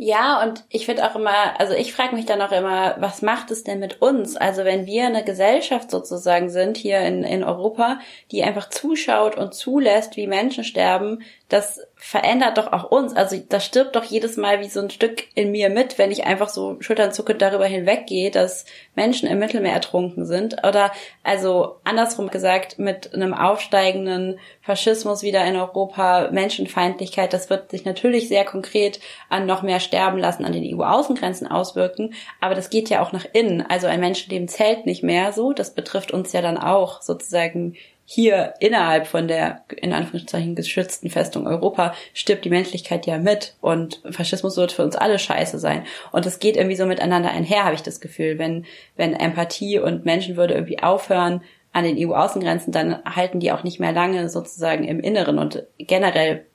Ja, 0.00 0.40
und 0.44 0.64
ich 0.68 0.86
finde 0.86 1.04
auch 1.04 1.16
immer, 1.16 1.58
also 1.58 1.74
ich 1.74 1.92
frage 1.92 2.14
mich 2.14 2.24
dann 2.24 2.40
auch 2.40 2.52
immer, 2.52 2.94
was 3.00 3.20
macht 3.20 3.50
es 3.50 3.64
denn 3.64 3.80
mit 3.80 4.00
uns? 4.00 4.36
Also 4.36 4.64
wenn 4.64 4.86
wir 4.86 5.06
eine 5.06 5.24
Gesellschaft 5.24 5.90
sozusagen 5.90 6.50
sind 6.50 6.76
hier 6.76 7.00
in, 7.00 7.24
in 7.24 7.42
Europa, 7.42 7.98
die 8.30 8.44
einfach 8.44 8.68
zuschaut 8.68 9.36
und 9.36 9.54
zulässt, 9.54 10.16
wie 10.16 10.28
Menschen 10.28 10.62
sterben, 10.62 11.24
das 11.48 11.80
verändert 12.00 12.56
doch 12.58 12.72
auch 12.72 12.90
uns. 12.90 13.14
Also 13.14 13.36
das 13.48 13.64
stirbt 13.64 13.96
doch 13.96 14.04
jedes 14.04 14.36
Mal 14.36 14.60
wie 14.60 14.68
so 14.68 14.80
ein 14.80 14.90
Stück 14.90 15.24
in 15.34 15.50
mir 15.50 15.68
mit, 15.68 15.98
wenn 15.98 16.12
ich 16.12 16.24
einfach 16.24 16.48
so 16.48 16.76
schulternzuckend 16.80 17.42
darüber 17.42 17.66
hinweggehe, 17.66 18.30
dass 18.30 18.64
Menschen 18.94 19.28
im 19.28 19.40
Mittelmeer 19.40 19.72
ertrunken 19.72 20.24
sind. 20.24 20.64
Oder 20.64 20.92
also 21.24 21.80
andersrum 21.82 22.30
gesagt, 22.30 22.78
mit 22.78 23.12
einem 23.14 23.34
aufsteigenden 23.34 24.38
Faschismus 24.62 25.22
wieder 25.22 25.44
in 25.44 25.56
Europa, 25.56 26.30
Menschenfeindlichkeit, 26.30 27.32
das 27.32 27.50
wird 27.50 27.72
sich 27.72 27.84
natürlich 27.84 28.28
sehr 28.28 28.44
konkret 28.44 29.00
an 29.28 29.46
noch 29.46 29.62
mehr 29.62 29.80
Sterben 29.80 30.18
lassen 30.18 30.44
an 30.44 30.52
den 30.52 30.78
EU-Außengrenzen 30.78 31.48
auswirken. 31.48 32.14
Aber 32.40 32.54
das 32.54 32.70
geht 32.70 32.90
ja 32.90 33.02
auch 33.02 33.12
nach 33.12 33.26
innen. 33.32 33.60
Also 33.68 33.88
ein 33.88 34.00
Menschenleben 34.00 34.46
zählt 34.46 34.86
nicht 34.86 35.02
mehr 35.02 35.32
so. 35.32 35.52
Das 35.52 35.74
betrifft 35.74 36.12
uns 36.12 36.32
ja 36.32 36.42
dann 36.42 36.58
auch 36.58 37.02
sozusagen 37.02 37.76
hier 38.10 38.54
innerhalb 38.58 39.06
von 39.06 39.28
der 39.28 39.64
in 39.76 39.92
Anführungszeichen 39.92 40.54
geschützten 40.54 41.10
Festung 41.10 41.46
Europa 41.46 41.92
stirbt 42.14 42.46
die 42.46 42.50
Menschlichkeit 42.50 43.06
ja 43.06 43.18
mit 43.18 43.54
und 43.60 44.00
Faschismus 44.10 44.56
wird 44.56 44.72
für 44.72 44.82
uns 44.82 44.96
alle 44.96 45.18
scheiße 45.18 45.58
sein 45.58 45.84
und 46.10 46.24
es 46.24 46.38
geht 46.38 46.56
irgendwie 46.56 46.76
so 46.76 46.86
miteinander 46.86 47.30
einher, 47.30 47.64
habe 47.64 47.74
ich 47.74 47.82
das 47.82 48.00
Gefühl, 48.00 48.38
wenn 48.38 48.64
wenn 48.96 49.12
Empathie 49.12 49.78
und 49.78 50.06
Menschenwürde 50.06 50.54
irgendwie 50.54 50.82
aufhören 50.82 51.42
an 51.74 51.84
den 51.84 51.98
EU-Außengrenzen, 51.98 52.72
dann 52.72 53.04
halten 53.04 53.40
die 53.40 53.52
auch 53.52 53.62
nicht 53.62 53.78
mehr 53.78 53.92
lange 53.92 54.30
sozusagen 54.30 54.84
im 54.84 55.00
Inneren 55.00 55.38
und 55.38 55.64
generell 55.76 56.46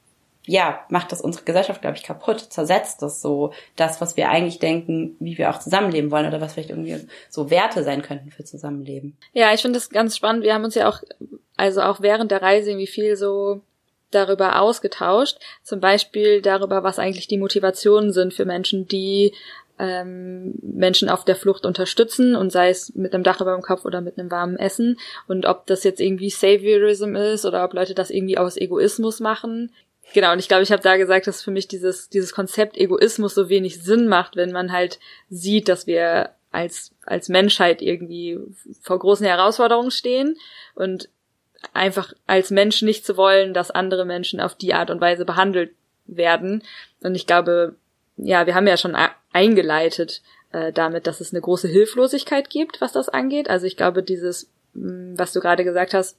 ja, 0.46 0.82
macht 0.90 1.12
das 1.12 1.22
unsere 1.22 1.46
Gesellschaft, 1.46 1.82
glaube 1.82 1.98
ich, 1.98 2.04
kaputt, 2.04 2.40
zersetzt 2.40 3.02
das 3.02 3.22
so, 3.22 3.54
das, 3.76 4.02
was 4.02 4.18
wir 4.18 4.30
eigentlich 4.30 4.60
denken, 4.60 5.16
wie 5.20 5.38
wir 5.38 5.50
auch 5.50 5.60
zusammenleben 5.60 6.12
wollen 6.12 6.28
oder 6.28 6.42
was 6.42 6.54
vielleicht 6.54 6.70
irgendwie 6.70 6.98
so 7.30 7.50
Werte 7.50 7.84
sein 7.84 8.02
könnten 8.02 8.30
für 8.30 8.44
Zusammenleben. 8.44 9.18
Ja, 9.32 9.54
ich 9.54 9.62
finde 9.62 9.80
das 9.80 9.90
ganz 9.90 10.18
spannend. 10.18 10.44
Wir 10.44 10.54
haben 10.54 10.66
uns 10.66 10.76
ja 10.76 10.90
auch, 10.90 11.02
also 11.56 11.82
auch 11.82 12.02
während 12.02 12.32
der 12.32 12.42
Reise 12.42 12.72
irgendwie 12.72 12.88
viel 12.88 13.16
so 13.16 13.62
darüber 14.12 14.62
ausgetauscht, 14.62 15.38
zum 15.64 15.80
Beispiel 15.80 16.42
darüber, 16.42 16.84
was 16.84 17.00
eigentlich 17.00 17.28
die 17.28 17.38
Motivationen 17.38 18.12
sind 18.12 18.34
für 18.34 18.46
Menschen, 18.46 18.88
die 18.88 19.34
ähm, 19.80 20.54
Menschen 20.62 21.10
auf 21.10 21.26
der 21.26 21.36
Flucht 21.36 21.66
unterstützen 21.66 22.36
und 22.36 22.52
sei 22.52 22.70
es 22.70 22.94
mit 22.96 23.14
einem 23.14 23.24
Dach 23.24 23.42
über 23.42 23.54
dem 23.54 23.64
Kopf 23.64 23.86
oder 23.86 24.02
mit 24.02 24.20
einem 24.20 24.30
warmen 24.30 24.58
Essen. 24.58 25.00
Und 25.28 25.46
ob 25.46 25.66
das 25.66 25.84
jetzt 25.84 26.00
irgendwie 26.00 26.30
Saviorism 26.30 27.16
ist 27.16 27.46
oder 27.46 27.64
ob 27.64 27.74
Leute 27.74 27.96
das 27.96 28.12
irgendwie 28.12 28.38
aus 28.38 28.56
Egoismus 28.56 29.20
machen. 29.20 29.72
Genau, 30.14 30.32
und 30.32 30.40
ich 30.40 30.48
glaube, 30.48 30.64
ich 30.64 30.72
habe 30.72 30.84
da 30.84 30.98
gesagt, 30.98 31.26
dass 31.26 31.42
für 31.42 31.52
mich 31.52 31.68
dieses, 31.68 32.10
dieses 32.10 32.34
Konzept 32.34 32.78
Egoismus 32.78 33.34
so 33.34 33.50
wenig 33.50 33.82
Sinn 33.82 34.08
macht, 34.08 34.36
wenn 34.36 34.52
man 34.52 34.72
halt 34.72 35.00
sieht, 35.30 35.70
dass 35.70 35.88
wir 35.88 36.30
als, 36.52 36.92
als 37.06 37.30
Menschheit 37.30 37.82
irgendwie 37.82 38.38
vor 38.82 39.00
großen 39.00 39.26
Herausforderungen 39.26 39.92
stehen. 39.92 40.38
Und 40.76 41.10
einfach 41.74 42.14
als 42.28 42.52
Mensch 42.52 42.82
nicht 42.82 43.06
zu 43.06 43.18
wollen, 43.18 43.54
dass 43.54 43.72
andere 43.72 44.06
Menschen 44.06 44.40
auf 44.40 44.56
die 44.56 44.74
Art 44.74 44.90
und 44.90 45.02
Weise 45.02 45.26
behandelt 45.26 45.72
werden. 46.06 46.64
Und 47.02 47.16
ich 47.16 47.28
glaube, 47.28 47.76
ja, 48.18 48.46
wir 48.46 48.56
haben 48.56 48.68
ja 48.68 48.78
schon 48.78 48.98
eingeleitet 49.32 50.22
äh, 50.52 50.72
damit, 50.72 51.08
dass 51.08 51.22
es 51.22 51.34
eine 51.34 51.42
große 51.42 51.68
Hilflosigkeit 51.68 52.50
gibt, 52.50 52.82
was 52.82 52.92
das 52.92 53.10
angeht. 53.10 53.50
Also 53.50 53.66
ich 53.66 53.78
glaube, 53.78 54.04
dieses, 54.04 54.50
mm, 54.74 55.16
was 55.18 55.34
du 55.34 55.40
gerade 55.40 55.64
gesagt 55.64 55.94
hast, 55.94 56.18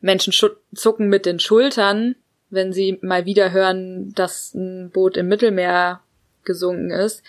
Menschen 0.00 0.34
zucken 0.74 1.08
mit 1.08 1.24
den 1.24 1.40
Schultern, 1.40 2.16
wenn 2.50 2.72
sie 2.72 2.98
mal 3.00 3.24
wieder 3.24 3.52
hören, 3.52 4.12
dass 4.14 4.54
ein 4.54 4.90
Boot 4.90 5.16
im 5.16 5.28
Mittelmeer 5.28 6.00
gesunken 6.44 6.90
ist. 6.90 7.22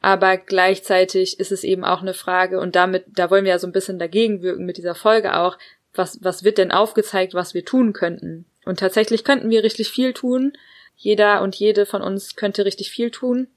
Aber 0.00 0.38
gleichzeitig 0.38 1.38
ist 1.38 1.52
es 1.52 1.62
eben 1.62 1.84
auch 1.84 2.00
eine 2.00 2.14
Frage, 2.14 2.58
und 2.58 2.74
damit, 2.74 3.04
da 3.08 3.30
wollen 3.30 3.44
wir 3.44 3.52
ja 3.52 3.58
so 3.58 3.66
ein 3.66 3.72
bisschen 3.72 3.98
dagegen 3.98 4.40
wirken 4.40 4.64
mit 4.64 4.78
dieser 4.78 4.94
Folge 4.94 5.36
auch, 5.36 5.58
was, 5.94 6.22
was 6.22 6.44
wird 6.44 6.58
denn 6.58 6.70
aufgezeigt, 6.70 7.34
was 7.34 7.54
wir 7.54 7.64
tun 7.64 7.92
könnten? 7.92 8.44
Und 8.64 8.78
tatsächlich 8.78 9.24
könnten 9.24 9.50
wir 9.50 9.64
richtig 9.64 9.90
viel 9.90 10.12
tun. 10.12 10.52
Jeder 10.96 11.42
und 11.42 11.56
jede 11.56 11.86
von 11.86 12.02
uns 12.02 12.36
könnte 12.36 12.64
richtig 12.64 12.90
viel 12.90 13.10
tun. 13.10 13.48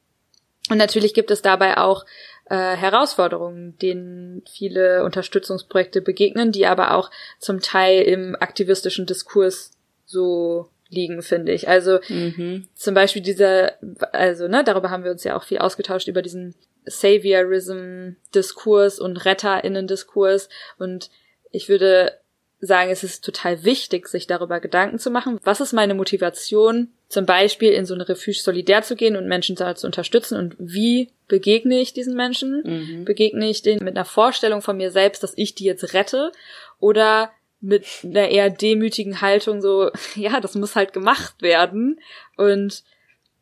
Und 0.69 0.77
natürlich 0.77 1.13
gibt 1.13 1.29
es 1.29 1.41
dabei 1.41 1.75
auch 1.77 2.05
äh, 2.45 2.75
Herausforderungen, 2.75 3.77
denen 3.79 4.43
viele 4.49 5.03
Unterstützungsprojekte 5.03 6.01
begegnen, 6.01 6.53
die 6.53 6.65
aber 6.65 6.95
auch 6.95 7.11
zum 7.39 7.59
Teil 7.59 8.03
im 8.03 8.37
aktivistischen 8.39 9.05
Diskurs 9.05 9.71
so 10.05 10.69
liegen, 10.89 11.21
finde 11.21 11.51
ich. 11.51 11.67
Also 11.67 11.99
mhm. 12.07 12.69
zum 12.75 12.93
Beispiel 12.93 13.21
dieser, 13.21 13.73
also 14.13 14.47
ne, 14.47 14.63
darüber 14.63 14.89
haben 14.89 15.03
wir 15.03 15.11
uns 15.11 15.25
ja 15.25 15.35
auch 15.35 15.43
viel 15.43 15.57
ausgetauscht 15.57 16.07
über 16.07 16.21
diesen 16.21 16.55
Saviorism-Diskurs 16.85 18.99
und 18.99 19.25
RetterInnen-Diskurs 19.25 20.47
und 20.77 21.09
ich 21.51 21.67
würde 21.69 22.19
sagen, 22.65 22.91
es 22.91 23.03
ist 23.03 23.25
total 23.25 23.63
wichtig, 23.63 24.07
sich 24.07 24.27
darüber 24.27 24.59
Gedanken 24.59 24.99
zu 24.99 25.11
machen. 25.11 25.39
Was 25.43 25.61
ist 25.61 25.73
meine 25.73 25.93
Motivation, 25.93 26.89
zum 27.09 27.25
Beispiel 27.25 27.71
in 27.71 27.85
so 27.85 27.93
eine 27.93 28.07
Refuge 28.07 28.39
solidär 28.39 28.81
zu 28.83 28.95
gehen 28.95 29.15
und 29.15 29.27
Menschen 29.27 29.55
da 29.55 29.75
zu 29.75 29.85
unterstützen 29.85 30.37
und 30.37 30.55
wie 30.57 31.09
begegne 31.27 31.79
ich 31.79 31.93
diesen 31.93 32.15
Menschen? 32.15 32.63
Mhm. 32.63 33.05
Begegne 33.05 33.49
ich 33.49 33.61
denen 33.61 33.83
mit 33.83 33.95
einer 33.95 34.05
Vorstellung 34.05 34.61
von 34.61 34.77
mir 34.77 34.91
selbst, 34.91 35.23
dass 35.23 35.33
ich 35.35 35.55
die 35.55 35.65
jetzt 35.65 35.93
rette? 35.93 36.31
Oder 36.79 37.31
mit 37.59 37.85
einer 38.03 38.27
eher 38.29 38.49
demütigen 38.49 39.21
Haltung 39.21 39.61
so, 39.61 39.89
ja, 40.15 40.39
das 40.39 40.55
muss 40.55 40.75
halt 40.75 40.93
gemacht 40.93 41.41
werden. 41.41 41.99
Und 42.37 42.83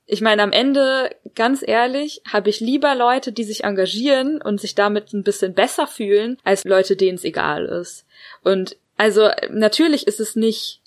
ich 0.06 0.22
meine, 0.22 0.44
am 0.44 0.52
Ende, 0.52 1.16
ganz 1.36 1.64
ehrlich, 1.66 2.22
habe 2.32 2.50
ich 2.50 2.60
lieber 2.60 2.96
Leute, 2.96 3.32
die 3.32 3.44
sich 3.44 3.64
engagieren 3.64 4.42
und 4.42 4.60
sich 4.60 4.76
damit 4.76 5.14
ein 5.14 5.24
bisschen 5.24 5.54
besser 5.54 5.88
fühlen, 5.88 6.38
als 6.44 6.66
Leute, 6.66 6.96
denen 6.96 7.16
es 7.16 7.24
egal 7.24 7.66
ist. 7.66 8.06
Und 8.44 8.76
also 9.02 9.30
natürlich 9.50 10.06
ist 10.06 10.20
es 10.20 10.36
nicht 10.36 10.80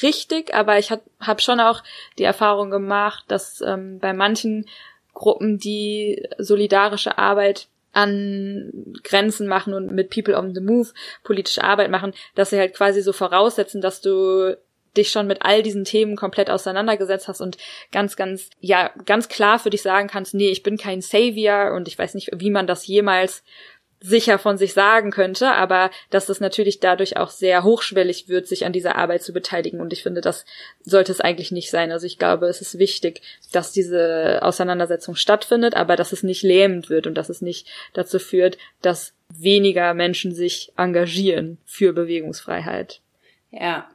richtig, 0.00 0.54
aber 0.54 0.78
ich 0.78 0.90
habe 0.90 1.02
hab 1.20 1.42
schon 1.42 1.60
auch 1.60 1.82
die 2.16 2.24
Erfahrung 2.24 2.70
gemacht, 2.70 3.26
dass 3.28 3.60
ähm, 3.60 3.98
bei 3.98 4.14
manchen 4.14 4.64
Gruppen 5.12 5.58
die 5.58 6.26
solidarische 6.38 7.18
Arbeit 7.18 7.68
an 7.92 8.72
Grenzen 9.04 9.48
machen 9.48 9.74
und 9.74 9.92
mit 9.92 10.08
People 10.08 10.38
on 10.38 10.54
the 10.54 10.62
Move 10.62 10.88
politische 11.24 11.62
Arbeit 11.62 11.90
machen, 11.90 12.14
dass 12.34 12.48
sie 12.48 12.58
halt 12.58 12.72
quasi 12.72 13.02
so 13.02 13.12
voraussetzen, 13.12 13.82
dass 13.82 14.00
du 14.00 14.56
dich 14.96 15.10
schon 15.10 15.26
mit 15.26 15.42
all 15.42 15.62
diesen 15.62 15.84
Themen 15.84 16.16
komplett 16.16 16.48
auseinandergesetzt 16.48 17.28
hast 17.28 17.42
und 17.42 17.58
ganz, 17.92 18.16
ganz, 18.16 18.48
ja, 18.60 18.90
ganz 19.04 19.28
klar 19.28 19.58
für 19.58 19.68
dich 19.68 19.82
sagen 19.82 20.08
kannst, 20.08 20.32
nee, 20.32 20.48
ich 20.48 20.62
bin 20.62 20.78
kein 20.78 21.02
Savior 21.02 21.74
und 21.74 21.86
ich 21.86 21.98
weiß 21.98 22.14
nicht, 22.14 22.30
wie 22.34 22.50
man 22.50 22.66
das 22.66 22.86
jemals 22.86 23.44
sicher 24.00 24.38
von 24.38 24.58
sich 24.58 24.74
sagen 24.74 25.10
könnte, 25.10 25.50
aber 25.50 25.90
dass 26.10 26.28
es 26.28 26.40
natürlich 26.40 26.80
dadurch 26.80 27.16
auch 27.16 27.30
sehr 27.30 27.64
hochschwellig 27.64 28.28
wird, 28.28 28.46
sich 28.46 28.64
an 28.64 28.72
dieser 28.72 28.96
Arbeit 28.96 29.22
zu 29.22 29.32
beteiligen. 29.32 29.80
Und 29.80 29.92
ich 29.92 30.02
finde, 30.02 30.20
das 30.20 30.44
sollte 30.82 31.12
es 31.12 31.20
eigentlich 31.20 31.50
nicht 31.50 31.70
sein. 31.70 31.90
Also 31.90 32.06
ich 32.06 32.18
glaube, 32.18 32.46
es 32.46 32.60
ist 32.60 32.78
wichtig, 32.78 33.22
dass 33.52 33.72
diese 33.72 34.40
Auseinandersetzung 34.42 35.14
stattfindet, 35.14 35.74
aber 35.74 35.96
dass 35.96 36.12
es 36.12 36.22
nicht 36.22 36.42
lähmend 36.42 36.90
wird 36.90 37.06
und 37.06 37.14
dass 37.14 37.28
es 37.28 37.42
nicht 37.42 37.66
dazu 37.92 38.18
führt, 38.18 38.56
dass 38.82 39.14
weniger 39.34 39.94
Menschen 39.94 40.32
sich 40.32 40.72
engagieren 40.76 41.58
für 41.64 41.92
Bewegungsfreiheit. 41.92 43.00
Ja, 43.50 43.90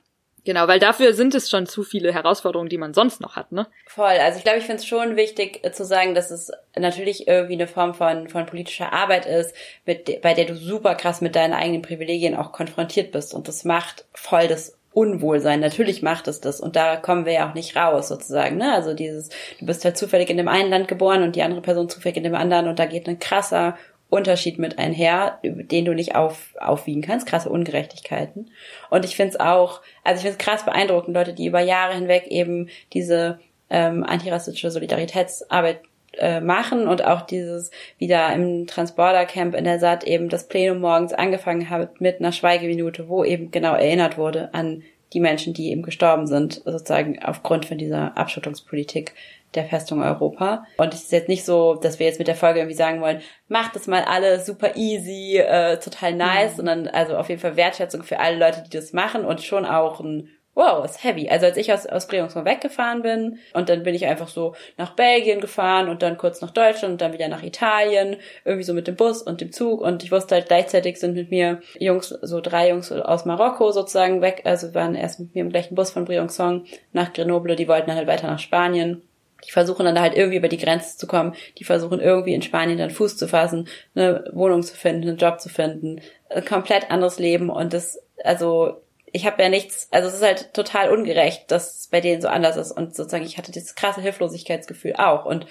Genau, 0.45 0.67
weil 0.67 0.79
dafür 0.79 1.13
sind 1.13 1.33
es 1.35 1.49
schon 1.49 1.67
zu 1.67 1.83
viele 1.83 2.13
Herausforderungen, 2.13 2.69
die 2.69 2.77
man 2.77 2.93
sonst 2.93 3.21
noch 3.21 3.35
hat, 3.35 3.51
ne? 3.51 3.67
Voll. 3.87 4.05
Also 4.05 4.37
ich 4.37 4.43
glaube, 4.43 4.59
ich 4.59 4.65
finde 4.65 4.81
es 4.81 4.85
schon 4.85 5.15
wichtig 5.15 5.61
äh, 5.63 5.71
zu 5.71 5.85
sagen, 5.85 6.15
dass 6.15 6.31
es 6.31 6.51
natürlich 6.75 7.27
irgendwie 7.27 7.53
eine 7.53 7.67
Form 7.67 7.93
von, 7.93 8.27
von 8.27 8.45
politischer 8.45 8.91
Arbeit 8.91 9.25
ist, 9.25 9.55
mit, 9.85 10.21
bei 10.21 10.33
der 10.33 10.45
du 10.45 10.55
super 10.55 10.95
krass 10.95 11.21
mit 11.21 11.35
deinen 11.35 11.53
eigenen 11.53 11.81
Privilegien 11.81 12.35
auch 12.35 12.51
konfrontiert 12.51 13.11
bist. 13.11 13.33
Und 13.33 13.47
das 13.47 13.63
macht 13.63 14.05
voll 14.13 14.47
das 14.47 14.77
Unwohlsein. 14.91 15.61
Natürlich 15.61 16.03
macht 16.03 16.27
es 16.27 16.41
das. 16.41 16.59
Und 16.59 16.75
da 16.75 16.97
kommen 16.97 17.25
wir 17.25 17.33
ja 17.33 17.49
auch 17.49 17.55
nicht 17.55 17.75
raus, 17.75 18.09
sozusagen. 18.09 18.57
Ne? 18.57 18.73
Also 18.73 18.93
dieses, 18.93 19.29
du 19.59 19.65
bist 19.65 19.85
halt 19.85 19.97
zufällig 19.97 20.29
in 20.29 20.37
dem 20.37 20.47
einen 20.47 20.69
Land 20.69 20.87
geboren 20.87 21.23
und 21.23 21.35
die 21.35 21.41
andere 21.41 21.61
Person 21.61 21.89
zufällig 21.89 22.17
in 22.17 22.23
dem 22.23 22.35
anderen 22.35 22.67
und 22.67 22.79
da 22.79 22.85
geht 22.85 23.07
ein 23.07 23.19
krasser 23.19 23.77
Unterschied 24.13 24.59
mit 24.59 24.79
einher, 24.79 25.39
den 25.43 25.85
du 25.85 25.93
nicht 25.93 26.15
auf, 26.15 26.55
aufwiegen 26.59 27.01
kannst, 27.01 27.27
krasse 27.27 27.49
Ungerechtigkeiten. 27.49 28.51
Und 28.89 29.05
ich 29.05 29.15
finde 29.15 29.33
es 29.33 29.39
auch, 29.39 29.81
also 30.03 30.17
ich 30.17 30.23
finde 30.23 30.37
es 30.37 30.37
krass 30.37 30.63
beeindruckend, 30.63 31.15
Leute, 31.15 31.33
die 31.33 31.47
über 31.47 31.59
Jahre 31.59 31.95
hinweg 31.95 32.27
eben 32.27 32.69
diese 32.93 33.39
ähm, 33.69 34.03
antirassistische 34.03 34.71
Solidaritätsarbeit 34.71 35.81
äh, 36.17 36.41
machen 36.41 36.87
und 36.87 37.03
auch 37.03 37.21
dieses 37.21 37.71
wieder 37.97 38.31
im 38.33 38.67
Transporter-Camp 38.67 39.55
in 39.55 39.63
der 39.63 39.79
SAT 39.79 40.03
eben 40.03 40.29
das 40.29 40.47
Plenum 40.47 40.79
morgens 40.79 41.11
angefangen 41.11 41.69
hat 41.69 41.99
mit 41.99 42.19
einer 42.19 42.31
Schweigeminute, 42.31 43.09
wo 43.09 43.23
eben 43.23 43.49
genau 43.49 43.73
erinnert 43.73 44.17
wurde 44.17 44.53
an 44.53 44.83
die 45.13 45.19
Menschen, 45.19 45.53
die 45.53 45.71
eben 45.71 45.81
gestorben 45.81 46.27
sind, 46.27 46.61
sozusagen 46.65 47.21
aufgrund 47.23 47.65
von 47.65 47.77
dieser 47.77 48.17
Abschottungspolitik 48.17 49.13
der 49.55 49.65
Festung 49.65 50.01
Europa. 50.01 50.65
Und 50.77 50.93
es 50.93 51.03
ist 51.03 51.11
jetzt 51.11 51.29
nicht 51.29 51.45
so, 51.45 51.75
dass 51.75 51.99
wir 51.99 52.07
jetzt 52.07 52.19
mit 52.19 52.27
der 52.27 52.35
Folge 52.35 52.59
irgendwie 52.59 52.75
sagen 52.75 53.01
wollen, 53.01 53.21
macht 53.47 53.75
das 53.75 53.87
mal 53.87 54.03
alle 54.03 54.39
super 54.39 54.75
easy, 54.75 55.37
äh, 55.37 55.77
total 55.77 56.13
nice, 56.13 56.53
mhm. 56.53 56.57
sondern 56.57 56.87
also 56.87 57.17
auf 57.17 57.29
jeden 57.29 57.41
Fall 57.41 57.55
Wertschätzung 57.55 58.03
für 58.03 58.19
alle 58.19 58.37
Leute, 58.37 58.63
die 58.63 58.75
das 58.75 58.93
machen 58.93 59.25
und 59.25 59.41
schon 59.41 59.65
auch 59.65 59.99
ein 59.99 60.29
wow, 60.55 60.85
ist 60.85 61.03
heavy. 61.03 61.29
Also 61.29 61.47
als 61.47 61.57
ich 61.57 61.71
aus, 61.73 61.85
aus 61.85 62.07
Briançon 62.09 62.45
weggefahren 62.45 63.01
bin 63.01 63.39
und 63.53 63.69
dann 63.69 63.83
bin 63.83 63.95
ich 63.95 64.05
einfach 64.05 64.27
so 64.27 64.55
nach 64.77 64.95
Belgien 64.95 65.41
gefahren 65.41 65.89
und 65.89 66.01
dann 66.03 66.17
kurz 66.17 66.41
nach 66.41 66.51
Deutschland 66.51 66.93
und 66.93 67.01
dann 67.01 67.13
wieder 67.13 67.27
nach 67.27 67.43
Italien, 67.43 68.17
irgendwie 68.45 68.63
so 68.63 68.73
mit 68.73 68.87
dem 68.87 68.95
Bus 68.95 69.21
und 69.21 69.41
dem 69.41 69.51
Zug 69.51 69.81
und 69.81 70.03
ich 70.03 70.11
wusste 70.11 70.35
halt 70.35 70.47
gleichzeitig 70.47 70.99
sind 70.99 71.15
mit 71.15 71.31
mir 71.31 71.61
Jungs, 71.79 72.09
so 72.09 72.41
drei 72.41 72.69
Jungs 72.69 72.91
aus 72.91 73.25
Marokko 73.25 73.71
sozusagen 73.71 74.21
weg, 74.21 74.41
also 74.45 74.73
waren 74.73 74.95
erst 74.95 75.19
mit 75.19 75.35
mir 75.35 75.41
im 75.41 75.49
gleichen 75.49 75.75
Bus 75.75 75.91
von 75.91 76.05
Briançon 76.05 76.65
nach 76.91 77.13
Grenoble, 77.13 77.55
die 77.55 77.67
wollten 77.67 77.87
dann 77.87 77.97
halt 77.97 78.07
weiter 78.07 78.27
nach 78.27 78.39
Spanien. 78.39 79.01
Die 79.45 79.51
versuchen 79.51 79.85
dann 79.85 79.99
halt 79.99 80.15
irgendwie 80.15 80.37
über 80.37 80.47
die 80.47 80.57
Grenze 80.57 80.97
zu 80.97 81.07
kommen. 81.07 81.35
Die 81.57 81.63
versuchen 81.63 81.99
irgendwie 81.99 82.33
in 82.33 82.41
Spanien 82.41 82.77
dann 82.77 82.91
Fuß 82.91 83.17
zu 83.17 83.27
fassen, 83.27 83.67
eine 83.95 84.25
Wohnung 84.33 84.63
zu 84.63 84.75
finden, 84.75 85.07
einen 85.07 85.17
Job 85.17 85.39
zu 85.39 85.49
finden. 85.49 86.01
Ein 86.29 86.45
komplett 86.45 86.91
anderes 86.91 87.19
Leben 87.19 87.49
und 87.49 87.73
das, 87.73 87.99
also 88.23 88.81
ich 89.11 89.25
habe 89.25 89.41
ja 89.43 89.49
nichts, 89.49 89.87
also 89.91 90.07
es 90.07 90.15
ist 90.15 90.23
halt 90.23 90.53
total 90.53 90.89
ungerecht, 90.89 91.51
dass 91.51 91.79
es 91.81 91.87
bei 91.87 92.01
denen 92.01 92.21
so 92.21 92.27
anders 92.27 92.57
ist 92.57 92.71
und 92.71 92.95
sozusagen 92.95 93.25
ich 93.25 93.37
hatte 93.37 93.51
dieses 93.51 93.75
krasse 93.75 94.01
Hilflosigkeitsgefühl 94.01 94.95
auch 94.97 95.25
und 95.25 95.45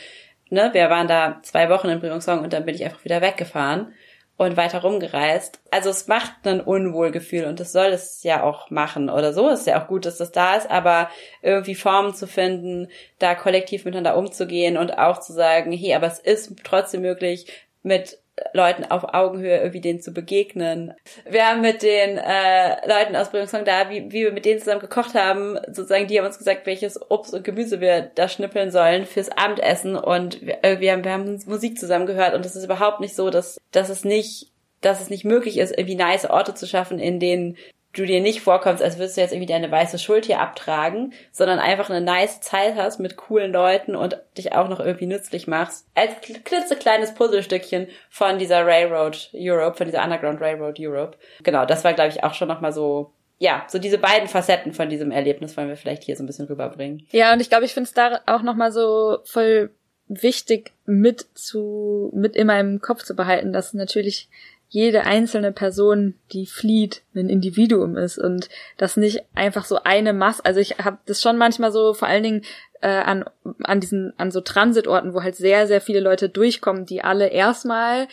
ne, 0.51 0.71
wir 0.73 0.91
waren 0.91 1.07
da 1.07 1.39
zwei 1.43 1.71
Wochen 1.71 1.89
in 1.89 2.01
Briançon 2.01 2.41
und 2.41 2.53
dann 2.53 2.65
bin 2.65 2.75
ich 2.75 2.85
einfach 2.85 3.05
wieder 3.05 3.21
weggefahren 3.21 3.95
und 4.37 4.57
weiter 4.57 4.83
rumgereist. 4.83 5.61
Also 5.71 5.91
es 5.91 6.09
macht 6.09 6.47
ein 6.47 6.61
Unwohlgefühl 6.61 7.45
und 7.45 7.61
das 7.61 7.73
soll 7.73 7.89
es 7.89 8.23
ja 8.23 8.43
auch 8.43 8.71
machen 8.71 9.11
oder 9.11 9.33
so. 9.33 9.49
ist 9.49 9.67
ja 9.67 9.83
auch 9.83 9.89
gut, 9.89 10.07
dass 10.07 10.19
das 10.19 10.33
da 10.33 10.55
ist, 10.57 10.71
aber 10.71 11.11
irgendwie 11.43 11.75
Formen 11.75 12.15
zu 12.15 12.27
finden, 12.27 12.89
da 13.19 13.35
kollektiv 13.35 13.85
miteinander 13.85 14.17
umzugehen 14.17 14.77
und 14.77 14.99
auch 14.99 15.21
zu 15.21 15.33
sagen, 15.33 15.73
hey, 15.73 15.95
aber 15.95 16.07
es 16.07 16.19
ist 16.19 16.55
trotzdem 16.65 17.03
möglich, 17.03 17.47
mit 17.83 18.22
Leuten 18.53 18.85
auf 18.85 19.15
Augenhöhe 19.15 19.59
irgendwie 19.59 19.81
denen 19.81 20.01
zu 20.01 20.13
begegnen. 20.13 20.95
Wir 21.29 21.47
haben 21.47 21.61
mit 21.61 21.83
den 21.83 22.19
äh, 22.19 22.87
Leuten 22.87 23.17
aus 23.17 23.31
Bildungssong 23.31 23.65
da, 23.65 23.91
wie, 23.91 24.11
wie 24.11 24.25
wir 24.25 24.33
mit 24.33 24.45
denen 24.45 24.61
zusammen 24.61 24.81
gekocht 24.81 25.15
haben, 25.15 25.59
sozusagen, 25.67 26.07
die 26.07 26.19
haben 26.19 26.27
uns 26.27 26.39
gesagt, 26.39 26.67
welches 26.67 27.01
Obst 27.11 27.35
und 27.35 27.45
Gemüse 27.45 27.81
wir 27.81 28.11
da 28.15 28.29
schnippeln 28.29 28.71
sollen 28.71 29.07
fürs 29.07 29.31
Abendessen 29.31 29.97
und 29.97 30.45
wir, 30.45 30.65
äh, 30.65 30.81
wir, 30.81 30.93
haben, 30.93 31.05
wir 31.05 31.13
haben 31.13 31.41
Musik 31.47 31.79
zusammen 31.79 32.07
gehört 32.07 32.35
und 32.35 32.45
es 32.47 32.57
ist 32.57 32.65
überhaupt 32.65 33.01
nicht 33.01 33.15
so, 33.15 33.31
dass, 33.31 33.59
dass 33.71 33.89
es 33.89 34.05
nicht 34.05 34.53
dass 34.83 35.01
es 35.01 35.11
nicht 35.11 35.25
möglich 35.25 35.59
ist, 35.59 35.71
irgendwie 35.71 35.95
nice 35.95 36.29
Orte 36.29 36.55
zu 36.55 36.67
schaffen, 36.67 36.99
in 36.99 37.21
denen 37.21 37.57
du 37.93 38.07
dir 38.07 38.21
nicht 38.21 38.41
vorkommst, 38.41 38.83
als 38.83 38.99
würdest 38.99 39.17
du 39.17 39.21
jetzt 39.21 39.33
irgendwie 39.33 39.53
deine 39.53 39.71
weiße 39.71 39.99
Schuld 39.99 40.25
hier 40.25 40.41
abtragen, 40.41 41.13
sondern 41.31 41.59
einfach 41.59 41.91
eine 41.91 42.01
nice 42.01 42.41
Zeit 42.41 42.75
hast 42.77 43.01
mit 43.01 43.17
coolen 43.17 43.53
Leuten 43.53 43.95
und 43.95 44.19
dich 44.39 44.53
auch 44.53 44.69
noch 44.69 44.81
irgendwie 44.81 45.07
nützlich 45.07 45.47
machst. 45.47 45.87
Als 45.95 46.13
klitzekleines 46.45 47.15
Puzzlestückchen 47.15 47.89
von 48.09 48.39
dieser 48.39 48.67
Railroad 48.67 49.31
Europe, 49.35 49.77
von 49.77 49.87
dieser 49.87 50.03
Underground 50.03 50.41
Railroad 50.41 50.79
Europe. 50.81 51.19
Genau, 51.43 51.67
das 51.67 51.85
war, 51.85 51.93
glaube 51.93 52.11
ich, 52.11 52.25
auch 52.25 52.35
schon 52.35 52.49
nochmal 52.49 52.73
so 52.73 53.13
ja, 53.39 53.67
so 53.67 53.81
diese 53.81 53.99
beiden 53.99 54.29
Facetten 54.29 54.73
von 54.73 54.89
diesem 54.89 55.11
Erlebnis 55.11 55.57
wollen 55.57 55.69
wir 55.69 55.77
vielleicht 55.77 56.05
hier 56.05 56.15
so 56.15 56.23
ein 56.23 56.29
bisschen 56.29 56.47
rüberbringen. 56.47 57.09
Ja, 57.11 57.33
und 57.33 57.41
ich 57.41 57.49
glaube, 57.49 57.65
ich 57.65 57.75
finde 57.75 57.89
es 57.89 57.93
da 57.93 58.21
auch 58.27 58.43
nochmal 58.43 58.71
so 58.71 59.19
voll 59.25 59.73
wichtig 60.07 60.73
mit 60.87 61.27
zu, 61.35 62.13
mit 62.15 62.37
in 62.37 62.47
meinem 62.47 62.81
Kopf 62.81 63.03
zu 63.03 63.17
behalten, 63.17 63.53
dass 63.53 63.75
natürlich 63.75 64.29
jede 64.73 65.05
einzelne 65.05 65.53
Person, 65.53 66.15
die 66.33 66.47
flieht, 66.47 67.03
ein 67.15 67.29
Individuum 67.29 67.99
ist 67.99 68.17
und 68.17 68.49
das 68.79 68.97
nicht 68.97 69.23
einfach 69.35 69.67
so 69.67 69.83
eine 69.85 70.15
Masse. 70.15 70.43
Also 70.47 70.61
ich 70.61 70.79
habe 70.79 70.97
das 71.05 71.21
schon 71.21 71.37
manchmal 71.37 71.73
so, 71.73 71.93
vor 71.93 72.09
allen 72.09 72.23
Dingen 72.23 72.43
äh, 72.81 72.89
an 72.89 73.27
an 73.65 73.81
diesen 73.81 74.15
an 74.17 74.31
so 74.31 74.41
Transitorten, 74.41 75.13
wo 75.13 75.23
halt 75.23 75.37
sehr 75.37 75.67
sehr 75.67 75.83
viele 75.83 76.01
Leute 76.01 76.31
durchkommen, 76.31 76.87
die 76.87 77.05
alle 77.05 77.29
erstmal 77.29 78.09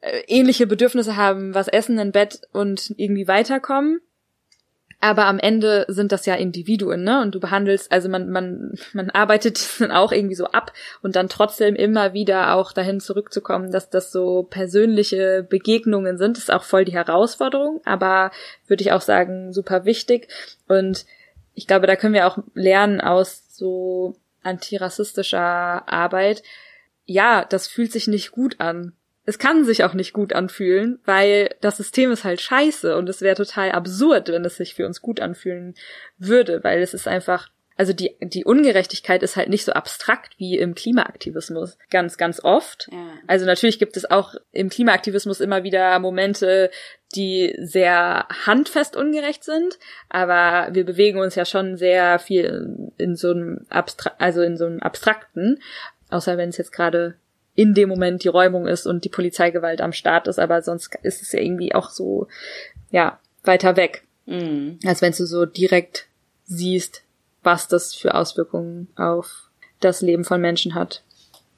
äh, 0.00 0.22
ähnliche 0.26 0.66
Bedürfnisse 0.66 1.16
haben, 1.16 1.54
was 1.54 1.68
essen, 1.68 1.96
ein 2.00 2.10
Bett 2.10 2.40
und 2.52 2.92
irgendwie 2.96 3.28
weiterkommen 3.28 4.00
aber 5.02 5.26
am 5.26 5.40
Ende 5.40 5.84
sind 5.88 6.12
das 6.12 6.26
ja 6.26 6.36
Individuen, 6.36 7.02
ne? 7.02 7.20
Und 7.22 7.34
du 7.34 7.40
behandelst, 7.40 7.90
also 7.90 8.08
man, 8.08 8.30
man, 8.30 8.78
man 8.92 9.10
arbeitet 9.10 9.68
dann 9.80 9.90
auch 9.90 10.12
irgendwie 10.12 10.36
so 10.36 10.46
ab 10.46 10.72
und 11.02 11.16
dann 11.16 11.28
trotzdem 11.28 11.74
immer 11.74 12.14
wieder 12.14 12.54
auch 12.54 12.72
dahin 12.72 13.00
zurückzukommen, 13.00 13.72
dass 13.72 13.90
das 13.90 14.12
so 14.12 14.44
persönliche 14.44 15.44
Begegnungen 15.48 16.18
sind, 16.18 16.36
das 16.36 16.44
ist 16.44 16.52
auch 16.52 16.62
voll 16.62 16.84
die 16.84 16.92
Herausforderung, 16.92 17.80
aber 17.84 18.30
würde 18.68 18.82
ich 18.82 18.92
auch 18.92 19.00
sagen, 19.00 19.52
super 19.52 19.84
wichtig. 19.84 20.28
Und 20.68 21.04
ich 21.54 21.66
glaube, 21.66 21.88
da 21.88 21.96
können 21.96 22.14
wir 22.14 22.28
auch 22.28 22.38
lernen 22.54 23.00
aus 23.00 23.42
so 23.56 24.14
antirassistischer 24.44 25.88
Arbeit. 25.88 26.44
Ja, 27.06 27.44
das 27.44 27.66
fühlt 27.66 27.90
sich 27.90 28.06
nicht 28.06 28.30
gut 28.30 28.60
an 28.60 28.92
es 29.24 29.38
kann 29.38 29.64
sich 29.64 29.84
auch 29.84 29.94
nicht 29.94 30.12
gut 30.12 30.32
anfühlen, 30.32 30.98
weil 31.04 31.54
das 31.60 31.76
System 31.76 32.10
ist 32.10 32.24
halt 32.24 32.40
scheiße 32.40 32.96
und 32.96 33.08
es 33.08 33.20
wäre 33.20 33.36
total 33.36 33.70
absurd, 33.72 34.28
wenn 34.28 34.44
es 34.44 34.56
sich 34.56 34.74
für 34.74 34.86
uns 34.86 35.00
gut 35.00 35.20
anfühlen 35.20 35.74
würde, 36.18 36.64
weil 36.64 36.82
es 36.82 36.92
ist 36.92 37.06
einfach, 37.06 37.48
also 37.76 37.92
die, 37.92 38.16
die 38.20 38.44
Ungerechtigkeit 38.44 39.22
ist 39.22 39.36
halt 39.36 39.48
nicht 39.48 39.64
so 39.64 39.72
abstrakt 39.72 40.38
wie 40.38 40.58
im 40.58 40.74
Klimaaktivismus. 40.74 41.78
Ganz, 41.90 42.16
ganz 42.16 42.42
oft. 42.42 42.88
Ja. 42.90 42.98
Also 43.28 43.46
natürlich 43.46 43.78
gibt 43.78 43.96
es 43.96 44.10
auch 44.10 44.34
im 44.50 44.68
Klimaaktivismus 44.68 45.40
immer 45.40 45.62
wieder 45.62 45.96
Momente, 46.00 46.70
die 47.14 47.54
sehr 47.58 48.26
handfest 48.44 48.96
ungerecht 48.96 49.44
sind, 49.44 49.78
aber 50.08 50.74
wir 50.74 50.84
bewegen 50.84 51.20
uns 51.20 51.36
ja 51.36 51.44
schon 51.44 51.76
sehr 51.76 52.18
viel 52.18 52.90
in 52.98 53.14
so 53.14 53.30
einem 53.30 53.66
Abstra 53.68 54.12
also 54.18 54.42
in 54.42 54.56
so 54.56 54.66
einem 54.66 54.80
abstrakten, 54.80 55.60
außer 56.10 56.36
wenn 56.36 56.48
es 56.48 56.56
jetzt 56.56 56.72
gerade 56.72 57.14
in 57.54 57.74
dem 57.74 57.88
Moment 57.88 58.24
die 58.24 58.28
Räumung 58.28 58.66
ist 58.66 58.86
und 58.86 59.04
die 59.04 59.10
Polizeigewalt 59.10 59.80
am 59.80 59.92
Start 59.92 60.26
ist, 60.26 60.38
aber 60.38 60.62
sonst 60.62 60.96
ist 61.02 61.22
es 61.22 61.32
ja 61.32 61.40
irgendwie 61.40 61.74
auch 61.74 61.90
so, 61.90 62.28
ja, 62.90 63.18
weiter 63.44 63.76
weg. 63.76 64.04
Mhm. 64.26 64.78
Als 64.86 65.02
wenn 65.02 65.12
du 65.12 65.26
so 65.26 65.44
direkt 65.46 66.06
siehst, 66.44 67.02
was 67.42 67.68
das 67.68 67.94
für 67.94 68.14
Auswirkungen 68.14 68.88
auf 68.96 69.50
das 69.80 70.00
Leben 70.00 70.24
von 70.24 70.40
Menschen 70.40 70.74
hat. 70.74 71.02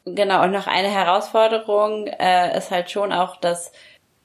Genau, 0.06 0.42
und 0.44 0.50
noch 0.50 0.66
eine 0.66 0.88
Herausforderung 0.88 2.06
äh, 2.06 2.56
ist 2.56 2.70
halt 2.70 2.90
schon 2.90 3.12
auch, 3.12 3.36
dass 3.36 3.72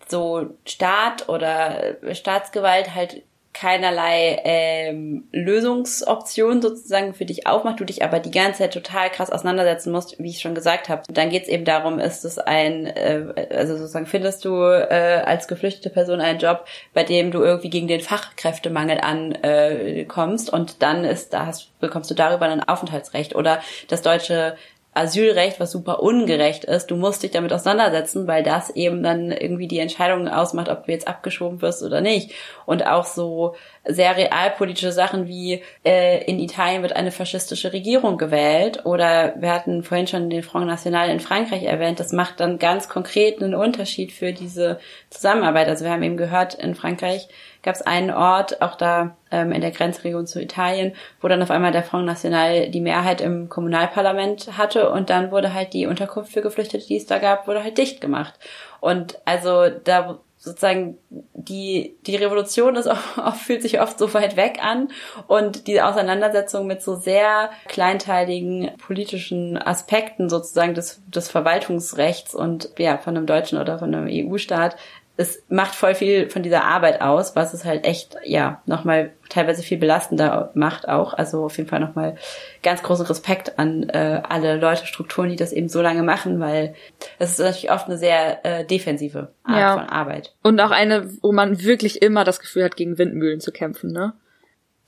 so 0.08 0.58
Staat 0.66 1.30
oder 1.30 1.98
Staatsgewalt 2.14 2.96
halt 2.96 3.24
keinerlei 3.60 4.40
ähm, 4.46 5.28
Lösungsoption 5.34 6.62
sozusagen 6.62 7.14
für 7.14 7.26
dich 7.26 7.46
aufmacht, 7.46 7.82
du 7.82 7.84
dich 7.84 8.06
aber 8.06 8.20
die 8.20 8.32
ganze 8.32 8.60
Zeit 8.60 8.74
total 8.74 9.10
krass 9.10 9.30
auseinandersetzen 9.30 9.92
musst, 9.92 10.18
wie 10.18 10.30
ich 10.30 10.40
schon 10.40 10.56
gesagt 10.56 10.88
habe. 10.88 11.04
Dann 11.12 11.30
geht 11.30 11.44
es 11.44 11.50
eben 11.50 11.66
darum, 11.66 12.00
ist 12.00 12.24
es 12.24 12.38
ein, 12.38 12.86
äh, 12.86 13.48
also 13.52 13.76
sozusagen 13.76 14.06
findest 14.06 14.46
du 14.46 14.56
äh, 14.62 15.24
als 15.26 15.50
geflüchtete 15.50 15.90
Person 15.90 16.22
einen 16.22 16.40
Job, 16.40 16.66
bei 16.94 17.04
dem 17.04 17.32
du 17.32 17.42
irgendwie 17.42 17.70
gegen 17.70 17.90
den 17.90 18.00
Fachkräftemangel 18.00 19.02
ankommst 19.02 20.48
äh, 20.48 20.56
und 20.56 20.82
dann 20.82 21.04
ist, 21.04 21.34
da 21.34 21.48
hast, 21.48 21.78
bekommst 21.82 22.10
du 22.10 22.16
darüber 22.16 22.46
ein 22.46 22.64
Aufenthaltsrecht 22.64 23.36
oder 23.36 23.60
das 23.90 24.02
deutsche 24.02 24.56
Asylrecht, 25.00 25.60
was 25.60 25.72
super 25.72 26.04
ungerecht 26.04 26.66
ist. 26.66 26.88
Du 26.88 26.96
musst 26.96 27.24
dich 27.24 27.32
damit 27.32 27.54
auseinandersetzen, 27.54 28.28
weil 28.28 28.44
das 28.44 28.70
eben 28.72 29.02
dann 29.02 29.32
irgendwie 29.32 29.68
die 29.68 29.80
Entscheidung 29.80 30.28
ausmacht, 30.28 30.70
ob 30.70 30.86
du 30.86 30.92
jetzt 30.92 31.08
abgeschoben 31.08 31.62
wirst 31.62 31.84
oder 31.84 32.02
nicht. 32.02 32.32
Und 32.66 32.86
auch 32.86 33.06
so 33.06 33.56
sehr 33.86 34.18
realpolitische 34.18 34.92
Sachen 34.92 35.28
wie 35.28 35.64
äh, 35.86 36.24
in 36.26 36.40
Italien 36.40 36.82
wird 36.82 36.96
eine 36.96 37.12
faschistische 37.12 37.74
Regierung 37.74 38.18
gewählt 38.18 38.86
oder 38.86 39.34
wir 39.38 39.54
hatten 39.54 39.84
vorhin 39.84 40.08
schon 40.08 40.30
den 40.30 40.44
Front 40.44 40.68
National 40.68 41.10
in 41.10 41.20
Frankreich 41.20 41.64
erwähnt. 41.64 42.00
Das 42.00 42.12
macht 42.12 42.40
dann 42.40 42.60
ganz 42.60 42.90
konkret 42.90 43.42
einen 43.42 43.56
Unterschied 43.56 44.12
für 44.12 44.34
diese 44.34 44.80
Zusammenarbeit. 45.10 45.68
Also 45.68 45.86
wir 45.86 45.92
haben 45.92 46.04
eben 46.04 46.18
gehört, 46.18 46.56
in 46.56 46.76
Frankreich 46.76 47.30
gab 47.64 47.76
es 47.76 47.82
einen 47.82 48.12
Ort, 48.12 48.62
auch 48.62 48.76
da 48.76 49.16
ähm, 49.32 49.52
in 49.52 49.62
der 49.62 49.72
Grenzregion 49.72 50.28
zu 50.28 50.42
Italien, 50.42 50.94
wo 51.22 51.28
dann 51.28 51.42
auf 51.42 51.52
einmal 51.52 51.72
der 51.72 51.84
Front 51.84 52.06
National 52.06 52.70
die 52.70 52.82
Mehrheit 52.82 53.22
im 53.22 53.50
Kommunalparlament 53.50 54.58
hatte 54.58 54.90
und 54.90 55.10
dann 55.10 55.32
wurde 55.32 55.54
halt 55.54 55.74
die 55.74 55.86
Unterkunft 55.86 56.32
für 56.32 56.42
Geflüchtete, 56.42 56.86
die 56.86 56.98
es 56.98 57.06
da 57.06 57.20
gab, 57.20 57.48
wurde 57.48 57.64
halt 57.64 57.78
dicht 57.78 58.02
gemacht. 58.02 58.36
Und 58.80 59.20
also 59.26 59.70
da 59.84 60.20
sozusagen 60.40 60.98
die 61.34 61.98
die 62.08 62.16
Revolution 62.16 62.78
ist 62.78 62.88
auch, 63.18 63.36
fühlt 63.36 63.62
sich 63.62 63.82
oft 63.82 64.00
so 64.00 64.14
weit 64.14 64.38
weg 64.38 64.60
an 64.64 64.88
und 65.28 65.68
die 65.68 65.82
Auseinandersetzung 65.82 66.66
mit 66.66 66.82
so 66.82 66.96
sehr 66.96 67.52
kleinteiligen 67.68 68.72
politischen 68.78 69.58
Aspekten 69.58 70.30
sozusagen 70.30 70.74
des 70.74 71.02
des 71.08 71.30
Verwaltungsrechts 71.30 72.34
und 72.34 72.70
ja 72.78 72.98
von 72.98 73.18
einem 73.18 73.26
deutschen 73.26 73.60
oder 73.60 73.78
von 73.80 73.94
einem 73.94 74.08
EU-Staat 74.10 74.78
es 75.20 75.44
macht 75.50 75.76
voll 75.76 75.96
viel 75.96 76.30
von 76.30 76.44
dieser 76.44 76.64
Arbeit 76.64 77.02
aus, 77.02 77.36
was 77.36 77.54
es 77.54 77.66
halt 77.66 77.84
echt, 77.84 78.16
ja, 78.24 78.62
nochmal 78.66 79.12
teilweise 79.28 79.62
viel 79.64 79.78
belastender 79.78 80.50
macht 80.54 80.88
auch. 80.88 81.14
Also 81.14 81.44
auf 81.44 81.58
jeden 81.58 81.68
Fall 81.68 81.82
nochmal 81.82 82.16
ganz 82.64 82.82
großen 82.84 83.06
Respekt 83.06 83.60
an 83.60 83.90
äh, 83.90 84.22
alle 84.30 84.56
Leute, 84.56 84.86
Strukturen, 84.86 85.28
die 85.28 85.36
das 85.36 85.52
eben 85.52 85.68
so 85.68 85.82
lange 85.82 86.04
machen, 86.04 86.40
weil 86.40 86.74
es 87.18 87.32
ist 87.32 87.40
natürlich 87.40 87.70
oft 87.70 87.88
eine 87.88 87.98
sehr 87.98 88.46
äh, 88.46 88.64
defensive 88.64 89.34
Art 89.44 89.60
ja. 89.60 89.74
von 89.74 89.90
Arbeit. 89.90 90.36
Und 90.42 90.62
auch 90.62 90.72
eine, 90.72 91.10
wo 91.22 91.34
man 91.34 91.62
wirklich 91.62 92.02
immer 92.02 92.24
das 92.24 92.40
Gefühl 92.40 92.64
hat, 92.64 92.78
gegen 92.78 92.98
Windmühlen 92.98 93.42
zu 93.42 93.52
kämpfen, 93.52 93.92
ne? 93.92 94.14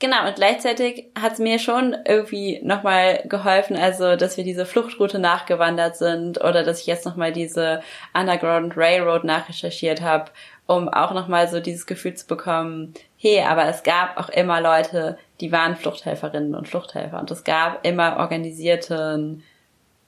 Genau, 0.02 0.26
und 0.26 0.34
gleichzeitig 0.34 1.04
hat 1.16 1.34
es 1.34 1.38
mir 1.38 1.60
schon 1.60 1.94
irgendwie 2.04 2.58
nochmal 2.64 3.22
geholfen, 3.26 3.76
also 3.76 4.16
dass 4.16 4.36
wir 4.36 4.42
diese 4.42 4.66
Fluchtroute 4.66 5.20
nachgewandert 5.20 5.96
sind 5.96 6.40
oder 6.40 6.64
dass 6.64 6.80
ich 6.80 6.88
jetzt 6.88 7.06
nochmal 7.06 7.30
diese 7.30 7.82
Underground 8.12 8.76
Railroad 8.76 9.22
nachrecherchiert 9.22 10.00
habe, 10.00 10.32
um 10.66 10.88
auch 10.88 11.12
nochmal 11.12 11.46
so 11.46 11.60
dieses 11.60 11.86
Gefühl 11.86 12.14
zu 12.14 12.26
bekommen, 12.26 12.94
hey, 13.16 13.44
aber 13.44 13.66
es 13.66 13.84
gab 13.84 14.18
auch 14.18 14.28
immer 14.28 14.60
Leute, 14.60 15.18
die 15.40 15.52
waren 15.52 15.76
Fluchthelferinnen 15.76 16.56
und 16.56 16.66
Fluchthelfer. 16.66 17.20
Und 17.20 17.30
es 17.30 17.44
gab 17.44 17.86
immer 17.86 18.16
organisierten 18.16 19.44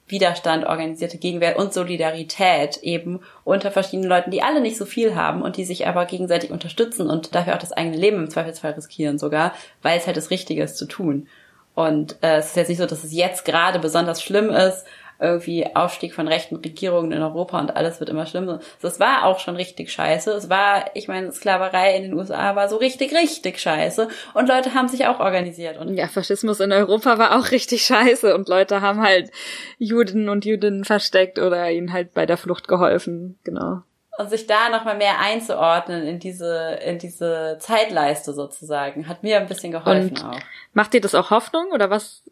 Widerstand, 0.07 0.67
organisierte 0.67 1.19
Gegenwehr 1.19 1.59
und 1.59 1.73
Solidarität 1.73 2.79
eben 2.79 3.21
unter 3.43 3.71
verschiedenen 3.71 4.09
Leuten, 4.09 4.31
die 4.31 4.43
alle 4.43 4.61
nicht 4.61 4.77
so 4.77 4.85
viel 4.85 5.15
haben 5.15 5.43
und 5.43 5.57
die 5.57 5.65
sich 5.65 5.87
aber 5.87 6.05
gegenseitig 6.05 6.51
unterstützen 6.51 7.09
und 7.09 7.35
dafür 7.35 7.55
auch 7.55 7.59
das 7.59 7.73
eigene 7.73 7.97
Leben 7.97 8.19
im 8.19 8.31
Zweifelsfall 8.31 8.73
riskieren 8.73 9.19
sogar, 9.19 9.55
weil 9.83 9.99
es 9.99 10.07
halt 10.07 10.17
das 10.17 10.31
Richtige 10.31 10.63
ist 10.63 10.77
zu 10.77 10.87
tun. 10.87 11.27
Und 11.75 12.17
äh, 12.23 12.37
es 12.37 12.49
ist 12.49 12.57
jetzt 12.57 12.69
nicht 12.69 12.79
so, 12.79 12.87
dass 12.87 13.03
es 13.03 13.13
jetzt 13.13 13.45
gerade 13.45 13.79
besonders 13.79 14.23
schlimm 14.23 14.51
ist 14.51 14.85
irgendwie 15.21 15.75
Aufstieg 15.75 16.15
von 16.15 16.29
rechten 16.29 16.57
Regierungen 16.57 17.13
in 17.13 17.23
Europa 17.23 17.59
und 17.59 17.77
alles 17.77 18.01
wird 18.01 18.11
immer 18.11 18.27
schlimmer. 18.27 18.61
Das 18.83 19.01
war 19.01 19.25
auch 19.25 19.39
schon 19.39 19.57
richtig 19.57 19.93
scheiße. 19.93 20.33
Es 20.33 20.49
war, 20.51 20.85
ich 20.95 21.09
meine, 21.09 21.33
Sklaverei 21.33 21.97
in 21.97 22.03
den 22.03 22.15
USA 22.15 22.57
war 22.57 22.69
so 22.69 22.77
richtig, 22.77 23.15
richtig 23.15 23.61
scheiße. 23.61 24.09
Und 24.35 24.49
Leute 24.49 24.75
haben 24.75 24.89
sich 24.89 25.07
auch 25.07 25.21
organisiert. 25.21 25.79
Und 25.79 25.97
ja, 25.97 26.09
Faschismus 26.09 26.61
in 26.61 26.73
Europa 26.73 27.19
war 27.19 27.39
auch 27.39 27.51
richtig 27.51 27.85
scheiße 27.85 28.35
und 28.35 28.49
Leute 28.49 28.81
haben 28.81 29.01
halt 29.01 29.31
Juden 29.79 30.29
und 30.29 30.45
Jüdinnen 30.45 30.85
versteckt 30.85 31.39
oder 31.39 31.71
ihnen 31.71 31.93
halt 31.93 32.15
bei 32.15 32.27
der 32.27 32.37
Flucht 32.37 32.69
geholfen. 32.69 33.39
Genau. 33.45 33.83
Und 34.17 34.31
sich 34.31 34.47
da 34.47 34.69
nochmal 34.69 34.97
mehr 34.97 35.19
einzuordnen 35.19 36.07
in 36.07 36.21
diese, 36.21 36.79
in 36.85 36.99
diese 36.99 37.57
Zeitleiste 37.59 38.33
sozusagen, 38.33 39.09
hat 39.09 39.25
mir 39.25 39.39
ein 39.39 39.49
bisschen 39.49 39.73
geholfen 39.73 40.11
und 40.11 40.25
auch. 40.25 40.39
Macht 40.73 40.93
dir 40.93 41.01
das 41.01 41.17
auch 41.17 41.31
Hoffnung 41.31 41.73
oder 41.73 41.91
was 41.91 42.23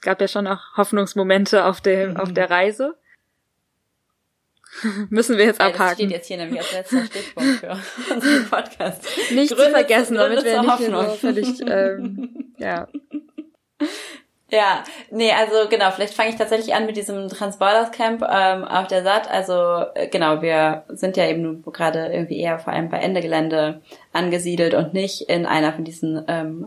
gab 0.00 0.20
ja 0.20 0.28
schon 0.28 0.46
auch 0.46 0.76
Hoffnungsmomente 0.76 1.64
auf 1.64 1.80
der, 1.80 2.20
auf 2.20 2.32
der 2.32 2.50
Reise. 2.50 2.96
Müssen 5.10 5.36
wir 5.36 5.44
jetzt 5.44 5.60
abhaken. 5.60 5.80
Das 5.82 5.94
steht 5.94 6.10
jetzt 6.10 6.26
hier 6.28 6.36
nämlich 6.36 6.60
als 6.60 6.72
letzter 6.72 7.04
Stichpunkt 7.06 7.60
für 7.60 7.70
unseren 8.14 8.48
Podcast. 8.48 9.04
Nicht 9.32 9.48
Gründe, 9.48 9.64
zu 9.64 9.70
vergessen, 9.70 10.16
damit 10.16 10.44
wir 10.44 10.60
nicht 10.60 10.70
Hoffnung. 10.70 11.04
so 11.06 11.14
völlig, 11.16 11.60
ähm, 11.66 12.54
ja. 12.58 12.88
Ja, 14.52 14.82
nee, 15.10 15.30
also 15.32 15.68
genau, 15.68 15.92
vielleicht 15.92 16.14
fange 16.14 16.30
ich 16.30 16.36
tatsächlich 16.36 16.74
an 16.74 16.86
mit 16.86 16.96
diesem 16.96 17.28
Transporters 17.28 17.92
Camp 17.92 18.22
ähm, 18.28 18.64
auf 18.64 18.88
der 18.88 19.04
SAT. 19.04 19.30
Also 19.30 19.84
äh, 19.94 20.08
genau, 20.08 20.42
wir 20.42 20.84
sind 20.88 21.16
ja 21.16 21.28
eben 21.28 21.62
gerade 21.62 22.06
irgendwie 22.12 22.40
eher 22.40 22.58
vor 22.58 22.72
allem 22.72 22.88
bei 22.88 22.98
Ende 22.98 23.20
Gelände 23.20 23.80
angesiedelt 24.12 24.74
und 24.74 24.92
nicht 24.92 25.22
in 25.28 25.46
einer 25.46 25.72
von 25.72 25.84
diesen 25.84 26.24
ähm, 26.26 26.66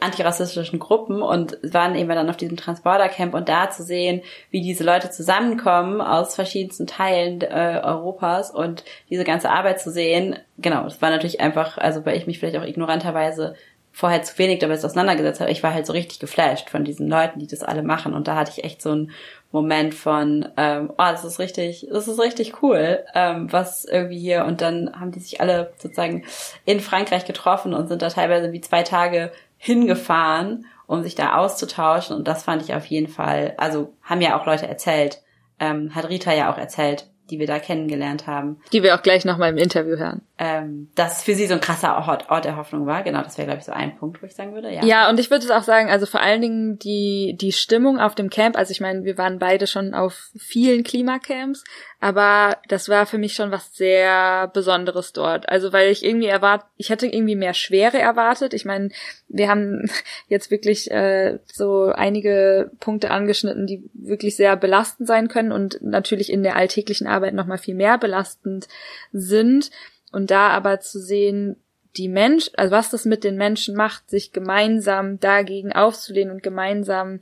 antirassistischen 0.00 0.78
Gruppen 0.78 1.22
und 1.22 1.58
waren 1.62 1.94
eben 1.94 2.08
dann 2.10 2.28
auf 2.28 2.36
diesem 2.36 2.58
Transporter 2.58 3.08
Camp 3.08 3.32
und 3.32 3.48
da 3.48 3.70
zu 3.70 3.82
sehen, 3.82 4.20
wie 4.50 4.60
diese 4.60 4.84
Leute 4.84 5.10
zusammenkommen 5.10 6.02
aus 6.02 6.34
verschiedensten 6.34 6.86
Teilen 6.86 7.40
äh, 7.40 7.80
Europas 7.82 8.50
und 8.50 8.84
diese 9.08 9.24
ganze 9.24 9.48
Arbeit 9.48 9.80
zu 9.80 9.90
sehen, 9.90 10.36
genau, 10.58 10.84
das 10.84 11.00
war 11.00 11.08
natürlich 11.10 11.40
einfach, 11.40 11.78
also 11.78 12.04
weil 12.04 12.18
ich 12.18 12.26
mich 12.26 12.38
vielleicht 12.38 12.58
auch 12.58 12.66
ignoranterweise 12.66 13.54
vorher 13.96 14.22
zu 14.22 14.36
wenig 14.36 14.58
damit 14.58 14.84
auseinandergesetzt 14.84 15.40
habe. 15.40 15.50
Ich 15.50 15.62
war 15.62 15.72
halt 15.72 15.86
so 15.86 15.94
richtig 15.94 16.18
geflasht 16.18 16.68
von 16.68 16.84
diesen 16.84 17.08
Leuten, 17.08 17.40
die 17.40 17.46
das 17.46 17.62
alle 17.62 17.82
machen. 17.82 18.12
Und 18.12 18.28
da 18.28 18.36
hatte 18.36 18.52
ich 18.54 18.62
echt 18.62 18.82
so 18.82 18.90
einen 18.90 19.10
Moment 19.52 19.94
von, 19.94 20.46
ähm, 20.58 20.90
oh, 20.90 20.94
das 20.98 21.24
ist 21.24 21.38
richtig, 21.38 21.88
das 21.90 22.06
ist 22.06 22.20
richtig 22.20 22.62
cool, 22.62 23.02
ähm, 23.14 23.50
was 23.50 23.86
irgendwie 23.86 24.18
hier. 24.18 24.44
Und 24.44 24.60
dann 24.60 25.00
haben 25.00 25.12
die 25.12 25.20
sich 25.20 25.40
alle 25.40 25.72
sozusagen 25.78 26.26
in 26.66 26.80
Frankreich 26.80 27.24
getroffen 27.24 27.72
und 27.72 27.88
sind 27.88 28.02
da 28.02 28.10
teilweise 28.10 28.52
wie 28.52 28.60
zwei 28.60 28.82
Tage 28.82 29.32
hingefahren, 29.56 30.66
um 30.86 31.02
sich 31.02 31.14
da 31.14 31.36
auszutauschen. 31.36 32.14
Und 32.16 32.28
das 32.28 32.42
fand 32.42 32.60
ich 32.60 32.74
auf 32.74 32.84
jeden 32.84 33.08
Fall, 33.08 33.54
also 33.56 33.94
haben 34.02 34.20
ja 34.20 34.38
auch 34.38 34.44
Leute 34.44 34.66
erzählt, 34.66 35.22
ähm, 35.58 35.94
hat 35.94 36.10
Rita 36.10 36.34
ja 36.34 36.52
auch 36.52 36.58
erzählt, 36.58 37.08
die 37.30 37.38
wir 37.38 37.46
da 37.46 37.58
kennengelernt 37.58 38.26
haben. 38.26 38.60
Die 38.74 38.82
wir 38.82 38.94
auch 38.94 39.02
gleich 39.02 39.24
nochmal 39.24 39.50
im 39.50 39.56
Interview 39.56 39.96
hören. 39.96 40.20
Ähm, 40.38 40.90
dass 40.94 41.22
für 41.22 41.34
sie 41.34 41.46
so 41.46 41.54
ein 41.54 41.62
krasser 41.62 41.96
Ort, 41.96 42.28
Ort 42.28 42.44
der 42.44 42.56
Hoffnung 42.56 42.84
war. 42.84 43.02
Genau, 43.02 43.22
das 43.22 43.38
wäre, 43.38 43.46
glaube 43.46 43.60
ich, 43.60 43.64
so 43.64 43.72
ein 43.72 43.96
Punkt, 43.96 44.20
wo 44.20 44.26
ich 44.26 44.34
sagen 44.34 44.52
würde. 44.52 44.70
Ja, 44.70 44.84
ja 44.84 45.08
und 45.08 45.18
ich 45.18 45.30
würde 45.30 45.46
es 45.46 45.50
auch 45.50 45.62
sagen, 45.62 45.88
also 45.88 46.04
vor 46.04 46.20
allen 46.20 46.42
Dingen 46.42 46.78
die, 46.78 47.38
die 47.40 47.52
Stimmung 47.52 47.98
auf 47.98 48.14
dem 48.14 48.28
Camp, 48.28 48.54
also 48.54 48.70
ich 48.70 48.82
meine, 48.82 49.04
wir 49.04 49.16
waren 49.16 49.38
beide 49.38 49.66
schon 49.66 49.94
auf 49.94 50.28
vielen 50.36 50.84
Klimacamps, 50.84 51.64
aber 52.00 52.58
das 52.68 52.90
war 52.90 53.06
für 53.06 53.16
mich 53.16 53.32
schon 53.32 53.50
was 53.50 53.74
sehr 53.74 54.48
Besonderes 54.52 55.14
dort. 55.14 55.48
Also 55.48 55.72
weil 55.72 55.90
ich 55.90 56.04
irgendwie 56.04 56.26
erwart, 56.26 56.66
ich 56.76 56.90
hätte 56.90 57.06
irgendwie 57.06 57.34
mehr 57.34 57.54
Schwere 57.54 57.98
erwartet. 57.98 58.52
Ich 58.52 58.66
meine, 58.66 58.90
wir 59.28 59.48
haben 59.48 59.88
jetzt 60.28 60.50
wirklich 60.50 60.90
äh, 60.90 61.38
so 61.46 61.86
einige 61.86 62.70
Punkte 62.78 63.10
angeschnitten, 63.10 63.66
die 63.66 63.88
wirklich 63.94 64.36
sehr 64.36 64.54
belastend 64.56 65.08
sein 65.08 65.28
können 65.28 65.52
und 65.52 65.78
natürlich 65.80 66.30
in 66.30 66.42
der 66.42 66.56
alltäglichen 66.56 67.06
Arbeit 67.06 67.32
noch 67.32 67.46
mal 67.46 67.56
viel 67.56 67.74
mehr 67.74 67.96
belastend 67.96 68.68
sind. 69.12 69.70
Und 70.16 70.30
da 70.30 70.48
aber 70.48 70.80
zu 70.80 70.98
sehen, 70.98 71.56
die 71.98 72.08
Mensch, 72.08 72.50
also 72.56 72.70
was 72.70 72.88
das 72.88 73.04
mit 73.04 73.22
den 73.22 73.36
Menschen 73.36 73.76
macht, 73.76 74.08
sich 74.08 74.32
gemeinsam 74.32 75.20
dagegen 75.20 75.74
aufzulehnen 75.74 76.34
und 76.34 76.42
gemeinsam 76.42 77.20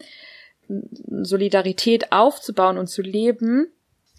Solidarität 0.68 2.12
aufzubauen 2.12 2.78
und 2.78 2.86
zu 2.86 3.02
leben, 3.02 3.66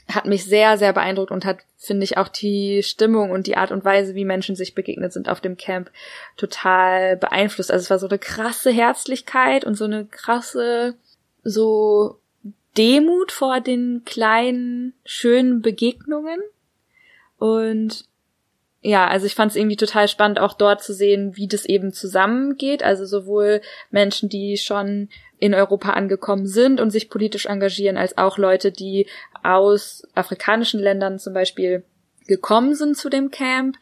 hat 0.09 0.25
mich 0.25 0.43
sehr, 0.43 0.77
sehr 0.77 0.91
beeindruckt 0.91 1.31
und 1.31 1.45
hat, 1.45 1.59
finde 1.77 2.03
ich, 2.03 2.17
auch 2.17 2.27
die 2.27 2.83
Stimmung 2.83 3.31
und 3.31 3.47
die 3.47 3.55
Art 3.55 3.71
und 3.71 3.85
Weise, 3.85 4.13
wie 4.13 4.25
Menschen 4.25 4.57
sich 4.57 4.75
begegnet 4.75 5.13
sind 5.13 5.29
auf 5.29 5.39
dem 5.39 5.55
Camp, 5.55 5.89
total 6.35 7.15
beeinflusst. 7.15 7.71
Also 7.71 7.83
es 7.83 7.89
war 7.89 7.99
so 7.99 8.09
eine 8.09 8.19
krasse 8.19 8.71
Herzlichkeit 8.71 9.63
und 9.63 9.75
so 9.75 9.85
eine 9.85 10.03
krasse, 10.03 10.95
so 11.45 12.19
Demut 12.77 13.31
vor 13.31 13.61
den 13.61 14.01
kleinen, 14.03 14.91
schönen 15.05 15.61
Begegnungen. 15.61 16.41
Und 17.37 18.03
ja, 18.87 19.07
also 19.07 19.25
ich 19.25 19.33
fand 19.33 19.49
es 19.49 19.55
irgendwie 19.55 19.77
total 19.77 20.07
spannend, 20.07 20.39
auch 20.39 20.53
dort 20.53 20.83
zu 20.83 20.93
sehen, 20.93 21.35
wie 21.35 21.47
das 21.47 21.65
eben 21.65 21.91
zusammengeht. 21.91 22.83
Also 22.83 23.05
sowohl 23.05 23.61
Menschen, 23.89 24.29
die 24.29 24.57
schon 24.57 25.09
in 25.39 25.55
Europa 25.55 25.93
angekommen 25.93 26.45
sind 26.45 26.79
und 26.79 26.91
sich 26.91 27.09
politisch 27.09 27.47
engagieren, 27.47 27.97
als 27.97 28.19
auch 28.19 28.37
Leute, 28.37 28.71
die 28.71 29.07
aus 29.41 30.07
afrikanischen 30.13 30.79
Ländern 30.79 31.17
zum 31.17 31.33
Beispiel 31.33 31.83
gekommen 32.27 32.75
sind 32.75 32.95
zu 32.95 33.09
dem 33.09 33.31
Camp, 33.31 33.75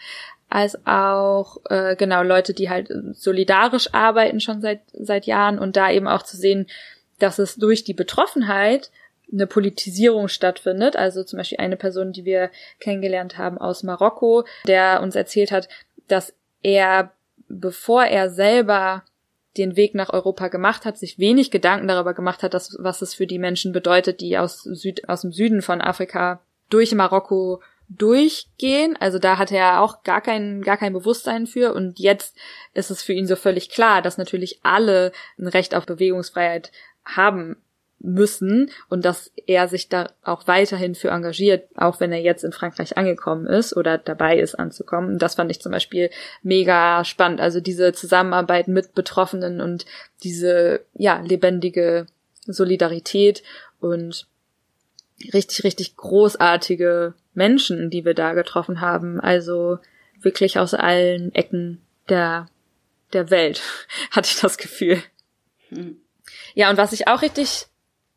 als 0.48 0.88
auch 0.88 1.58
äh, 1.70 1.98
genau 1.98 2.24
Leute, 2.24 2.54
die 2.54 2.70
halt 2.70 2.90
solidarisch 3.12 3.94
arbeiten 3.94 4.40
schon 4.40 4.62
seit 4.62 4.84
seit 4.94 5.26
Jahren 5.26 5.60
und 5.60 5.76
da 5.76 5.92
eben 5.92 6.08
auch 6.08 6.24
zu 6.24 6.38
sehen, 6.38 6.68
dass 7.20 7.40
es 7.40 7.56
durch 7.58 7.84
die 7.84 7.94
Betroffenheit 7.94 8.90
eine 9.32 9.48
Politisierung 9.48 10.28
stattfindet. 10.28 10.96
Also 10.96 11.24
zum 11.24 11.38
Beispiel 11.38 11.60
eine 11.60 11.78
Person, 11.78 12.12
die 12.12 12.26
wir 12.26 12.52
kennengelernt 12.80 13.38
haben 13.38 13.58
aus 13.58 13.84
Marokko, 13.84 14.46
der 14.68 15.02
uns 15.02 15.16
erzählt 15.16 15.52
hat, 15.52 15.70
dass 16.08 16.34
er, 16.62 17.14
bevor 17.48 18.06
er 18.06 18.30
selber 18.30 19.04
den 19.58 19.76
Weg 19.76 19.94
nach 19.94 20.12
Europa 20.12 20.48
gemacht 20.48 20.86
hat, 20.86 20.98
sich 20.98 21.20
wenig 21.20 21.52
Gedanken 21.52 21.88
darüber 21.88 22.14
gemacht 22.14 22.42
hat, 22.42 22.54
dass, 22.54 22.76
was 22.80 23.02
es 23.02 23.14
für 23.14 23.28
die 23.28 23.40
Menschen 23.40 23.72
bedeutet, 23.72 24.20
die 24.22 24.38
aus, 24.38 24.64
Süd, 24.64 25.08
aus 25.08 25.22
dem 25.22 25.32
Süden 25.32 25.62
von 25.62 25.82
Afrika 25.82 26.42
durch 26.70 26.94
Marokko 26.96 27.62
durchgehen. 27.90 28.98
Also 29.00 29.20
da 29.20 29.38
hatte 29.38 29.56
er 29.56 29.82
auch 29.82 30.04
gar 30.04 30.22
kein, 30.22 30.62
gar 30.62 30.78
kein 30.78 30.94
Bewusstsein 30.94 31.46
für. 31.46 31.74
Und 31.74 32.00
jetzt 32.00 32.36
ist 32.74 32.90
es 32.90 33.04
für 33.04 33.14
ihn 33.14 33.28
so 33.28 33.36
völlig 33.36 33.70
klar, 33.70 34.02
dass 34.02 34.18
natürlich 34.18 34.60
alle 34.64 35.12
ein 35.38 35.48
Recht 35.48 35.76
auf 35.76 35.86
Bewegungsfreiheit 35.86 36.72
haben 37.06 37.58
müssen 38.04 38.70
und 38.90 39.06
dass 39.06 39.32
er 39.48 39.68
sich 39.70 39.88
da 39.88 40.12
auch 40.24 40.46
weiterhin 40.46 40.94
für 40.94 41.10
engagiert, 41.10 41.68
auch 41.76 42.00
wenn 42.02 42.12
er 42.12 42.20
jetzt 42.20 42.44
in 42.44 42.52
Frankreich 42.52 42.98
angekommen 42.98 43.48
ist 43.48 43.76
oder 43.76 43.98
dabei 43.98 44.38
ist 44.38 44.56
anzukommen. 44.56 45.14
Und 45.14 45.22
das 45.22 45.36
fand 45.36 45.50
ich 45.50 45.62
zum 45.62 45.72
Beispiel 45.72 46.10
mega 46.44 47.06
spannend. 47.06 47.40
Also 47.40 47.62
diese 47.62 47.94
Zusammenarbeit 47.94 48.68
mit 48.68 48.94
Betroffenen 48.94 49.62
und 49.62 49.86
diese, 50.22 50.82
ja, 50.94 51.22
lebendige 51.22 52.08
Solidarität 52.46 53.42
und 53.80 54.28
richtig, 55.34 55.64
richtig 55.64 55.96
großartige 55.96 57.14
Menschen, 57.34 57.90
die 57.90 58.04
wir 58.04 58.14
da 58.14 58.34
getroffen 58.34 58.82
haben. 58.82 59.22
Also 59.22 59.80
wirklich 60.22 60.60
aus 60.60 60.74
allen 60.74 61.34
Ecken 61.34 61.82
der, 62.10 62.48
der 63.14 63.30
Welt, 63.30 63.62
hatte 64.12 64.30
ich 64.30 64.42
das 64.42 64.58
Gefühl. 64.58 65.02
Hm. 65.70 66.02
Ja, 66.54 66.70
und 66.70 66.78
was 66.78 66.92
ich 66.94 67.08
auch 67.08 67.22
richtig 67.22 67.68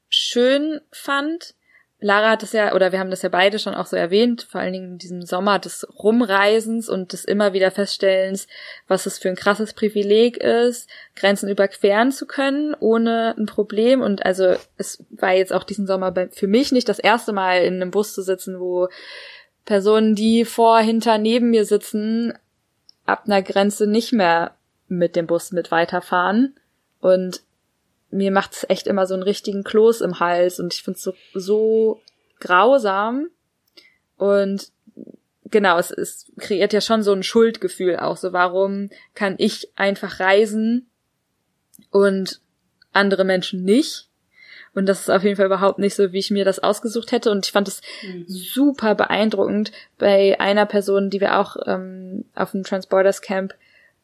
schön 0.09 0.81
fand. 0.93 1.55
Lara 1.99 2.33
hat 2.33 2.43
es 2.43 2.53
ja, 2.53 2.75
oder 2.75 2.93
wir 2.93 2.99
haben 2.99 3.11
das 3.11 3.23
ja 3.23 3.31
beide 3.31 3.59
schon 3.59 3.75
auch 3.75 3.87
so 3.87 3.97
erwähnt, 3.97 4.47
vor 4.51 4.61
allen 4.61 4.75
Dingen 4.75 4.93
in 4.93 4.99
diesem 4.99 5.23
Sommer 5.23 5.59
des 5.59 5.87
Rumreisens 5.99 6.91
und 6.91 7.15
des 7.15 7.25
immer 7.25 7.55
wieder 7.55 7.71
Feststellens, 7.71 8.49
was 8.87 9.07
es 9.07 9.19
für 9.19 9.31
ein 9.31 9.35
krasses 9.35 9.73
Privileg 9.73 10.37
ist, 10.37 10.91
Grenzen 11.15 11.49
überqueren 11.49 12.13
zu 12.13 12.27
können, 12.27 12.77
ohne 12.79 13.35
ein 13.39 13.47
Problem. 13.47 14.03
Und 14.03 14.27
also 14.27 14.57
es 14.77 15.03
war 15.11 15.33
jetzt 15.33 15.55
auch 15.55 15.65
diesen 15.65 15.87
Sommer 15.87 16.13
für 16.33 16.47
mich 16.47 16.71
nicht 16.71 16.89
das 16.89 16.99
erste 16.99 17.33
Mal 17.33 17.63
in 17.63 17.77
einem 17.77 17.91
Bus 17.91 18.13
zu 18.13 18.23
sitzen, 18.23 18.61
wo 18.61 18.89
Personen, 19.65 20.15
die 20.15 20.45
vor, 20.45 20.79
hinter, 20.79 21.17
neben 21.17 21.51
mir 21.51 21.65
sitzen, 21.65 22.35
ab 23.07 23.23
einer 23.27 23.43
Grenze 23.43 23.87
nicht 23.87 24.13
mehr 24.13 24.55
mit 24.89 25.17
dem 25.17 25.27
Bus 25.27 25.51
mit 25.51 25.71
weiterfahren. 25.71 26.55
Und 27.01 27.43
mir 28.17 28.31
macht 28.31 28.55
es 28.55 28.67
echt 28.69 28.87
immer 28.87 29.07
so 29.07 29.15
einen 29.15 29.23
richtigen 29.23 29.63
Kloß 29.63 30.01
im 30.01 30.19
Hals 30.21 30.59
und 30.59 30.75
ich 30.75 30.83
finde 30.83 30.97
es 30.97 31.03
so, 31.03 31.15
so 31.35 32.01
grausam. 32.41 33.29
Und 34.17 34.71
genau, 35.45 35.79
es, 35.79 35.91
es 35.91 36.33
kreiert 36.39 36.73
ja 36.73 36.81
schon 36.81 37.03
so 37.03 37.13
ein 37.13 37.23
Schuldgefühl 37.23 37.97
auch. 37.97 38.17
So, 38.17 38.33
warum 38.33 38.91
kann 39.15 39.35
ich 39.39 39.71
einfach 39.77 40.21
reisen 40.21 40.89
und 41.91 42.41
andere 42.93 43.25
Menschen 43.25 43.65
nicht? 43.65 44.09
Und 44.75 44.87
das 44.87 45.01
ist 45.01 45.11
auf 45.11 45.25
jeden 45.25 45.37
Fall 45.37 45.47
überhaupt 45.47 45.79
nicht 45.79 45.95
so, 45.95 46.13
wie 46.13 46.19
ich 46.19 46.31
mir 46.31 46.45
das 46.45 46.59
ausgesucht 46.59 47.11
hätte. 47.11 47.31
Und 47.31 47.47
ich 47.47 47.53
fand 47.53 47.67
es 47.67 47.81
mhm. 48.03 48.25
super 48.29 48.95
beeindruckend 48.95 49.73
bei 49.99 50.39
einer 50.39 50.67
Person, 50.67 51.09
die 51.09 51.21
wir 51.21 51.39
auch 51.39 51.57
ähm, 51.65 52.27
auf 52.35 52.51
dem 52.51 52.63
Transporters 52.63 53.23
Camp 53.23 53.55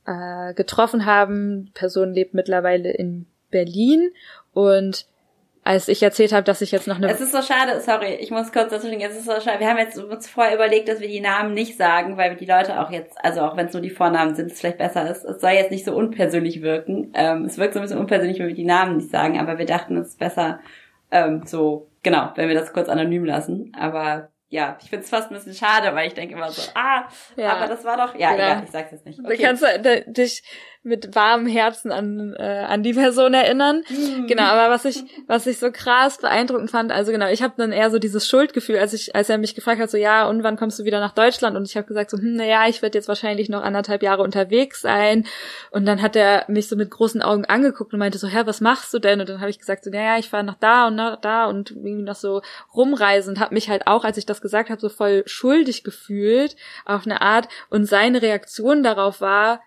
äh, 0.07 0.55
getroffen 0.55 1.05
haben. 1.05 1.67
Die 1.67 1.73
Person 1.73 2.15
lebt 2.15 2.33
mittlerweile 2.33 2.91
in 2.91 3.27
Berlin 3.53 4.11
und 4.53 5.07
als 5.65 5.87
ich 5.87 6.03
erzählt 6.03 6.33
habe, 6.33 6.43
dass 6.43 6.61
ich 6.61 6.73
jetzt 6.73 6.89
noch 6.89 6.97
eine. 6.97 7.09
Es 7.09 7.21
ist 7.21 7.31
so 7.31 7.41
schade, 7.41 7.81
sorry, 7.81 8.15
ich 8.17 8.33
muss 8.33 8.51
kurz 8.51 8.71
dazwischen. 8.71 9.01
Es 9.01 9.17
ist 9.17 9.27
so 9.27 9.41
schade. 9.41 9.61
Wir 9.61 9.69
haben 9.69 9.79
jetzt 9.79 9.97
uns 9.97 10.29
vorher 10.29 10.57
überlegt, 10.57 10.89
dass 10.89 10.99
wir 10.99 11.07
die 11.07 11.21
Namen 11.21 11.55
nicht 11.55 11.77
sagen, 11.77 12.17
weil 12.17 12.35
die 12.35 12.47
Leute 12.47 12.81
auch 12.81 12.91
jetzt, 12.91 13.17
also 13.25 13.43
auch 13.43 13.57
wenn 13.57 13.67
es 13.67 13.73
nur 13.73 13.83
die 13.83 13.91
Vornamen 13.91 14.35
sind, 14.35 14.51
es 14.51 14.59
vielleicht 14.59 14.79
besser 14.79 15.09
ist. 15.09 15.25
Es 15.25 15.41
soll 15.41 15.53
jetzt 15.53 15.71
nicht 15.71 15.85
so 15.85 15.95
unpersönlich 15.95 16.63
wirken. 16.63 17.13
Ähm, 17.15 17.45
es 17.45 17.59
wirkt 17.59 17.75
so 17.75 17.81
ein 17.81 17.83
bisschen 17.83 18.01
unpersönlich, 18.01 18.41
wenn 18.41 18.49
wir 18.49 18.57
die 18.57 18.65
Namen 18.65 18.97
nicht 18.97 19.11
sagen, 19.11 19.39
aber 19.39 19.59
wir 19.59 19.67
dachten, 19.67 19.97
es 19.99 20.09
ist 20.09 20.19
besser 20.19 20.59
ähm, 21.13 21.43
so, 21.45 21.89
genau, 22.03 22.33
wenn 22.35 22.49
wir 22.49 22.57
das 22.57 22.73
kurz 22.73 22.89
anonym 22.89 23.25
lassen. 23.25 23.73
Aber 23.79 24.31
ja, 24.49 24.77
ich 24.83 24.91
finde 24.91 25.05
es 25.05 25.11
fast 25.11 25.31
ein 25.31 25.35
bisschen 25.35 25.55
schade, 25.55 25.95
weil 25.95 26.09
ich 26.09 26.15
denke 26.15 26.35
immer 26.35 26.51
so, 26.51 26.61
ah, 26.75 27.05
ja. 27.37 27.53
aber 27.53 27.69
das 27.69 27.85
war 27.85 27.97
doch, 27.97 28.15
ja, 28.19 28.33
genau. 28.33 28.45
egal, 28.45 28.65
ich 28.65 28.71
sag's 28.71 28.91
jetzt 28.91 29.07
nicht. 29.07 29.21
Okay. 29.21 29.37
Du 29.37 29.43
kannst 29.43 29.65
dich 30.09 30.43
mit 30.85 31.15
warmem 31.15 31.47
Herzen 31.47 31.93
an, 31.93 32.35
äh, 32.37 32.65
an 32.69 32.83
die 32.83 32.93
Person 32.93 33.35
erinnern. 33.35 33.83
Mhm. 33.89 34.27
Genau, 34.27 34.43
aber 34.43 34.73
was 34.73 34.85
ich, 34.85 35.05
was 35.29 35.47
ich 35.47 35.59
so 35.59 35.71
krass 35.71 36.19
beeindruckend 36.19 36.71
fand, 36.71 36.91
also 36.91 37.13
genau, 37.13 37.29
ich 37.29 37.43
habe 37.43 37.55
dann 37.57 37.71
eher 37.71 37.91
so 37.91 38.01
dieses 38.01 38.27
Schuldgefühl, 38.27 38.79
als 38.79 38.93
ich, 38.93 39.15
als 39.15 39.29
er 39.29 39.39
mich 39.39 39.55
gefragt 39.55 39.81
hat, 39.81 39.91
so 39.91 39.97
ja, 39.97 40.29
und 40.29 40.43
wann 40.43 40.57
kommst 40.57 40.81
du 40.81 40.85
wieder 40.85 40.99
nach 40.99 41.13
Deutschland? 41.13 41.57
Und 41.57 41.69
ich 41.69 41.77
habe 41.77 41.87
gesagt, 41.87 42.11
so, 42.11 42.19
hm, 42.19 42.35
naja, 42.35 42.67
ich 42.69 42.83
werde 42.83 42.99
jetzt 42.99 43.07
wahrscheinlich 43.07 43.49
noch 43.49 43.63
anderthalb 43.63 44.03
Jahre 44.03 44.23
unterwegs 44.23 44.81
sein. 44.81 45.25
Und 45.71 45.87
dann 45.87 46.03
hat 46.03 46.17
er 46.17 46.45
mich 46.49 46.69
so 46.69 46.75
mit 46.75 46.91
großen 46.91 47.23
Augen 47.23 47.45
angeguckt 47.45 47.93
und 47.93 48.01
meinte 48.01 48.19
so, 48.19 48.27
Hä, 48.27 48.43
was 48.45 48.61
machst 48.61 48.93
du 48.93 48.99
denn? 48.99 49.21
Und 49.21 49.29
dann 49.29 49.41
habe 49.41 49.51
ich 49.51 49.61
gesagt, 49.61 49.85
so, 49.85 49.91
naja, 49.91 50.19
ich 50.19 50.31
fahre 50.31 50.45
nach 50.45 50.59
da 50.59 50.89
und 50.89 50.97
nach 50.97 51.21
da 51.21 51.47
und 51.47 51.71
irgendwie 51.71 52.03
noch 52.03 52.17
so 52.17 52.43
rumreisen 52.75 53.35
und 53.35 53.41
habe 53.41 53.55
mich 53.55 53.69
halt 53.69 53.87
auch, 53.87 54.05
als 54.05 54.17
ich 54.17 54.27
das 54.27 54.41
gesagt 54.41 54.71
habe, 54.71 54.81
so 54.81 54.89
voll 54.89 55.23
schuldig 55.27 55.85
gefühlt 55.85 56.57
auf 56.85 57.07
eine 57.07 57.21
Art. 57.21 57.49
Und 57.71 57.85
seine 57.85 58.21
Reaktion 58.21 58.83
darauf 58.83 59.21
war, 59.21 59.61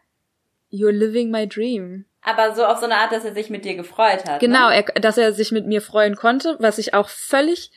You're 0.76 0.92
living 0.92 1.32
my 1.32 1.48
dream. 1.48 2.06
Aber 2.22 2.56
so 2.56 2.66
auf 2.66 2.80
so 2.80 2.86
eine 2.86 2.98
Art, 2.98 3.12
dass 3.12 3.24
er 3.24 3.34
sich 3.34 3.50
mit 3.50 3.66
dir 3.66 3.76
gefreut 3.76 4.26
hat. 4.28 4.40
Genau, 4.40 4.70
ne? 4.70 4.76
er, 4.76 5.00
dass 5.00 5.18
er 5.18 5.32
sich 5.34 5.52
mit 5.52 5.68
mir 5.68 5.82
freuen 5.82 6.16
konnte, 6.16 6.58
was 6.60 6.80
ich 6.80 6.94
auch 6.94 7.08
völlig 7.08 7.72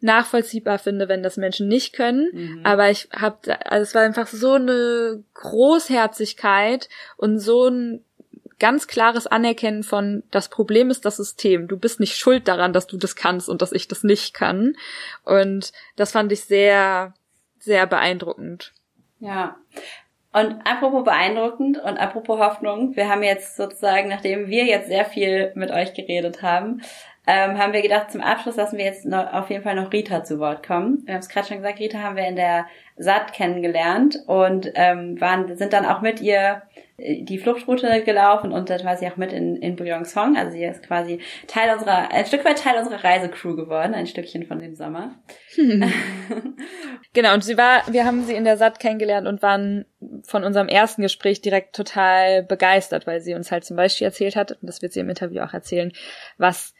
nachvollziehbar 0.00 0.78
finde, 0.78 1.08
wenn 1.08 1.22
das 1.22 1.36
Menschen 1.36 1.68
nicht 1.68 1.94
können. 1.94 2.28
Mhm. 2.32 2.60
Aber 2.64 2.90
ich 2.90 3.08
habe, 3.12 3.58
also 3.70 3.82
es 3.82 3.94
war 3.94 4.02
einfach 4.02 4.26
so 4.26 4.52
eine 4.52 5.22
Großherzigkeit 5.34 6.88
und 7.16 7.38
so 7.38 7.68
ein 7.68 8.04
ganz 8.58 8.86
klares 8.86 9.26
Anerkennen 9.26 9.82
von, 9.82 10.22
das 10.30 10.48
Problem 10.48 10.90
ist 10.90 11.04
das 11.04 11.16
System. 11.16 11.68
Du 11.68 11.78
bist 11.78 12.00
nicht 12.00 12.16
schuld 12.16 12.48
daran, 12.48 12.72
dass 12.72 12.86
du 12.86 12.96
das 12.96 13.16
kannst 13.16 13.48
und 13.48 13.62
dass 13.62 13.72
ich 13.72 13.88
das 13.88 14.04
nicht 14.04 14.34
kann. 14.34 14.76
Und 15.24 15.72
das 15.96 16.12
fand 16.12 16.32
ich 16.32 16.44
sehr, 16.44 17.14
sehr 17.58 17.86
beeindruckend. 17.86 18.72
Ja. 19.20 19.56
Und 20.34 20.66
apropos 20.66 21.04
beeindruckend 21.04 21.78
und 21.78 21.96
apropos 21.96 22.40
Hoffnung, 22.40 22.96
wir 22.96 23.08
haben 23.08 23.22
jetzt 23.22 23.56
sozusagen, 23.56 24.08
nachdem 24.08 24.48
wir 24.48 24.64
jetzt 24.64 24.88
sehr 24.88 25.04
viel 25.04 25.52
mit 25.54 25.70
euch 25.70 25.94
geredet 25.94 26.42
haben, 26.42 26.82
ähm, 27.24 27.56
haben 27.56 27.72
wir 27.72 27.82
gedacht, 27.82 28.10
zum 28.10 28.20
Abschluss 28.20 28.56
lassen 28.56 28.76
wir 28.76 28.84
jetzt 28.84 29.06
noch, 29.06 29.32
auf 29.32 29.48
jeden 29.48 29.62
Fall 29.62 29.76
noch 29.76 29.92
Rita 29.92 30.24
zu 30.24 30.40
Wort 30.40 30.66
kommen. 30.66 31.04
Wir 31.06 31.14
haben 31.14 31.20
es 31.20 31.28
gerade 31.28 31.46
schon 31.46 31.58
gesagt, 31.58 31.78
Rita 31.78 31.98
haben 31.98 32.16
wir 32.16 32.26
in 32.26 32.34
der 32.34 32.66
SAT 32.96 33.32
kennengelernt 33.32 34.24
und 34.26 34.72
ähm, 34.74 35.20
waren, 35.20 35.56
sind 35.56 35.72
dann 35.72 35.86
auch 35.86 36.00
mit 36.00 36.20
ihr 36.20 36.62
die 36.96 37.38
Fluchtroute 37.38 38.02
gelaufen 38.04 38.52
und 38.52 38.70
dann 38.70 38.84
war 38.84 38.96
sie 38.96 39.08
auch 39.08 39.16
mit 39.16 39.32
in, 39.32 39.56
in 39.56 39.74
Briong-Song. 39.74 40.36
Also 40.36 40.52
sie 40.52 40.64
ist 40.64 40.82
quasi 40.84 41.20
Teil 41.48 41.74
unserer, 41.74 42.12
ein 42.12 42.24
Stück 42.24 42.44
weit 42.44 42.58
Teil 42.58 42.78
unserer 42.78 43.02
Reisecrew 43.02 43.56
geworden, 43.56 43.94
ein 43.94 44.06
Stückchen 44.06 44.46
von 44.46 44.60
dem 44.60 44.76
Sommer. 44.76 45.16
genau, 47.12 47.34
und 47.34 47.42
sie 47.42 47.58
war, 47.58 47.82
wir 47.92 48.04
haben 48.04 48.24
sie 48.24 48.34
in 48.34 48.44
der 48.44 48.56
SAT 48.56 48.78
kennengelernt 48.78 49.26
und 49.26 49.42
waren 49.42 49.86
von 50.22 50.44
unserem 50.44 50.68
ersten 50.68 51.02
Gespräch 51.02 51.40
direkt 51.40 51.74
total 51.74 52.44
begeistert, 52.44 53.08
weil 53.08 53.20
sie 53.20 53.34
uns 53.34 53.50
halt 53.50 53.64
zum 53.64 53.76
Beispiel 53.76 54.06
erzählt 54.06 54.36
hat, 54.36 54.52
und 54.52 54.62
das 54.62 54.80
wird 54.80 54.92
sie 54.92 55.00
im 55.00 55.08
Interview 55.08 55.42
auch 55.42 55.52
erzählen, 55.52 55.92
was 56.38 56.74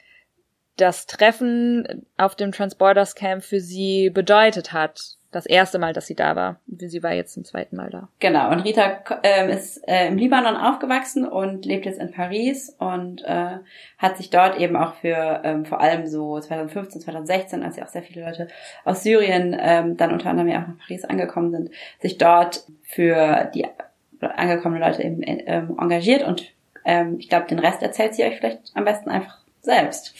das 0.76 1.06
Treffen 1.06 2.06
auf 2.16 2.34
dem 2.34 2.52
Transporters 2.52 3.14
Camp 3.14 3.42
für 3.42 3.60
sie 3.60 4.10
bedeutet 4.10 4.72
hat. 4.72 5.16
Das 5.30 5.46
erste 5.46 5.80
Mal, 5.80 5.92
dass 5.92 6.06
sie 6.06 6.14
da 6.14 6.36
war. 6.36 6.60
Sie 6.68 7.02
war 7.02 7.12
jetzt 7.12 7.34
zum 7.34 7.44
zweiten 7.44 7.74
Mal 7.74 7.90
da. 7.90 8.08
Genau. 8.20 8.52
Und 8.52 8.60
Rita 8.60 9.02
äh, 9.24 9.52
ist 9.52 9.82
äh, 9.88 10.06
im 10.06 10.16
Libanon 10.16 10.54
aufgewachsen 10.56 11.26
und 11.26 11.64
lebt 11.64 11.86
jetzt 11.86 11.98
in 11.98 12.12
Paris 12.12 12.70
und 12.78 13.24
äh, 13.24 13.58
hat 13.98 14.16
sich 14.16 14.30
dort 14.30 14.60
eben 14.60 14.76
auch 14.76 14.94
für 14.94 15.40
ähm, 15.42 15.64
vor 15.64 15.80
allem 15.80 16.06
so 16.06 16.38
2015, 16.38 17.00
2016, 17.00 17.64
als 17.64 17.76
ja 17.76 17.84
auch 17.84 17.88
sehr 17.88 18.04
viele 18.04 18.24
Leute 18.24 18.46
aus 18.84 19.02
Syrien 19.02 19.56
ähm, 19.58 19.96
dann 19.96 20.12
unter 20.12 20.30
anderem 20.30 20.48
ja 20.48 20.62
auch 20.62 20.68
nach 20.68 20.78
Paris 20.78 21.04
angekommen 21.04 21.50
sind, 21.50 21.70
sich 21.98 22.16
dort 22.16 22.64
für 22.82 23.50
die 23.54 23.66
angekommenen 24.20 24.84
Leute 24.84 25.02
eben 25.02 25.20
ähm, 25.24 25.76
engagiert 25.80 26.22
und 26.22 26.54
ähm, 26.84 27.16
ich 27.18 27.28
glaube, 27.28 27.46
den 27.46 27.58
Rest 27.58 27.82
erzählt 27.82 28.14
sie 28.14 28.24
euch 28.24 28.36
vielleicht 28.36 28.60
am 28.74 28.84
besten 28.84 29.10
einfach 29.10 29.38
selbst. 29.62 30.14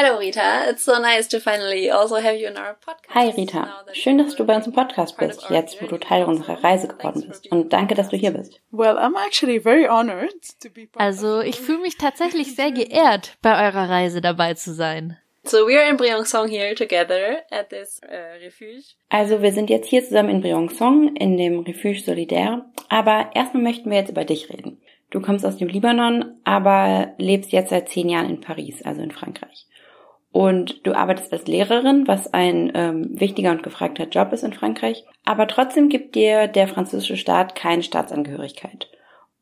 Hallo 0.00 0.16
Rita, 0.16 0.70
it's 0.70 0.84
so 0.84 1.00
nice 1.00 1.26
to 1.26 1.40
finally 1.40 1.90
also 1.90 2.20
have 2.20 2.36
you 2.36 2.46
in 2.46 2.56
our 2.56 2.76
podcast. 2.76 3.12
Hi 3.16 3.30
Rita, 3.30 3.84
schön, 3.94 4.16
dass 4.16 4.36
du 4.36 4.44
bei 4.44 4.54
uns 4.54 4.68
im 4.68 4.72
Podcast 4.72 5.16
bist, 5.16 5.50
jetzt 5.50 5.82
wo 5.82 5.88
du 5.88 5.98
Teil 5.98 6.22
unserer 6.22 6.62
Reise 6.62 6.86
geworden 6.86 7.24
bist. 7.26 7.50
Und 7.50 7.72
danke, 7.72 7.96
dass 7.96 8.08
du 8.08 8.16
hier 8.16 8.30
bist. 8.30 8.60
Well, 8.70 8.96
I'm 8.96 9.16
actually 9.16 9.58
very 9.58 9.88
honored 9.88 10.30
to 10.62 10.70
be 10.70 10.86
Also, 10.96 11.40
ich 11.40 11.58
fühle 11.58 11.80
mich 11.80 11.96
tatsächlich 11.96 12.54
sehr 12.54 12.70
geehrt, 12.70 13.38
bei 13.42 13.66
eurer 13.66 13.90
Reise 13.90 14.20
dabei 14.20 14.54
zu 14.54 14.72
sein. 14.72 15.18
So 15.42 15.66
we 15.66 15.76
are 15.76 15.90
in 15.90 15.96
Briançon 15.96 16.48
here 16.48 16.76
together 16.76 17.42
at 17.50 17.70
this 17.70 18.00
uh, 18.04 18.38
refuge. 18.40 18.94
Also 19.08 19.42
wir 19.42 19.50
sind 19.50 19.68
jetzt 19.68 19.88
hier 19.88 20.04
zusammen 20.04 20.28
in 20.28 20.42
Briançon 20.44 21.16
in 21.16 21.36
dem 21.36 21.64
Refuge 21.64 22.02
Solidaire, 22.06 22.66
aber 22.88 23.32
erstmal 23.34 23.64
möchten 23.64 23.90
wir 23.90 23.98
jetzt 23.98 24.10
über 24.10 24.24
dich 24.24 24.48
reden. 24.48 24.80
Du 25.10 25.20
kommst 25.20 25.44
aus 25.46 25.56
dem 25.56 25.68
Libanon, 25.68 26.36
aber 26.44 27.14
lebst 27.16 27.50
jetzt 27.50 27.70
seit 27.70 27.88
zehn 27.88 28.10
Jahren 28.10 28.28
in 28.28 28.40
Paris, 28.40 28.82
also 28.82 29.00
in 29.00 29.10
Frankreich. 29.10 29.66
Und 30.38 30.86
du 30.86 30.94
arbeitest 30.94 31.32
als 31.32 31.48
Lehrerin, 31.48 32.06
was 32.06 32.32
ein 32.32 32.70
ähm, 32.76 33.18
wichtiger 33.18 33.50
und 33.50 33.64
gefragter 33.64 34.06
Job 34.06 34.32
ist 34.32 34.44
in 34.44 34.52
Frankreich. 34.52 35.04
Aber 35.24 35.48
trotzdem 35.48 35.88
gibt 35.88 36.14
dir 36.14 36.46
der 36.46 36.68
französische 36.68 37.16
Staat 37.16 37.56
keine 37.56 37.82
Staatsangehörigkeit. 37.82 38.88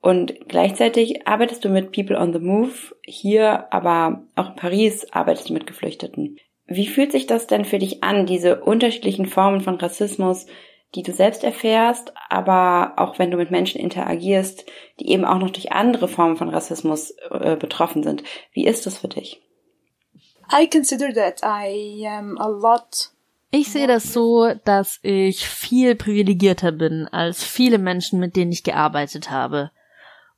Und 0.01 0.49
gleichzeitig 0.49 1.29
arbeitest 1.29 1.63
du 1.63 1.69
mit 1.69 1.93
People 1.93 2.19
on 2.19 2.33
the 2.33 2.39
Move 2.39 2.73
hier, 3.05 3.71
aber 3.75 4.23
auch 4.37 4.49
in 4.49 4.57
Paris 4.57 5.07
arbeitest 5.13 5.51
du 5.51 5.53
mit 5.53 5.67
Geflüchteten. 5.67 6.39
Wie 6.67 6.87
fühlt 6.87 7.13
sich 7.13 7.27
das 7.27 7.47
denn 7.47 7.67
für 7.67 7.79
dich 7.79 8.03
an, 8.03 8.25
diese 8.25 8.63
unterschiedlichen 8.63 9.27
Formen 9.27 9.61
von 9.61 9.75
Rassismus, 9.75 10.47
die 10.95 11.03
du 11.03 11.13
selbst 11.13 11.45
erfährst, 11.45 12.15
aber 12.31 12.95
auch 12.97 13.19
wenn 13.19 13.31
du 13.31 13.37
mit 13.37 13.51
Menschen 13.51 13.83
interagierst, 13.83 14.65
die 14.99 15.11
eben 15.11 15.27
auch 15.27 15.41
noch 15.41 15.51
durch 15.51 15.73
andere 15.73 16.09
Formen 16.09 16.39
von 16.39 16.49
Rassismus 16.49 17.15
äh, 17.31 17.57
betroffen 17.57 18.03
sind? 18.03 18.25
Wie 18.55 18.65
ist 18.65 18.87
das 18.87 18.97
für 18.97 19.09
dich? 19.09 19.43
Ich 23.51 23.71
sehe 23.71 23.87
das 23.87 24.13
so, 24.13 24.53
dass 24.65 24.99
ich 25.03 25.49
viel 25.49 25.95
privilegierter 25.95 26.73
bin 26.73 27.09
als 27.09 27.45
viele 27.45 27.79
Menschen, 27.79 28.21
mit 28.21 28.37
denen 28.37 28.53
ich 28.53 28.65
gearbeitet 28.65 29.31
habe. 29.31 29.71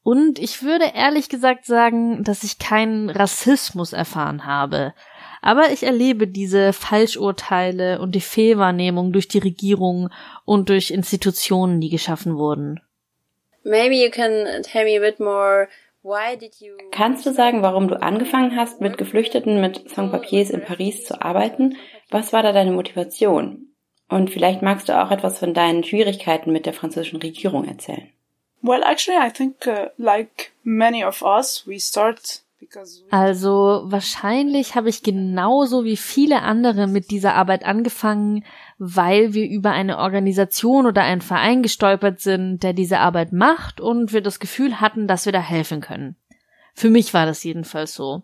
Und 0.03 0.39
ich 0.39 0.63
würde 0.63 0.93
ehrlich 0.95 1.29
gesagt 1.29 1.67
sagen, 1.67 2.23
dass 2.23 2.43
ich 2.43 2.59
keinen 2.59 3.11
Rassismus 3.11 3.93
erfahren 3.93 4.47
habe. 4.47 4.95
Aber 5.43 5.71
ich 5.71 5.83
erlebe 5.83 6.27
diese 6.27 6.73
Falschurteile 6.73 8.01
und 8.01 8.15
die 8.15 8.21
Fehlwahrnehmung 8.21 9.13
durch 9.13 9.29
die 9.29 9.39
Regierung 9.39 10.11
und 10.45 10.69
durch 10.69 10.91
Institutionen, 10.91 11.81
die 11.81 11.91
geschaffen 11.91 12.37
wurden. 12.37 12.81
Maybe 13.65 13.97
you 13.97 14.11
can 14.11 14.63
tell 14.63 14.85
me 14.85 14.97
a 14.97 15.01
bit 15.01 15.21
more 15.21 15.69
Kannst 16.91 17.27
du 17.27 17.33
sagen, 17.33 17.63
warum 17.63 17.89
du 17.89 18.01
angefangen 18.01 18.57
hast, 18.57 18.81
mit 18.81 18.99
Geflüchteten 18.99 19.61
mit 19.61 19.91
Sans-Papiers 19.91 20.51
in 20.51 20.63
Paris 20.63 21.05
zu 21.05 21.21
arbeiten? 21.21 21.77
Was 22.11 22.33
war 22.33 22.43
da 22.43 22.53
deine 22.53 22.73
Motivation? 22.73 23.75
Und 24.09 24.31
vielleicht 24.31 24.63
magst 24.63 24.89
du 24.89 25.01
auch 25.01 25.11
etwas 25.11 25.39
von 25.39 25.53
deinen 25.55 25.85
Schwierigkeiten 25.85 26.53
mit 26.53 26.67
der 26.67 26.73
französischen 26.73 27.21
Regierung 27.21 27.65
erzählen. 27.67 28.09
Well, 28.63 28.83
actually, 28.83 29.19
I 29.19 29.31
think, 29.31 29.67
uh, 29.67 29.91
like 29.99 30.53
many 30.65 31.05
of 31.05 31.23
us, 31.23 31.67
we 31.67 31.79
start 31.79 32.43
Also 33.11 33.83
wahrscheinlich 33.85 34.75
habe 34.75 34.89
ich 34.89 35.03
genauso 35.03 35.85
wie 35.85 35.97
viele 35.97 36.43
andere 36.43 36.87
mit 36.87 37.11
dieser 37.11 37.35
Arbeit 37.35 37.65
angefangen, 37.65 38.45
weil 38.79 39.33
wir 39.33 39.49
über 39.49 39.71
eine 39.71 39.99
Organisation 39.99 40.87
oder 40.87 41.03
einen 41.03 41.21
Verein 41.21 41.63
gestolpert 41.63 42.21
sind, 42.21 42.63
der 42.63 42.73
diese 42.73 42.99
Arbeit 42.99 43.33
macht 43.33 43.81
und 43.81 44.13
wir 44.13 44.23
das 44.23 44.41
Gefühl 44.41 44.81
hatten, 44.81 45.07
dass 45.07 45.25
wir 45.25 45.33
da 45.33 45.41
helfen 45.41 45.81
können. 45.81 46.17
Für 46.75 46.91
mich 46.91 47.15
war 47.15 47.27
das 47.27 47.45
jedenfalls 47.45 47.95
so. 47.95 48.23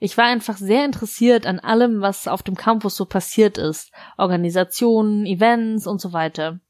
Ich 0.00 0.18
war 0.18 0.26
einfach 0.26 0.56
sehr 0.56 0.84
interessiert 0.84 1.46
an 1.46 1.60
allem, 1.60 2.00
was 2.00 2.28
auf 2.28 2.42
dem 2.42 2.56
Campus 2.56 2.96
so 2.96 3.06
passiert 3.06 3.58
ist. 3.58 3.90
Organisationen, 4.18 5.26
Events 5.26 5.86
und 5.86 6.00
so 6.00 6.12
weiter. 6.12 6.60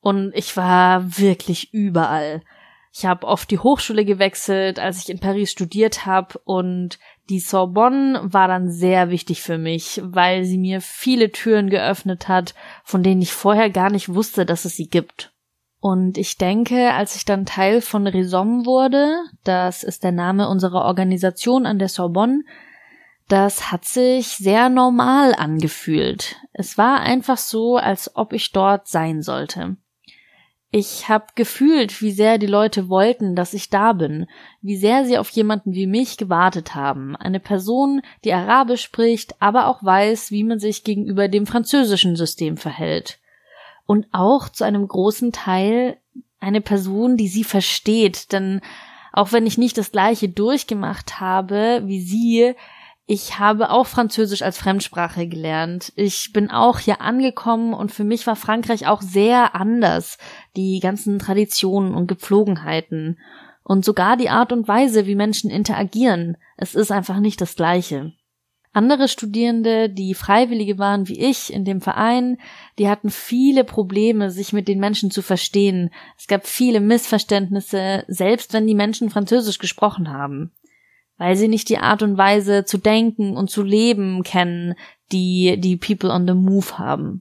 Und 0.00 0.32
ich 0.34 0.56
war 0.56 1.18
wirklich 1.18 1.74
überall. 1.74 2.42
Ich 2.92 3.06
habe 3.06 3.26
oft 3.26 3.50
die 3.50 3.58
Hochschule 3.58 4.04
gewechselt, 4.04 4.80
als 4.80 4.98
ich 4.98 5.10
in 5.10 5.20
Paris 5.20 5.52
studiert 5.52 6.06
habe 6.06 6.40
und 6.44 6.98
die 7.28 7.38
Sorbonne 7.38 8.20
war 8.24 8.48
dann 8.48 8.70
sehr 8.70 9.10
wichtig 9.10 9.42
für 9.42 9.58
mich, 9.58 10.00
weil 10.02 10.44
sie 10.44 10.58
mir 10.58 10.80
viele 10.80 11.30
Türen 11.30 11.70
geöffnet 11.70 12.26
hat, 12.26 12.54
von 12.82 13.04
denen 13.04 13.22
ich 13.22 13.32
vorher 13.32 13.70
gar 13.70 13.90
nicht 13.90 14.12
wusste, 14.12 14.44
dass 14.44 14.64
es 14.64 14.74
sie 14.74 14.88
gibt. 14.88 15.32
Und 15.78 16.18
ich 16.18 16.36
denke, 16.36 16.92
als 16.92 17.14
ich 17.14 17.24
dann 17.24 17.46
Teil 17.46 17.80
von 17.80 18.06
Rhizome 18.06 18.66
wurde, 18.66 19.14
das 19.44 19.84
ist 19.84 20.02
der 20.02 20.12
Name 20.12 20.48
unserer 20.48 20.84
Organisation 20.84 21.66
an 21.66 21.78
der 21.78 21.88
Sorbonne, 21.88 22.42
das 23.28 23.70
hat 23.70 23.84
sich 23.84 24.26
sehr 24.26 24.68
normal 24.68 25.34
angefühlt. 25.34 26.36
Es 26.52 26.76
war 26.76 27.00
einfach 27.00 27.38
so, 27.38 27.76
als 27.76 28.16
ob 28.16 28.32
ich 28.32 28.50
dort 28.50 28.88
sein 28.88 29.22
sollte. 29.22 29.76
Ich 30.72 31.08
habe 31.08 31.26
gefühlt, 31.34 32.00
wie 32.00 32.12
sehr 32.12 32.38
die 32.38 32.46
Leute 32.46 32.88
wollten, 32.88 33.34
dass 33.34 33.54
ich 33.54 33.70
da 33.70 33.92
bin, 33.92 34.26
wie 34.62 34.76
sehr 34.76 35.04
sie 35.04 35.18
auf 35.18 35.28
jemanden 35.30 35.74
wie 35.74 35.88
mich 35.88 36.16
gewartet 36.16 36.76
haben, 36.76 37.16
eine 37.16 37.40
Person, 37.40 38.02
die 38.24 38.32
Arabisch 38.32 38.82
spricht, 38.82 39.34
aber 39.42 39.66
auch 39.66 39.82
weiß, 39.82 40.30
wie 40.30 40.44
man 40.44 40.60
sich 40.60 40.84
gegenüber 40.84 41.26
dem 41.26 41.46
französischen 41.46 42.14
System 42.14 42.56
verhält. 42.56 43.18
Und 43.86 44.06
auch 44.12 44.48
zu 44.48 44.62
einem 44.62 44.86
großen 44.86 45.32
Teil 45.32 45.96
eine 46.38 46.60
Person, 46.60 47.16
die 47.16 47.28
sie 47.28 47.44
versteht, 47.44 48.30
denn 48.30 48.60
auch 49.12 49.32
wenn 49.32 49.46
ich 49.46 49.58
nicht 49.58 49.76
das 49.76 49.90
gleiche 49.90 50.28
durchgemacht 50.28 51.18
habe 51.18 51.82
wie 51.86 52.00
sie, 52.00 52.54
ich 53.12 53.40
habe 53.40 53.70
auch 53.70 53.88
Französisch 53.88 54.42
als 54.42 54.56
Fremdsprache 54.56 55.26
gelernt. 55.26 55.92
Ich 55.96 56.32
bin 56.32 56.48
auch 56.48 56.78
hier 56.78 57.00
angekommen 57.00 57.74
und 57.74 57.90
für 57.90 58.04
mich 58.04 58.24
war 58.28 58.36
Frankreich 58.36 58.86
auch 58.86 59.02
sehr 59.02 59.56
anders. 59.56 60.16
Die 60.54 60.78
ganzen 60.78 61.18
Traditionen 61.18 61.96
und 61.96 62.06
Gepflogenheiten 62.06 63.18
und 63.64 63.84
sogar 63.84 64.16
die 64.16 64.28
Art 64.28 64.52
und 64.52 64.68
Weise, 64.68 65.08
wie 65.08 65.16
Menschen 65.16 65.50
interagieren. 65.50 66.36
Es 66.56 66.76
ist 66.76 66.92
einfach 66.92 67.18
nicht 67.18 67.40
das 67.40 67.56
gleiche. 67.56 68.12
Andere 68.72 69.08
Studierende, 69.08 69.90
die 69.90 70.14
Freiwillige 70.14 70.78
waren 70.78 71.08
wie 71.08 71.18
ich 71.18 71.52
in 71.52 71.64
dem 71.64 71.80
Verein, 71.80 72.38
die 72.78 72.88
hatten 72.88 73.10
viele 73.10 73.64
Probleme, 73.64 74.30
sich 74.30 74.52
mit 74.52 74.68
den 74.68 74.78
Menschen 74.78 75.10
zu 75.10 75.22
verstehen. 75.22 75.90
Es 76.16 76.28
gab 76.28 76.46
viele 76.46 76.78
Missverständnisse, 76.78 78.04
selbst 78.06 78.52
wenn 78.52 78.68
die 78.68 78.76
Menschen 78.76 79.10
Französisch 79.10 79.58
gesprochen 79.58 80.12
haben 80.12 80.52
weil 81.20 81.36
sie 81.36 81.48
nicht 81.48 81.68
die 81.68 81.76
Art 81.76 82.02
und 82.02 82.16
Weise 82.16 82.64
zu 82.64 82.78
denken 82.78 83.36
und 83.36 83.50
zu 83.50 83.62
leben 83.62 84.22
kennen, 84.22 84.74
die 85.12 85.60
die 85.60 85.76
People 85.76 86.10
on 86.10 86.26
the 86.26 86.32
Move 86.32 86.78
haben. 86.78 87.20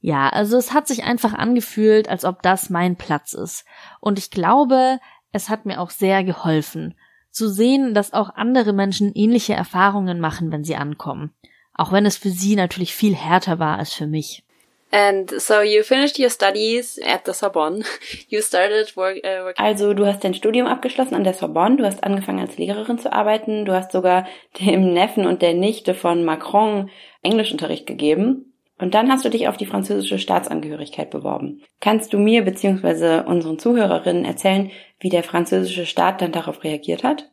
Ja, 0.00 0.30
also 0.30 0.56
es 0.56 0.72
hat 0.72 0.88
sich 0.88 1.04
einfach 1.04 1.34
angefühlt, 1.34 2.08
als 2.08 2.24
ob 2.24 2.40
das 2.40 2.70
mein 2.70 2.96
Platz 2.96 3.34
ist. 3.34 3.66
Und 4.00 4.18
ich 4.18 4.30
glaube, 4.30 5.00
es 5.32 5.50
hat 5.50 5.66
mir 5.66 5.82
auch 5.82 5.90
sehr 5.90 6.24
geholfen, 6.24 6.94
zu 7.30 7.50
sehen, 7.50 7.92
dass 7.92 8.14
auch 8.14 8.30
andere 8.34 8.72
Menschen 8.72 9.12
ähnliche 9.14 9.52
Erfahrungen 9.52 10.18
machen, 10.18 10.50
wenn 10.50 10.64
sie 10.64 10.76
ankommen. 10.76 11.34
Auch 11.74 11.92
wenn 11.92 12.06
es 12.06 12.16
für 12.16 12.30
sie 12.30 12.56
natürlich 12.56 12.94
viel 12.94 13.14
härter 13.14 13.58
war 13.58 13.76
als 13.76 13.92
für 13.92 14.06
mich. 14.06 14.45
And 14.92 15.30
so 15.40 15.60
you 15.60 15.82
finished 15.82 16.18
your 16.18 16.30
studies 16.30 16.98
at 17.04 17.26
the 17.26 17.32
Sorbonne. 17.32 17.84
You 18.28 18.40
started 18.40 18.96
work, 18.96 19.18
uh, 19.24 19.44
work 19.44 19.58
Also 19.58 19.94
du 19.94 20.06
hast 20.06 20.22
dein 20.22 20.34
Studium 20.34 20.66
abgeschlossen 20.66 21.14
an 21.14 21.24
der 21.24 21.34
Sorbonne, 21.34 21.76
du 21.76 21.84
hast 21.84 22.04
angefangen 22.04 22.40
als 22.40 22.56
Lehrerin 22.56 22.98
zu 22.98 23.12
arbeiten, 23.12 23.64
du 23.64 23.72
hast 23.72 23.92
sogar 23.92 24.26
dem 24.60 24.92
Neffen 24.92 25.26
und 25.26 25.42
der 25.42 25.54
Nichte 25.54 25.94
von 25.94 26.24
Macron 26.24 26.90
Englischunterricht 27.22 27.86
gegeben 27.86 28.52
und 28.78 28.94
dann 28.94 29.10
hast 29.10 29.24
du 29.24 29.30
dich 29.30 29.48
auf 29.48 29.56
die 29.56 29.66
französische 29.66 30.18
Staatsangehörigkeit 30.18 31.10
beworben. 31.10 31.62
Kannst 31.80 32.12
du 32.12 32.18
mir 32.18 32.44
bzw. 32.44 33.26
unseren 33.26 33.58
Zuhörerinnen 33.58 34.24
erzählen, 34.24 34.70
wie 35.00 35.08
der 35.08 35.22
französische 35.22 35.86
Staat 35.86 36.20
dann 36.20 36.32
darauf 36.32 36.62
reagiert 36.62 37.02
hat? 37.02 37.30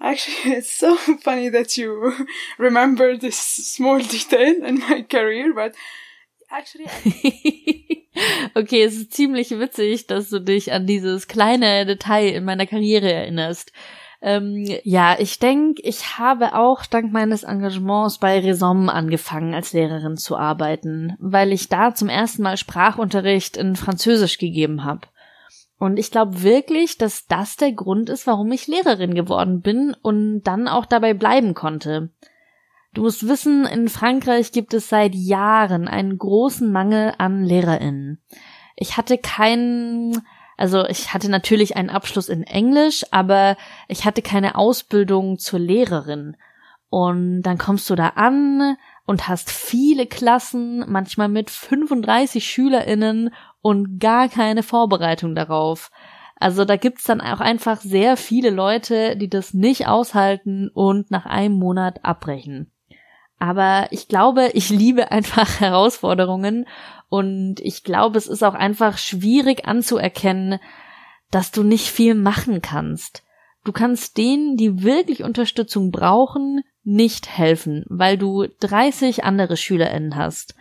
Actually, 0.00 0.56
it's 0.58 0.78
so 0.78 0.96
funny 1.22 1.50
that 1.50 1.76
you 1.76 2.12
remember 2.58 3.18
this 3.18 3.36
small 3.36 4.00
detail 4.00 4.54
in 4.64 4.78
my 4.88 5.02
career, 5.02 5.52
but 5.54 5.72
actually, 6.56 8.08
okay, 8.54 8.82
es 8.82 8.94
ist 8.94 9.12
ziemlich 9.12 9.50
witzig, 9.50 10.06
dass 10.06 10.30
du 10.30 10.40
dich 10.40 10.72
an 10.72 10.86
dieses 10.86 11.28
kleine 11.28 11.86
Detail 11.86 12.30
in 12.30 12.44
meiner 12.44 12.66
Karriere 12.66 13.12
erinnerst. 13.12 13.72
Ähm, 14.22 14.64
ja, 14.84 15.16
ich 15.18 15.38
denke, 15.38 15.82
ich 15.82 16.18
habe 16.18 16.54
auch 16.54 16.86
dank 16.86 17.12
meines 17.12 17.42
Engagements 17.42 18.18
bei 18.18 18.40
Raison 18.40 18.88
angefangen, 18.88 19.52
als 19.52 19.74
Lehrerin 19.74 20.16
zu 20.16 20.36
arbeiten, 20.36 21.14
weil 21.18 21.52
ich 21.52 21.68
da 21.68 21.94
zum 21.94 22.08
ersten 22.08 22.42
Mal 22.42 22.56
Sprachunterricht 22.56 23.58
in 23.58 23.76
Französisch 23.76 24.38
gegeben 24.38 24.84
habe. 24.84 25.08
Und 25.78 25.98
ich 25.98 26.10
glaube 26.10 26.42
wirklich, 26.42 26.96
dass 26.96 27.26
das 27.26 27.56
der 27.56 27.72
Grund 27.72 28.08
ist, 28.08 28.26
warum 28.26 28.50
ich 28.52 28.66
Lehrerin 28.66 29.14
geworden 29.14 29.60
bin 29.60 29.94
und 30.00 30.42
dann 30.44 30.68
auch 30.68 30.86
dabei 30.86 31.12
bleiben 31.12 31.52
konnte. 31.52 32.10
Du 32.94 33.02
musst 33.02 33.26
wissen, 33.26 33.66
in 33.66 33.88
Frankreich 33.88 34.52
gibt 34.52 34.72
es 34.72 34.88
seit 34.88 35.16
Jahren 35.16 35.88
einen 35.88 36.16
großen 36.16 36.70
Mangel 36.70 37.12
an 37.18 37.42
Lehrerinnen. 37.42 38.22
Ich 38.76 38.96
hatte 38.96 39.18
keinen, 39.18 40.22
also 40.56 40.86
ich 40.86 41.12
hatte 41.12 41.28
natürlich 41.28 41.76
einen 41.76 41.90
Abschluss 41.90 42.28
in 42.28 42.44
Englisch, 42.44 43.04
aber 43.10 43.56
ich 43.88 44.04
hatte 44.04 44.22
keine 44.22 44.54
Ausbildung 44.54 45.38
zur 45.38 45.58
Lehrerin. 45.58 46.36
Und 46.88 47.42
dann 47.42 47.58
kommst 47.58 47.90
du 47.90 47.96
da 47.96 48.10
an 48.10 48.76
und 49.06 49.26
hast 49.26 49.50
viele 49.50 50.06
Klassen, 50.06 50.84
manchmal 50.88 51.28
mit 51.28 51.50
35 51.50 52.46
Schülerinnen 52.46 53.34
und 53.60 53.98
gar 53.98 54.28
keine 54.28 54.62
Vorbereitung 54.62 55.34
darauf. 55.34 55.90
Also 56.36 56.64
da 56.64 56.76
gibt's 56.76 57.04
dann 57.04 57.20
auch 57.20 57.40
einfach 57.40 57.80
sehr 57.80 58.16
viele 58.16 58.50
Leute, 58.50 59.16
die 59.16 59.28
das 59.28 59.52
nicht 59.52 59.88
aushalten 59.88 60.68
und 60.68 61.10
nach 61.10 61.26
einem 61.26 61.58
Monat 61.58 62.04
abbrechen. 62.04 62.70
Aber 63.38 63.88
ich 63.90 64.08
glaube, 64.08 64.50
ich 64.54 64.70
liebe 64.70 65.10
einfach 65.10 65.60
Herausforderungen 65.60 66.66
und 67.08 67.60
ich 67.60 67.84
glaube, 67.84 68.18
es 68.18 68.26
ist 68.26 68.42
auch 68.42 68.54
einfach 68.54 68.98
schwierig 68.98 69.66
anzuerkennen, 69.66 70.58
dass 71.30 71.50
du 71.50 71.62
nicht 71.62 71.90
viel 71.90 72.14
machen 72.14 72.62
kannst. 72.62 73.22
Du 73.64 73.72
kannst 73.72 74.18
denen, 74.18 74.56
die 74.56 74.82
wirklich 74.82 75.24
Unterstützung 75.24 75.90
brauchen, 75.90 76.62
nicht 76.84 77.28
helfen, 77.28 77.84
weil 77.88 78.18
du 78.18 78.46
30 78.60 79.24
andere 79.24 79.56
SchülerInnen 79.56 80.16
hast. 80.16 80.54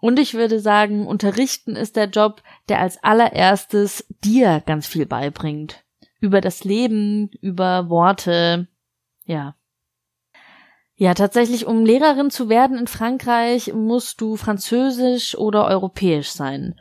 Und 0.00 0.18
ich 0.18 0.34
würde 0.34 0.60
sagen, 0.60 1.06
unterrichten 1.06 1.76
ist 1.76 1.96
der 1.96 2.08
Job, 2.08 2.42
der 2.68 2.80
als 2.80 3.02
allererstes 3.02 4.06
dir 4.24 4.62
ganz 4.64 4.86
viel 4.86 5.06
beibringt. 5.06 5.84
Über 6.20 6.40
das 6.40 6.64
Leben, 6.64 7.30
über 7.40 7.90
Worte, 7.90 8.68
ja. 9.24 9.54
Ja, 11.00 11.14
tatsächlich, 11.14 11.64
um 11.64 11.84
Lehrerin 11.84 12.28
zu 12.28 12.48
werden 12.48 12.76
in 12.76 12.88
Frankreich, 12.88 13.72
musst 13.72 14.20
du 14.20 14.34
französisch 14.34 15.38
oder 15.38 15.66
europäisch 15.66 16.30
sein. 16.30 16.74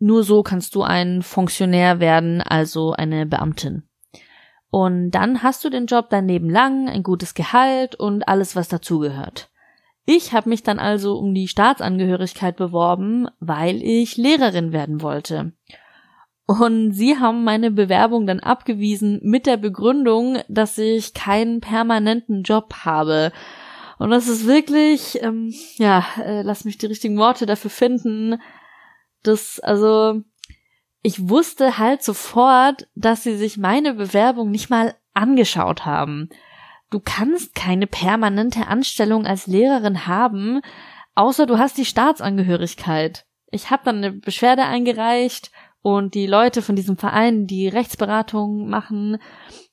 Nur 0.00 0.24
so 0.24 0.42
kannst 0.42 0.74
du 0.74 0.82
ein 0.82 1.22
Funktionär 1.22 2.00
werden, 2.00 2.42
also 2.42 2.94
eine 2.94 3.26
Beamtin. 3.26 3.84
Und 4.72 5.12
dann 5.12 5.44
hast 5.44 5.64
du 5.64 5.70
den 5.70 5.86
Job 5.86 6.10
dein 6.10 6.26
Leben 6.26 6.50
lang, 6.50 6.88
ein 6.88 7.04
gutes 7.04 7.34
Gehalt 7.34 7.94
und 7.94 8.26
alles, 8.26 8.56
was 8.56 8.68
dazugehört. 8.68 9.50
Ich 10.04 10.32
habe 10.32 10.48
mich 10.48 10.64
dann 10.64 10.80
also 10.80 11.16
um 11.16 11.32
die 11.32 11.46
Staatsangehörigkeit 11.46 12.56
beworben, 12.56 13.28
weil 13.38 13.80
ich 13.84 14.16
Lehrerin 14.16 14.72
werden 14.72 15.00
wollte. 15.00 15.52
Und 16.44 16.90
sie 16.90 17.16
haben 17.16 17.44
meine 17.44 17.70
Bewerbung 17.70 18.26
dann 18.26 18.40
abgewiesen 18.40 19.20
mit 19.22 19.46
der 19.46 19.56
Begründung, 19.56 20.38
dass 20.48 20.76
ich 20.78 21.14
keinen 21.14 21.60
permanenten 21.60 22.42
Job 22.42 22.74
habe. 22.84 23.30
Und 24.00 24.08
das 24.08 24.28
ist 24.28 24.46
wirklich, 24.46 25.22
ähm, 25.22 25.52
ja, 25.76 26.06
äh, 26.24 26.40
lass 26.40 26.64
mich 26.64 26.78
die 26.78 26.86
richtigen 26.86 27.18
Worte 27.18 27.44
dafür 27.44 27.70
finden. 27.70 28.40
Das, 29.22 29.60
also, 29.60 30.22
ich 31.02 31.28
wusste 31.28 31.76
halt 31.76 32.02
sofort, 32.02 32.88
dass 32.94 33.24
sie 33.24 33.36
sich 33.36 33.58
meine 33.58 33.92
Bewerbung 33.92 34.50
nicht 34.50 34.70
mal 34.70 34.94
angeschaut 35.12 35.84
haben. 35.84 36.30
Du 36.88 36.98
kannst 36.98 37.54
keine 37.54 37.86
permanente 37.86 38.68
Anstellung 38.68 39.26
als 39.26 39.46
Lehrerin 39.46 40.06
haben, 40.06 40.62
außer 41.14 41.44
du 41.44 41.58
hast 41.58 41.76
die 41.76 41.84
Staatsangehörigkeit. 41.84 43.26
Ich 43.50 43.70
habe 43.70 43.82
dann 43.84 43.96
eine 43.96 44.12
Beschwerde 44.12 44.64
eingereicht 44.64 45.50
und 45.82 46.14
die 46.14 46.26
Leute 46.26 46.62
von 46.62 46.74
diesem 46.74 46.96
Verein, 46.96 47.46
die 47.46 47.68
Rechtsberatung 47.68 48.66
machen, 48.66 49.18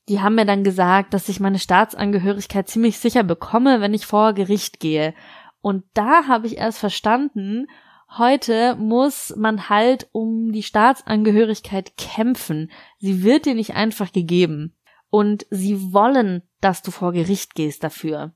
die 0.10 0.22
haben 0.22 0.36
mir 0.36 0.46
dann 0.46 0.64
gesagt, 0.64 1.14
dass 1.14 1.30
ich 1.30 1.40
meine 1.40 1.60
Staatsangehörigkeit 1.60 2.70
ziemlich 2.70 2.98
sicher 2.98 3.24
bekomme, 3.24 3.82
wenn 3.82 3.94
ich 3.94 4.06
vor 4.06 4.34
Gericht 4.34 4.80
gehe. 4.80 5.14
Und 5.62 5.84
da 5.94 6.28
habe 6.28 6.48
ich 6.48 6.58
erst 6.58 6.80
verstanden, 6.80 7.68
heute 8.18 8.76
muss 8.76 9.36
man 9.36 9.70
halt 9.70 10.08
um 10.14 10.52
die 10.54 10.64
Staatsangehörigkeit 10.64 11.98
kämpfen. 11.98 12.72
Sie 13.00 13.24
wird 13.24 13.46
dir 13.46 13.56
nicht 13.56 13.76
einfach 13.76 14.14
gegeben. 14.14 14.74
Und 15.10 15.46
sie 15.50 15.94
wollen, 15.94 16.44
dass 16.62 16.82
du 16.82 16.92
vor 16.92 17.12
Gericht 17.12 17.56
gehst 17.56 17.84
dafür. 17.84 18.34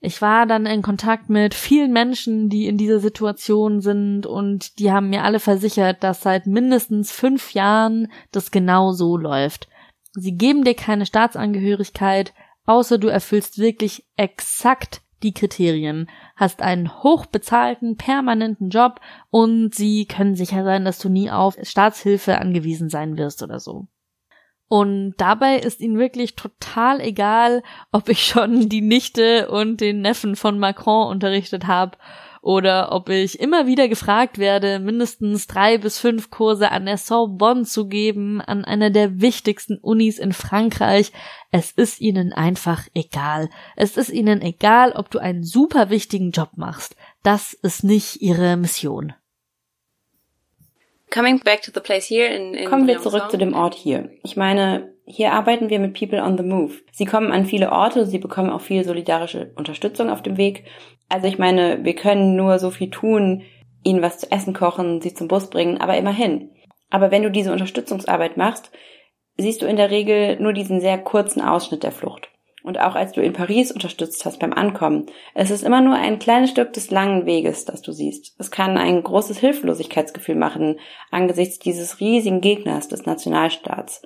Ich 0.00 0.20
war 0.20 0.44
dann 0.44 0.66
in 0.66 0.82
Kontakt 0.82 1.30
mit 1.30 1.54
vielen 1.54 1.92
Menschen, 1.92 2.50
die 2.50 2.66
in 2.66 2.76
dieser 2.76 3.00
Situation 3.00 3.80
sind 3.80 4.26
und 4.26 4.78
die 4.78 4.92
haben 4.92 5.08
mir 5.08 5.22
alle 5.22 5.40
versichert, 5.40 6.02
dass 6.02 6.20
seit 6.20 6.46
mindestens 6.46 7.10
fünf 7.10 7.54
Jahren 7.54 8.12
das 8.30 8.50
genau 8.50 8.92
so 8.92 9.16
läuft. 9.16 9.66
Sie 10.14 10.36
geben 10.36 10.64
dir 10.64 10.74
keine 10.74 11.06
Staatsangehörigkeit, 11.06 12.32
außer 12.66 12.98
du 12.98 13.08
erfüllst 13.08 13.58
wirklich 13.58 14.06
exakt 14.16 15.02
die 15.22 15.34
Kriterien, 15.34 16.08
hast 16.36 16.62
einen 16.62 17.02
hochbezahlten, 17.02 17.96
permanenten 17.96 18.68
Job 18.68 19.00
und 19.30 19.74
sie 19.74 20.06
können 20.06 20.36
sicher 20.36 20.64
sein, 20.64 20.84
dass 20.84 20.98
du 20.98 21.08
nie 21.08 21.30
auf 21.30 21.56
Staatshilfe 21.62 22.38
angewiesen 22.38 22.90
sein 22.90 23.16
wirst 23.16 23.42
oder 23.42 23.58
so. 23.58 23.88
Und 24.68 25.14
dabei 25.18 25.56
ist 25.58 25.80
ihnen 25.80 25.98
wirklich 25.98 26.36
total 26.36 27.00
egal, 27.00 27.62
ob 27.92 28.08
ich 28.08 28.24
schon 28.24 28.68
die 28.68 28.80
Nichte 28.80 29.48
und 29.50 29.80
den 29.80 30.00
Neffen 30.00 30.36
von 30.36 30.58
Macron 30.58 31.08
unterrichtet 31.08 31.66
habe 31.66 31.96
oder 32.44 32.92
ob 32.92 33.08
ich 33.08 33.40
immer 33.40 33.66
wieder 33.66 33.88
gefragt 33.88 34.38
werde, 34.38 34.78
mindestens 34.78 35.46
drei 35.46 35.78
bis 35.78 35.98
fünf 35.98 36.28
Kurse 36.30 36.70
an 36.70 36.84
der 36.84 36.98
Sorbonne 36.98 37.64
zu 37.64 37.88
geben, 37.88 38.42
an 38.42 38.66
einer 38.66 38.90
der 38.90 39.22
wichtigsten 39.22 39.78
Unis 39.78 40.18
in 40.18 40.34
Frankreich. 40.34 41.10
Es 41.50 41.72
ist 41.72 42.02
ihnen 42.02 42.34
einfach 42.34 42.86
egal. 42.92 43.48
Es 43.76 43.96
ist 43.96 44.10
ihnen 44.10 44.42
egal, 44.42 44.92
ob 44.92 45.10
du 45.10 45.20
einen 45.20 45.42
super 45.42 45.88
wichtigen 45.88 46.32
Job 46.32 46.50
machst. 46.56 46.96
Das 47.22 47.54
ist 47.54 47.82
nicht 47.82 48.20
ihre 48.20 48.58
Mission. 48.58 49.14
Coming 51.10 51.40
back 51.40 51.62
to 51.62 51.70
the 51.72 51.80
place 51.80 52.06
here 52.10 52.26
in, 52.26 52.54
in 52.54 52.68
Kommen 52.68 52.86
wir 52.86 53.00
zurück 53.00 53.30
zu 53.30 53.38
dem 53.38 53.54
Ort 53.54 53.74
hier. 53.74 54.10
Ich 54.22 54.36
meine, 54.36 54.92
hier 55.06 55.32
arbeiten 55.32 55.70
wir 55.70 55.78
mit 55.78 55.98
People 55.98 56.22
on 56.22 56.36
the 56.36 56.42
Move. 56.42 56.74
Sie 56.92 57.04
kommen 57.04 57.30
an 57.30 57.46
viele 57.46 57.70
Orte, 57.72 58.04
sie 58.06 58.18
bekommen 58.18 58.50
auch 58.50 58.60
viel 58.60 58.84
solidarische 58.84 59.52
Unterstützung 59.54 60.10
auf 60.10 60.22
dem 60.22 60.36
Weg. 60.36 60.64
Also 61.14 61.28
ich 61.28 61.38
meine, 61.38 61.84
wir 61.84 61.94
können 61.94 62.34
nur 62.34 62.58
so 62.58 62.72
viel 62.72 62.90
tun, 62.90 63.44
ihnen 63.84 64.02
was 64.02 64.18
zu 64.18 64.32
essen 64.32 64.52
kochen, 64.52 65.00
sie 65.00 65.14
zum 65.14 65.28
Bus 65.28 65.48
bringen, 65.48 65.80
aber 65.80 65.96
immerhin. 65.96 66.50
Aber 66.90 67.12
wenn 67.12 67.22
du 67.22 67.30
diese 67.30 67.52
Unterstützungsarbeit 67.52 68.36
machst, 68.36 68.72
siehst 69.36 69.62
du 69.62 69.66
in 69.66 69.76
der 69.76 69.92
Regel 69.92 70.40
nur 70.40 70.52
diesen 70.52 70.80
sehr 70.80 70.98
kurzen 70.98 71.40
Ausschnitt 71.40 71.84
der 71.84 71.92
Flucht 71.92 72.30
und 72.64 72.80
auch 72.80 72.96
als 72.96 73.12
du 73.12 73.22
in 73.22 73.32
Paris 73.32 73.70
unterstützt 73.70 74.24
hast 74.24 74.40
beim 74.40 74.52
Ankommen. 74.52 75.06
Es 75.34 75.52
ist 75.52 75.62
immer 75.62 75.80
nur 75.80 75.94
ein 75.94 76.18
kleines 76.18 76.50
Stück 76.50 76.72
des 76.72 76.90
langen 76.90 77.26
Weges, 77.26 77.64
das 77.64 77.80
du 77.80 77.92
siehst. 77.92 78.34
Es 78.40 78.50
kann 78.50 78.76
ein 78.76 79.00
großes 79.00 79.38
Hilflosigkeitsgefühl 79.38 80.34
machen 80.34 80.80
angesichts 81.12 81.60
dieses 81.60 82.00
riesigen 82.00 82.40
Gegners 82.40 82.88
des 82.88 83.06
Nationalstaats. 83.06 84.02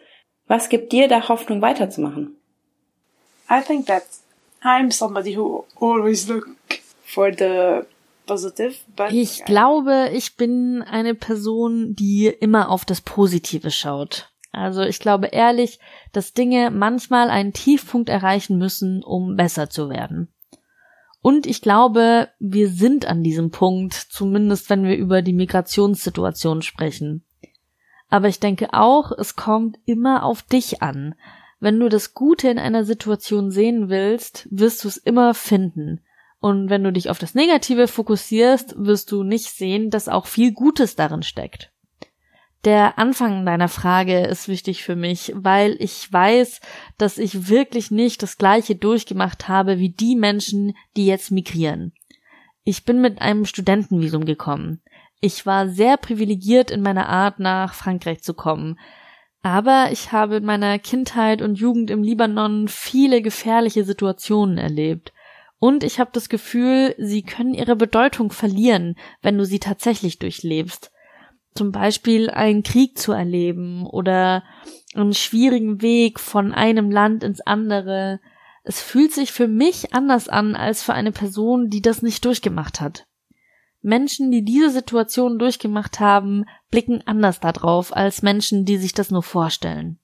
Was 0.47 0.69
gibt 0.69 0.93
dir 0.93 1.09
da 1.09 1.27
Hoffnung 1.31 1.63
weiterzumachen? 1.63 2.37
I 3.51 3.63
think 3.63 3.87
that 3.87 4.03
I'm 4.63 4.91
somebody 4.91 5.39
who 5.39 5.65
always 5.81 6.29
look 6.29 6.49
for 7.09 7.33
the 7.33 7.87
positive, 8.27 8.77
but 8.97 9.11
ich 9.11 9.45
glaube, 9.45 10.11
ich 10.13 10.37
bin 10.37 10.83
eine 10.83 11.15
Person, 11.15 11.95
die 11.95 12.27
immer 12.27 12.69
auf 12.71 12.85
das 12.85 13.01
Positive 13.01 13.71
schaut. 13.71 14.31
Also 14.53 14.83
ich 14.83 14.99
glaube 14.99 15.29
ehrlich, 15.29 15.79
dass 16.13 16.33
Dinge 16.33 16.71
manchmal 16.71 17.31
einen 17.31 17.53
Tiefpunkt 17.53 18.09
erreichen 18.09 18.59
müssen, 18.59 19.03
um 19.03 19.37
besser 19.37 19.71
zu 19.71 19.89
werden. 19.89 20.29
Und 21.21 21.47
ich 21.47 21.63
glaube, 21.63 22.29
wir 22.39 22.69
sind 22.69 23.07
an 23.07 23.23
diesem 23.23 23.51
Punkt, 23.51 23.95
zumindest 23.95 24.71
wenn 24.71 24.85
wir 24.85 24.97
über 24.97 25.23
die 25.23 25.33
Migrationssituation 25.33 26.63
sprechen. 26.63 27.25
Aber 28.09 28.29
ich 28.29 28.41
denke 28.41 28.73
auch, 28.73 29.13
es 29.13 29.37
kommt 29.37 29.79
immer 29.85 30.25
auf 30.25 30.43
dich 30.43 30.83
an. 30.83 31.15
Wenn 31.61 31.79
du 31.79 31.89
das 31.89 32.15
Gute 32.15 32.49
in 32.49 32.59
einer 32.59 32.85
Situation 32.85 33.51
sehen 33.51 33.89
willst, 33.89 34.49
wirst 34.51 34.85
du 34.85 34.89
es 34.89 34.97
immer 34.97 35.35
finden. 35.35 36.01
Und 36.41 36.71
wenn 36.71 36.85
du 36.85 36.93
dich 36.93 37.11
auf 37.11 37.19
das 37.19 37.35
Negative 37.35 37.89
fokussierst, 37.89 38.75
wirst 38.77 39.11
du 39.11 39.23
nicht 39.23 39.51
sehen, 39.51 39.91
dass 39.91 40.09
auch 40.09 40.27
viel 40.27 40.53
Gutes 40.53 40.95
darin 40.95 41.23
steckt. 41.23 41.73
Der 42.65 42.99
Anfang 42.99 43.47
deiner 43.47 43.69
Frage 43.69 44.21
ist 44.21 44.49
wichtig 44.49 44.83
für 44.83 44.97
mich, 44.97 45.33
weil 45.35 45.77
ich 45.79 46.13
weiß, 46.13 46.61
dass 46.97 47.19
ich 47.19 47.49
wirklich 47.49 47.91
nicht 47.91 48.23
das 48.23 48.37
gleiche 48.37 48.75
durchgemacht 48.75 49.49
habe 49.49 49.79
wie 49.79 49.91
die 49.91 50.17
Menschen, 50.17 50.75
die 50.97 51.07
jetzt 51.07 51.31
migrieren. 51.31 51.93
Ich 52.65 52.85
bin 52.85 53.01
mit 53.01 53.23
einem 53.23 53.45
Studentenvisum 53.45 54.25
gekommen. 54.25 54.83
Ich 55.21 55.47
war 55.47 55.69
sehr 55.69 55.97
privilegiert 55.97 56.71
in 56.71 56.83
meiner 56.83 57.09
Art, 57.09 57.39
nach 57.39 57.75
Frankreich 57.75 58.23
zu 58.23 58.35
kommen. 58.35 58.79
Aber 59.43 59.89
ich 59.93 60.13
habe 60.13 60.37
in 60.37 60.45
meiner 60.45 60.79
Kindheit 60.79 61.43
und 61.43 61.59
Jugend 61.59 61.91
im 61.91 62.03
Libanon 62.03 62.69
viele 62.69 63.23
gefährliche 63.23 63.85
Situationen 63.85 64.59
erlebt. 64.59 65.13
Und 65.59 65.83
ich 65.83 65.99
habe 65.99 66.11
das 66.13 66.29
Gefühl, 66.29 66.95
sie 66.99 67.23
können 67.23 67.55
ihre 67.55 67.77
Bedeutung 67.77 68.31
verlieren, 68.31 68.97
wenn 69.23 69.37
du 69.37 69.45
sie 69.45 69.59
tatsächlich 69.59 70.19
durchlebst 70.19 70.93
zum 71.59 71.73
Beispiel 71.73 72.31
einen 72.31 72.63
Krieg 72.63 72.97
zu 72.97 73.13
erleben 73.13 73.85
oder 73.85 74.45
einen 74.95 75.13
schwierigen 75.13 75.83
Weg 75.83 76.21
von 76.21 76.53
einem 76.55 76.91
Land 76.91 77.25
ins 77.25 77.41
andere. 77.41 78.21
Es 78.63 78.81
fühlt 78.81 79.13
sich 79.13 79.33
für 79.33 79.49
mich 79.49 79.93
anders 79.93 80.29
an 80.29 80.55
als 80.55 80.83
für 80.83 80.95
eine 80.95 81.13
Person, 81.13 81.69
die 81.69 81.83
das 81.83 82.01
nicht 82.01 82.25
durchgemacht 82.25 82.81
hat. 82.81 83.07
Menschen, 83.83 84.31
die 84.31 84.45
diese 84.45 84.71
Situation 84.71 85.39
durchgemacht 85.39 86.01
haben, 86.01 86.45
blicken 86.71 87.03
anders 87.07 87.41
darauf 87.41 87.95
als 87.95 88.23
Menschen, 88.23 88.65
die 88.65 88.77
sich 88.77 88.93
das 88.93 89.11
nur 89.11 89.23
vorstellen. 89.23 89.99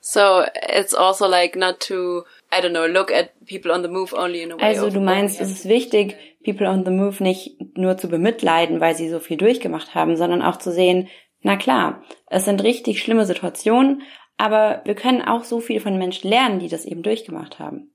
So 0.00 0.44
it's 0.68 0.94
also 0.94 1.26
like 1.26 1.56
not 1.56 1.80
to, 1.88 2.24
I 2.50 2.60
don't 2.60 2.72
know, 2.72 2.86
look 2.86 3.10
at 3.10 3.30
people 3.46 3.72
on 3.72 3.82
the 3.82 3.88
move 3.88 4.14
only 4.14 4.42
in 4.42 4.52
a 4.52 4.56
way. 4.56 4.62
Also 4.62 4.90
du 4.90 5.00
meinst, 5.00 5.40
es 5.40 5.50
ist 5.50 5.68
wichtig, 5.68 6.16
people 6.44 6.66
on 6.66 6.84
the 6.84 6.90
move 6.90 7.22
nicht 7.22 7.56
nur 7.76 7.96
zu 7.98 8.08
bemitleiden, 8.08 8.80
weil 8.80 8.94
sie 8.94 9.08
so 9.08 9.18
viel 9.18 9.36
durchgemacht 9.36 9.94
haben, 9.94 10.16
sondern 10.16 10.42
auch 10.42 10.56
zu 10.56 10.72
sehen, 10.72 11.08
na 11.42 11.56
klar, 11.56 12.02
es 12.28 12.44
sind 12.44 12.62
richtig 12.62 13.00
schlimme 13.00 13.26
Situationen, 13.26 14.02
aber 14.36 14.82
wir 14.84 14.94
können 14.94 15.22
auch 15.22 15.44
so 15.44 15.60
viel 15.60 15.80
von 15.80 15.98
Menschen 15.98 16.30
lernen, 16.30 16.58
die 16.58 16.68
das 16.68 16.84
eben 16.84 17.02
durchgemacht 17.02 17.58
haben. 17.58 17.94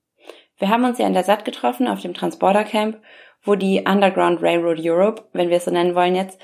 Wir 0.57 0.69
haben 0.69 0.83
uns 0.85 0.99
ja 0.99 1.07
in 1.07 1.13
der 1.13 1.23
SAT 1.23 1.45
getroffen 1.45 1.87
auf 1.87 2.01
dem 2.01 2.13
Transporter 2.13 2.63
Camp, 2.63 3.01
wo 3.43 3.55
die 3.55 3.83
Underground 3.85 4.41
Railroad 4.41 4.79
Europe, 4.79 5.27
wenn 5.33 5.49
wir 5.49 5.57
es 5.57 5.65
so 5.65 5.71
nennen 5.71 5.95
wollen 5.95 6.15
jetzt, 6.15 6.39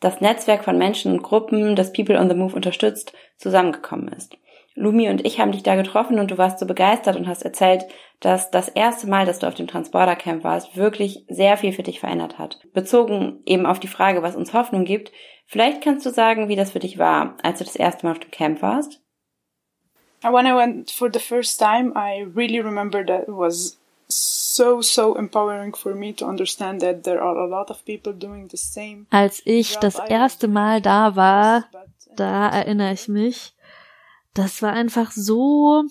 das 0.00 0.20
Netzwerk 0.20 0.64
von 0.64 0.78
Menschen 0.78 1.12
und 1.12 1.22
Gruppen, 1.22 1.74
das 1.74 1.92
People 1.92 2.18
on 2.18 2.28
the 2.28 2.36
Move 2.36 2.54
unterstützt, 2.54 3.12
zusammengekommen 3.36 4.08
ist. 4.08 4.36
Lumi 4.78 5.08
und 5.08 5.26
ich 5.26 5.40
haben 5.40 5.52
dich 5.52 5.62
da 5.62 5.74
getroffen 5.74 6.18
und 6.18 6.30
du 6.30 6.38
warst 6.38 6.58
so 6.58 6.66
begeistert 6.66 7.16
und 7.16 7.26
hast 7.26 7.42
erzählt, 7.42 7.84
dass 8.20 8.50
das 8.50 8.68
erste 8.68 9.08
Mal, 9.08 9.26
dass 9.26 9.38
du 9.38 9.46
auf 9.46 9.54
dem 9.54 9.66
Transporter-Camp 9.66 10.44
warst, 10.44 10.76
wirklich 10.76 11.24
sehr 11.28 11.56
viel 11.56 11.72
für 11.72 11.82
dich 11.82 12.00
verändert 12.00 12.38
hat. 12.38 12.58
Bezogen 12.72 13.40
eben 13.46 13.66
auf 13.66 13.80
die 13.80 13.88
Frage, 13.88 14.22
was 14.22 14.36
uns 14.36 14.52
Hoffnung 14.54 14.84
gibt, 14.84 15.12
vielleicht 15.46 15.82
kannst 15.82 16.06
du 16.06 16.10
sagen, 16.10 16.48
wie 16.48 16.56
das 16.56 16.72
für 16.72 16.78
dich 16.78 16.98
war, 16.98 17.36
als 17.42 17.58
du 17.58 17.64
das 17.64 17.76
erste 17.76 18.06
Mal 18.06 18.12
auf 18.12 18.20
dem 18.20 18.30
Camp 18.30 18.62
warst? 18.62 19.00
When 20.22 20.46
I 20.46 20.54
went 20.54 20.90
for 20.90 21.08
the 21.12 21.20
first 21.20 21.60
time, 21.60 21.92
I 21.94 22.26
really 22.34 22.58
remember 22.58 23.04
that 23.04 23.28
it 23.28 23.34
was 23.34 23.78
so 24.08 24.80
so 24.80 25.14
empowering 25.16 25.74
for 25.74 25.94
me 25.94 26.12
to 26.14 26.26
understand 26.26 26.80
that 26.80 27.04
there 27.04 27.22
are 27.22 27.38
a 27.38 27.46
lot 27.46 27.70
of 27.70 27.84
people 27.84 28.12
doing 28.12 28.48
the 28.50 28.56
same. 28.56 29.06
Als 29.10 29.42
ich 29.44 29.76
das 29.76 29.98
erste 30.08 30.48
Mal 30.48 30.80
da 30.80 31.14
war, 31.14 31.64
da 32.16 32.48
erinnere 32.48 32.94
ich 32.94 33.06
mich, 33.06 33.54
das 34.38 34.62
war 34.62 34.72
einfach 34.72 35.10
so, 35.10 35.84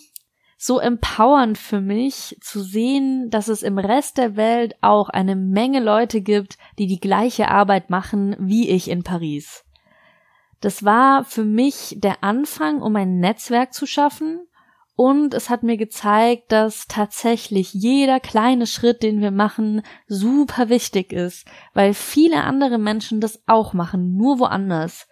so 0.57 0.79
empowernd 0.79 1.57
für 1.57 1.81
mich 1.81 2.37
zu 2.41 2.61
sehen, 2.61 3.29
dass 3.29 3.47
es 3.47 3.61
im 3.61 3.77
Rest 3.77 4.17
der 4.17 4.35
Welt 4.35 4.75
auch 4.81 5.09
eine 5.09 5.35
Menge 5.35 5.81
Leute 5.81 6.21
gibt, 6.21 6.57
die 6.79 6.87
die 6.87 6.99
gleiche 6.99 7.49
Arbeit 7.49 7.89
machen 7.89 8.35
wie 8.39 8.69
ich 8.69 8.89
in 8.89 9.03
Paris. 9.03 9.65
Das 10.61 10.83
war 10.83 11.23
für 11.23 11.43
mich 11.43 11.97
der 11.99 12.23
Anfang, 12.23 12.81
um 12.81 12.95
ein 12.95 13.19
Netzwerk 13.19 13.73
zu 13.73 13.85
schaffen 13.85 14.47
und 14.95 15.35
es 15.35 15.51
hat 15.51 15.61
mir 15.61 15.77
gezeigt, 15.77 16.51
dass 16.51 16.87
tatsächlich 16.87 17.73
jeder 17.73 18.19
kleine 18.19 18.65
Schritt, 18.65 19.03
den 19.03 19.21
wir 19.21 19.29
machen, 19.29 19.83
super 20.07 20.69
wichtig 20.69 21.13
ist, 21.13 21.45
weil 21.75 21.93
viele 21.93 22.43
andere 22.43 22.79
Menschen 22.79 23.21
das 23.21 23.43
auch 23.45 23.73
machen, 23.73 24.17
nur 24.17 24.39
woanders. 24.39 25.07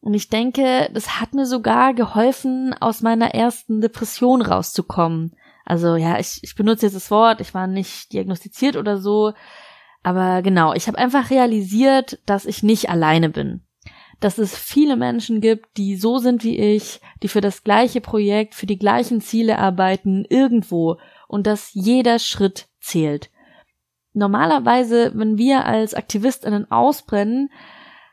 Und 0.00 0.14
ich 0.14 0.28
denke, 0.28 0.88
das 0.92 1.20
hat 1.20 1.34
mir 1.34 1.46
sogar 1.46 1.92
geholfen, 1.92 2.74
aus 2.80 3.02
meiner 3.02 3.34
ersten 3.34 3.80
Depression 3.80 4.42
rauszukommen. 4.42 5.34
Also 5.64 5.96
ja, 5.96 6.18
ich, 6.18 6.38
ich 6.42 6.54
benutze 6.54 6.86
jetzt 6.86 6.94
das 6.94 7.10
Wort, 7.10 7.40
ich 7.40 7.52
war 7.52 7.66
nicht 7.66 8.12
diagnostiziert 8.12 8.76
oder 8.76 8.98
so. 8.98 9.32
Aber 10.02 10.42
genau, 10.42 10.72
ich 10.72 10.86
habe 10.86 10.96
einfach 10.98 11.30
realisiert, 11.30 12.20
dass 12.26 12.46
ich 12.46 12.62
nicht 12.62 12.88
alleine 12.88 13.28
bin. 13.28 13.62
dass 14.20 14.38
es 14.38 14.56
viele 14.56 14.96
Menschen 14.96 15.40
gibt, 15.40 15.76
die 15.76 15.96
so 15.96 16.18
sind 16.18 16.42
wie 16.42 16.58
ich, 16.58 17.00
die 17.22 17.28
für 17.28 17.40
das 17.40 17.62
gleiche 17.62 18.00
Projekt, 18.00 18.54
für 18.54 18.66
die 18.66 18.78
gleichen 18.78 19.20
Ziele 19.20 19.58
arbeiten, 19.58 20.24
irgendwo 20.28 20.98
und 21.28 21.46
dass 21.46 21.70
jeder 21.72 22.18
Schritt 22.18 22.68
zählt. 22.80 23.30
Normalerweise, 24.14 25.12
wenn 25.14 25.38
wir 25.38 25.66
als 25.66 25.94
Aktivistinnen 25.94 26.70
ausbrennen, 26.70 27.50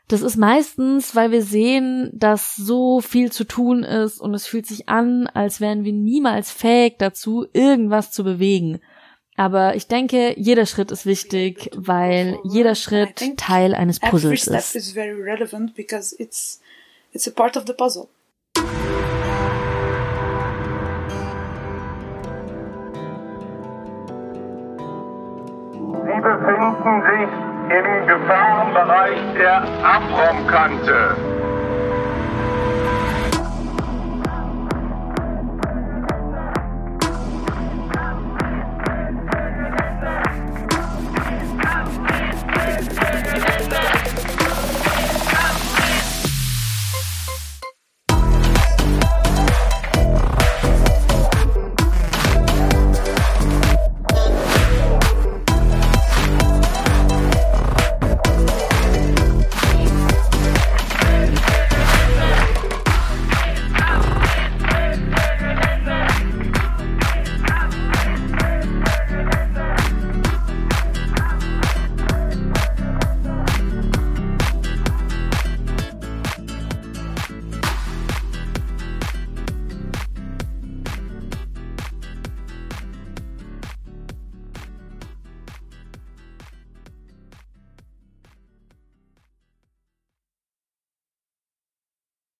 das 0.08 0.22
ist 0.22 0.36
meistens, 0.36 1.16
weil 1.16 1.32
wir 1.32 1.42
sehen, 1.42 2.10
dass 2.14 2.54
so 2.54 3.00
viel 3.00 3.32
zu 3.32 3.44
tun 3.44 3.82
ist 3.82 4.20
und 4.20 4.34
es 4.34 4.46
fühlt 4.46 4.66
sich 4.66 4.88
an, 4.88 5.26
als 5.26 5.60
wären 5.60 5.84
wir 5.84 5.92
niemals 5.92 6.52
fähig 6.52 6.94
dazu, 6.98 7.46
irgendwas 7.52 8.12
zu 8.12 8.22
bewegen. 8.22 8.80
Aber 9.36 9.74
ich 9.74 9.88
denke, 9.88 10.34
jeder 10.38 10.64
Schritt 10.64 10.92
ist 10.92 11.06
wichtig, 11.06 11.70
weil 11.74 12.38
jeder 12.44 12.74
Schritt 12.74 13.36
Teil 13.36 13.74
eines 13.74 13.98
Puzzles 14.00 14.46
Every 14.46 14.60
step 14.60 14.76
is 14.76 14.92
very 14.92 15.20
relevant 15.20 15.74
because 15.74 16.14
it's 16.18 16.60
it's 17.12 17.26
a 17.28 17.32
part 17.32 17.56
of 17.56 17.64
the 17.66 17.72
puzzle. 17.72 18.08
Sie 26.06 26.22
befinden 26.22 27.02
sich 27.02 27.55
im 27.70 28.06
Gefahrenbereich 28.06 29.18
der 29.36 29.62
Abraumkante. 29.82 31.16